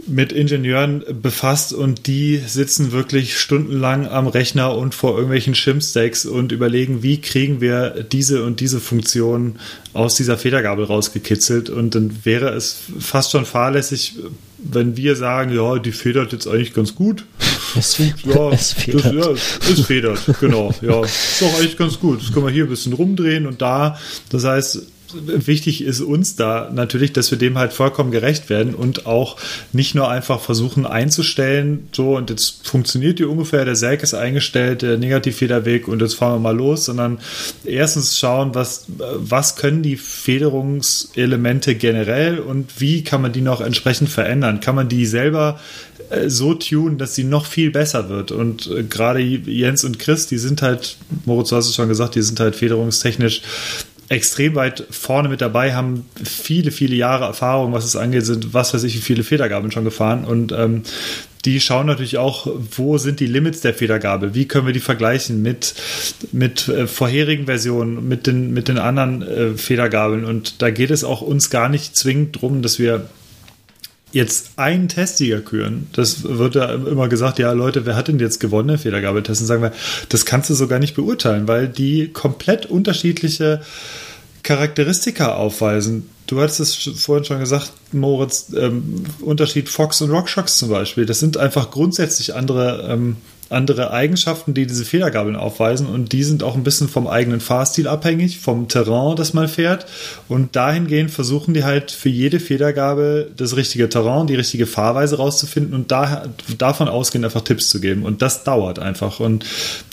mit 0.06 0.32
Ingenieuren 0.32 1.04
befasst 1.22 1.72
und 1.72 2.06
die 2.06 2.38
sitzen 2.38 2.92
wirklich 2.92 3.38
stundenlang 3.38 4.06
am 4.06 4.26
Rechner 4.26 4.76
und 4.76 4.94
vor 4.94 5.12
irgendwelchen 5.12 5.54
Shim-Stacks 5.54 6.26
und 6.26 6.52
überlegen, 6.52 7.02
wie 7.02 7.20
kriegen 7.20 7.60
wir 7.60 8.04
diese 8.10 8.44
und 8.44 8.60
diese 8.60 8.80
Funktion 8.80 9.58
aus 9.92 10.14
dieser 10.16 10.38
Federgabel 10.38 10.84
rausgekitzelt 10.84 11.70
und 11.70 11.94
dann 11.94 12.24
wäre 12.24 12.50
es 12.50 12.76
fast 12.98 13.32
schon 13.32 13.44
fahrlässig, 13.44 14.16
wenn 14.58 14.96
wir 14.96 15.16
sagen, 15.16 15.54
ja, 15.54 15.78
die 15.78 15.92
federt 15.92 16.32
jetzt 16.32 16.46
eigentlich 16.46 16.74
ganz 16.74 16.94
gut. 16.94 17.24
Es, 17.76 17.98
ja, 17.98 18.50
es 18.50 18.72
federt. 18.72 19.04
Das, 19.04 19.12
ja, 19.12 19.30
es 19.72 19.80
federt, 19.86 20.20
genau. 20.40 20.74
Ja, 20.82 21.04
ist 21.04 21.40
doch 21.40 21.58
eigentlich 21.58 21.76
ganz 21.76 21.98
gut. 21.98 22.20
Das 22.20 22.32
können 22.32 22.46
wir 22.46 22.52
hier 22.52 22.64
ein 22.64 22.70
bisschen 22.70 22.92
rumdrehen 22.92 23.46
und 23.46 23.62
da. 23.62 23.98
Das 24.30 24.44
heißt, 24.44 24.82
wichtig 25.14 25.82
ist 25.82 26.00
uns 26.00 26.36
da 26.36 26.70
natürlich, 26.72 27.12
dass 27.12 27.30
wir 27.30 27.38
dem 27.38 27.58
halt 27.58 27.72
vollkommen 27.72 28.10
gerecht 28.10 28.50
werden 28.50 28.74
und 28.74 29.06
auch 29.06 29.36
nicht 29.72 29.94
nur 29.94 30.08
einfach 30.08 30.40
versuchen 30.40 30.86
einzustellen, 30.86 31.88
so 31.92 32.16
und 32.16 32.30
jetzt 32.30 32.66
funktioniert 32.66 33.18
die 33.18 33.24
ungefähr, 33.24 33.64
der 33.64 33.76
Säg 33.76 34.02
ist 34.02 34.14
eingestellt, 34.14 34.82
der 34.82 34.98
Negativfederweg 34.98 35.88
und 35.88 36.00
jetzt 36.02 36.14
fahren 36.14 36.34
wir 36.34 36.50
mal 36.50 36.56
los, 36.56 36.86
sondern 36.86 37.18
erstens 37.64 38.18
schauen, 38.18 38.54
was, 38.54 38.86
was 38.98 39.56
können 39.56 39.82
die 39.82 39.96
Federungselemente 39.96 41.74
generell 41.74 42.38
und 42.38 42.80
wie 42.80 43.04
kann 43.04 43.22
man 43.22 43.32
die 43.32 43.40
noch 43.40 43.60
entsprechend 43.60 44.08
verändern? 44.08 44.60
Kann 44.60 44.74
man 44.74 44.88
die 44.88 45.06
selber 45.06 45.58
äh, 46.10 46.28
so 46.28 46.54
tunen, 46.54 46.98
dass 46.98 47.14
sie 47.14 47.24
noch 47.24 47.46
viel 47.46 47.70
besser 47.70 48.08
wird. 48.08 48.32
Und 48.32 48.66
äh, 48.66 48.82
gerade 48.82 49.20
Jens 49.20 49.84
und 49.84 49.98
Chris, 49.98 50.26
die 50.26 50.38
sind 50.38 50.60
halt, 50.60 50.96
Moritz, 51.24 51.50
du 51.50 51.56
hast 51.56 51.68
es 51.68 51.74
schon 51.74 51.88
gesagt, 51.88 52.16
die 52.16 52.22
sind 52.22 52.40
halt 52.40 52.56
federungstechnisch 52.56 53.42
extrem 54.10 54.56
weit 54.56 54.84
vorne 54.90 55.28
mit 55.28 55.40
dabei, 55.40 55.72
haben 55.74 56.04
viele, 56.22 56.72
viele 56.72 56.96
Jahre 56.96 57.24
Erfahrung, 57.26 57.72
was 57.72 57.84
es 57.84 57.94
angeht, 57.94 58.26
sind 58.26 58.52
was 58.52 58.74
weiß 58.74 58.82
ich, 58.82 58.96
wie 58.96 59.00
viele 59.00 59.22
Federgabeln 59.22 59.70
schon 59.70 59.84
gefahren. 59.84 60.24
Und 60.24 60.50
ähm, 60.50 60.82
die 61.44 61.60
schauen 61.60 61.86
natürlich 61.86 62.18
auch, 62.18 62.48
wo 62.76 62.98
sind 62.98 63.20
die 63.20 63.26
Limits 63.26 63.60
der 63.60 63.72
Federgabel, 63.72 64.34
wie 64.34 64.48
können 64.48 64.66
wir 64.66 64.72
die 64.74 64.80
vergleichen 64.80 65.42
mit, 65.42 65.74
mit 66.32 66.66
äh, 66.68 66.88
vorherigen 66.88 67.46
Versionen, 67.46 68.08
mit 68.08 68.26
den, 68.26 68.52
mit 68.52 68.66
den 68.66 68.78
anderen 68.78 69.22
äh, 69.22 69.56
Federgabeln? 69.56 70.24
Und 70.24 70.60
da 70.60 70.70
geht 70.70 70.90
es 70.90 71.04
auch 71.04 71.22
uns 71.22 71.48
gar 71.48 71.68
nicht 71.68 71.96
zwingend 71.96 72.34
darum, 72.34 72.62
dass 72.62 72.80
wir 72.80 73.08
jetzt 74.12 74.50
einen 74.56 74.88
Testsieger 74.88 75.40
küren, 75.40 75.88
das 75.92 76.24
wird 76.24 76.54
ja 76.54 76.72
immer 76.72 77.08
gesagt, 77.08 77.38
ja 77.38 77.52
Leute, 77.52 77.86
wer 77.86 77.96
hat 77.96 78.08
denn 78.08 78.18
jetzt 78.18 78.40
gewonnen, 78.40 78.78
Federgabeltest? 78.78 79.40
Und 79.40 79.46
sagen 79.46 79.62
wir, 79.62 79.72
das 80.08 80.26
kannst 80.26 80.50
du 80.50 80.54
sogar 80.54 80.78
nicht 80.78 80.94
beurteilen, 80.94 81.48
weil 81.48 81.68
die 81.68 82.08
komplett 82.08 82.66
unterschiedliche 82.66 83.60
Charakteristika 84.42 85.34
aufweisen. 85.34 86.08
Du 86.26 86.40
hattest 86.40 86.60
es 86.60 87.02
vorhin 87.02 87.24
schon 87.24 87.40
gesagt, 87.40 87.72
Moritz, 87.92 88.52
ähm, 88.56 89.04
Unterschied 89.20 89.68
Fox 89.68 90.00
und 90.00 90.10
RockShox 90.10 90.58
zum 90.58 90.70
Beispiel. 90.70 91.06
Das 91.06 91.20
sind 91.20 91.36
einfach 91.36 91.70
grundsätzlich 91.70 92.34
andere 92.34 92.88
ähm, 92.88 93.16
andere 93.50 93.90
Eigenschaften, 93.90 94.54
die 94.54 94.66
diese 94.66 94.84
Federgabeln 94.84 95.36
aufweisen 95.36 95.86
und 95.86 96.12
die 96.12 96.24
sind 96.24 96.42
auch 96.42 96.54
ein 96.54 96.64
bisschen 96.64 96.88
vom 96.88 97.06
eigenen 97.06 97.40
Fahrstil 97.40 97.88
abhängig, 97.88 98.40
vom 98.40 98.68
Terrain, 98.68 99.16
das 99.16 99.34
man 99.34 99.48
fährt 99.48 99.86
und 100.28 100.56
dahingehend 100.56 101.10
versuchen 101.10 101.52
die 101.52 101.64
halt 101.64 101.90
für 101.90 102.08
jede 102.08 102.40
Federgabel 102.40 103.30
das 103.36 103.56
richtige 103.56 103.88
Terrain, 103.88 104.26
die 104.26 104.36
richtige 104.36 104.66
Fahrweise 104.66 105.16
rauszufinden 105.16 105.74
und 105.74 105.90
da, 105.90 106.28
davon 106.58 106.88
ausgehend 106.88 107.24
einfach 107.24 107.42
Tipps 107.42 107.68
zu 107.68 107.80
geben 107.80 108.04
und 108.04 108.22
das 108.22 108.44
dauert 108.44 108.78
einfach 108.78 109.20
und 109.20 109.44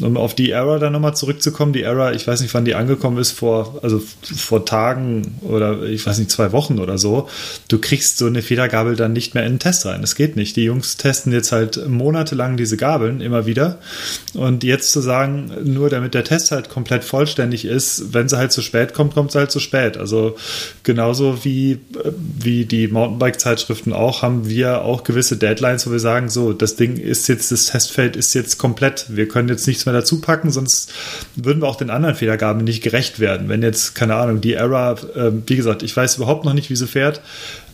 um 0.02 0.18
auf 0.18 0.36
die 0.36 0.52
Error 0.52 0.80
dann 0.80 0.94
nochmal 0.94 1.16
zurückzukommen, 1.16 1.74
die 1.74 1.82
Error, 1.82 2.14
ich 2.14 2.28
weiß 2.28 2.42
nicht, 2.42 2.54
wann 2.54 2.66
die 2.66 2.76
angekommen 2.76 3.18
ist, 3.18 3.32
vor, 3.32 3.80
also 3.82 4.02
vor 4.22 4.66
Tagen 4.66 5.40
oder 5.42 5.84
ich 5.84 6.06
weiß 6.06 6.20
nicht, 6.20 6.30
zwei 6.30 6.52
Wochen 6.52 6.80
oder 6.80 6.98
so, 6.98 7.28
du 7.68 7.80
kriegst 7.80 8.18
so 8.18 8.28
eine 8.28 8.42
Federgabel 8.42 8.96
dann 8.96 9.14
nicht 9.14 9.34
mehr 9.34 9.46
in 9.46 9.54
den 9.54 9.60
Test 9.60 9.86
rein. 9.86 10.02
Das 10.02 10.16
geht 10.16 10.36
nicht. 10.36 10.56
Die 10.56 10.64
Jungs 10.64 10.98
testen 10.98 11.32
jetzt 11.32 11.52
halt 11.52 11.88
monatelang 11.88 12.58
diese 12.58 12.78
Gabeln 12.78 13.22
immer 13.22 13.47
wieder. 13.48 13.80
Und 14.34 14.64
jetzt 14.64 14.92
zu 14.92 15.02
sagen, 15.02 15.52
nur 15.64 15.90
damit 15.90 16.14
der 16.14 16.24
Test 16.24 16.52
halt 16.52 16.70
komplett 16.70 17.04
vollständig 17.04 17.66
ist, 17.66 18.14
wenn 18.14 18.30
sie 18.30 18.38
halt 18.38 18.52
zu 18.52 18.62
spät 18.62 18.94
kommt, 18.94 19.16
kommt 19.16 19.32
sie 19.32 19.40
halt 19.40 19.52
zu 19.52 19.60
spät. 19.60 19.98
Also 19.98 20.36
genauso 20.84 21.44
wie, 21.44 21.80
wie 22.40 22.66
die 22.66 22.88
Mountainbike-Zeitschriften 22.88 23.94
auch, 23.94 24.22
haben 24.22 24.48
wir 24.48 24.84
auch 24.84 25.04
gewisse 25.04 25.38
Deadlines, 25.38 25.88
wo 25.88 25.92
wir 25.92 26.00
sagen, 26.00 26.30
so, 26.30 26.54
das 26.54 26.76
Ding 26.76 26.98
ist 26.98 27.28
jetzt, 27.28 27.52
das 27.52 27.66
Testfeld 27.66 28.16
ist 28.16 28.34
jetzt 28.34 28.58
komplett. 28.58 29.06
Wir 29.10 29.28
können 29.28 29.50
jetzt 29.50 29.66
nichts 29.66 29.86
mehr 29.86 29.94
dazu 29.94 30.22
packen, 30.22 30.52
sonst 30.52 30.94
würden 31.36 31.62
wir 31.62 31.68
auch 31.68 31.76
den 31.76 31.90
anderen 31.90 32.16
Federgaben 32.16 32.64
nicht 32.64 32.84
gerecht 32.84 33.20
werden. 33.20 33.50
Wenn 33.50 33.64
jetzt, 33.64 33.96
keine 33.96 34.16
Ahnung, 34.16 34.42
die 34.42 34.54
Error, 34.54 34.98
äh, 35.16 35.32
wie 35.46 35.56
gesagt, 35.56 35.84
ich 35.84 35.96
weiß 35.96 36.18
überhaupt 36.18 36.46
noch 36.46 36.54
nicht, 36.54 36.70
wie 36.70 36.76
sie 36.76 36.88
fährt, 36.88 37.22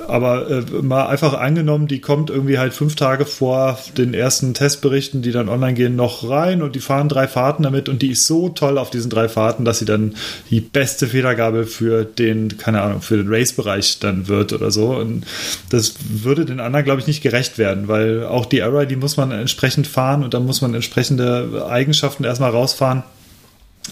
aber 0.07 0.49
äh, 0.49 0.61
mal 0.81 1.07
einfach 1.07 1.33
angenommen, 1.33 1.87
die 1.87 1.99
kommt 1.99 2.29
irgendwie 2.29 2.59
halt 2.59 2.73
fünf 2.73 2.95
Tage 2.95 3.25
vor 3.25 3.79
den 3.97 4.13
ersten 4.13 4.53
Testberichten, 4.53 5.21
die 5.21 5.31
dann 5.31 5.49
online 5.49 5.62
gehen, 5.71 5.95
noch 5.95 6.29
rein 6.29 6.61
und 6.61 6.75
die 6.75 6.79
fahren 6.79 7.09
drei 7.09 7.27
Fahrten 7.27 7.63
damit 7.63 7.89
und 7.89 8.01
die 8.01 8.11
ist 8.11 8.27
so 8.27 8.49
toll 8.49 8.77
auf 8.77 8.89
diesen 8.89 9.09
drei 9.09 9.29
Fahrten, 9.29 9.65
dass 9.65 9.79
sie 9.79 9.85
dann 9.85 10.15
die 10.49 10.61
beste 10.61 11.07
Federgabe 11.07 11.65
für 11.65 12.03
den, 12.03 12.57
keine 12.57 12.81
Ahnung, 12.81 13.01
für 13.01 13.17
den 13.17 13.27
Race-Bereich 13.29 13.99
dann 13.99 14.27
wird 14.27 14.53
oder 14.53 14.71
so. 14.71 14.95
Und 14.95 15.25
das 15.69 15.95
würde 16.09 16.45
den 16.45 16.59
anderen, 16.59 16.85
glaube 16.85 17.01
ich, 17.01 17.07
nicht 17.07 17.23
gerecht 17.23 17.57
werden, 17.57 17.87
weil 17.87 18.25
auch 18.25 18.45
die 18.45 18.59
Error, 18.59 18.85
die 18.85 18.95
muss 18.95 19.17
man 19.17 19.31
entsprechend 19.31 19.87
fahren 19.87 20.23
und 20.23 20.33
dann 20.33 20.45
muss 20.45 20.61
man 20.61 20.73
entsprechende 20.73 21.65
Eigenschaften 21.69 22.23
erstmal 22.23 22.51
rausfahren. 22.51 23.03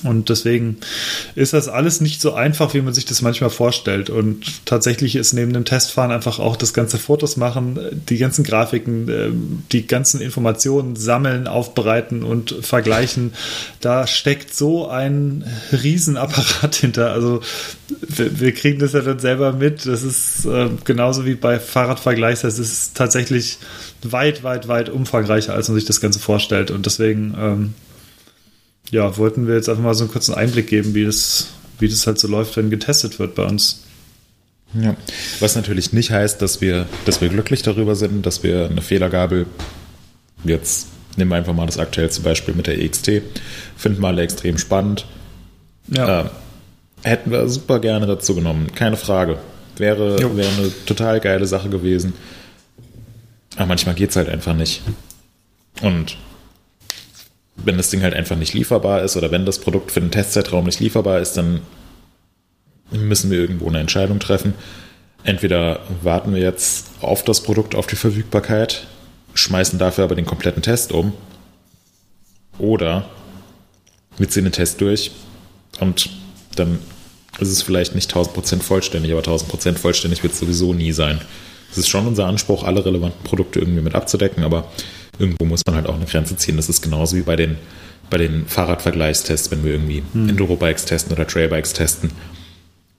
Und 0.03 0.29
deswegen 0.29 0.77
ist 1.35 1.53
das 1.53 1.67
alles 1.67 2.01
nicht 2.01 2.21
so 2.21 2.33
einfach, 2.33 2.73
wie 2.73 2.81
man 2.81 2.93
sich 2.93 3.05
das 3.05 3.21
manchmal 3.21 3.49
vorstellt. 3.49 4.09
Und 4.09 4.65
tatsächlich 4.65 5.15
ist 5.15 5.33
neben 5.33 5.53
dem 5.53 5.65
Testfahren 5.65 6.11
einfach 6.11 6.39
auch 6.39 6.55
das 6.55 6.73
ganze 6.73 6.97
Fotos 6.97 7.37
machen, 7.37 7.79
die 8.09 8.17
ganzen 8.17 8.43
Grafiken, 8.43 9.09
ähm, 9.09 9.63
die 9.71 9.85
ganzen 9.85 10.19
Informationen 10.21 10.95
sammeln, 10.95 11.47
aufbereiten 11.47 12.23
und 12.23 12.55
vergleichen. 12.61 13.33
Da 13.79 14.07
steckt 14.07 14.55
so 14.55 14.87
ein 14.87 15.43
Riesenapparat 15.71 16.75
hinter. 16.81 17.11
Also 17.11 17.41
wir 18.07 18.53
kriegen 18.53 18.79
das 18.79 18.93
ja 18.93 19.01
dann 19.01 19.19
selber 19.19 19.53
mit. 19.53 19.85
Das 19.85 20.01
ist 20.01 20.45
äh, 20.45 20.69
genauso 20.83 21.25
wie 21.25 21.35
bei 21.35 21.59
Fahrradvergleichs. 21.59 22.41
Das 22.41 22.57
ist 22.57 22.95
tatsächlich 22.95 23.59
weit, 24.01 24.43
weit, 24.43 24.67
weit 24.67 24.89
umfangreicher, 24.89 25.53
als 25.53 25.67
man 25.67 25.75
sich 25.75 25.85
das 25.85 26.01
Ganze 26.01 26.19
vorstellt. 26.19 26.71
Und 26.71 26.87
deswegen 26.87 27.35
ähm, 27.37 27.73
ja, 28.91 29.17
wollten 29.17 29.47
wir 29.47 29.55
jetzt 29.55 29.69
einfach 29.69 29.83
mal 29.83 29.93
so 29.93 30.03
einen 30.03 30.11
kurzen 30.11 30.35
Einblick 30.35 30.67
geben, 30.67 30.93
wie 30.93 31.05
das, 31.05 31.47
wie 31.79 31.89
das 31.89 32.05
halt 32.05 32.19
so 32.19 32.27
läuft, 32.27 32.55
wenn 32.57 32.69
getestet 32.69 33.19
wird 33.19 33.35
bei 33.35 33.43
uns. 33.43 33.83
Ja. 34.73 34.95
Was 35.39 35.55
natürlich 35.55 35.91
nicht 35.91 36.11
heißt, 36.11 36.41
dass 36.41 36.61
wir, 36.61 36.87
dass 37.05 37.19
wir 37.19 37.29
glücklich 37.29 37.61
darüber 37.61 37.95
sind, 37.95 38.25
dass 38.25 38.43
wir 38.43 38.69
eine 38.69 38.81
Fehlergabel 38.81 39.47
jetzt 40.43 40.87
nehmen 41.17 41.31
wir 41.31 41.37
einfach 41.37 41.53
mal 41.53 41.65
das 41.65 41.77
aktuellste 41.77 42.21
Beispiel 42.21 42.53
mit 42.53 42.67
der 42.67 42.79
EXT, 42.79 43.21
finden 43.75 44.01
wir 44.01 44.07
alle 44.07 44.21
extrem 44.21 44.57
spannend. 44.57 45.05
Ja. 45.87 46.21
Äh, 46.21 46.25
hätten 47.03 47.31
wir 47.31 47.49
super 47.49 47.79
gerne 47.79 48.05
dazu 48.05 48.35
genommen, 48.35 48.73
keine 48.75 48.97
Frage. 48.97 49.37
Wäre, 49.77 50.19
wäre 50.19 50.49
eine 50.49 50.71
total 50.85 51.19
geile 51.19 51.47
Sache 51.47 51.69
gewesen. 51.69 52.13
Aber 53.55 53.67
manchmal 53.67 53.95
geht 53.95 54.11
es 54.11 54.15
halt 54.15 54.29
einfach 54.29 54.53
nicht. 54.53 54.81
Und 55.81 56.17
wenn 57.55 57.77
das 57.77 57.89
Ding 57.89 58.01
halt 58.01 58.13
einfach 58.13 58.35
nicht 58.35 58.53
lieferbar 58.53 59.01
ist 59.01 59.17
oder 59.17 59.31
wenn 59.31 59.45
das 59.45 59.59
Produkt 59.59 59.91
für 59.91 60.01
den 60.01 60.11
Testzeitraum 60.11 60.65
nicht 60.65 60.79
lieferbar 60.79 61.19
ist, 61.19 61.33
dann 61.33 61.61
müssen 62.91 63.31
wir 63.31 63.39
irgendwo 63.39 63.67
eine 63.67 63.79
Entscheidung 63.79 64.19
treffen. 64.19 64.53
Entweder 65.23 65.81
warten 66.01 66.33
wir 66.33 66.41
jetzt 66.41 66.89
auf 67.01 67.23
das 67.23 67.41
Produkt, 67.41 67.75
auf 67.75 67.87
die 67.87 67.95
Verfügbarkeit, 67.95 68.87
schmeißen 69.33 69.79
dafür 69.79 70.05
aber 70.05 70.15
den 70.15 70.25
kompletten 70.25 70.63
Test 70.63 70.91
um, 70.91 71.13
oder 72.57 73.05
wir 74.17 74.29
ziehen 74.29 74.43
den 74.43 74.53
Test 74.53 74.81
durch 74.81 75.11
und 75.79 76.09
dann 76.55 76.79
ist 77.39 77.49
es 77.49 77.61
vielleicht 77.61 77.95
nicht 77.95 78.13
1000% 78.13 78.61
vollständig, 78.61 79.11
aber 79.11 79.21
1000% 79.21 79.77
vollständig 79.77 80.21
wird 80.21 80.33
es 80.33 80.39
sowieso 80.39 80.73
nie 80.73 80.91
sein. 80.91 81.21
Es 81.71 81.77
ist 81.77 81.87
schon 81.87 82.05
unser 82.05 82.27
Anspruch, 82.27 82.63
alle 82.63 82.85
relevanten 82.85 83.23
Produkte 83.23 83.59
irgendwie 83.59 83.81
mit 83.81 83.95
abzudecken, 83.95 84.43
aber 84.43 84.65
irgendwo 85.21 85.45
muss 85.45 85.61
man 85.65 85.75
halt 85.75 85.87
auch 85.87 85.95
eine 85.95 86.05
Grenze 86.05 86.35
ziehen. 86.35 86.57
Das 86.57 86.67
ist 86.67 86.81
genauso 86.81 87.15
wie 87.15 87.21
bei 87.21 87.35
den, 87.35 87.57
bei 88.09 88.17
den 88.17 88.47
Fahrradvergleichstests, 88.47 89.51
wenn 89.51 89.63
wir 89.63 89.73
irgendwie 89.73 90.03
hm. 90.13 90.29
Enduro-Bikes 90.29 90.85
testen 90.85 91.13
oder 91.13 91.27
Trailbikes 91.27 91.73
testen, 91.73 92.11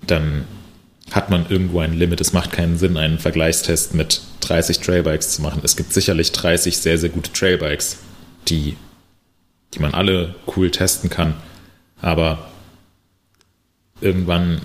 dann 0.07 0.44
hat 1.11 1.31
man 1.31 1.47
irgendwo 1.49 1.81
ein 1.81 1.93
Limit. 1.93 2.20
Es 2.20 2.32
macht 2.32 2.53
keinen 2.53 2.78
Sinn, 2.78 2.97
einen 2.97 3.19
Vergleichstest 3.19 3.94
mit 3.94 4.23
30 4.40 4.78
Trailbikes 4.78 5.31
zu 5.31 5.43
machen. 5.43 5.61
Es 5.65 5.77
gibt 5.77 5.93
sicherlich 5.93 6.32
30 6.32 6.78
sehr, 6.78 6.97
sehr 6.97 7.11
gute 7.11 7.32
Trailbikes, 7.32 7.99
die, 8.49 8.77
die 9.74 9.81
man 9.81 9.93
alle 9.93 10.35
cool 10.57 10.70
testen 10.70 11.11
kann. 11.11 11.35
Aber 12.01 12.51
irgendwann 14.01 14.62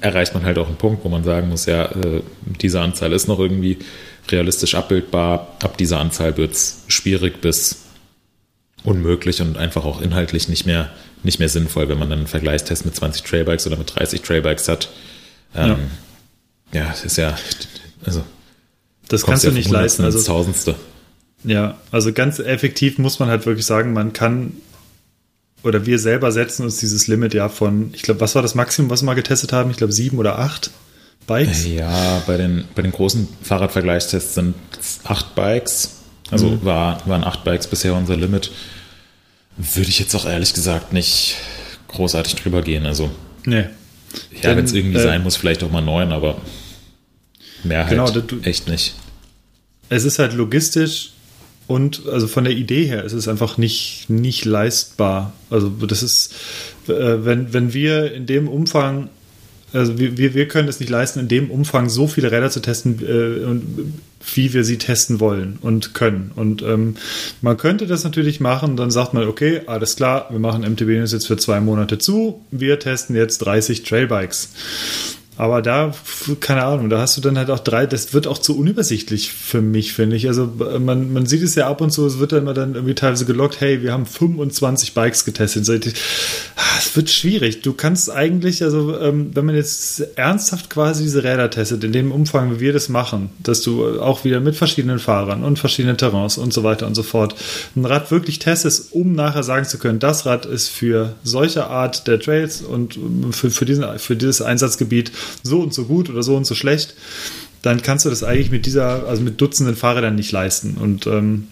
erreicht 0.00 0.34
man 0.34 0.44
halt 0.44 0.58
auch 0.58 0.66
einen 0.66 0.76
Punkt, 0.76 1.04
wo 1.04 1.08
man 1.08 1.24
sagen 1.24 1.48
muss, 1.48 1.66
ja, 1.66 1.84
äh, 1.84 2.22
diese 2.44 2.80
Anzahl 2.80 3.12
ist 3.12 3.28
noch 3.28 3.38
irgendwie 3.38 3.78
realistisch 4.28 4.74
abbildbar. 4.74 5.56
Ab 5.62 5.76
dieser 5.76 6.00
Anzahl 6.00 6.36
wird 6.36 6.52
es 6.52 6.84
schwierig 6.88 7.40
bis 7.40 7.82
unmöglich 8.84 9.40
und 9.40 9.56
einfach 9.56 9.84
auch 9.84 10.00
inhaltlich 10.00 10.48
nicht 10.48 10.66
mehr, 10.66 10.90
nicht 11.22 11.38
mehr 11.38 11.48
sinnvoll, 11.48 11.88
wenn 11.88 11.98
man 11.98 12.10
dann 12.10 12.20
einen 12.20 12.28
Vergleichstest 12.28 12.84
mit 12.84 12.96
20 12.96 13.22
Trailbikes 13.22 13.66
oder 13.66 13.76
mit 13.76 13.94
30 13.94 14.22
Trailbikes 14.22 14.68
hat. 14.68 14.88
Ähm, 15.54 15.76
ja. 16.72 16.84
ja, 16.84 16.94
ist 17.04 17.16
ja, 17.16 17.36
also. 18.04 18.24
Das 19.08 19.24
kannst 19.24 19.44
du 19.44 19.50
nicht 19.50 19.70
leisten. 19.70 20.04
Also, 20.04 20.22
Tausendste. 20.22 20.74
Ja, 21.44 21.76
also 21.90 22.12
ganz 22.12 22.38
effektiv 22.38 22.98
muss 22.98 23.18
man 23.18 23.28
halt 23.28 23.46
wirklich 23.46 23.66
sagen, 23.66 23.92
man 23.92 24.12
kann 24.12 24.54
oder 25.64 25.86
wir 25.86 25.98
selber 25.98 26.32
setzen 26.32 26.64
uns 26.64 26.78
dieses 26.78 27.06
Limit 27.06 27.34
ja 27.34 27.48
von, 27.48 27.90
ich 27.94 28.02
glaube, 28.02 28.20
was 28.20 28.34
war 28.34 28.42
das 28.42 28.54
Maximum, 28.54 28.90
was 28.90 29.02
wir 29.02 29.06
mal 29.06 29.14
getestet 29.14 29.52
haben? 29.52 29.70
Ich 29.70 29.76
glaube, 29.76 29.92
sieben 29.92 30.18
oder 30.18 30.38
acht 30.38 30.70
Bikes? 31.26 31.66
Ja, 31.66 32.22
bei 32.26 32.36
den, 32.36 32.64
bei 32.74 32.82
den 32.82 32.92
großen 32.92 33.28
Fahrradvergleichstests 33.42 34.34
sind 34.34 34.54
es 34.78 35.00
acht 35.04 35.34
Bikes. 35.34 36.00
Also 36.30 36.50
mhm. 36.50 36.64
war, 36.64 37.06
waren 37.06 37.24
acht 37.24 37.44
Bikes 37.44 37.66
bisher 37.66 37.94
unser 37.94 38.16
Limit. 38.16 38.50
Würde 39.56 39.88
ich 39.88 39.98
jetzt 39.98 40.14
auch 40.14 40.24
ehrlich 40.24 40.54
gesagt 40.54 40.92
nicht 40.92 41.36
großartig 41.88 42.36
drüber 42.36 42.62
gehen. 42.62 42.86
Also, 42.86 43.10
nee. 43.44 43.66
Ja, 44.42 44.56
wenn 44.56 44.64
es 44.64 44.72
irgendwie 44.72 44.98
äh, 44.98 45.02
sein 45.02 45.22
muss, 45.22 45.36
vielleicht 45.36 45.62
auch 45.62 45.70
mal 45.70 45.82
neun, 45.82 46.12
aber 46.12 46.40
mehr 47.64 47.86
halt 47.86 47.90
genau, 47.90 48.10
du, 48.10 48.40
echt 48.42 48.68
nicht. 48.68 48.94
Es 49.88 50.04
ist 50.04 50.18
halt 50.18 50.32
logistisch 50.32 51.12
und 51.66 52.06
also 52.06 52.26
von 52.26 52.44
der 52.44 52.52
Idee 52.54 52.84
her 52.86 53.04
ist 53.04 53.12
es 53.12 53.28
einfach 53.28 53.56
nicht, 53.56 54.06
nicht 54.08 54.44
leistbar. 54.44 55.32
Also 55.50 55.68
das 55.68 56.02
ist, 56.02 56.34
äh, 56.88 56.92
wenn, 57.24 57.52
wenn 57.52 57.72
wir 57.72 58.12
in 58.12 58.26
dem 58.26 58.48
Umfang 58.48 59.08
also 59.72 59.98
wir, 59.98 60.34
wir 60.34 60.48
können 60.48 60.68
es 60.68 60.80
nicht 60.80 60.90
leisten, 60.90 61.20
in 61.20 61.28
dem 61.28 61.50
Umfang 61.50 61.88
so 61.88 62.06
viele 62.06 62.30
Räder 62.30 62.50
zu 62.50 62.60
testen, 62.60 62.98
äh, 63.02 64.34
wie 64.34 64.52
wir 64.52 64.64
sie 64.64 64.78
testen 64.78 65.20
wollen 65.20 65.58
und 65.60 65.94
können. 65.94 66.30
Und 66.36 66.62
ähm, 66.62 66.96
man 67.40 67.56
könnte 67.56 67.86
das 67.86 68.04
natürlich 68.04 68.40
machen, 68.40 68.76
dann 68.76 68.90
sagt 68.90 69.14
man, 69.14 69.26
okay, 69.26 69.62
alles 69.66 69.96
klar, 69.96 70.28
wir 70.30 70.38
machen 70.38 70.62
MTB 70.62 70.88
News 70.88 71.12
jetzt 71.12 71.26
für 71.26 71.36
zwei 71.36 71.60
Monate 71.60 71.98
zu, 71.98 72.44
wir 72.50 72.78
testen 72.78 73.16
jetzt 73.16 73.38
30 73.38 73.82
Trailbikes. 73.82 74.50
Aber 75.38 75.62
da, 75.62 75.94
keine 76.40 76.62
Ahnung, 76.64 76.90
da 76.90 77.00
hast 77.00 77.16
du 77.16 77.22
dann 77.22 77.38
halt 77.38 77.48
auch 77.50 77.58
drei, 77.58 77.86
das 77.86 78.12
wird 78.12 78.26
auch 78.26 78.36
zu 78.36 78.58
unübersichtlich 78.58 79.32
für 79.32 79.62
mich, 79.62 79.94
finde 79.94 80.14
ich. 80.14 80.28
Also 80.28 80.52
man, 80.78 81.10
man 81.12 81.24
sieht 81.24 81.42
es 81.42 81.54
ja 81.54 81.68
ab 81.68 81.80
und 81.80 81.90
zu, 81.90 82.06
es 82.06 82.18
wird 82.18 82.32
dann 82.32 82.42
immer 82.42 82.52
dann 82.52 82.74
irgendwie 82.74 82.94
teilweise 82.94 83.24
gelockt, 83.24 83.60
hey, 83.60 83.82
wir 83.82 83.92
haben 83.92 84.04
25 84.04 84.92
Bikes 84.92 85.24
getestet. 85.24 85.94
Ah, 86.56 86.78
es 86.78 86.94
wird 86.94 87.08
schwierig. 87.08 87.62
Du 87.62 87.72
kannst 87.72 88.10
eigentlich, 88.10 88.62
also 88.62 88.98
ähm, 88.98 89.30
wenn 89.34 89.46
man 89.46 89.54
jetzt 89.54 90.00
ernsthaft 90.16 90.68
quasi 90.68 91.04
diese 91.04 91.24
Räder 91.24 91.50
testet, 91.50 91.82
in 91.82 91.92
dem 91.92 92.12
Umfang, 92.12 92.56
wie 92.56 92.60
wir 92.60 92.74
das 92.74 92.90
machen, 92.90 93.30
dass 93.38 93.62
du 93.62 94.00
auch 94.00 94.24
wieder 94.24 94.40
mit 94.40 94.56
verschiedenen 94.56 94.98
Fahrern 94.98 95.44
und 95.44 95.58
verschiedenen 95.58 95.96
Terrains 95.96 96.36
und 96.36 96.52
so 96.52 96.62
weiter 96.62 96.86
und 96.86 96.94
so 96.94 97.02
fort 97.02 97.34
ein 97.74 97.86
Rad 97.86 98.10
wirklich 98.10 98.38
testest, 98.38 98.92
um 98.92 99.14
nachher 99.14 99.42
sagen 99.42 99.64
zu 99.64 99.78
können, 99.78 99.98
das 99.98 100.26
Rad 100.26 100.44
ist 100.44 100.68
für 100.68 101.14
solche 101.24 101.68
Art 101.68 102.06
der 102.06 102.20
Trails 102.20 102.60
und 102.60 102.98
für, 103.30 103.50
für, 103.50 103.64
diesen, 103.64 103.98
für 103.98 104.14
dieses 104.14 104.42
Einsatzgebiet 104.42 105.10
so 105.42 105.60
und 105.60 105.74
so 105.74 105.84
gut 105.84 106.10
oder 106.10 106.22
so 106.22 106.36
und 106.36 106.46
so 106.46 106.54
schlecht, 106.54 106.94
dann 107.62 107.82
kannst 107.82 108.04
du 108.04 108.10
das 108.10 108.24
eigentlich 108.24 108.50
mit 108.50 108.66
dieser, 108.66 109.06
also 109.06 109.22
mit 109.22 109.40
Dutzenden 109.40 109.76
Fahrrädern 109.76 110.14
nicht 110.14 110.32
leisten. 110.32 110.76
Und 110.80 111.06
ähm, 111.06 111.48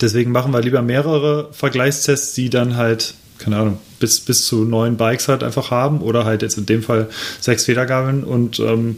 Deswegen 0.00 0.32
machen 0.32 0.52
wir 0.52 0.60
lieber 0.60 0.82
mehrere 0.82 1.48
Vergleichstests, 1.52 2.34
die 2.34 2.50
dann 2.50 2.76
halt, 2.76 3.14
keine 3.38 3.56
Ahnung, 3.56 3.78
bis, 3.98 4.20
bis 4.20 4.46
zu 4.46 4.64
neun 4.64 4.96
Bikes 4.96 5.28
halt 5.28 5.42
einfach 5.42 5.70
haben 5.70 6.00
oder 6.00 6.24
halt 6.24 6.42
jetzt 6.42 6.56
in 6.56 6.66
dem 6.66 6.82
Fall 6.82 7.08
sechs 7.40 7.64
Federgabeln 7.64 8.24
und 8.24 8.58
ähm, 8.60 8.96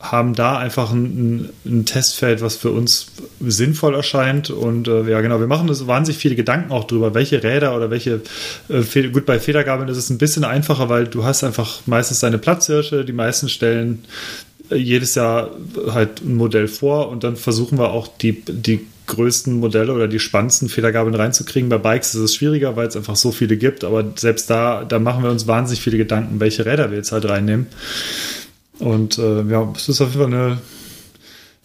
haben 0.00 0.34
da 0.34 0.56
einfach 0.56 0.92
ein, 0.92 1.50
ein, 1.66 1.84
Testfeld, 1.84 2.40
was 2.40 2.56
für 2.56 2.70
uns 2.70 3.08
sinnvoll 3.38 3.94
erscheint. 3.94 4.48
Und 4.48 4.88
äh, 4.88 5.02
ja, 5.10 5.20
genau, 5.20 5.40
wir 5.40 5.46
machen 5.46 5.68
uns 5.68 5.86
wahnsinnig 5.86 6.18
viele 6.18 6.36
Gedanken 6.36 6.72
auch 6.72 6.84
drüber, 6.84 7.12
welche 7.12 7.42
Räder 7.42 7.76
oder 7.76 7.90
welche, 7.90 8.22
äh, 8.70 9.08
gut, 9.08 9.26
bei 9.26 9.38
Federgabeln 9.38 9.90
ist 9.90 9.98
es 9.98 10.08
ein 10.08 10.16
bisschen 10.16 10.44
einfacher, 10.44 10.88
weil 10.88 11.06
du 11.06 11.24
hast 11.24 11.44
einfach 11.44 11.80
meistens 11.84 12.20
deine 12.20 12.38
Platzhirsche, 12.38 13.04
die 13.04 13.12
meisten 13.12 13.50
stellen 13.50 14.04
äh, 14.70 14.76
jedes 14.76 15.16
Jahr 15.16 15.50
halt 15.92 16.22
ein 16.22 16.34
Modell 16.34 16.66
vor 16.66 17.10
und 17.10 17.22
dann 17.22 17.36
versuchen 17.36 17.78
wir 17.78 17.90
auch 17.90 18.08
die, 18.08 18.40
die 18.40 18.86
größten 19.06 19.60
Modelle 19.60 19.92
oder 19.92 20.08
die 20.08 20.18
spannendsten 20.18 20.70
Federgabeln 20.70 21.14
reinzukriegen. 21.14 21.68
Bei 21.68 21.78
Bikes 21.78 22.14
ist 22.14 22.22
es 22.22 22.34
schwieriger, 22.36 22.76
weil 22.76 22.86
es 22.86 22.96
einfach 22.96 23.16
so 23.16 23.32
viele 23.32 23.58
gibt, 23.58 23.84
aber 23.84 24.04
selbst 24.16 24.48
da, 24.48 24.84
da 24.84 24.98
machen 24.98 25.22
wir 25.24 25.30
uns 25.30 25.46
wahnsinnig 25.46 25.82
viele 25.82 25.98
Gedanken, 25.98 26.40
welche 26.40 26.64
Räder 26.64 26.90
wir 26.90 26.96
jetzt 26.96 27.12
halt 27.12 27.28
reinnehmen. 27.28 27.66
Und 28.80 29.18
äh, 29.18 29.42
ja, 29.44 29.72
es 29.76 29.88
ist 29.88 30.00
auf 30.00 30.14
jeden 30.14 30.30
Fall 30.32 30.40
eine, 30.40 30.58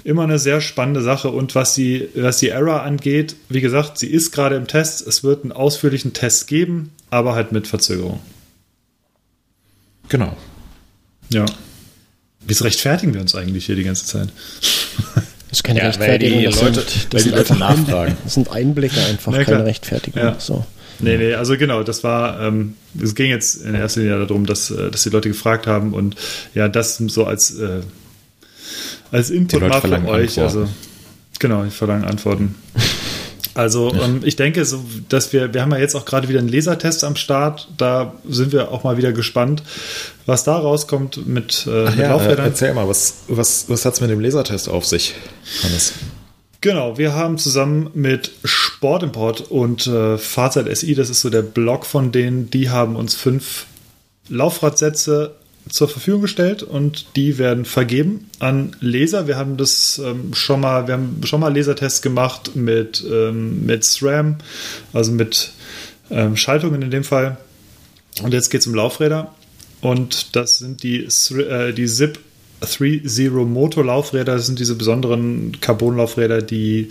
immer 0.03 0.23
eine 0.23 0.37
sehr 0.37 0.61
spannende 0.61 1.01
Sache. 1.01 1.29
Und 1.29 1.55
was 1.55 1.73
die, 1.73 2.09
was 2.15 2.37
die 2.39 2.49
Era 2.49 2.83
angeht, 2.83 3.35
wie 3.49 3.61
gesagt, 3.61 3.97
sie 3.97 4.07
ist 4.07 4.31
gerade 4.31 4.55
im 4.55 4.67
Test. 4.67 5.05
Es 5.07 5.23
wird 5.23 5.43
einen 5.43 5.51
ausführlichen 5.51 6.13
Test 6.13 6.47
geben, 6.47 6.91
aber 7.09 7.33
halt 7.35 7.51
mit 7.51 7.67
Verzögerung. 7.67 8.19
Genau. 10.09 10.35
Ja. 11.31 11.45
Wie 12.47 12.53
rechtfertigen 12.53 13.13
wir 13.13 13.21
uns 13.21 13.33
eigentlich 13.33 13.65
hier 13.65 13.75
die 13.75 13.83
ganze 13.83 14.05
Zeit? 14.05 14.29
Das 15.47 15.59
ist 15.59 15.63
keine 15.63 15.79
Ja, 15.79 15.85
Rechtfertigung. 15.85 16.33
weil 16.37 16.39
die 16.39 16.45
das 16.47 16.61
Leute- 16.61 16.73
sind, 16.81 16.85
weil 16.85 17.09
das 17.11 17.23
die 17.23 17.29
sind 17.29 17.31
Leute 17.37 17.53
einfach 17.53 17.69
Ein- 17.69 17.81
nachfragen. 17.83 18.17
Das 18.25 18.33
sind 18.33 18.49
Einblicke 18.51 18.99
einfach, 19.05 19.33
Ja, 19.33 19.43
keine 19.45 19.63
Rechtfertigung. 19.65 20.21
Ja. 20.21 20.35
So. 20.37 20.65
Nee, 20.99 21.17
nee, 21.17 21.33
also 21.33 21.57
genau, 21.57 21.83
das 21.83 22.03
war, 22.03 22.39
ähm, 22.41 22.75
es 23.01 23.15
ging 23.15 23.29
jetzt 23.29 23.63
in 23.63 23.75
erster 23.75 24.01
Linie 24.01 24.19
darum, 24.25 24.45
dass, 24.45 24.71
äh, 24.71 24.89
dass 24.91 25.03
die 25.03 25.09
Leute 25.09 25.29
gefragt 25.29 25.67
haben 25.67 25.93
und 25.93 26.15
ja, 26.53 26.67
das 26.69 26.97
so 26.97 27.25
als, 27.25 27.57
äh, 27.59 27.81
als 29.11 29.29
Input 29.29 29.61
mal 29.61 29.81
für 29.81 29.87
euch. 30.07 30.39
Antworten. 30.39 30.41
Also, 30.41 30.69
genau, 31.39 31.65
ich 31.65 31.73
verlange 31.73 32.07
Antworten. 32.07 32.55
Also 33.55 33.93
ähm, 33.93 34.19
ich 34.25 34.35
denke, 34.35 34.65
so, 34.65 34.83
dass 35.07 35.31
wir, 35.31 35.53
wir 35.53 35.61
haben 35.61 35.71
ja 35.71 35.77
jetzt 35.77 35.95
auch 35.95 36.03
gerade 36.03 36.27
wieder 36.27 36.39
einen 36.39 36.49
Lasertest 36.49 37.05
am 37.05 37.15
Start. 37.15 37.69
Da 37.77 38.13
sind 38.27 38.51
wir 38.51 38.69
auch 38.69 38.83
mal 38.83 38.97
wieder 38.97 39.13
gespannt, 39.13 39.63
was 40.25 40.43
da 40.43 40.57
rauskommt 40.57 41.25
mit, 41.25 41.65
äh, 41.65 41.85
mit 41.85 41.95
Ja, 41.97 42.05
äh, 42.05 42.09
Laufrädern. 42.09 42.45
erzähl 42.47 42.73
mal, 42.73 42.87
was, 42.89 43.19
was, 43.29 43.69
was 43.69 43.85
hat 43.85 43.93
es 43.93 44.01
mit 44.01 44.09
dem 44.09 44.19
Lasertest 44.19 44.67
auf 44.67 44.85
sich, 44.85 45.15
Hannes? 45.63 45.93
Genau, 46.65 46.97
wir 46.97 47.13
haben 47.13 47.37
zusammen 47.37 47.91
mit 47.93 48.31
Sportimport 48.43 49.51
und 49.51 49.85
äh, 49.85 50.17
Fahrzeit 50.17 50.75
SI, 50.75 50.95
das 50.95 51.11
ist 51.11 51.21
so 51.21 51.29
der 51.29 51.43
Blog 51.43 51.85
von 51.85 52.11
denen, 52.11 52.49
die 52.49 52.71
haben 52.71 52.95
uns 52.95 53.13
fünf 53.13 53.67
Laufradsätze 54.29 55.35
zur 55.69 55.87
Verfügung 55.87 56.23
gestellt 56.23 56.63
und 56.63 57.15
die 57.15 57.37
werden 57.37 57.65
vergeben 57.65 58.31
an 58.39 58.75
Leser. 58.79 59.27
Wir 59.27 59.37
haben 59.37 59.57
das 59.57 60.01
ähm, 60.03 60.33
schon 60.33 60.61
mal, 60.61 60.87
wir 60.87 60.95
haben 60.95 61.21
schon 61.23 61.39
mal 61.39 61.55
Lasertests 61.55 62.01
gemacht 62.01 62.55
mit, 62.55 63.05
ähm, 63.07 63.63
mit 63.67 63.83
SRAM, 63.83 64.37
also 64.91 65.11
mit 65.11 65.51
ähm, 66.09 66.35
Schaltungen 66.35 66.81
in 66.81 66.89
dem 66.89 67.03
Fall. 67.03 67.37
Und 68.23 68.33
jetzt 68.33 68.49
geht 68.49 68.61
es 68.61 68.65
um 68.65 68.73
Laufräder. 68.73 69.35
Und 69.81 70.35
das 70.35 70.57
sind 70.57 70.81
die, 70.81 71.03
äh, 71.03 71.73
die 71.73 71.85
ZIP 71.85 72.17
3.0 72.61 73.45
Moto 73.45 73.81
Laufräder. 73.81 74.35
Das 74.35 74.45
sind 74.45 74.59
diese 74.59 74.75
besonderen 74.75 75.59
Carbon-Laufräder, 75.61 76.41
die 76.41 76.89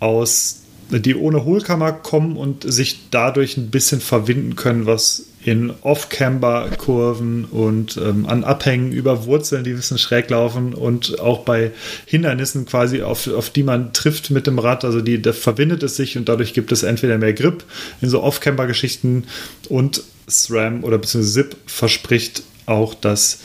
aus 0.00 0.58
die 0.90 1.14
ohne 1.14 1.44
Hohlkammer 1.44 1.92
kommen 1.92 2.36
und 2.36 2.70
sich 2.70 3.08
dadurch 3.10 3.56
ein 3.56 3.70
bisschen 3.70 4.00
verwinden 4.00 4.56
können, 4.56 4.86
was 4.86 5.24
in 5.44 5.72
Off-Camber-Kurven 5.82 7.46
und 7.46 7.96
ähm, 7.96 8.26
an 8.26 8.44
Abhängen 8.44 8.92
über 8.92 9.24
Wurzeln, 9.24 9.64
die 9.64 9.70
ein 9.70 9.76
bisschen 9.76 9.98
schräg 9.98 10.30
laufen 10.30 10.74
und 10.74 11.18
auch 11.18 11.40
bei 11.40 11.72
Hindernissen 12.06 12.66
quasi, 12.66 13.02
auf, 13.02 13.26
auf 13.26 13.50
die 13.50 13.62
man 13.62 13.92
trifft 13.92 14.30
mit 14.30 14.46
dem 14.46 14.58
Rad, 14.58 14.84
also 14.84 15.00
die, 15.00 15.20
da 15.20 15.32
verwindet 15.32 15.82
es 15.82 15.96
sich 15.96 16.16
und 16.16 16.28
dadurch 16.28 16.52
gibt 16.52 16.70
es 16.70 16.82
entweder 16.82 17.18
mehr 17.18 17.32
Grip 17.32 17.64
in 18.00 18.08
so 18.08 18.22
Off-Camber-Geschichten 18.22 19.24
und 19.68 20.02
SRAM 20.28 20.84
oder 20.84 20.98
beziehungsweise 20.98 21.48
ZIP 21.48 21.56
verspricht 21.66 22.42
auch, 22.66 22.94
dass 22.94 23.40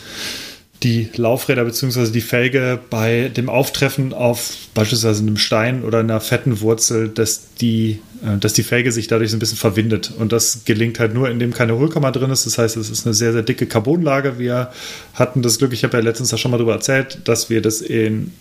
die 0.84 1.10
Laufräder 1.16 1.66
bzw. 1.66 2.12
die 2.12 2.22
Felge 2.22 2.80
bei 2.90 3.30
dem 3.30 3.50
Auftreffen 3.50 4.14
auf 4.14 4.54
beispielsweise 4.74 5.24
einem 5.24 5.38
Stein 5.38 5.84
oder 5.84 6.00
einer 6.00 6.22
fetten 6.22 6.62
Wurzel, 6.62 7.10
dass 7.10 7.56
die, 7.56 8.00
äh, 8.24 8.38
dass 8.40 8.54
die 8.54 8.64
Felge 8.64 8.92
sich 8.92 9.08
dadurch 9.08 9.32
so 9.32 9.38
ein 9.38 9.40
bisschen 9.40 9.58
verwindet. 9.58 10.12
Und 10.18 10.32
das 10.32 10.66
gelingt 10.66 11.00
halt 11.00 11.14
nur, 11.14 11.30
indem 11.30 11.54
keine 11.54 11.78
Hohlkammer 11.78 12.12
drin 12.12 12.30
ist. 12.30 12.46
Das 12.46 12.58
heißt, 12.58 12.78
es 12.78 12.90
ist 12.90 13.08
eine 13.08 13.16
sehr, 13.16 13.34
sehr 13.34 13.44
dicke 13.44 13.66
Carbonlage. 13.66 14.38
Wir 14.38 14.72
hatten 15.14 15.42
das 15.42 15.58
Glück, 15.58 15.74
ich 15.74 15.84
habe 15.84 15.98
ja 15.98 16.04
letztens 16.04 16.30
da 16.30 16.38
schon 16.38 16.52
mal 16.52 16.58
drüber 16.58 16.74
erzählt, 16.74 17.20
dass 17.26 17.50
wir 17.50 17.62
das 17.62 17.82
in 17.82 18.34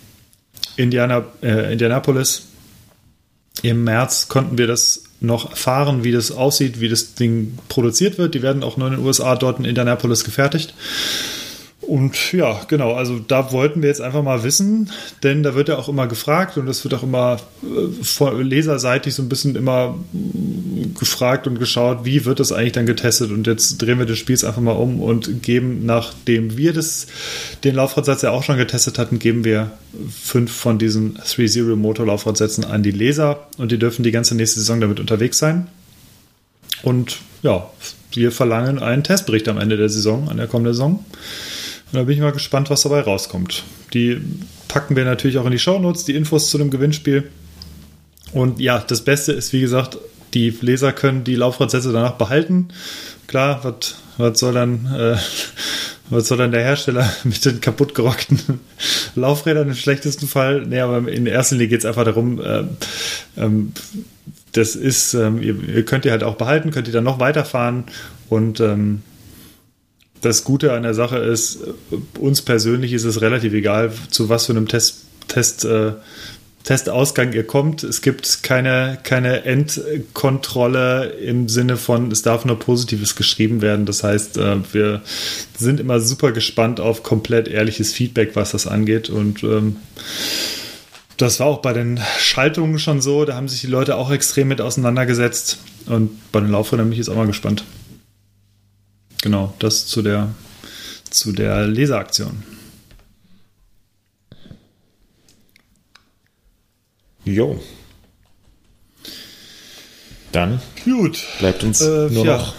Indiana, 0.77 1.25
äh, 1.43 1.73
Indianapolis 1.73 2.49
im 3.63 3.85
März 3.85 4.29
konnten 4.29 4.59
wir 4.59 4.67
das 4.67 5.05
noch 5.21 5.51
erfahren, 5.51 6.05
wie 6.05 6.13
das 6.13 6.31
aussieht, 6.31 6.81
wie 6.81 6.91
das 6.91 7.15
Ding 7.15 7.59
produziert 7.69 8.19
wird. 8.19 8.35
Die 8.35 8.43
werden 8.43 8.63
auch 8.63 8.77
nur 8.77 8.89
in 8.89 8.97
den 8.97 9.05
USA 9.05 9.35
dort 9.37 9.59
in 9.59 9.65
Indianapolis 9.65 10.25
gefertigt. 10.25 10.75
Und 11.87 12.33
ja, 12.33 12.63
genau, 12.67 12.95
also 12.95 13.21
da 13.21 13.53
wollten 13.53 13.81
wir 13.81 13.89
jetzt 13.89 14.01
einfach 14.01 14.25
mal 14.25 14.43
wissen, 14.43 14.91
denn 15.23 15.45
da 15.45 15.55
wird 15.55 15.69
ja 15.69 15.79
auch 15.79 15.89
immer 15.89 16.09
gefragt 16.09 16.59
und 16.59 16.67
es 16.67 16.83
wird 16.83 16.95
auch 16.95 17.05
immer 17.05 17.37
äh, 17.63 18.43
leserseitig 18.43 19.15
so 19.15 19.23
ein 19.23 19.29
bisschen 19.29 19.55
immer 19.55 19.97
mm, 20.13 20.95
gefragt 20.99 21.47
und 21.47 21.61
geschaut, 21.61 22.05
wie 22.05 22.25
wird 22.25 22.41
das 22.41 22.51
eigentlich 22.51 22.73
dann 22.73 22.87
getestet 22.87 23.31
und 23.31 23.47
jetzt 23.47 23.79
drehen 23.79 24.01
wir 24.01 24.07
das 24.07 24.19
Spiel 24.19 24.35
einfach 24.35 24.61
mal 24.61 24.73
um 24.73 25.01
und 25.01 25.45
geben, 25.45 25.87
nachdem 25.87 26.57
wir 26.57 26.73
das, 26.73 27.07
den 27.63 27.77
Laufradsatz 27.77 28.23
ja 28.23 28.33
auch 28.33 28.43
schon 28.43 28.57
getestet 28.57 28.99
hatten, 28.99 29.21
geben 29.21 29.45
wir 29.45 29.71
fünf 30.11 30.53
von 30.53 30.79
diesen 30.79 31.17
3.0 31.19 31.77
Motor 31.77 32.07
Laufradsätzen 32.07 32.65
an 32.65 32.83
die 32.83 32.91
Leser 32.91 33.47
und 33.59 33.71
die 33.71 33.79
dürfen 33.79 34.03
die 34.03 34.11
ganze 34.11 34.35
nächste 34.35 34.59
Saison 34.59 34.81
damit 34.81 34.99
unterwegs 34.99 35.39
sein. 35.39 35.69
Und 36.83 37.19
ja, 37.43 37.71
wir 38.13 38.33
verlangen 38.33 38.81
einen 38.81 39.05
Testbericht 39.05 39.49
am 39.49 39.59
Ende 39.59 39.77
der 39.77 39.89
Saison, 39.89 40.29
an 40.29 40.37
der 40.37 40.49
kommenden 40.49 40.75
Saison. 40.75 41.05
Und 41.93 41.99
da 41.99 42.03
bin 42.03 42.15
ich 42.15 42.21
mal 42.21 42.33
gespannt, 42.33 42.71
was 42.71 42.83
dabei 42.83 43.01
rauskommt. 43.01 43.65
Die 43.95 44.21
packen 44.69 44.97
wir 44.97 45.05
natürlich 45.05 45.39
auch 45.39 45.47
in 45.47 45.53
die 45.53 45.59
Shownotes, 45.59 46.05
die 46.05 46.15
Infos 46.15 46.51
zu 46.51 46.59
dem 46.59 46.71
Gewinnspiel. 46.71 47.31
Und 48.33 48.61
ja, 48.61 48.79
das 48.87 49.03
Beste 49.03 49.33
ist, 49.33 49.53
wie 49.53 49.61
gesagt, 49.61 49.99
die 50.35 50.51
Leser 50.61 50.93
können 50.93 51.25
die 51.25 51.37
Laufradsätze 51.37 51.93
danach 51.93 52.15
behalten. 52.15 52.69
Klar, 53.27 53.75
was, 54.19 54.39
soll 54.39 54.53
dann, 54.53 54.87
äh, 54.95 55.17
was 56.11 56.29
soll 56.29 56.39
dann 56.39 56.51
der 56.51 56.63
Hersteller 56.63 57.11
mit 57.25 57.45
den 57.45 57.61
kaputtgerockten 57.61 58.61
Laufrädern 59.15 59.69
im 59.69 59.75
schlechtesten 59.75 60.27
Fall? 60.27 60.67
Nee, 60.67 60.81
aber 60.81 61.09
in 61.09 61.27
erster 61.27 61.55
Linie 61.55 61.69
geht 61.69 61.81
es 61.81 61.87
einfach 61.87 62.05
darum, 62.05 62.41
äh, 62.41 62.65
ähm, 63.37 63.73
das 64.53 64.75
ist, 64.75 65.15
ähm, 65.15 65.43
ihr, 65.43 65.57
ihr 65.69 65.85
könnt 65.85 66.05
ihr 66.05 66.13
halt 66.13 66.25
auch 66.25 66.37
behalten, 66.37 66.71
könnt 66.71 66.89
ihr 66.89 66.93
dann 66.93 67.05
noch 67.05 67.21
weiterfahren 67.21 67.85
und 68.29 68.61
ähm, 68.61 69.03
das 70.21 70.45
Gute 70.45 70.73
an 70.73 70.83
der 70.83 70.95
Sache 70.95 71.19
ist, 71.19 71.59
uns 72.19 72.43
persönlich 72.43 72.93
ist 72.93 73.05
es 73.05 73.21
relativ 73.21 73.53
egal, 73.53 73.93
zu 74.11 74.29
was 74.29 74.47
für 74.47 74.53
einem 74.53 74.69
Test, 74.69 75.05
Test, 75.29 75.65
äh, 75.65 75.93
Testausgang 76.67 77.33
ihr 77.33 77.47
kommt. 77.47 77.85
Es 77.85 78.03
gibt 78.03 78.43
keine, 78.43 78.99
keine 79.05 79.45
Endkontrolle 79.45 81.11
im 81.11 81.49
Sinne 81.49 81.77
von, 81.77 82.11
es 82.11 82.23
darf 82.23 82.45
nur 82.45 82.59
Positives 82.59 83.15
geschrieben 83.15 83.63
werden. 83.63 83.87
Das 83.87 84.03
heißt, 84.03 84.37
äh, 84.39 84.57
wir 84.73 85.03
sind 85.57 85.79
immer 85.79 86.01
super 86.01 86.33
gespannt 86.33 86.81
auf 86.81 87.05
komplett 87.05 87.47
ehrliches 87.47 87.93
Feedback, 87.93 88.35
was 88.35 88.51
das 88.51 88.67
angeht. 88.67 89.11
Und 89.11 89.45
ähm, 89.45 89.77
das 91.19 91.39
war 91.39 91.47
auch 91.47 91.63
bei 91.63 91.73
den 91.73 92.01
Schaltungen 92.19 92.81
schon 92.81 93.01
so. 93.01 93.25
Da 93.25 93.37
haben 93.37 93.47
sich 93.47 93.61
die 93.61 93.69
Leute 93.69 93.95
auch 93.95 94.11
extrem 94.11 94.49
mit 94.49 94.61
auseinandergesetzt. 94.61 95.59
Und 95.87 96.11
bei 96.33 96.41
den 96.41 96.51
Laufrädern 96.51 96.87
bin 96.87 96.93
ich 96.95 96.99
jetzt 96.99 97.09
auch 97.09 97.17
mal 97.17 97.29
gespannt. 97.29 97.63
Genau, 99.27 99.53
das 99.59 99.89
zu 99.89 100.03
der, 100.03 100.29
zu 101.11 101.33
der 101.33 101.67
Leseraktion. 101.67 102.45
Jo. 107.25 107.59
Dann 110.31 110.61
Gut. 110.85 111.19
bleibt 111.41 111.65
uns 111.65 111.81
Äh, 111.81 112.09
nur 112.11 112.25
ja. 112.25 112.37
noch 112.37 112.55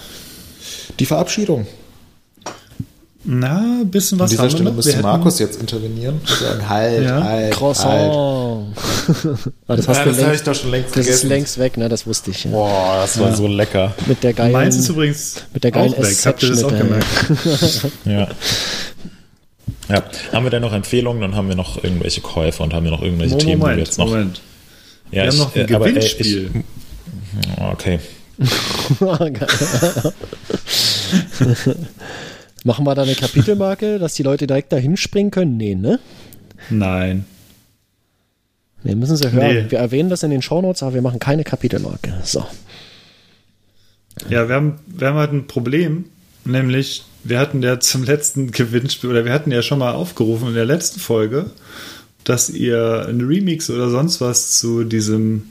die 0.99 1.05
Verabschiedung. 1.05 1.65
Na, 3.23 3.79
ein 3.79 3.89
bisschen 3.89 4.17
An 4.17 4.25
was 4.25 4.31
dieser 4.31 4.43
haben 4.43 4.49
wir 4.51 4.57
Stelle 4.57 4.71
müsste 4.73 5.01
Markus 5.01 5.39
jetzt 5.39 5.61
intervenieren 5.61 6.15
und 6.19 6.27
sagen, 6.27 6.67
halt, 6.67 7.03
Ja. 7.05 7.23
halt, 7.23 7.55
halt. 7.61 8.13
Ah, 9.67 9.75
das 9.75 9.87
hast 9.87 9.97
Ja, 9.97 10.03
du 10.05 10.09
das 10.11 10.23
habe 10.23 10.35
ich 10.35 10.43
doch 10.43 10.55
schon 10.55 10.71
längst 10.71 10.95
das 10.97 11.07
ist 11.07 11.23
längst 11.23 11.57
weg, 11.59 11.77
ne? 11.77 11.87
Das 11.89 12.05
wusste 12.07 12.31
ich. 12.31 12.43
Ja. 12.45 12.51
Boah, 12.51 12.99
das 13.01 13.19
war 13.19 13.33
so 13.35 13.47
lecker. 13.47 13.93
Mit 14.05 14.23
der 14.23 14.33
geilen, 14.33 14.51
Meins 14.51 14.75
ist 14.77 14.89
übrigens 14.89 15.43
mit 15.53 15.63
der 15.63 15.71
geilen 15.71 15.93
auch 15.93 16.01
weg. 16.01 16.17
Habt 16.25 16.43
ihr 16.43 16.49
das 16.49 16.63
auch 16.63 16.75
gemerkt? 16.77 17.05
Ja. 18.05 18.27
Ja, 19.89 20.03
haben 20.33 20.45
wir 20.45 20.49
denn 20.49 20.61
noch 20.61 20.73
Empfehlungen? 20.73 21.21
Dann 21.21 21.35
haben 21.35 21.47
wir 21.47 21.55
noch 21.55 21.81
irgendwelche 21.83 22.19
Käufe 22.21 22.61
und 22.63 22.73
haben 22.73 22.83
wir 22.83 22.91
noch 22.91 23.01
irgendwelche 23.01 23.37
Themen, 23.37 23.45
die 23.45 23.51
wir 23.53 23.57
Moment, 23.57 23.79
jetzt 23.79 23.97
noch. 23.97 24.07
Moment. 24.09 24.41
Ja, 25.11 25.11
Wir 25.11 25.21
haben 25.23 25.29
ich, 25.29 25.39
noch 25.39 25.55
ein 25.55 25.69
äh, 25.69 25.73
aber, 25.75 25.85
äh, 25.87 25.89
Gewinnspiel. 25.93 26.51
ich- 26.53 27.61
okay. 27.61 27.99
Machen 32.63 32.85
wir 32.85 32.95
da 32.95 33.03
eine 33.03 33.15
Kapitelmarke, 33.15 33.99
dass 33.99 34.15
die 34.15 34.23
Leute 34.23 34.45
direkt 34.47 34.71
da 34.73 34.77
hinspringen 34.77 35.31
können? 35.31 35.57
Nee, 35.57 35.75
ne? 35.75 35.99
Nein. 36.69 37.25
Wir 38.83 38.95
müssen 38.95 39.17
sie 39.17 39.31
hören. 39.31 39.47
Nee. 39.47 39.65
Wir 39.69 39.79
erwähnen 39.79 40.09
das 40.09 40.23
in 40.23 40.31
den 40.31 40.41
Shownotes, 40.41 40.83
aber 40.83 40.93
wir 40.93 41.01
machen 41.01 41.19
keine 41.19 41.43
Kapitelmarke. 41.43 42.13
So. 42.23 42.45
Ja, 44.29 44.47
wir 44.47 44.55
haben, 44.55 44.79
wir 44.87 45.07
haben 45.07 45.17
halt 45.17 45.33
ein 45.33 45.47
Problem, 45.47 46.05
nämlich 46.45 47.03
wir 47.23 47.39
hatten 47.39 47.61
ja 47.61 47.79
zum 47.79 48.03
letzten 48.03 48.51
Gewinnspiel, 48.51 49.09
oder 49.09 49.25
wir 49.25 49.33
hatten 49.33 49.51
ja 49.51 49.61
schon 49.61 49.79
mal 49.79 49.93
aufgerufen 49.93 50.49
in 50.49 50.53
der 50.53 50.65
letzten 50.65 50.99
Folge, 50.99 51.51
dass 52.23 52.49
ihr 52.49 53.05
einen 53.07 53.21
Remix 53.21 53.69
oder 53.69 53.89
sonst 53.89 54.21
was 54.21 54.57
zu 54.57 54.83
diesem 54.83 55.49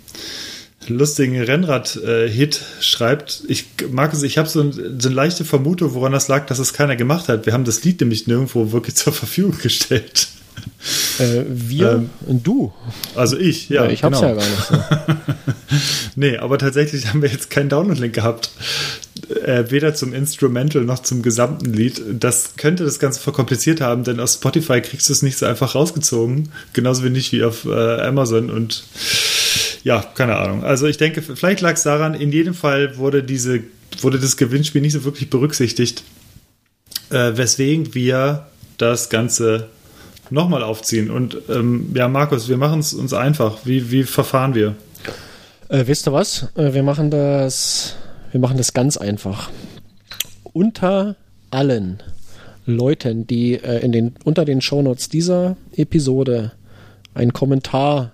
lustigen 0.89 1.41
Rennrad-Hit 1.41 2.61
schreibt. 2.81 3.43
Ich, 3.49 3.67
Markus, 3.91 4.23
ich 4.23 4.39
habe 4.39 4.49
so, 4.49 4.61
ein, 4.61 4.73
so 4.73 5.09
eine 5.09 5.15
leichte 5.15 5.45
Vermutung, 5.45 5.95
woran 5.95 6.13
das 6.13 6.29
lag, 6.29 6.47
dass 6.47 6.59
es 6.59 6.73
keiner 6.73 6.97
gemacht 6.97 7.29
hat. 7.29 7.47
Wir 7.47 7.53
haben 7.53 7.65
das 7.65 7.83
Lied 7.83 8.01
nämlich 8.01 8.27
nirgendwo 8.27 8.73
wirklich 8.73 8.95
zur 8.95 9.13
Verfügung 9.13 9.59
gestellt. 9.59 10.29
Äh, 11.19 11.45
wir 11.49 12.07
Ähm, 12.29 12.43
du. 12.43 12.73
Also 13.15 13.37
ich, 13.37 13.69
ja. 13.69 13.85
Ja, 13.85 13.91
ich 13.91 14.05
hab's 14.05 14.21
genau. 14.21 14.35
ja 14.35 14.41
gar 14.41 14.49
nicht 14.49 14.67
so. 14.67 14.77
Nee, 16.17 16.39
aber 16.39 16.59
tatsächlich 16.59 17.09
haben 17.09 17.23
wir 17.23 17.29
jetzt 17.29 17.51
keinen 17.51 17.69
Download-Link 17.69 18.15
gehabt. 18.15 18.51
Äh, 19.45 19.65
weder 19.71 19.95
zum 19.95 20.15
Instrumental 20.15 20.83
noch 20.83 21.01
zum 21.01 21.23
gesamten 21.23 21.73
Lied. 21.73 22.01
Das 22.13 22.57
könnte 22.57 22.85
das 22.85 22.99
Ganze 22.99 23.21
verkompliziert 23.21 23.81
haben, 23.81 24.05
denn 24.05 24.21
auf 24.21 24.31
Spotify 24.31 24.81
kriegst 24.81 25.09
du 25.09 25.13
es 25.13 25.23
nicht 25.23 25.37
so 25.37 25.47
einfach 25.47 25.75
rausgezogen. 25.75 26.51
Genauso 26.73 27.05
wenig 27.05 27.33
wie 27.33 27.43
auf 27.45 27.65
äh, 27.65 28.01
Amazon 28.01 28.51
und 28.51 28.85
ja, 29.83 30.03
keine 30.15 30.37
Ahnung. 30.37 30.65
Also 30.65 30.87
ich 30.87 30.97
denke, 30.97 31.23
vielleicht 31.23 31.61
lag 31.61 31.75
es 31.75 31.83
daran, 31.83 32.15
in 32.15 32.33
jedem 32.33 32.55
Fall 32.55 32.97
wurde 32.97 33.23
diese, 33.23 33.61
wurde 34.01 34.19
das 34.19 34.37
Gewinnspiel 34.37 34.81
nicht 34.81 34.93
so 34.93 35.05
wirklich 35.05 35.31
berücksichtigt. 35.31 36.03
Äh, 37.11 37.37
weswegen 37.37 37.95
wir 37.95 38.47
das 38.79 39.11
Ganze 39.11 39.69
nochmal 40.31 40.63
aufziehen. 40.63 41.11
Und 41.11 41.39
ähm, 41.49 41.93
ja, 41.95 42.09
Markus, 42.09 42.49
wir 42.49 42.57
machen 42.57 42.81
es 42.81 42.95
uns 42.95 43.13
einfach. 43.13 43.59
Wie, 43.65 43.91
wie 43.91 44.03
verfahren 44.05 44.55
wir? 44.55 44.75
Äh, 45.69 45.87
wisst 45.87 46.07
ihr 46.07 46.13
was? 46.13 46.49
Äh, 46.55 46.75
wir 46.75 46.83
machen 46.83 47.11
das, 47.11 47.97
wir 48.33 48.41
machen 48.41 48.57
das 48.57 48.73
ganz 48.73 48.97
einfach. 48.97 49.51
Unter 50.53 51.17
allen 51.51 52.03
Leuten, 52.67 53.27
die 53.27 53.55
äh, 53.55 53.81
in 53.85 53.93
den, 53.93 54.15
unter 54.25 54.45
den 54.45 54.61
Shownotes 54.61 55.09
dieser 55.09 55.57
Episode 55.77 56.53
einen 57.15 57.33
Kommentar 57.33 58.13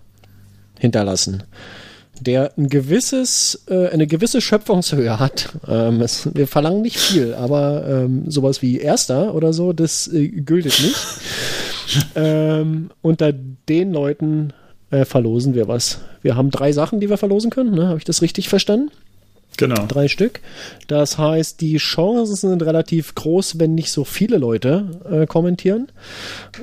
hinterlassen, 0.79 1.43
der 2.21 2.53
ein 2.57 2.69
gewisses, 2.69 3.65
äh, 3.69 3.89
eine 3.89 4.07
gewisse 4.07 4.41
Schöpfungshöhe 4.41 5.19
hat. 5.19 5.51
Ähm, 5.67 6.01
es, 6.01 6.29
wir 6.35 6.47
verlangen 6.47 6.83
nicht 6.83 6.99
viel, 6.99 7.35
aber 7.35 7.87
ähm, 7.87 8.31
sowas 8.31 8.63
wie 8.63 8.79
Erster 8.79 9.35
oder 9.35 9.53
so, 9.53 9.73
das 9.73 10.09
äh, 10.09 10.29
gültet 10.29 10.81
nicht. 10.81 10.97
ähm, 12.15 12.91
unter 13.01 13.33
den 13.33 13.93
Leuten 13.93 14.53
äh, 14.91 15.05
verlosen 15.05 15.55
wir 15.55 15.69
was. 15.69 16.01
Wir 16.23 16.37
haben 16.37 16.51
drei 16.51 16.73
Sachen, 16.73 17.01
die 17.01 17.09
wir 17.09 17.17
verlosen 17.17 17.51
können. 17.51 17.75
Ne? 17.75 17.89
Habe 17.89 17.99
ich 17.99 18.05
das 18.05 18.23
richtig 18.23 18.49
verstanden? 18.49 18.91
Genau. 19.57 19.87
Drei 19.87 20.09
Stück. 20.09 20.41
Das 20.87 21.19
heißt, 21.19 21.61
die 21.61 21.77
Chancen 21.77 22.37
sind 22.37 22.63
relativ 22.63 23.15
groß, 23.15 23.59
wenn 23.59 23.75
nicht 23.75 23.93
so 23.93 24.05
viele 24.05 24.39
Leute 24.39 25.01
äh, 25.11 25.27
kommentieren. 25.27 25.89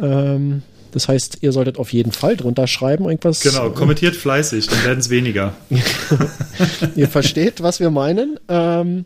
Ähm, 0.02 0.64
das 0.92 1.08
heißt, 1.08 1.40
ihr 1.42 1.52
solltet 1.52 1.78
auf 1.78 1.94
jeden 1.94 2.12
Fall 2.12 2.36
drunter 2.36 2.66
schreiben, 2.66 3.06
irgendwas. 3.06 3.42
Genau, 3.42 3.70
kommentiert 3.70 4.16
fleißig, 4.16 4.68
dann 4.68 4.84
werden 4.84 5.00
es 5.00 5.10
weniger. 5.12 5.54
Ihr 6.96 7.08
versteht, 7.08 7.62
was 7.62 7.80
wir 7.80 7.92
meinen. 7.92 8.40
Ähm, 8.48 9.06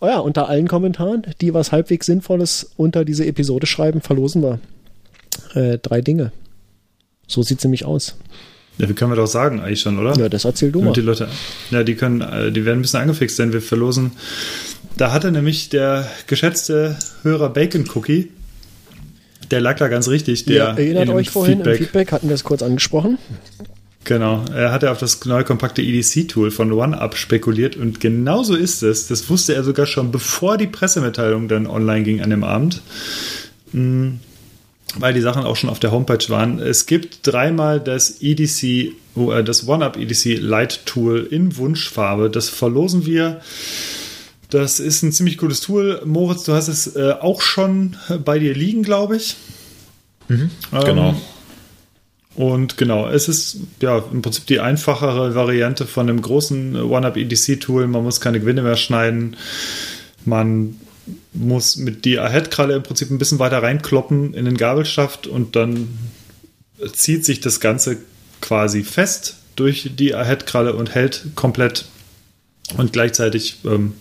oh 0.00 0.06
ja, 0.06 0.18
unter 0.18 0.48
allen 0.48 0.66
Kommentaren, 0.66 1.26
die 1.42 1.52
was 1.52 1.72
halbwegs 1.72 2.06
Sinnvolles 2.06 2.70
unter 2.78 3.04
diese 3.04 3.26
Episode 3.26 3.66
schreiben, 3.66 4.00
verlosen 4.00 4.42
wir 4.42 4.60
äh, 5.54 5.78
drei 5.78 6.00
Dinge. 6.00 6.32
So 7.26 7.42
sieht 7.42 7.58
es 7.58 7.64
nämlich 7.64 7.84
aus. 7.84 8.16
Ja, 8.78 8.88
wie 8.88 8.94
können 8.94 9.12
wir 9.12 9.16
doch 9.16 9.26
sagen 9.26 9.60
eigentlich 9.60 9.80
schon, 9.80 9.98
oder? 9.98 10.18
Ja, 10.18 10.28
das 10.28 10.44
erzähl 10.44 10.72
du 10.72 10.80
mal. 10.80 10.88
Und 10.88 10.96
die 10.96 11.00
Leute, 11.00 11.28
ja, 11.70 11.84
die 11.84 11.94
können, 11.94 12.20
äh, 12.20 12.50
die 12.50 12.64
werden 12.64 12.80
ein 12.80 12.82
bisschen 12.82 13.00
angefixt, 13.00 13.38
denn 13.38 13.52
wir 13.52 13.62
verlosen. 13.62 14.12
Da 14.96 15.12
hatte 15.12 15.30
nämlich 15.30 15.68
der 15.68 16.08
geschätzte 16.26 16.96
Hörer 17.22 17.50
Bacon 17.50 17.84
Cookie, 17.94 18.30
der 19.50 19.60
lag 19.60 19.76
da 19.76 19.88
ganz 19.88 20.08
richtig, 20.08 20.44
der 20.44 20.76
Ihr 20.78 20.96
erinnert 20.96 21.08
euch 21.10 21.30
vorhin 21.30 21.58
Feedback, 21.58 21.78
im 21.78 21.84
Feedback, 21.84 22.12
hatten 22.12 22.28
wir 22.28 22.34
es 22.34 22.44
kurz 22.44 22.62
angesprochen. 22.62 23.18
Genau, 24.04 24.44
er 24.54 24.70
hatte 24.70 24.90
auf 24.90 24.98
das 24.98 25.24
neue 25.24 25.44
kompakte 25.44 25.80
EDC-Tool 25.80 26.50
von 26.50 26.70
OneUp 26.72 27.16
spekuliert 27.16 27.76
und 27.76 28.00
genauso 28.00 28.54
ist 28.54 28.82
es. 28.82 29.06
Das 29.06 29.30
wusste 29.30 29.54
er 29.54 29.64
sogar 29.64 29.86
schon, 29.86 30.12
bevor 30.12 30.58
die 30.58 30.66
Pressemitteilung 30.66 31.48
dann 31.48 31.66
online 31.66 32.02
ging 32.02 32.20
an 32.20 32.30
dem 32.30 32.44
Abend. 32.44 32.82
Mm, 33.72 34.16
weil 34.96 35.14
die 35.14 35.20
Sachen 35.20 35.44
auch 35.44 35.56
schon 35.56 35.70
auf 35.70 35.80
der 35.80 35.92
Homepage 35.92 36.28
waren. 36.28 36.58
Es 36.58 36.86
gibt 36.86 37.26
dreimal 37.26 37.80
das 37.80 38.20
EDC, 38.20 38.62
äh, 38.62 39.44
das 39.44 39.66
OneUp 39.66 39.96
EDC 39.96 40.38
Light 40.40 40.86
Tool 40.86 41.26
in 41.30 41.56
Wunschfarbe. 41.56 42.30
Das 42.30 42.48
verlosen 42.48 43.06
wir. 43.06 43.40
Das 44.50 44.78
ist 44.78 45.02
ein 45.02 45.12
ziemlich 45.12 45.38
cooles 45.38 45.60
Tool. 45.60 46.00
Moritz, 46.04 46.44
du 46.44 46.52
hast 46.52 46.68
es 46.68 46.94
äh, 46.94 47.14
auch 47.20 47.40
schon 47.40 47.96
bei 48.24 48.38
dir 48.38 48.54
liegen, 48.54 48.82
glaube 48.82 49.16
ich. 49.16 49.36
Genau. 50.86 51.10
Ähm, 51.10 51.16
und 52.36 52.76
genau, 52.78 53.08
es 53.08 53.28
ist 53.28 53.58
ja 53.80 54.02
im 54.12 54.22
Prinzip 54.22 54.46
die 54.46 54.58
einfachere 54.58 55.34
Variante 55.34 55.86
von 55.86 56.06
dem 56.06 56.20
großen 56.20 56.76
OneUp 56.76 57.16
EDC-Tool. 57.16 57.86
Man 57.86 58.02
muss 58.02 58.20
keine 58.20 58.40
Gewinne 58.40 58.62
mehr 58.62 58.76
schneiden. 58.76 59.36
Man 60.24 60.76
muss 61.32 61.76
mit 61.76 62.04
die 62.04 62.18
Ahead-Kralle 62.18 62.76
im 62.76 62.82
Prinzip 62.82 63.10
ein 63.10 63.18
bisschen 63.18 63.38
weiter 63.38 63.62
reinkloppen 63.62 64.34
in 64.34 64.44
den 64.44 64.56
Gabelschaft 64.56 65.26
und 65.26 65.56
dann 65.56 65.98
zieht 66.92 67.24
sich 67.24 67.40
das 67.40 67.60
Ganze 67.60 67.98
quasi 68.40 68.84
fest 68.84 69.36
durch 69.56 69.90
die 69.94 70.14
Ahead-Kralle 70.14 70.74
und 70.74 70.94
hält 70.94 71.26
komplett. 71.34 71.86
Und 72.76 72.92
gleichzeitig 72.92 73.58
ähm, 73.64 73.94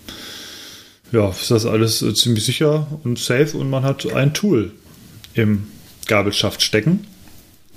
ja, 1.11 1.29
ist 1.29 1.51
das 1.51 1.65
alles 1.65 2.01
äh, 2.01 2.13
ziemlich 2.13 2.45
sicher 2.45 2.87
und 3.03 3.19
safe 3.19 3.57
und 3.57 3.69
man 3.69 3.83
hat 3.83 4.11
ein 4.13 4.33
Tool 4.33 4.71
im 5.33 5.67
Gabelschaft 6.07 6.61
stecken. 6.61 7.05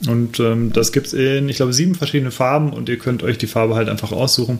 Und 0.07 0.40
ähm, 0.40 0.73
das 0.73 0.93
gibt 0.93 1.09
es 1.09 1.12
in, 1.12 1.48
ich 1.48 1.57
glaube, 1.57 1.73
sieben 1.73 1.94
verschiedene 1.94 2.31
Farben 2.31 2.73
und 2.73 2.89
ihr 2.89 2.98
könnt 2.98 3.23
euch 3.23 3.39
die 3.39 3.47
Farbe 3.47 3.74
halt 3.74 3.89
einfach 3.89 4.12
aussuchen. 4.12 4.59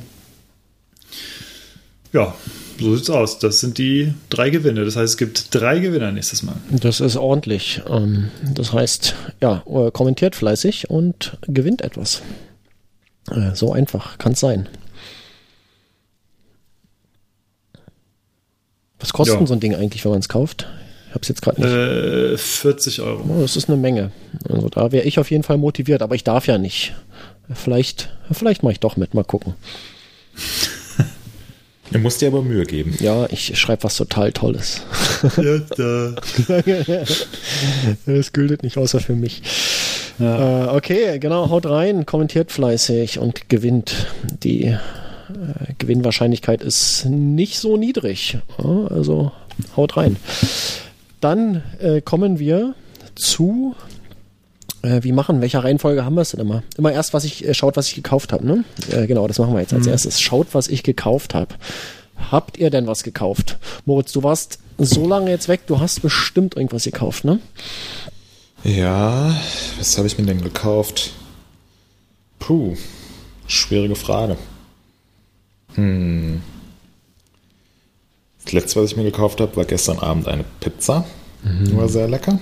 Ja, 2.13 2.35
so 2.81 2.95
sieht's 2.97 3.11
aus. 3.11 3.39
Das 3.39 3.61
sind 3.61 3.79
die 3.79 4.15
drei 4.31 4.51
Gewinne. 4.51 4.85
Das 4.85 4.97
heißt, 4.97 5.13
es 5.15 5.17
gibt 5.17 5.55
drei 5.55 5.79
Gewinner 5.79 6.13
nächstes 6.13 6.43
Mal. 6.43 6.57
Das 6.71 7.01
ist 7.01 7.17
ordentlich. 7.17 7.81
Ähm, 7.89 8.31
das 8.55 8.73
heißt, 8.73 9.15
ja, 9.43 9.63
äh, 9.67 9.91
kommentiert 9.91 10.37
fleißig 10.37 10.91
und 10.91 11.39
gewinnt 11.43 11.83
etwas. 11.83 12.23
Äh, 13.31 13.55
so 13.55 13.73
einfach 13.73 14.19
kann 14.19 14.33
es 14.33 14.41
sein. 14.41 14.69
Was 18.99 19.13
kostet 19.13 19.41
Ja. 19.41 19.47
so 19.47 19.55
ein 19.55 19.61
Ding 19.61 19.75
eigentlich, 19.75 20.05
wenn 20.05 20.13
man 20.13 20.21
es 20.21 20.29
kauft? 20.29 20.67
Ich 21.09 21.11
habe 21.11 21.21
es 21.23 21.29
jetzt 21.29 21.43
gerade 21.43 21.61
nicht. 21.61 21.71
Äh, 21.71 22.37
40 22.39 23.01
Euro. 23.03 23.25
Oh, 23.29 23.41
das 23.43 23.57
ist 23.57 23.69
eine 23.69 23.77
Menge. 23.79 24.11
Also 24.49 24.69
da 24.69 24.93
wäre 24.93 25.05
ich 25.05 25.19
auf 25.19 25.31
jeden 25.31 25.43
Fall 25.43 25.59
motiviert, 25.59 26.03
aber 26.03 26.15
ich 26.15 26.25
darf 26.25 26.47
ja 26.47 26.59
nicht. 26.59 26.95
Vielleicht, 27.53 28.11
vielleicht 28.33 28.63
mache 28.63 28.73
ich 28.73 28.81
doch 28.81 28.97
mit, 28.97 29.15
mal 29.15 29.25
gucken. 29.25 29.55
Du 31.91 31.99
musst 31.99 32.21
dir 32.21 32.29
aber 32.29 32.43
Mühe 32.43 32.65
geben. 32.65 32.97
Ja, 33.01 33.27
ich 33.31 33.59
schreibe 33.59 33.85
was 33.85 33.97
total 33.97 34.33
Tolles. 34.33 34.83
Ja, 35.37 35.59
da. 35.77 36.15
Das 38.07 38.33
gültet 38.33 38.63
nicht 38.63 38.77
außer 38.77 39.01
für 39.01 39.15
mich. 39.15 39.43
Äh, 40.19 40.67
okay, 40.69 41.19
genau, 41.19 41.51
haut 41.51 41.67
rein, 41.67 42.07
kommentiert 42.07 42.51
fleißig 42.53 43.19
und 43.19 43.49
gewinnt. 43.49 44.07
Die 44.43 44.65
äh, 44.65 44.79
Gewinnwahrscheinlichkeit 45.79 46.63
ist 46.63 47.05
nicht 47.07 47.59
so 47.59 47.77
niedrig. 47.77 48.39
Ja, 48.59 48.87
also 48.87 49.33
haut 49.77 49.97
rein. 49.97 50.17
Dann 51.21 51.63
äh, 51.81 52.01
kommen 52.01 52.39
wir 52.39 52.75
zu. 53.15 53.75
Äh, 54.87 55.03
wie 55.03 55.13
machen? 55.13 55.41
Welcher 55.41 55.65
Reihenfolge 55.65 56.05
haben 56.05 56.15
wir 56.15 56.23
es 56.23 56.31
denn 56.31 56.41
immer? 56.41 56.63
Immer 56.79 56.93
erst, 56.93 57.13
was 57.13 57.25
ich 57.25 57.47
äh, 57.47 57.55
schaut, 57.55 57.77
was 57.77 57.89
ich 57.89 57.95
gekauft 57.95 58.33
habe, 58.33 58.47
ne? 58.47 58.65
Äh, 58.91 59.07
genau, 59.07 59.27
das 59.27 59.39
machen 59.39 59.53
wir 59.53 59.61
jetzt 59.61 59.75
als 59.75 59.87
erstes. 59.87 60.21
Schaut, 60.21 60.49
was 60.53 60.69
ich 60.69 60.83
gekauft 60.83 61.35
habe. 61.35 61.55
Habt 62.31 62.57
ihr 62.57 62.71
denn 62.71 62.87
was 62.87 63.03
gekauft? 63.03 63.59
Moritz, 63.85 64.13
du 64.13 64.23
warst 64.23 64.61
so 64.79 65.07
lange 65.07 65.31
jetzt 65.31 65.49
weg, 65.49 65.63
du 65.67 65.81
hast 65.81 66.03
bestimmt 66.03 66.57
irgendwas 66.57 66.85
gekauft, 66.85 67.25
ne? 67.25 67.41
Ja, 68.63 69.35
was 69.79 69.99
habe 69.99 70.07
ich 70.07 70.19
mir 70.19 70.25
denn 70.25 70.41
gekauft? 70.41 71.13
Puh, 72.39 72.77
schwierige 73.47 73.97
Frage. 73.97 74.37
Hm. 75.75 76.41
Das 78.45 78.53
letzte, 78.53 78.81
was 78.81 78.93
ich 78.93 78.97
mir 78.97 79.05
gekauft 79.05 79.41
habe, 79.41 79.57
war 79.57 79.65
gestern 79.65 79.99
Abend 79.99 80.29
eine 80.29 80.45
Pizza. 80.61 81.05
War 81.43 81.89
sehr 81.89 82.09
lecker. 82.09 82.39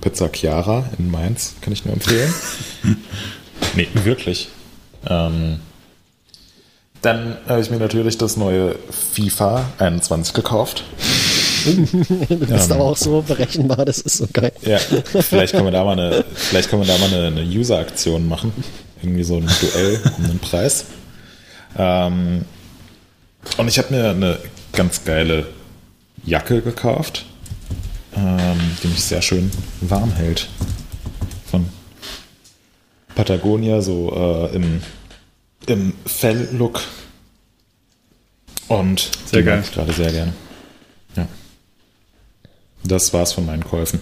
Pizza 0.00 0.28
Chiara 0.32 0.88
in 0.98 1.10
Mainz, 1.10 1.54
kann 1.60 1.72
ich 1.72 1.84
nur 1.84 1.94
empfehlen. 1.94 2.32
nee, 3.76 3.88
wirklich. 4.04 4.48
Ähm, 5.08 5.60
dann 7.02 7.36
habe 7.46 7.60
ich 7.60 7.70
mir 7.70 7.78
natürlich 7.78 8.18
das 8.18 8.36
neue 8.36 8.74
FIFA 9.14 9.64
21 9.78 10.34
gekauft. 10.34 10.84
Du 11.64 12.36
bist 12.46 12.70
aber 12.70 12.84
auch 12.84 12.96
so 12.96 13.20
berechenbar, 13.20 13.84
das 13.84 13.98
ist 13.98 14.18
so 14.18 14.28
geil. 14.32 14.52
Ja, 14.62 14.78
vielleicht 14.78 15.52
können 15.52 15.64
wir 15.66 15.72
da 15.72 15.84
mal 15.84 15.98
eine, 15.98 16.24
vielleicht 16.32 16.70
können 16.70 16.82
wir 16.82 16.86
da 16.86 16.96
mal 16.98 17.12
eine, 17.12 17.26
eine 17.26 17.42
User-Aktion 17.42 18.28
machen. 18.28 18.52
Irgendwie 19.02 19.24
so 19.24 19.36
ein 19.36 19.50
Duell 19.60 20.00
um 20.16 20.28
den 20.28 20.38
Preis. 20.38 20.86
Ähm, 21.76 22.44
und 23.56 23.68
ich 23.68 23.78
habe 23.78 23.92
mir 23.92 24.10
eine 24.10 24.38
ganz 24.72 25.04
geile 25.04 25.46
Jacke 26.24 26.62
gekauft, 26.62 27.26
ähm, 28.18 28.58
die 28.82 28.88
mich 28.88 29.02
sehr 29.02 29.22
schön 29.22 29.50
warm 29.80 30.12
hält. 30.12 30.48
Von 31.50 31.66
Patagonia, 33.14 33.80
so 33.80 34.12
äh, 34.52 34.56
im, 34.56 34.82
im 35.66 35.92
Fell-Look. 36.06 36.82
Und 38.68 39.10
Sehr 39.26 39.40
die 39.40 39.46
geil. 39.46 39.56
mag 39.58 39.64
ich 39.66 39.72
gerade 39.72 39.92
sehr 39.92 40.12
gerne. 40.12 40.34
Ja. 41.16 41.26
Das 42.84 43.12
war's 43.14 43.32
von 43.32 43.46
meinen 43.46 43.64
Käufen. 43.64 44.00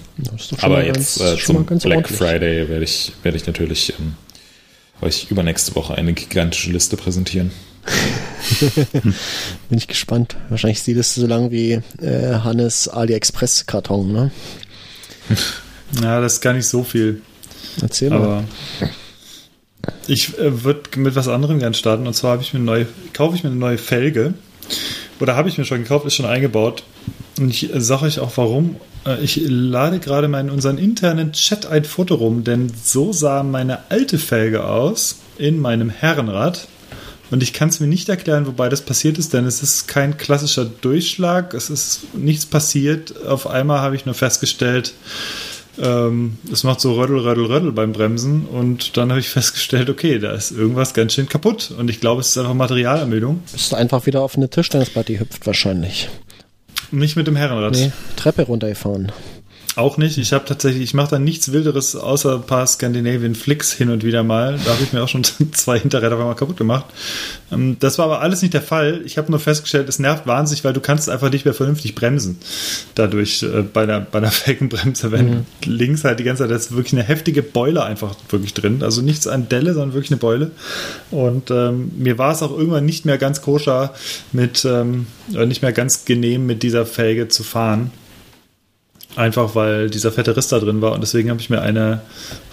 Aber 0.61 0.85
jetzt 0.85 1.19
ganz- 1.21 1.41
äh, 1.41 1.43
zum 1.45 1.65
ganz 1.67 1.85
Black 1.85 1.99
ordentlich. 1.99 2.19
Friday 2.19 2.69
werde 2.69 2.85
ich, 2.85 3.13
werde 3.23 3.37
ich 3.39 3.47
natürlich 3.47 3.95
ähm, 3.99 4.15
euch 5.03 5.31
übernächste 5.31 5.75
Woche 5.77 5.95
eine 5.95 6.13
gigantische 6.15 6.71
Liste 6.73 6.97
präsentieren. 6.97 7.53
Bin 9.69 9.79
ich 9.79 9.89
gespannt. 9.89 10.37
Wahrscheinlich 10.49 10.83
sieht 10.83 10.97
es 10.97 11.15
so 11.15 11.27
lang 11.27 11.51
wie 11.51 11.81
äh, 12.01 12.35
Hannes 12.43 12.89
AliExpress-Karton, 12.89 14.13
ne? 14.13 14.31
Ja, 16.03 16.21
das 16.21 16.35
ist 16.35 16.41
gar 16.41 16.53
nicht 16.53 16.67
so 16.67 16.85
viel. 16.85 17.23
Erzähl 17.83 18.11
mal. 18.11 18.19
Aber 18.21 18.45
ich 20.07 20.39
äh, 20.39 20.65
würde 20.65 20.83
mit 20.97 21.15
was 21.17 21.29
anderem 21.29 21.59
gern 21.59 21.75
starten. 21.75 22.07
Und 22.07 22.15
zwar 22.15 22.33
habe 22.33 22.43
ich 22.43 22.53
mir 22.55 22.61
neue, 22.61 22.87
kaufe 23.13 23.37
ich 23.37 23.45
mir 23.45 23.51
eine 23.51 23.59
neue 23.59 23.79
Felge. 23.79 24.35
Oder 25.21 25.37
habe 25.37 25.49
ich 25.49 25.59
mir 25.59 25.65
schon 25.65 25.83
gekauft, 25.83 26.07
ist 26.07 26.15
schon 26.15 26.27
eingebaut. 26.27 26.83
Und 27.39 27.51
ich 27.51 27.75
äh, 27.75 27.81
sage 27.81 28.05
euch 28.05 28.19
auch 28.19 28.33
warum. 28.37 28.77
Äh, 29.07 29.23
Ich 29.23 29.41
lade 29.45 29.99
gerade 29.99 30.29
mal 30.29 30.41
in 30.41 30.51
unseren 30.51 30.79
internen 30.79 31.33
Chat 31.33 31.67
ein 31.67 31.85
Foto 31.85 32.17
rum, 32.17 32.45
denn 32.45 32.73
so 32.83 33.13
sah 33.13 33.43
meine 33.43 33.91
alte 33.91 34.19
Felge 34.19 34.65
aus 34.65 35.17
in 35.39 35.59
meinem 35.59 35.91
Herrenrad. 35.91 36.69
Und 37.31 37.43
ich 37.43 37.53
kann 37.53 37.69
es 37.69 37.81
mir 37.81 37.87
nicht 37.87 38.09
erklären, 38.09 38.47
wobei 38.47 38.69
das 38.69 38.83
passiert 38.83 39.19
ist, 39.19 39.33
denn 39.33 39.47
es 39.47 39.63
ist 39.63 39.89
kein 39.89 40.17
klassischer 40.17 40.65
Durchschlag, 40.65 41.55
es 41.55 41.71
ist 41.71 42.15
nichts 42.15 42.47
passiert. 42.47 43.27
Auf 43.27 43.47
einmal 43.47 43.81
habe 43.81 43.97
ich 43.97 44.07
nur 44.07 44.15
festgestellt, 44.15 44.95
ähm, 45.79 46.39
es 46.51 46.65
macht 46.65 46.81
so 46.81 46.95
Rödel, 46.95 47.19
Rödel, 47.19 47.47
Rödel 47.47 47.73
beim 47.73 47.93
Bremsen 47.93 48.47
und 48.47 48.97
dann 48.97 49.11
habe 49.11 49.21
ich 49.21 49.29
festgestellt, 49.29 49.91
okay, 49.91 50.19
da 50.19 50.33
ist 50.33 50.51
irgendwas 50.53 50.95
ganz 50.95 51.15
schön 51.15 51.29
kaputt 51.29 51.73
und 51.77 51.91
ich 51.91 52.01
glaube, 52.01 52.21
es 52.21 52.29
ist 52.29 52.39
einfach 52.39 52.55
Materialermüdung. 52.55 53.43
Bist 53.53 53.73
du 53.73 53.77
einfach 53.77 54.07
wieder 54.07 54.23
auf 54.23 54.37
eine 54.37 54.49
Tischtennisplatte 54.49 55.19
hüpft 55.19 55.47
wahrscheinlich. 55.47 56.09
Nicht 56.93 57.17
mit 57.17 57.27
dem 57.27 57.37
Herrenrad. 57.37 57.73
Nee, 57.73 57.93
Treppe 58.17 58.43
runtergefahren. 58.43 59.11
Auch 59.77 59.99
nicht. 59.99 60.17
Ich 60.17 60.33
habe 60.33 60.47
tatsächlich, 60.47 60.83
ich 60.83 60.95
mache 60.95 61.11
da 61.11 61.19
nichts 61.19 61.53
Wilderes 61.53 61.97
außer 61.97 62.37
ein 62.37 62.45
paar 62.45 62.67
Scandinavian 62.67 63.35
Flicks 63.35 63.73
hin 63.73 63.91
und 63.91 64.05
wieder 64.05 64.23
mal. 64.23 64.59
Da 64.65 64.73
habe 64.73 64.83
ich 64.83 64.95
mir 64.95 65.03
auch 65.03 65.09
schon 65.09 65.23
zwei 65.53 65.79
Hinterräder 65.79 66.19
einmal 66.19 66.35
kaputt 66.35 66.57
gemacht. 66.57 66.87
Ähm, 67.53 67.77
Das 67.79 67.99
war 67.99 68.07
aber 68.07 68.23
alles 68.23 68.41
nicht 68.41 68.55
der 68.55 68.63
Fall. 68.63 69.03
Ich 69.05 69.19
habe 69.19 69.31
nur 69.31 69.39
festgestellt, 69.39 69.87
es 69.91 69.99
nervt 69.99 70.27
wahnsinnig, 70.27 70.65
weil 70.65 70.73
du 70.73 70.81
kannst 70.81 71.11
einfach 71.11 71.31
nicht 71.31 71.45
mehr 71.45 71.53
vernünftig 71.53 71.95
bremsen. 71.95 72.39
Dadurch 72.95 73.43
äh, 73.43 73.63
bei 73.71 73.85
der, 73.85 74.01
bei 74.01 74.19
der 74.21 74.31
Felgenbremse, 74.33 75.13
wenn 75.13 75.45
links 75.67 76.05
halt 76.05 76.21
die 76.21 76.25
ganze 76.25 76.45
Zeit, 76.45 76.51
da 76.51 76.57
ist 76.57 76.75
wirklich 76.75 76.95
eine 76.95 77.03
heftige 77.03 77.43
Beule 77.43 77.85
einfach 77.85 78.17
wirklich 78.31 78.55
drin. 78.55 78.83
Also 78.83 79.03
nichts 79.03 79.27
an 79.27 79.51
Delle, 79.51 79.75
sondern 79.75 79.93
wirklich 79.93 80.11
eine 80.11 80.19
Beule. 80.19 80.53
Und 81.11 81.51
ähm, 81.51 81.93
mir 81.99 82.17
war 82.17 82.33
es 82.33 82.43
auch 82.43 82.57
irgendwann 82.57 82.87
nicht 82.87 83.05
mehr 83.05 83.19
ganz 83.19 83.43
koscher 83.43 83.93
mit, 84.33 84.65
ähm, 84.65 85.07
nicht 85.29 85.61
mehr 85.61 85.73
ganz 85.73 86.07
genehm 86.07 86.47
mit 86.47 86.63
dieser 86.63 86.87
Felge 86.87 87.29
zu 87.29 87.43
fahren. 87.43 87.91
Einfach 89.17 89.55
weil 89.55 89.89
dieser 89.89 90.13
fette 90.13 90.37
Riss 90.37 90.49
da 90.49 90.59
drin 90.59 90.83
war 90.83 90.93
und 90.93 91.01
deswegen 91.01 91.31
habe 91.31 91.41
ich 91.41 91.49
mir 91.49 91.63
eine 91.63 92.03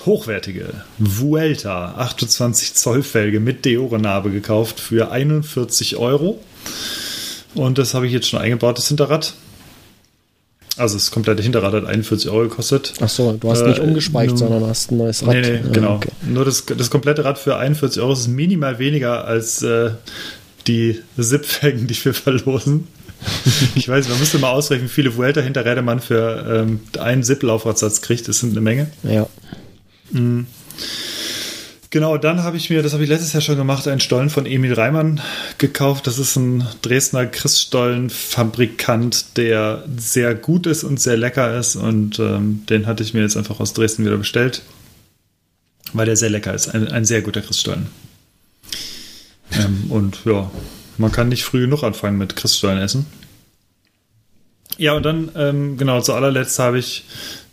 hochwertige 0.06 0.70
Vuelta 0.98 1.96
28 1.98 2.74
Zoll 2.74 3.04
Felge 3.04 3.40
mit 3.42 3.66
Deore-Narbe 3.66 4.32
gekauft 4.32 4.80
für 4.80 5.12
41 5.12 5.98
Euro. 5.98 6.40
Und 7.54 7.78
das 7.78 7.94
habe 7.94 8.08
ich 8.08 8.14
jetzt 8.14 8.30
schon 8.30 8.40
eingebaut, 8.40 8.78
das 8.78 8.88
Hinterrad. 8.88 9.34
Also 10.78 10.96
das 10.96 11.12
komplette 11.12 11.44
Hinterrad 11.44 11.74
hat 11.74 11.86
41 11.86 12.32
Euro 12.32 12.48
gekostet. 12.48 12.94
Ach 13.02 13.10
so, 13.10 13.34
du 13.34 13.52
hast 13.52 13.62
Äh, 13.62 13.68
nicht 13.68 13.80
umgespeicht, 13.80 14.30
nun- 14.30 14.38
sondern 14.38 14.66
hast 14.66 14.90
ein 14.92 14.98
neues 14.98 15.22
Rad. 15.28 15.36
Nee, 15.36 15.42
nee, 15.42 15.62
genau. 15.72 15.96
okay. 15.98 16.10
Nur 16.28 16.46
das, 16.46 16.66
das 16.66 16.90
komplette 16.90 17.26
Rad 17.26 17.38
für 17.38 17.58
41 17.58 18.02
Euro 18.02 18.14
ist 18.14 18.28
minimal 18.28 18.80
weniger 18.80 19.26
als 19.26 19.62
äh, 19.62 19.92
die 20.66 21.00
SIP-Felgen, 21.18 21.86
die 21.88 22.06
wir 22.06 22.14
verlosen. 22.14 22.88
Ich 23.76 23.88
weiß, 23.88 24.10
man 24.10 24.20
müsste 24.20 24.40
mal 24.40 24.52
ausrechnen, 24.52 24.90
wie 24.90 24.94
viele 24.94 25.16
Vuelta-Hinterräder 25.16 25.82
man 25.82 26.00
für 26.00 26.66
ähm, 26.66 26.82
einen 27.00 27.24
SIP-Laufradsatz 27.24 28.02
kriegt. 28.02 28.28
Das 28.28 28.40
sind 28.40 28.52
eine 28.52 28.62
Menge. 28.62 28.88
Ja. 29.04 29.28
Genau, 31.94 32.18
dann 32.18 32.42
habe 32.42 32.58
ich 32.58 32.72
mir, 32.72 32.82
das 32.82 32.94
habe 32.94 33.04
ich 33.04 33.10
letztes 33.10 33.34
Jahr 33.34 33.42
schon 33.42 33.56
gemacht, 33.56 33.88
einen 33.88 34.00
Stollen 34.00 34.32
von 34.32 34.48
Emil 34.48 34.74
Reimann 34.74 35.22
gekauft. 35.60 36.08
Das 36.08 36.18
ist 36.18 36.36
ein 36.36 36.66
Dresdner 36.82 37.28
Christstollenfabrikant, 37.28 39.38
der 39.38 39.84
sehr 39.96 40.34
gut 40.34 40.66
ist 40.66 40.84
und 40.84 41.00
sehr 41.00 41.18
lecker 41.18 41.56
ist. 41.56 41.76
Und 41.76 42.18
ähm, 42.18 42.64
den 42.68 42.88
hatte 42.88 43.04
ich 43.04 43.14
mir 43.14 43.22
jetzt 43.22 43.38
einfach 43.38 43.60
aus 43.60 43.74
Dresden 43.74 44.06
wieder 44.06 44.18
bestellt, 44.18 44.64
weil 45.94 46.08
der 46.08 46.18
sehr 46.18 46.32
lecker 46.32 46.56
ist. 46.56 46.74
Ein, 46.74 46.88
ein 46.88 47.06
sehr 47.06 47.22
guter 47.22 47.42
Christstollen. 47.42 47.86
Ähm, 49.52 49.84
und 49.90 50.18
ja, 50.26 50.50
man 50.98 51.12
kann 51.12 51.30
nicht 51.30 51.44
früh 51.44 51.62
genug 51.62 51.84
anfangen 51.84 52.18
mit 52.18 52.36
Christstollen 52.36 52.80
essen. 52.80 53.06
Ja, 54.78 54.94
und 54.94 55.04
dann, 55.04 55.32
ähm, 55.36 55.78
genau, 55.78 56.02
zu 56.02 56.14
allerletzt 56.14 56.58
habe 56.60 56.80
ich 56.80 57.06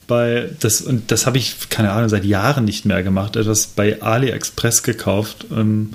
bei, 0.06 0.50
das, 0.58 0.80
und 0.80 1.10
das 1.12 1.26
habe 1.26 1.38
ich, 1.38 1.68
keine 1.68 1.92
Ahnung, 1.92 2.08
seit 2.08 2.24
Jahren 2.24 2.64
nicht 2.64 2.84
mehr 2.84 3.02
gemacht, 3.02 3.36
etwas 3.36 3.66
bei 3.68 4.02
AliExpress 4.02 4.82
gekauft. 4.82 5.46
Ähm, 5.52 5.90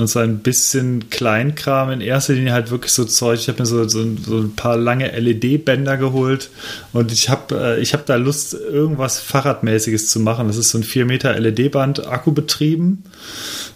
und 0.00 0.08
so 0.08 0.18
ein 0.18 0.38
bisschen 0.38 1.10
Kleinkram, 1.10 1.90
in 1.90 2.00
erster 2.00 2.32
Linie 2.32 2.52
halt 2.52 2.70
wirklich 2.70 2.92
so 2.92 3.04
Zeug. 3.04 3.38
Ich 3.40 3.48
habe 3.48 3.60
mir 3.60 3.66
so, 3.66 3.88
so, 3.88 4.04
so 4.16 4.38
ein 4.38 4.54
paar 4.56 4.76
lange 4.76 5.08
LED-Bänder 5.08 5.96
geholt 5.96 6.50
und 6.92 7.12
ich 7.12 7.28
habe 7.28 7.54
äh, 7.54 7.80
ich 7.80 7.92
hab 7.92 8.06
da 8.06 8.16
Lust, 8.16 8.54
irgendwas 8.54 9.20
Fahrradmäßiges 9.20 10.10
zu 10.10 10.20
machen. 10.20 10.48
Das 10.48 10.56
ist 10.56 10.70
so 10.70 10.78
ein 10.78 10.84
4 10.84 11.04
Meter 11.04 11.38
LED-Band, 11.38 12.06
akkubetrieben 12.06 13.04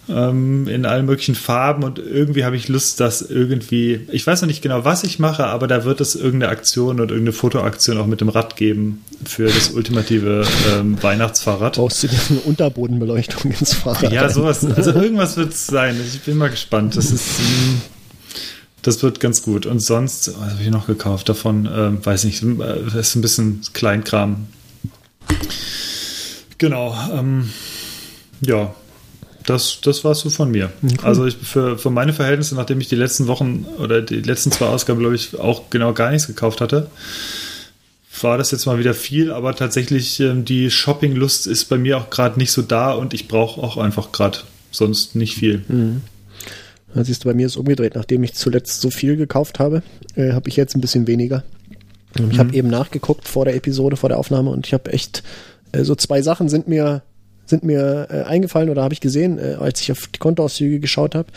ähm, 0.09 0.67
in 0.67 0.85
allen 0.85 1.05
möglichen 1.05 1.35
Farben 1.35 1.83
und 1.83 1.99
irgendwie 1.99 2.45
habe 2.45 2.55
ich 2.55 2.67
Lust, 2.67 2.99
dass 2.99 3.21
irgendwie, 3.21 4.01
ich 4.11 4.25
weiß 4.25 4.41
noch 4.41 4.47
nicht 4.47 4.61
genau, 4.61 4.85
was 4.85 5.03
ich 5.03 5.19
mache, 5.19 5.45
aber 5.45 5.67
da 5.67 5.83
wird 5.83 6.01
es 6.01 6.15
irgendeine 6.15 6.51
Aktion 6.51 6.99
und 6.99 7.09
irgendeine 7.09 7.33
Fotoaktion 7.33 7.97
auch 7.97 8.05
mit 8.05 8.21
dem 8.21 8.29
Rad 8.29 8.55
geben 8.55 9.03
für 9.25 9.47
das 9.47 9.69
ultimative 9.71 10.45
ähm, 10.71 11.01
Weihnachtsfahrrad. 11.01 11.75
Brauchst 11.75 12.03
du 12.03 12.07
dir 12.07 12.19
eine 12.29 12.39
Unterbodenbeleuchtung 12.41 13.51
ins 13.51 13.73
Fahrrad? 13.73 14.11
Ja, 14.11 14.29
sowas, 14.29 14.65
also 14.65 14.91
irgendwas 14.91 15.37
wird 15.37 15.53
es 15.53 15.67
sein. 15.67 15.99
Ich 16.05 16.14
bin 16.21 16.37
mal 16.37 16.49
gespannt. 16.49 16.95
Das 16.95 17.11
ist, 17.11 17.39
ähm, 17.39 17.81
das 18.81 19.01
wird 19.03 19.19
ganz 19.19 19.41
gut. 19.41 19.65
Und 19.65 19.79
sonst, 19.79 20.27
was 20.39 20.51
habe 20.51 20.63
ich 20.63 20.69
noch 20.69 20.87
gekauft 20.87 21.29
davon? 21.29 21.69
Ähm, 21.71 22.05
weiß 22.05 22.23
nicht, 22.25 22.43
äh, 22.43 22.55
das 22.85 23.09
ist 23.09 23.15
ein 23.15 23.21
bisschen 23.21 23.61
Kleinkram. 23.73 24.47
Genau, 26.57 26.97
ähm, 27.11 27.49
ja, 28.41 28.73
das, 29.45 29.79
das 29.81 30.03
war 30.03 30.15
so 30.15 30.29
von 30.29 30.51
mir. 30.51 30.71
Also 31.03 31.25
ich, 31.25 31.35
für, 31.35 31.77
für 31.77 31.89
meine 31.89 32.13
Verhältnisse, 32.13 32.55
nachdem 32.55 32.79
ich 32.79 32.87
die 32.87 32.95
letzten 32.95 33.27
Wochen 33.27 33.65
oder 33.77 34.01
die 34.01 34.21
letzten 34.21 34.51
zwei 34.51 34.67
Ausgaben, 34.67 34.99
glaube 34.99 35.15
ich, 35.15 35.37
auch 35.37 35.69
genau 35.69 35.93
gar 35.93 36.11
nichts 36.11 36.27
gekauft 36.27 36.61
hatte, 36.61 36.89
war 38.21 38.37
das 38.37 38.51
jetzt 38.51 38.65
mal 38.65 38.79
wieder 38.79 38.93
viel, 38.93 39.31
aber 39.31 39.55
tatsächlich 39.55 40.19
ähm, 40.19 40.45
die 40.45 40.71
Shoppinglust 40.71 41.47
ist 41.47 41.65
bei 41.65 41.77
mir 41.77 41.97
auch 41.97 42.09
gerade 42.09 42.39
nicht 42.39 42.51
so 42.51 42.61
da 42.61 42.93
und 42.93 43.13
ich 43.13 43.27
brauche 43.27 43.61
auch 43.61 43.77
einfach 43.77 44.11
gerade 44.11 44.39
sonst 44.75 45.15
nicht 45.15 45.35
viel. 45.35 45.63
Da 46.93 47.03
siehst 47.03 47.23
du, 47.23 47.27
bei 47.27 47.33
mir 47.33 47.45
ist 47.45 47.57
umgedreht. 47.57 47.95
Nachdem 47.95 48.23
ich 48.23 48.33
zuletzt 48.33 48.79
so 48.79 48.89
viel 48.89 49.17
gekauft 49.17 49.59
habe, 49.59 49.83
äh, 50.15 50.31
habe 50.31 50.47
ich 50.47 50.55
jetzt 50.55 50.75
ein 50.75 50.81
bisschen 50.81 51.07
weniger. 51.07 51.43
Und 52.17 52.31
Ich 52.31 52.39
habe 52.39 52.53
eben 52.53 52.69
nachgeguckt 52.69 53.27
vor 53.27 53.45
der 53.45 53.55
Episode, 53.55 53.97
vor 53.97 54.09
der 54.09 54.17
Aufnahme 54.17 54.49
und 54.51 54.65
ich 54.65 54.73
habe 54.73 54.91
echt 54.93 55.23
äh, 55.73 55.83
so 55.83 55.95
zwei 55.95 56.21
Sachen 56.21 56.47
sind 56.49 56.67
mir 56.67 57.03
sind 57.47 57.63
mir 57.63 58.07
äh, 58.09 58.23
eingefallen 58.23 58.69
oder 58.69 58.81
habe 58.81 58.93
ich 58.93 59.01
gesehen, 59.01 59.37
äh, 59.37 59.57
als 59.59 59.79
ich 59.81 59.91
auf 59.91 60.07
die 60.07 60.17
Kontoauszüge 60.17 60.79
geschaut 60.79 61.13
habe. 61.13 61.27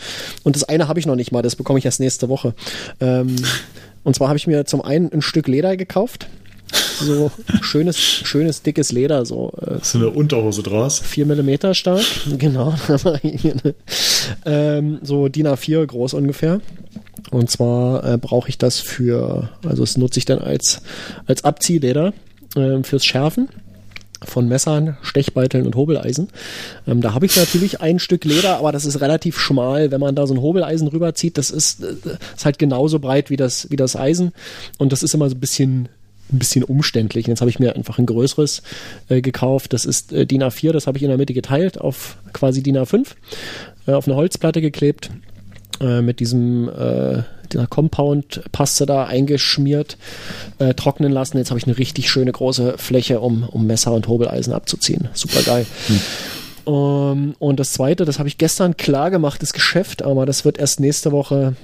Und 0.43 0.55
das 0.55 0.63
eine 0.63 0.87
habe 0.87 0.99
ich 0.99 1.05
noch 1.05 1.15
nicht 1.15 1.31
mal, 1.31 1.43
das 1.43 1.55
bekomme 1.55 1.77
ich 1.77 1.85
erst 1.85 1.99
nächste 1.99 2.29
Woche. 2.29 2.55
Ähm, 2.99 3.35
und 4.03 4.15
zwar 4.15 4.29
habe 4.29 4.37
ich 4.37 4.47
mir 4.47 4.65
zum 4.65 4.81
einen 4.81 5.11
ein 5.11 5.21
Stück 5.21 5.47
Leder 5.47 5.77
gekauft. 5.77 6.27
So 6.71 7.31
schönes, 7.61 7.97
schönes, 7.97 8.61
dickes 8.61 8.91
Leder, 8.91 9.25
so 9.25 9.53
äh, 9.61 9.77
So 9.81 9.97
eine 9.99 10.09
Unterhose 10.09 10.63
draus. 10.63 10.99
4 10.99 11.25
Millimeter 11.25 11.73
stark, 11.73 12.03
genau. 12.37 12.75
ähm, 14.45 14.99
so 15.01 15.27
DIN 15.29 15.47
A4 15.47 15.85
groß 15.85 16.13
ungefähr. 16.13 16.61
Und 17.31 17.49
zwar 17.49 18.03
äh, 18.03 18.17
brauche 18.17 18.49
ich 18.49 18.57
das 18.57 18.79
für, 18.79 19.49
also 19.65 19.83
das 19.83 19.97
nutze 19.97 20.19
ich 20.19 20.25
dann 20.25 20.39
als, 20.39 20.81
als 21.25 21.43
Abziehleder 21.43 22.13
ähm, 22.55 22.83
fürs 22.83 23.05
Schärfen. 23.05 23.49
von 24.25 24.49
Messern, 24.49 24.97
Stechbeiteln 25.01 25.65
und 25.65 25.75
Hobeleisen. 25.75 26.27
Ähm, 26.85 26.99
da 26.99 27.13
habe 27.13 27.25
ich 27.25 27.37
natürlich 27.37 27.79
ein 27.79 27.99
Stück 27.99 28.25
Leder, 28.25 28.57
aber 28.57 28.73
das 28.73 28.83
ist 28.83 28.99
relativ 28.99 29.39
schmal. 29.39 29.91
Wenn 29.91 30.01
man 30.01 30.13
da 30.13 30.27
so 30.27 30.33
ein 30.33 30.41
Hobeleisen 30.41 30.89
rüberzieht, 30.89 31.37
das 31.37 31.49
ist, 31.51 31.81
äh, 31.81 31.93
ist 32.35 32.43
halt 32.43 32.59
genauso 32.59 32.99
breit 32.99 33.29
wie 33.29 33.37
das, 33.37 33.71
wie 33.71 33.77
das 33.77 33.95
Eisen. 33.95 34.33
Und 34.77 34.91
das 34.91 35.03
ist 35.03 35.13
immer 35.13 35.29
so 35.29 35.35
ein 35.35 35.39
bisschen 35.39 35.87
ein 36.31 36.39
bisschen 36.39 36.63
umständlich. 36.63 37.25
Und 37.25 37.31
jetzt 37.31 37.41
habe 37.41 37.49
ich 37.49 37.59
mir 37.59 37.75
einfach 37.75 37.97
ein 37.97 38.05
größeres 38.05 38.61
äh, 39.09 39.21
gekauft. 39.21 39.73
Das 39.73 39.85
ist 39.85 40.11
äh, 40.13 40.25
DIN 40.25 40.43
A4, 40.43 40.71
das 40.71 40.87
habe 40.87 40.97
ich 40.97 41.03
in 41.03 41.09
der 41.09 41.17
Mitte 41.17 41.33
geteilt 41.33 41.79
auf 41.79 42.17
quasi 42.33 42.63
DIN 42.63 42.77
A5, 42.77 43.07
äh, 43.87 43.93
auf 43.93 44.07
eine 44.07 44.15
Holzplatte 44.15 44.61
geklebt, 44.61 45.09
äh, 45.81 46.01
mit 46.01 46.19
diesem 46.19 46.69
äh, 46.69 47.23
dieser 47.51 47.65
Compound-Paste 47.65 48.85
da 48.85 49.05
eingeschmiert, 49.05 49.97
äh, 50.59 50.75
trocknen 50.75 51.11
lassen. 51.11 51.37
Jetzt 51.37 51.49
habe 51.49 51.59
ich 51.59 51.65
eine 51.65 51.79
richtig 51.79 52.09
schöne 52.09 52.31
große 52.31 52.75
Fläche, 52.77 53.21
um, 53.21 53.43
um 53.43 53.65
Messer 53.65 53.91
und 53.93 54.07
Hobeleisen 54.07 54.53
abzuziehen. 54.53 55.09
Super 55.13 55.41
geil. 55.41 55.65
Hm. 55.87 55.99
Um, 56.71 57.35
und 57.39 57.59
das 57.59 57.73
zweite, 57.73 58.05
das 58.05 58.19
habe 58.19 58.29
ich 58.29 58.37
gestern 58.37 58.77
klar 58.77 59.09
gemacht, 59.09 59.41
das 59.41 59.53
Geschäft, 59.53 60.03
aber 60.03 60.27
das 60.27 60.45
wird 60.45 60.59
erst 60.59 60.79
nächste 60.79 61.11
Woche 61.11 61.55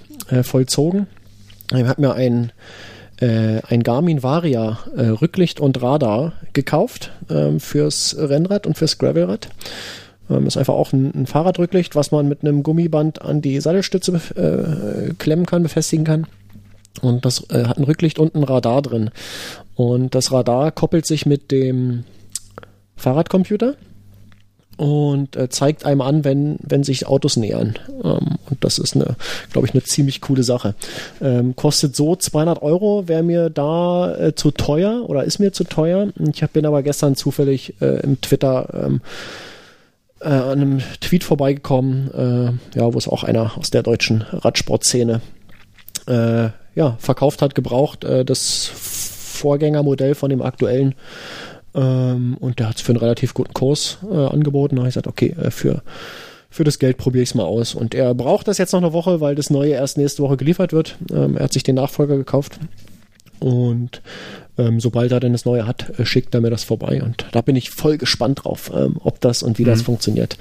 vollzogen. 0.42 1.06
Ich 1.72 1.84
habe 1.84 2.02
mir 2.02 2.16
ein 2.16 2.52
äh, 3.20 3.62
ein 3.68 3.84
Garmin 3.84 4.24
Varia 4.24 4.80
äh, 4.96 5.08
Rücklicht 5.08 5.60
und 5.60 5.82
Radar 5.82 6.34
gekauft 6.54 7.12
ähm, 7.30 7.60
fürs 7.60 8.16
Rennrad 8.18 8.68
und 8.68 8.78
fürs 8.78 8.98
Gravelrad. 8.98 9.50
Ähm, 10.30 10.48
ist 10.48 10.58
einfach 10.58 10.74
auch 10.74 10.92
ein, 10.94 11.12
ein, 11.14 11.26
Fahrradrücklicht, 11.26 11.96
was 11.96 12.12
man 12.12 12.28
mit 12.28 12.42
einem 12.42 12.64
Gummiband 12.64 13.22
an 13.22 13.42
die 13.42 13.60
Sattelstütze 13.60 14.14
äh, 14.36 15.14
klemmen 15.14 15.46
kann, 15.46 15.64
befestigen 15.64 16.06
kann. 16.06 16.28
Und 17.02 17.26
das 17.26 17.50
äh, 17.50 17.66
hat 17.66 17.78
ein 17.78 17.84
Rücklicht 17.84 18.20
und 18.20 18.36
ein 18.36 18.44
Radar 18.44 18.82
drin. 18.82 19.12
Und 19.76 20.16
das 20.16 20.32
Radar 20.32 20.72
koppelt 20.72 21.06
sich 21.06 21.26
mit 21.26 21.52
dem 21.52 22.06
Fahrradcomputer 22.96 23.76
und 24.78 25.36
äh, 25.36 25.50
zeigt 25.50 25.86
einem 25.86 26.02
an, 26.02 26.24
wenn, 26.24 26.58
wenn 26.62 26.84
sich 26.84 27.08
Autos 27.08 27.38
nähern. 27.38 27.76
Ähm, 28.04 28.38
und 28.50 28.64
das 28.64 28.78
ist 28.78 28.98
glaube 29.52 29.68
ich, 29.68 29.74
eine 29.74 29.84
ziemlich 29.84 30.22
coole 30.22 30.44
Sache. 30.44 30.76
Ähm, 31.22 31.56
kostet 31.56 31.96
so 31.96 32.16
200 32.16 32.62
Euro, 32.62 33.08
wäre 33.08 33.24
mir 33.24 33.50
da 33.50 34.16
äh, 34.16 34.36
zu 34.36 34.52
teuer 34.52 35.04
oder 35.08 35.24
ist 35.24 35.40
mir 35.40 35.54
zu 35.54 35.64
teuer. 35.64 36.10
Ich 36.34 36.44
hab, 36.44 36.54
bin 36.54 36.66
aber 36.66 36.84
gestern 36.84 37.16
zufällig 37.16 37.76
äh, 37.82 38.02
im 38.02 38.20
Twitter 38.22 38.86
ähm, 38.86 39.02
äh, 40.22 40.28
an 40.28 40.62
einem 40.62 40.80
Tweet 41.02 41.24
vorbeigekommen, 41.24 42.60
äh, 42.74 42.80
ja, 42.80 42.94
wo 42.94 42.98
es 42.98 43.08
auch 43.08 43.24
einer 43.24 43.58
aus 43.58 43.70
der 43.70 43.84
deutschen 43.84 44.22
Radsportszene 44.32 45.22
äh, 46.08 46.50
ja, 46.76 46.98
verkauft 47.00 47.42
hat, 47.42 47.56
gebraucht, 47.56 48.04
äh, 48.04 48.26
das 48.26 48.70
Vorgängermodell 48.74 50.16
von 50.16 50.30
dem 50.30 50.42
aktuellen 50.42 50.96
ähm, 51.76 52.38
und 52.40 52.60
der 52.60 52.70
hat 52.70 52.78
es 52.78 52.82
für 52.82 52.94
einen 52.94 53.00
relativ 53.00 53.34
guten 53.34 53.54
Kurs 53.54 53.98
äh, 54.10 54.16
angeboten. 54.16 54.76
Da 54.76 54.82
habe 54.82 54.90
ich 54.90 54.96
gesagt, 54.96 55.08
okay, 55.08 55.36
äh, 55.42 55.52
für, 55.52 55.84
für 56.50 56.64
das 56.64 56.80
Geld 56.80 56.98
probiere 56.98 57.24
ich 57.24 57.30
es 57.30 57.36
mal 57.36 57.44
aus. 57.44 57.76
Und 57.76 57.94
er 57.94 58.14
braucht 58.14 58.48
das 58.48 58.58
jetzt 58.58 58.72
noch 58.72 58.82
eine 58.82 58.94
Woche, 58.94 59.20
weil 59.20 59.36
das 59.36 59.50
neue 59.50 59.74
erst 59.74 59.98
nächste 59.98 60.24
Woche 60.24 60.38
geliefert 60.38 60.72
wird. 60.72 60.98
Ähm, 61.12 61.38
er 61.38 61.46
hat 61.46 61.54
sich 61.54 61.64
den 61.64 61.76
Nachfolger 61.76 62.18
gekauft. 62.18 62.60
Und 63.40 64.02
ähm, 64.58 64.80
sobald 64.80 65.12
er 65.12 65.20
denn 65.20 65.34
das 65.34 65.44
Neue 65.44 65.68
hat, 65.68 66.00
äh, 66.00 66.06
schickt 66.06 66.34
er 66.34 66.42
mir 66.42 66.50
das 66.50 66.64
vorbei. 66.64 67.04
Und 67.04 67.26
da 67.34 67.42
bin 67.42 67.56
ich 67.56 67.70
voll 67.70 67.98
gespannt 67.98 68.44
drauf, 68.44 68.72
ähm, 68.74 68.98
ob 69.04 69.20
das 69.20 69.44
und 69.44 69.60
wie 69.60 69.64
mhm. 69.64 69.68
das 69.68 69.82
funktioniert. 69.82 70.38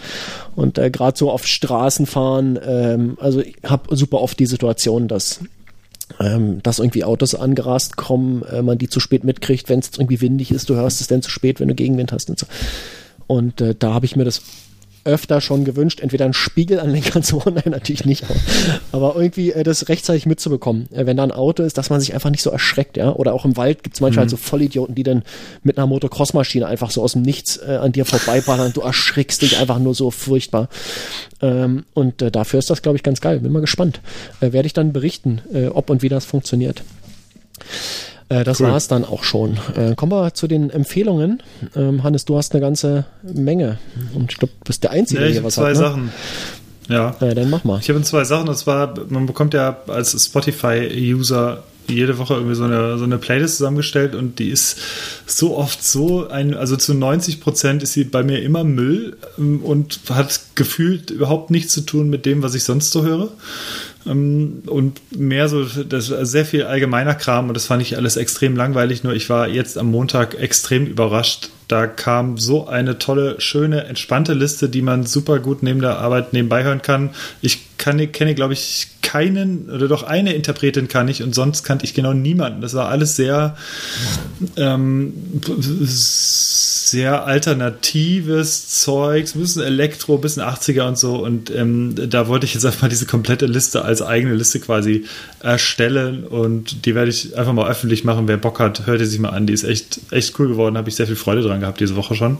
Und 0.54 0.78
äh, 0.78 0.90
gerade 0.90 1.18
so 1.18 1.30
auf 1.30 1.46
Straßen 1.46 2.06
fahren, 2.06 2.58
ähm, 2.64 3.18
also 3.20 3.40
ich 3.40 3.56
habe 3.64 3.96
super 3.96 4.20
oft 4.20 4.38
die 4.38 4.46
Situation, 4.46 5.08
dass 5.08 5.40
ähm, 6.20 6.62
dass 6.62 6.78
irgendwie 6.78 7.04
Autos 7.04 7.34
angerast 7.34 7.96
kommen, 7.96 8.42
äh, 8.42 8.62
man 8.62 8.78
die 8.78 8.88
zu 8.88 9.00
spät 9.00 9.24
mitkriegt, 9.24 9.68
wenn 9.68 9.78
es 9.78 9.90
irgendwie 9.94 10.20
windig 10.20 10.50
ist, 10.50 10.68
du 10.68 10.74
hörst 10.74 11.00
es 11.00 11.06
dann 11.06 11.22
zu 11.22 11.30
spät, 11.30 11.60
wenn 11.60 11.68
du 11.68 11.74
Gegenwind 11.74 12.12
hast 12.12 12.30
und 12.30 12.38
so. 12.38 12.46
Und 13.26 13.60
äh, 13.60 13.74
da 13.78 13.94
habe 13.94 14.06
ich 14.06 14.16
mir 14.16 14.24
das 14.24 14.42
öfter 15.04 15.40
schon 15.40 15.64
gewünscht, 15.64 16.00
entweder 16.00 16.24
einen 16.24 16.34
Spiegel 16.34 16.80
an 16.80 16.90
Lenker 16.90 17.22
zu 17.22 17.36
machen, 17.36 17.54
nein, 17.54 17.70
natürlich 17.70 18.04
nicht, 18.04 18.24
aber, 18.24 18.34
aber 18.92 19.20
irgendwie 19.20 19.52
äh, 19.52 19.62
das 19.62 19.88
rechtzeitig 19.88 20.26
mitzubekommen, 20.26 20.88
äh, 20.92 21.06
wenn 21.06 21.16
da 21.16 21.22
ein 21.22 21.32
Auto 21.32 21.62
ist, 21.62 21.78
dass 21.78 21.90
man 21.90 22.00
sich 22.00 22.14
einfach 22.14 22.30
nicht 22.30 22.42
so 22.42 22.50
erschreckt, 22.50 22.96
ja, 22.96 23.12
oder 23.12 23.34
auch 23.34 23.44
im 23.44 23.56
Wald 23.56 23.82
gibt 23.82 23.96
es 23.96 24.00
manchmal 24.00 24.24
mhm. 24.24 24.30
halt 24.30 24.30
so 24.30 24.36
Vollidioten, 24.36 24.94
die 24.94 25.02
dann 25.02 25.22
mit 25.62 25.78
einer 25.78 25.86
Motocross-Maschine 25.86 26.66
einfach 26.66 26.90
so 26.90 27.02
aus 27.02 27.12
dem 27.12 27.22
Nichts 27.22 27.58
äh, 27.58 27.78
an 27.80 27.92
dir 27.92 28.04
vorbeiballern, 28.04 28.72
du 28.72 28.80
erschrickst 28.80 29.42
dich 29.42 29.58
einfach 29.58 29.78
nur 29.78 29.94
so 29.94 30.10
furchtbar. 30.10 30.68
Ähm, 31.42 31.84
und 31.94 32.22
äh, 32.22 32.30
dafür 32.30 32.58
ist 32.58 32.70
das, 32.70 32.82
glaube 32.82 32.96
ich, 32.96 33.02
ganz 33.02 33.20
geil, 33.20 33.40
bin 33.40 33.52
mal 33.52 33.60
gespannt, 33.60 34.00
äh, 34.40 34.52
werde 34.52 34.66
ich 34.66 34.72
dann 34.72 34.92
berichten, 34.92 35.42
äh, 35.52 35.66
ob 35.66 35.90
und 35.90 36.02
wie 36.02 36.08
das 36.08 36.24
funktioniert. 36.24 36.82
Äh, 38.34 38.44
das 38.44 38.60
cool. 38.60 38.68
war 38.68 38.76
es 38.76 38.88
dann 38.88 39.04
auch 39.04 39.22
schon. 39.22 39.58
Äh, 39.76 39.94
kommen 39.94 40.12
wir 40.12 40.34
zu 40.34 40.48
den 40.48 40.70
Empfehlungen. 40.70 41.42
Ähm, 41.76 42.02
Hannes, 42.02 42.24
du 42.24 42.36
hast 42.36 42.52
eine 42.52 42.60
ganze 42.60 43.04
Menge. 43.22 43.78
Und 44.14 44.32
ich 44.32 44.38
glaube, 44.38 44.52
du 44.58 44.64
bist 44.64 44.82
der 44.82 44.90
Einzige, 44.90 45.20
ja, 45.20 45.26
der 45.26 45.32
hier 45.32 45.44
was 45.44 45.54
zwei 45.54 45.70
hat. 45.70 45.76
Zwei 45.76 45.82
ne? 45.82 45.88
Sachen. 45.88 46.12
Ja. 46.88 47.16
Äh, 47.20 47.34
dann 47.34 47.50
mach 47.50 47.64
mal. 47.64 47.78
Ich 47.80 47.88
habe 47.88 48.02
zwei 48.02 48.24
Sachen. 48.24 48.48
Und 48.48 48.56
zwar, 48.56 48.94
man 49.08 49.26
bekommt 49.26 49.54
ja 49.54 49.76
als 49.86 50.12
Spotify-User 50.24 51.62
jede 51.86 52.18
Woche 52.18 52.34
irgendwie 52.34 52.54
so 52.54 52.64
eine, 52.64 52.98
so 52.98 53.04
eine 53.04 53.18
Playlist 53.18 53.58
zusammengestellt 53.58 54.14
und 54.14 54.38
die 54.38 54.48
ist 54.48 54.78
so 55.26 55.56
oft 55.56 55.84
so 55.84 56.28
ein, 56.28 56.54
also 56.54 56.76
zu 56.76 56.94
90 56.94 57.42
Prozent 57.42 57.82
ist 57.82 57.92
sie 57.92 58.04
bei 58.04 58.22
mir 58.22 58.42
immer 58.42 58.64
Müll 58.64 59.18
ähm, 59.38 59.60
und 59.62 60.00
hat 60.08 60.40
gefühlt 60.54 61.10
überhaupt 61.10 61.50
nichts 61.50 61.74
zu 61.74 61.82
tun 61.82 62.08
mit 62.08 62.24
dem, 62.24 62.42
was 62.42 62.54
ich 62.54 62.64
sonst 62.64 62.90
so 62.90 63.04
höre. 63.04 63.28
Ähm, 64.06 64.62
und 64.66 65.00
mehr 65.16 65.48
so, 65.48 65.64
das 65.64 66.06
sehr 66.06 66.44
viel 66.44 66.64
allgemeiner 66.64 67.14
Kram 67.14 67.48
und 67.48 67.54
das 67.54 67.66
fand 67.66 67.82
ich 67.82 67.96
alles 67.96 68.16
extrem 68.16 68.56
langweilig. 68.56 69.04
Nur 69.04 69.14
ich 69.14 69.30
war 69.30 69.48
jetzt 69.48 69.78
am 69.78 69.90
Montag 69.90 70.34
extrem 70.34 70.86
überrascht. 70.86 71.50
Da 71.68 71.86
kam 71.86 72.36
so 72.36 72.66
eine 72.66 72.98
tolle, 72.98 73.40
schöne, 73.40 73.84
entspannte 73.84 74.34
Liste, 74.34 74.68
die 74.68 74.82
man 74.82 75.06
super 75.06 75.38
gut 75.38 75.62
neben 75.62 75.80
der 75.80 75.98
Arbeit 75.98 76.32
nebenbei 76.32 76.62
hören 76.62 76.82
kann. 76.82 77.10
Ich 77.40 77.78
kann, 77.78 78.12
kenne, 78.12 78.34
glaube 78.34 78.52
ich, 78.52 78.88
keinen 79.02 79.70
oder 79.70 79.88
doch 79.88 80.02
eine 80.02 80.34
Interpretin 80.34 80.88
kann 80.88 81.08
ich 81.08 81.22
und 81.22 81.34
sonst 81.34 81.62
kannte 81.62 81.84
ich 81.84 81.94
genau 81.94 82.12
niemanden. 82.12 82.60
Das 82.60 82.74
war 82.74 82.88
alles 82.88 83.16
sehr 83.16 83.56
ähm, 84.56 85.14
sehr 86.94 87.26
alternatives 87.26 88.68
Zeugs, 88.68 89.34
ein 89.34 89.40
bisschen 89.40 89.62
Elektro, 89.62 90.16
ein 90.16 90.20
bisschen 90.20 90.42
80er 90.42 90.86
und 90.86 90.98
so. 90.98 91.16
Und 91.16 91.50
ähm, 91.50 91.94
da 92.08 92.28
wollte 92.28 92.46
ich 92.46 92.54
jetzt 92.54 92.64
einfach 92.64 92.82
mal 92.82 92.88
diese 92.88 93.06
komplette 93.06 93.46
Liste 93.46 93.84
als 93.84 93.93
eigene 94.02 94.34
Liste 94.34 94.60
quasi 94.60 95.04
erstellen. 95.40 96.24
Und 96.24 96.86
die 96.86 96.94
werde 96.94 97.10
ich 97.10 97.36
einfach 97.36 97.52
mal 97.52 97.68
öffentlich 97.68 98.04
machen. 98.04 98.28
Wer 98.28 98.36
Bock 98.36 98.60
hat, 98.60 98.86
hört 98.86 99.00
die 99.00 99.06
sich 99.06 99.18
mal 99.18 99.30
an. 99.30 99.46
Die 99.46 99.52
ist 99.52 99.64
echt, 99.64 100.00
echt 100.10 100.38
cool 100.38 100.48
geworden. 100.48 100.76
Habe 100.76 100.88
ich 100.88 100.96
sehr 100.96 101.06
viel 101.06 101.16
Freude 101.16 101.42
dran 101.42 101.60
gehabt 101.60 101.80
diese 101.80 101.96
Woche 101.96 102.14
schon. 102.14 102.38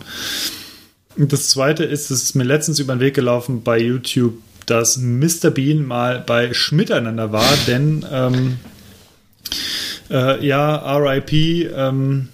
Und 1.16 1.32
das 1.32 1.48
zweite 1.48 1.84
ist, 1.84 2.10
es 2.10 2.22
ist 2.22 2.34
mir 2.34 2.44
letztens 2.44 2.78
über 2.78 2.94
den 2.94 3.00
Weg 3.00 3.14
gelaufen 3.14 3.62
bei 3.62 3.78
YouTube, 3.78 4.34
dass 4.66 4.96
Mr. 4.96 5.50
Bean 5.50 5.84
mal 5.84 6.22
bei 6.26 6.52
Schmiteinander 6.52 7.32
war, 7.32 7.52
denn 7.66 8.04
ähm, 8.10 8.56
äh, 10.10 10.44
ja, 10.44 10.96
RIP, 10.96 11.32
ähm, 11.76 12.28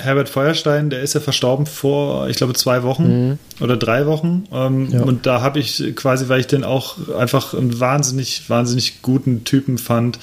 Herbert 0.00 0.28
Feuerstein, 0.28 0.90
der 0.90 1.00
ist 1.00 1.14
ja 1.14 1.20
verstorben 1.20 1.66
vor, 1.66 2.28
ich 2.28 2.36
glaube, 2.36 2.54
zwei 2.54 2.82
Wochen 2.82 3.28
mhm. 3.28 3.38
oder 3.60 3.76
drei 3.76 4.06
Wochen. 4.06 4.44
Ähm, 4.52 4.88
ja. 4.90 5.02
Und 5.02 5.26
da 5.26 5.40
habe 5.40 5.58
ich 5.58 5.94
quasi, 5.96 6.28
weil 6.28 6.40
ich 6.40 6.46
den 6.46 6.64
auch 6.64 6.96
einfach 7.14 7.54
einen 7.54 7.78
wahnsinnig, 7.78 8.48
wahnsinnig 8.48 9.02
guten 9.02 9.44
Typen 9.44 9.78
fand, 9.78 10.18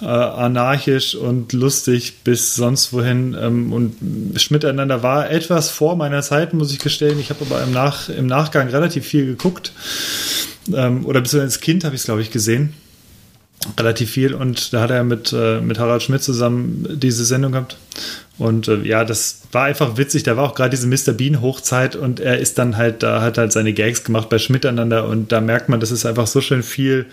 äh, 0.00 0.06
anarchisch 0.06 1.14
und 1.14 1.52
lustig 1.52 2.24
bis 2.24 2.54
sonst 2.54 2.92
wohin. 2.92 3.36
Ähm, 3.40 3.72
und 3.72 3.96
Schmiteinander 4.40 5.02
war 5.02 5.30
etwas 5.30 5.70
vor 5.70 5.96
meiner 5.96 6.22
Zeit, 6.22 6.54
muss 6.54 6.72
ich 6.72 6.78
gestehen. 6.78 7.18
Ich 7.18 7.30
habe 7.30 7.44
aber 7.48 7.62
im, 7.62 7.72
Nach, 7.72 8.08
im 8.08 8.26
Nachgang 8.26 8.68
relativ 8.68 9.06
viel 9.06 9.26
geguckt. 9.26 9.72
Ähm, 10.72 11.04
oder 11.06 11.20
bis 11.20 11.34
als 11.34 11.60
Kind 11.60 11.84
habe 11.84 11.94
ich 11.94 12.02
es, 12.02 12.06
glaube 12.06 12.22
ich, 12.22 12.30
gesehen 12.30 12.74
relativ 13.78 14.10
viel 14.10 14.34
und 14.34 14.72
da 14.72 14.80
hat 14.80 14.90
er 14.90 15.04
mit, 15.04 15.32
äh, 15.32 15.60
mit 15.60 15.78
Harald 15.78 16.02
Schmidt 16.02 16.22
zusammen 16.22 16.86
diese 16.98 17.24
Sendung 17.24 17.52
gehabt. 17.52 17.76
Und 18.36 18.66
äh, 18.66 18.82
ja, 18.82 19.04
das 19.04 19.42
war 19.52 19.64
einfach 19.64 19.96
witzig. 19.96 20.24
Da 20.24 20.36
war 20.36 20.44
auch 20.44 20.54
gerade 20.54 20.70
diese 20.76 20.88
Mr. 20.88 21.12
Bean 21.12 21.40
Hochzeit 21.40 21.94
und 21.94 22.18
er 22.18 22.38
ist 22.38 22.58
dann 22.58 22.76
halt, 22.76 23.02
da 23.02 23.22
hat 23.22 23.38
halt 23.38 23.52
seine 23.52 23.72
Gags 23.72 24.02
gemacht 24.02 24.28
bei 24.28 24.38
Schmidt 24.38 24.66
aneinander 24.66 25.08
und 25.08 25.30
da 25.30 25.40
merkt 25.40 25.68
man, 25.68 25.78
das 25.78 25.92
ist 25.92 26.04
einfach 26.04 26.26
so 26.26 26.40
schön 26.40 26.62
viel 26.62 27.06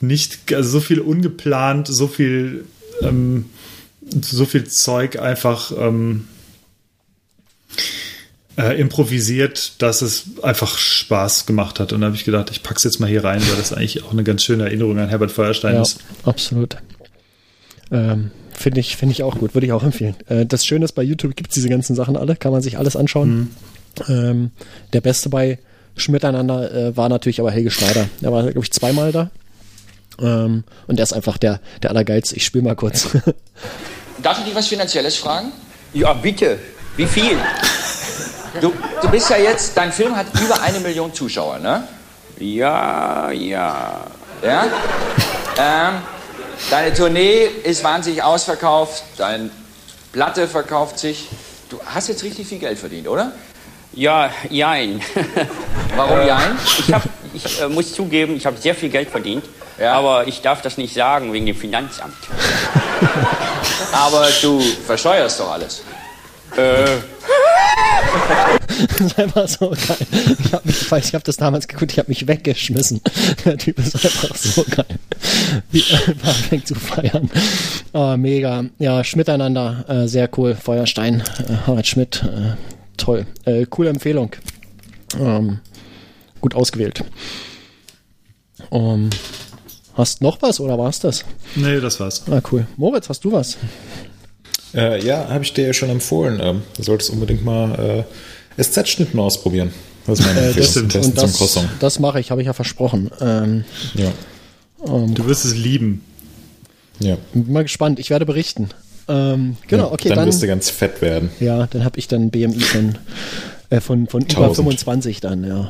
nicht, 0.00 0.54
also 0.54 0.70
so 0.70 0.80
viel 0.80 1.00
ungeplant, 1.00 1.88
so 1.88 2.06
viel, 2.08 2.64
ähm, 3.02 3.46
so 4.22 4.46
viel 4.46 4.64
Zeug 4.64 5.18
einfach 5.18 5.72
ähm, 5.78 6.24
äh, 8.56 8.80
improvisiert, 8.80 9.82
dass 9.82 10.00
es 10.00 10.42
einfach 10.42 10.78
Spaß 10.78 11.44
gemacht 11.44 11.80
hat. 11.80 11.92
Und 11.92 12.00
da 12.00 12.06
habe 12.06 12.16
ich 12.16 12.24
gedacht, 12.24 12.50
ich 12.50 12.62
packe 12.62 12.78
es 12.78 12.84
jetzt 12.84 13.00
mal 13.00 13.08
hier 13.10 13.24
rein, 13.24 13.42
weil 13.46 13.56
das 13.56 13.74
eigentlich 13.74 14.02
auch 14.04 14.12
eine 14.12 14.24
ganz 14.24 14.42
schöne 14.42 14.64
Erinnerung 14.64 14.98
an 14.98 15.10
Herbert 15.10 15.32
Feuerstein 15.32 15.74
ja, 15.74 15.82
ist. 15.82 15.98
Absolut. 16.24 16.76
Ähm, 17.90 18.30
Finde 18.58 18.80
ich, 18.80 18.96
finde 18.96 19.12
ich 19.12 19.22
auch 19.22 19.38
gut, 19.38 19.54
würde 19.54 19.66
ich 19.66 19.72
auch 19.72 19.82
empfehlen. 19.82 20.16
Äh, 20.28 20.46
das 20.46 20.64
Schöne 20.64 20.84
ist, 20.84 20.92
bei 20.92 21.02
YouTube 21.02 21.36
gibt 21.36 21.50
es 21.50 21.54
diese 21.54 21.68
ganzen 21.68 21.94
Sachen 21.94 22.16
alle, 22.16 22.36
kann 22.36 22.52
man 22.52 22.62
sich 22.62 22.78
alles 22.78 22.96
anschauen. 22.96 23.28
Mhm. 23.28 23.50
Ähm, 24.08 24.50
der 24.92 25.02
Beste 25.02 25.28
bei 25.28 25.58
Schmiteinander 25.96 26.72
äh, 26.72 26.96
war 26.96 27.08
natürlich 27.08 27.40
aber 27.40 27.50
Helge 27.50 27.70
Schneider. 27.70 28.08
Er 28.22 28.32
war, 28.32 28.42
glaube 28.42 28.64
ich, 28.64 28.72
zweimal 28.72 29.12
da. 29.12 29.30
Ähm, 30.20 30.64
und 30.86 30.96
der 30.96 31.02
ist 31.04 31.12
einfach 31.12 31.36
der, 31.36 31.60
der 31.82 31.90
Allergeilste. 31.90 32.36
Ich 32.36 32.44
spiele 32.44 32.64
mal 32.64 32.76
kurz. 32.76 33.08
Darf 34.22 34.38
ich 34.38 34.44
dich 34.44 34.54
was 34.54 34.68
Finanzielles 34.68 35.16
fragen? 35.16 35.52
Ja, 35.92 36.14
bitte. 36.14 36.58
Wie 36.96 37.06
viel? 37.06 37.36
Du, 38.60 38.72
du 39.02 39.08
bist 39.10 39.28
ja 39.28 39.36
jetzt, 39.36 39.76
dein 39.76 39.92
Film 39.92 40.16
hat 40.16 40.26
über 40.42 40.60
eine 40.62 40.80
Million 40.80 41.12
Zuschauer, 41.12 41.58
ne? 41.58 41.86
Ja, 42.38 43.30
ja. 43.30 44.06
Ja? 44.42 44.64
Ähm, 45.58 45.94
deine 46.70 46.94
Tournee 46.94 47.46
ist 47.64 47.84
wahnsinnig 47.84 48.22
ausverkauft, 48.22 49.02
deine 49.16 49.50
Platte 50.12 50.48
verkauft 50.48 50.98
sich. 50.98 51.28
Du 51.68 51.80
hast 51.84 52.08
jetzt 52.08 52.22
richtig 52.22 52.46
viel 52.46 52.58
Geld 52.58 52.78
verdient, 52.78 53.08
oder? 53.08 53.32
Ja, 53.92 54.30
jein. 54.50 55.00
Warum 55.96 56.20
Äh, 56.20 56.26
jein? 56.26 56.58
Ich, 56.78 56.92
hab, 56.92 57.02
ich 57.32 57.60
äh, 57.60 57.68
muss 57.68 57.94
zugeben, 57.94 58.36
ich 58.36 58.46
habe 58.46 58.56
sehr 58.56 58.74
viel 58.74 58.90
Geld 58.90 59.10
verdient. 59.10 59.44
Ja. 59.78 59.94
Aber 59.94 60.26
ich 60.26 60.40
darf 60.42 60.62
das 60.62 60.78
nicht 60.78 60.94
sagen 60.94 61.32
wegen 61.32 61.46
dem 61.46 61.56
Finanzamt. 61.56 62.16
Aber 63.92 64.28
du 64.40 64.60
versteuerst 64.60 65.40
doch 65.40 65.50
alles. 65.50 65.82
Das 68.88 69.00
ist 69.00 69.18
einfach 69.18 69.48
so 69.48 69.70
geil. 69.70 70.06
Ich 70.44 70.52
habe 70.52 70.66
mich, 70.66 70.92
ich 71.06 71.14
habe 71.14 71.24
das 71.24 71.36
damals 71.36 71.68
geguckt, 71.68 71.92
ich 71.92 71.98
habe 71.98 72.08
mich 72.08 72.26
weggeschmissen. 72.26 73.00
Der 73.44 73.56
Typ 73.56 73.78
ist 73.78 73.94
einfach 73.94 74.36
so 74.36 74.64
geil. 74.64 74.98
Wie 75.70 75.82
er 75.90 76.08
einfach 76.08 76.28
anfängt 76.28 76.66
zu 76.66 76.74
feiern. 76.74 77.30
Oh, 77.92 78.16
mega. 78.16 78.64
Ja, 78.78 79.02
Schmiteinander, 79.04 79.84
äh, 79.88 80.08
sehr 80.08 80.28
cool. 80.36 80.54
Feuerstein, 80.54 81.22
äh, 81.48 81.54
Harald 81.66 81.86
Schmidt, 81.86 82.22
äh, 82.24 82.56
toll. 82.96 83.26
Äh, 83.44 83.66
coole 83.66 83.90
Empfehlung. 83.90 84.32
Ähm, 85.18 85.60
gut 86.40 86.54
ausgewählt. 86.54 87.04
Um, 88.70 89.10
hast 89.94 90.22
noch 90.22 90.40
was 90.42 90.60
oder 90.60 90.78
war's 90.78 91.00
das? 91.00 91.24
Nee, 91.54 91.80
das 91.80 92.00
war's. 92.00 92.22
Ah, 92.30 92.40
cool. 92.50 92.66
Moritz, 92.76 93.08
hast 93.08 93.24
du 93.24 93.32
was? 93.32 93.56
Äh, 94.74 95.04
ja, 95.04 95.28
habe 95.28 95.44
ich 95.44 95.52
dir 95.52 95.66
ja 95.66 95.72
schon 95.72 95.90
empfohlen. 95.90 96.40
Ähm, 96.42 96.62
du 96.76 96.82
solltest 96.82 97.10
unbedingt 97.10 97.44
mal 97.44 97.74
äh, 97.78 98.04
SZ-Schnitten 98.58 99.18
ausprobieren. 99.18 99.72
Das 100.06 100.20
ist 100.20 100.26
meine 100.26 100.40
Äh, 100.40 100.46
das, 100.54 100.74
besten 100.74 100.84
und 100.84 100.90
zum 100.92 101.14
das, 101.14 101.36
Croissant. 101.36 101.68
das 101.80 101.98
mache 101.98 102.20
ich, 102.20 102.30
habe 102.30 102.40
ich 102.40 102.46
ja 102.46 102.52
versprochen. 102.52 103.10
Ähm, 103.20 103.64
Ja. 103.94 104.12
Du 104.84 105.26
wirst 105.26 105.44
es 105.44 105.56
lieben. 105.56 106.02
ja. 107.00 107.16
bin 107.32 107.52
mal 107.52 107.62
gespannt. 107.62 107.98
Ich 107.98 108.10
werde 108.10 108.24
berichten. 108.26 108.68
Ähm, 109.08 109.56
genau, 109.66 109.92
okay, 109.92 110.08
dann, 110.08 110.18
dann, 110.18 110.28
wirst 110.28 110.42
du 110.42 110.46
ganz 110.46 110.70
fett 110.70 111.00
werden. 111.00 111.30
ja, 111.40 111.66
dann 111.66 111.84
habe 111.84 111.98
ich 111.98 112.08
dann 112.08 112.30
BMI 112.30 112.60
von 112.60 112.98
äh, 113.70 113.80
von 113.80 114.06
von 114.06 114.22
über 114.22 114.42
1000. 114.42 114.56
25 114.56 115.20
dann, 115.20 115.44
ja. 115.44 115.68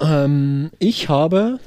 Ähm, 0.00 0.70
ich 0.78 1.08
habe 1.08 1.58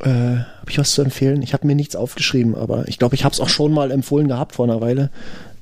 äh, 0.00 0.08
habe 0.08 0.70
ich 0.70 0.78
was 0.78 0.92
zu 0.92 1.02
empfehlen? 1.02 1.42
Ich 1.42 1.54
habe 1.54 1.66
mir 1.66 1.74
nichts 1.74 1.96
aufgeschrieben, 1.96 2.54
aber 2.54 2.86
ich 2.88 2.98
glaube, 2.98 3.14
ich 3.14 3.24
habe 3.24 3.32
es 3.32 3.40
auch 3.40 3.48
schon 3.48 3.72
mal 3.72 3.90
empfohlen 3.90 4.28
gehabt 4.28 4.54
vor 4.54 4.66
einer 4.66 4.80
Weile. 4.80 5.10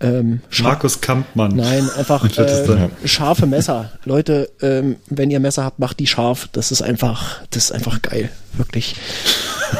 Ähm, 0.00 0.40
Markus 0.62 1.00
Kampmann. 1.00 1.56
Nein, 1.56 1.88
einfach 1.96 2.24
äh, 2.38 2.88
scharfe 3.04 3.46
Messer. 3.46 3.92
Leute, 4.04 4.50
ähm, 4.60 4.96
wenn 5.08 5.30
ihr 5.30 5.40
Messer 5.40 5.64
habt, 5.64 5.78
macht 5.78 5.98
die 5.98 6.06
scharf. 6.06 6.48
Das 6.52 6.70
ist 6.70 6.82
einfach, 6.82 7.42
das 7.50 7.66
ist 7.66 7.72
einfach 7.72 8.02
geil, 8.02 8.30
wirklich. 8.54 8.96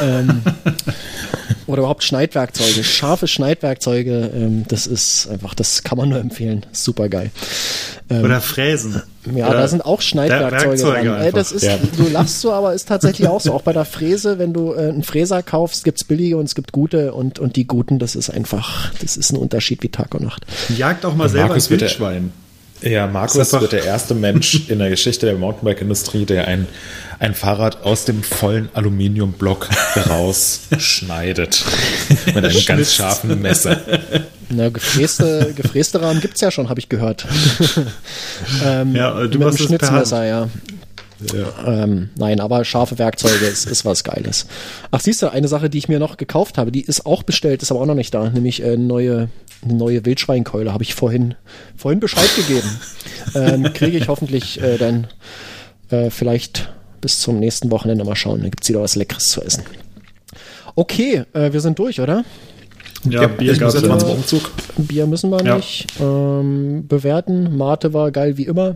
Ähm, 0.02 0.42
oder 1.66 1.78
überhaupt 1.80 2.04
Schneidwerkzeuge, 2.04 2.84
scharfe 2.84 3.26
Schneidwerkzeuge. 3.26 4.30
Ähm, 4.34 4.64
das 4.68 4.86
ist 4.86 5.28
einfach, 5.28 5.54
das 5.54 5.82
kann 5.82 5.98
man 5.98 6.08
nur 6.08 6.18
empfehlen. 6.20 6.64
Super 6.72 7.08
geil. 7.08 7.30
Ähm, 8.08 8.24
Oder 8.24 8.40
Fräsen. 8.40 9.02
ja, 9.34 9.48
Oder 9.48 9.58
da 9.62 9.68
sind 9.68 9.84
auch 9.84 10.00
Schneidwerkzeuge 10.00 10.68
Werkzeuge 10.82 11.08
dran. 11.08 11.22
Äh, 11.22 11.32
das 11.32 11.50
ist, 11.50 11.64
Ja. 11.64 11.76
Du 11.96 12.08
lachst 12.08 12.40
so, 12.40 12.52
aber 12.52 12.72
ist 12.72 12.86
tatsächlich 12.86 13.26
auch 13.26 13.40
so. 13.40 13.52
Auch 13.52 13.62
bei 13.62 13.72
der 13.72 13.84
Fräse, 13.84 14.38
wenn 14.38 14.52
du 14.52 14.72
äh, 14.74 14.88
einen 14.90 15.02
Fräser 15.02 15.42
kaufst, 15.42 15.82
gibt's 15.82 16.04
billige 16.04 16.36
und 16.36 16.44
es 16.44 16.54
gibt 16.54 16.70
gute 16.70 17.12
und, 17.14 17.40
und 17.40 17.56
die 17.56 17.66
guten, 17.66 17.98
das 17.98 18.14
ist 18.14 18.30
einfach, 18.30 18.92
das 19.02 19.16
ist 19.16 19.32
ein 19.32 19.36
Unterschied 19.38 19.82
wie 19.82 19.88
Tag 19.88 20.14
und 20.14 20.22
Nacht. 20.22 20.46
Jagt 20.76 21.04
auch 21.04 21.16
mal 21.16 21.28
selber 21.28 21.48
Markus 21.48 21.66
ein 21.66 21.70
wird 21.70 21.80
der- 21.80 21.88
Wildschwein. 21.88 22.32
Ja, 22.82 23.06
Markus 23.08 23.38
Das 23.38 23.48
ist 23.48 23.54
einfach- 23.54 23.62
wird 23.62 23.72
der 23.72 23.84
erste 23.86 24.14
Mensch 24.14 24.68
in 24.68 24.78
der 24.78 24.90
Geschichte 24.90 25.26
der 25.26 25.34
Mountainbike-Industrie, 25.36 26.26
der 26.26 26.46
ein, 26.46 26.68
ein 27.18 27.34
Fahrrad 27.34 27.82
aus 27.82 28.04
dem 28.04 28.22
vollen 28.22 28.68
Aluminiumblock 28.74 29.68
rausschneidet. 30.08 31.64
Mit 32.26 32.36
einem 32.36 32.44
ganz 32.44 32.62
Schnitzt. 32.62 32.94
scharfen 32.94 33.40
Messer. 33.40 33.80
Na, 34.48 34.68
gefräste, 34.68 35.52
gefräste 35.56 36.00
Rahmen 36.00 36.20
gibt's 36.20 36.40
ja 36.40 36.50
schon, 36.50 36.68
habe 36.68 36.78
ich 36.80 36.88
gehört. 36.88 37.26
ähm, 38.64 38.94
Ja, 38.94 39.14
du 39.26 39.38
mit 39.38 39.40
machst 39.40 39.40
einem 39.40 39.54
es. 39.54 39.66
Schnitzmesser, 39.66 40.24
ja. 40.24 40.48
Ähm, 41.64 42.10
nein, 42.16 42.40
aber 42.40 42.64
scharfe 42.64 42.98
Werkzeuge 42.98 43.46
ist, 43.46 43.64
ist 43.66 43.84
was 43.86 44.04
Geiles. 44.04 44.46
Ach, 44.90 45.00
siehst 45.00 45.22
du, 45.22 45.32
eine 45.32 45.48
Sache, 45.48 45.70
die 45.70 45.78
ich 45.78 45.88
mir 45.88 45.98
noch 45.98 46.18
gekauft 46.18 46.58
habe, 46.58 46.70
die 46.70 46.82
ist 46.82 47.06
auch 47.06 47.22
bestellt, 47.22 47.62
ist 47.62 47.70
aber 47.70 47.80
auch 47.80 47.86
noch 47.86 47.94
nicht 47.94 48.12
da, 48.12 48.28
nämlich 48.28 48.62
äh, 48.62 48.76
neue, 48.76 49.30
eine 49.64 49.74
neue 49.74 50.04
Wildschweinkeule, 50.04 50.72
habe 50.74 50.84
ich 50.84 50.94
vorhin, 50.94 51.34
vorhin 51.74 52.00
Bescheid 52.00 52.28
gegeben. 52.36 52.68
ähm, 53.34 53.72
Kriege 53.72 53.96
ich 53.96 54.08
hoffentlich 54.08 54.60
äh, 54.60 54.76
dann 54.76 55.06
äh, 55.88 56.10
vielleicht 56.10 56.68
bis 57.06 57.20
zum 57.20 57.38
nächsten 57.38 57.70
Wochenende 57.70 58.02
mal 58.04 58.16
schauen. 58.16 58.40
Dann 58.40 58.50
gibt's 58.50 58.68
wieder 58.68 58.82
was 58.82 58.96
Leckeres 58.96 59.26
zu 59.26 59.40
essen. 59.42 59.62
Okay, 60.74 61.22
äh, 61.34 61.52
wir 61.52 61.60
sind 61.60 61.78
durch, 61.78 62.00
oder? 62.00 62.24
Ja, 63.08 63.28
Bier 63.28 63.52
ich 63.52 63.60
muss 63.60 63.74
gab's 63.74 63.74
jetzt 63.74 63.82
ja. 63.84 63.88
mal 63.90 64.00
zum 64.00 64.10
Umzug. 64.10 64.50
Bier 64.76 65.06
müssen 65.06 65.30
wir 65.30 65.40
Ja. 65.44 65.54
nicht 65.54 65.86
ähm, 66.00 66.88
bewerten. 66.88 67.56
Mate 67.56 67.92
war 67.92 68.10
geil 68.10 68.36
wie 68.38 68.46
immer. 68.46 68.74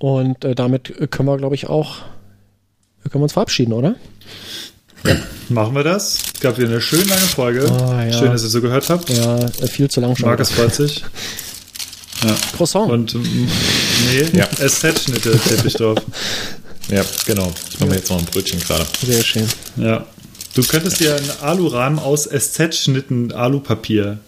Und 0.00 0.44
äh, 0.44 0.56
damit 0.56 0.92
können 1.12 1.28
wir, 1.28 1.36
glaube 1.36 1.54
ich, 1.54 1.68
auch 1.68 1.98
können 3.04 3.20
wir 3.20 3.22
uns 3.22 3.34
verabschieden, 3.34 3.72
oder? 3.72 3.94
Machen 5.48 5.74
wir 5.76 5.84
das. 5.84 6.18
Es 6.34 6.40
gab 6.40 6.58
wieder 6.58 6.70
eine 6.70 6.80
schön 6.80 7.06
lange 7.08 7.20
Folge. 7.20 7.70
Oh, 7.70 7.92
ja. 7.92 8.12
Schön, 8.12 8.32
dass 8.32 8.42
ihr 8.42 8.48
so 8.48 8.60
gehört 8.60 8.90
habt. 8.90 9.08
Ja, 9.10 9.38
äh, 9.38 9.68
viel 9.68 9.88
zu 9.88 10.00
lang 10.00 10.16
schon. 10.16 10.28
Markus 10.28 10.50
freut 10.50 10.74
sich. 10.74 11.04
Ja. 12.24 12.34
Croissant. 12.56 12.90
Und 12.90 13.14
ähm, 13.14 13.48
nee, 14.10 14.38
Ja. 14.38 14.46
SZ-Schnitte 14.46 15.38
ich 15.64 15.74
drauf. 15.74 15.98
Ja, 16.90 17.04
genau. 17.26 17.52
Ich 17.70 17.78
mache 17.80 17.90
mir 17.90 17.96
jetzt 17.96 18.10
noch 18.10 18.18
ein 18.18 18.24
Brötchen 18.24 18.60
gerade. 18.60 18.86
Sehr 19.04 19.22
schön. 19.22 19.46
Ja. 19.76 20.06
Du 20.54 20.62
könntest 20.62 21.00
dir 21.00 21.14
einen 21.14 21.30
Alurahmen 21.42 21.98
aus 21.98 22.24
SZ-Schnitten 22.24 23.32
Alupapier 23.32 24.18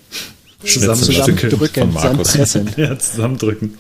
zusammenstückeln. 0.64 1.50
Zusammendrücken, 1.50 1.92
von 1.92 1.92
Markus. 1.92 2.34
Ja, 2.76 2.98
zusammendrücken. 2.98 3.76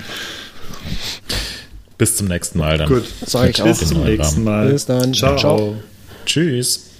Bis 1.98 2.16
zum 2.16 2.26
nächsten 2.26 2.58
Mal 2.58 2.78
dann. 2.78 2.88
Gut. 2.88 3.04
Sag 3.24 3.50
ich 3.50 3.62
Bis 3.62 3.82
auch. 3.82 3.86
zum 3.86 4.04
nächsten 4.04 4.42
Mal. 4.42 4.72
Bis 4.72 4.86
dann. 4.86 5.14
Ciao. 5.14 5.36
Ciao. 5.36 5.76
Tschüss. 6.26 6.91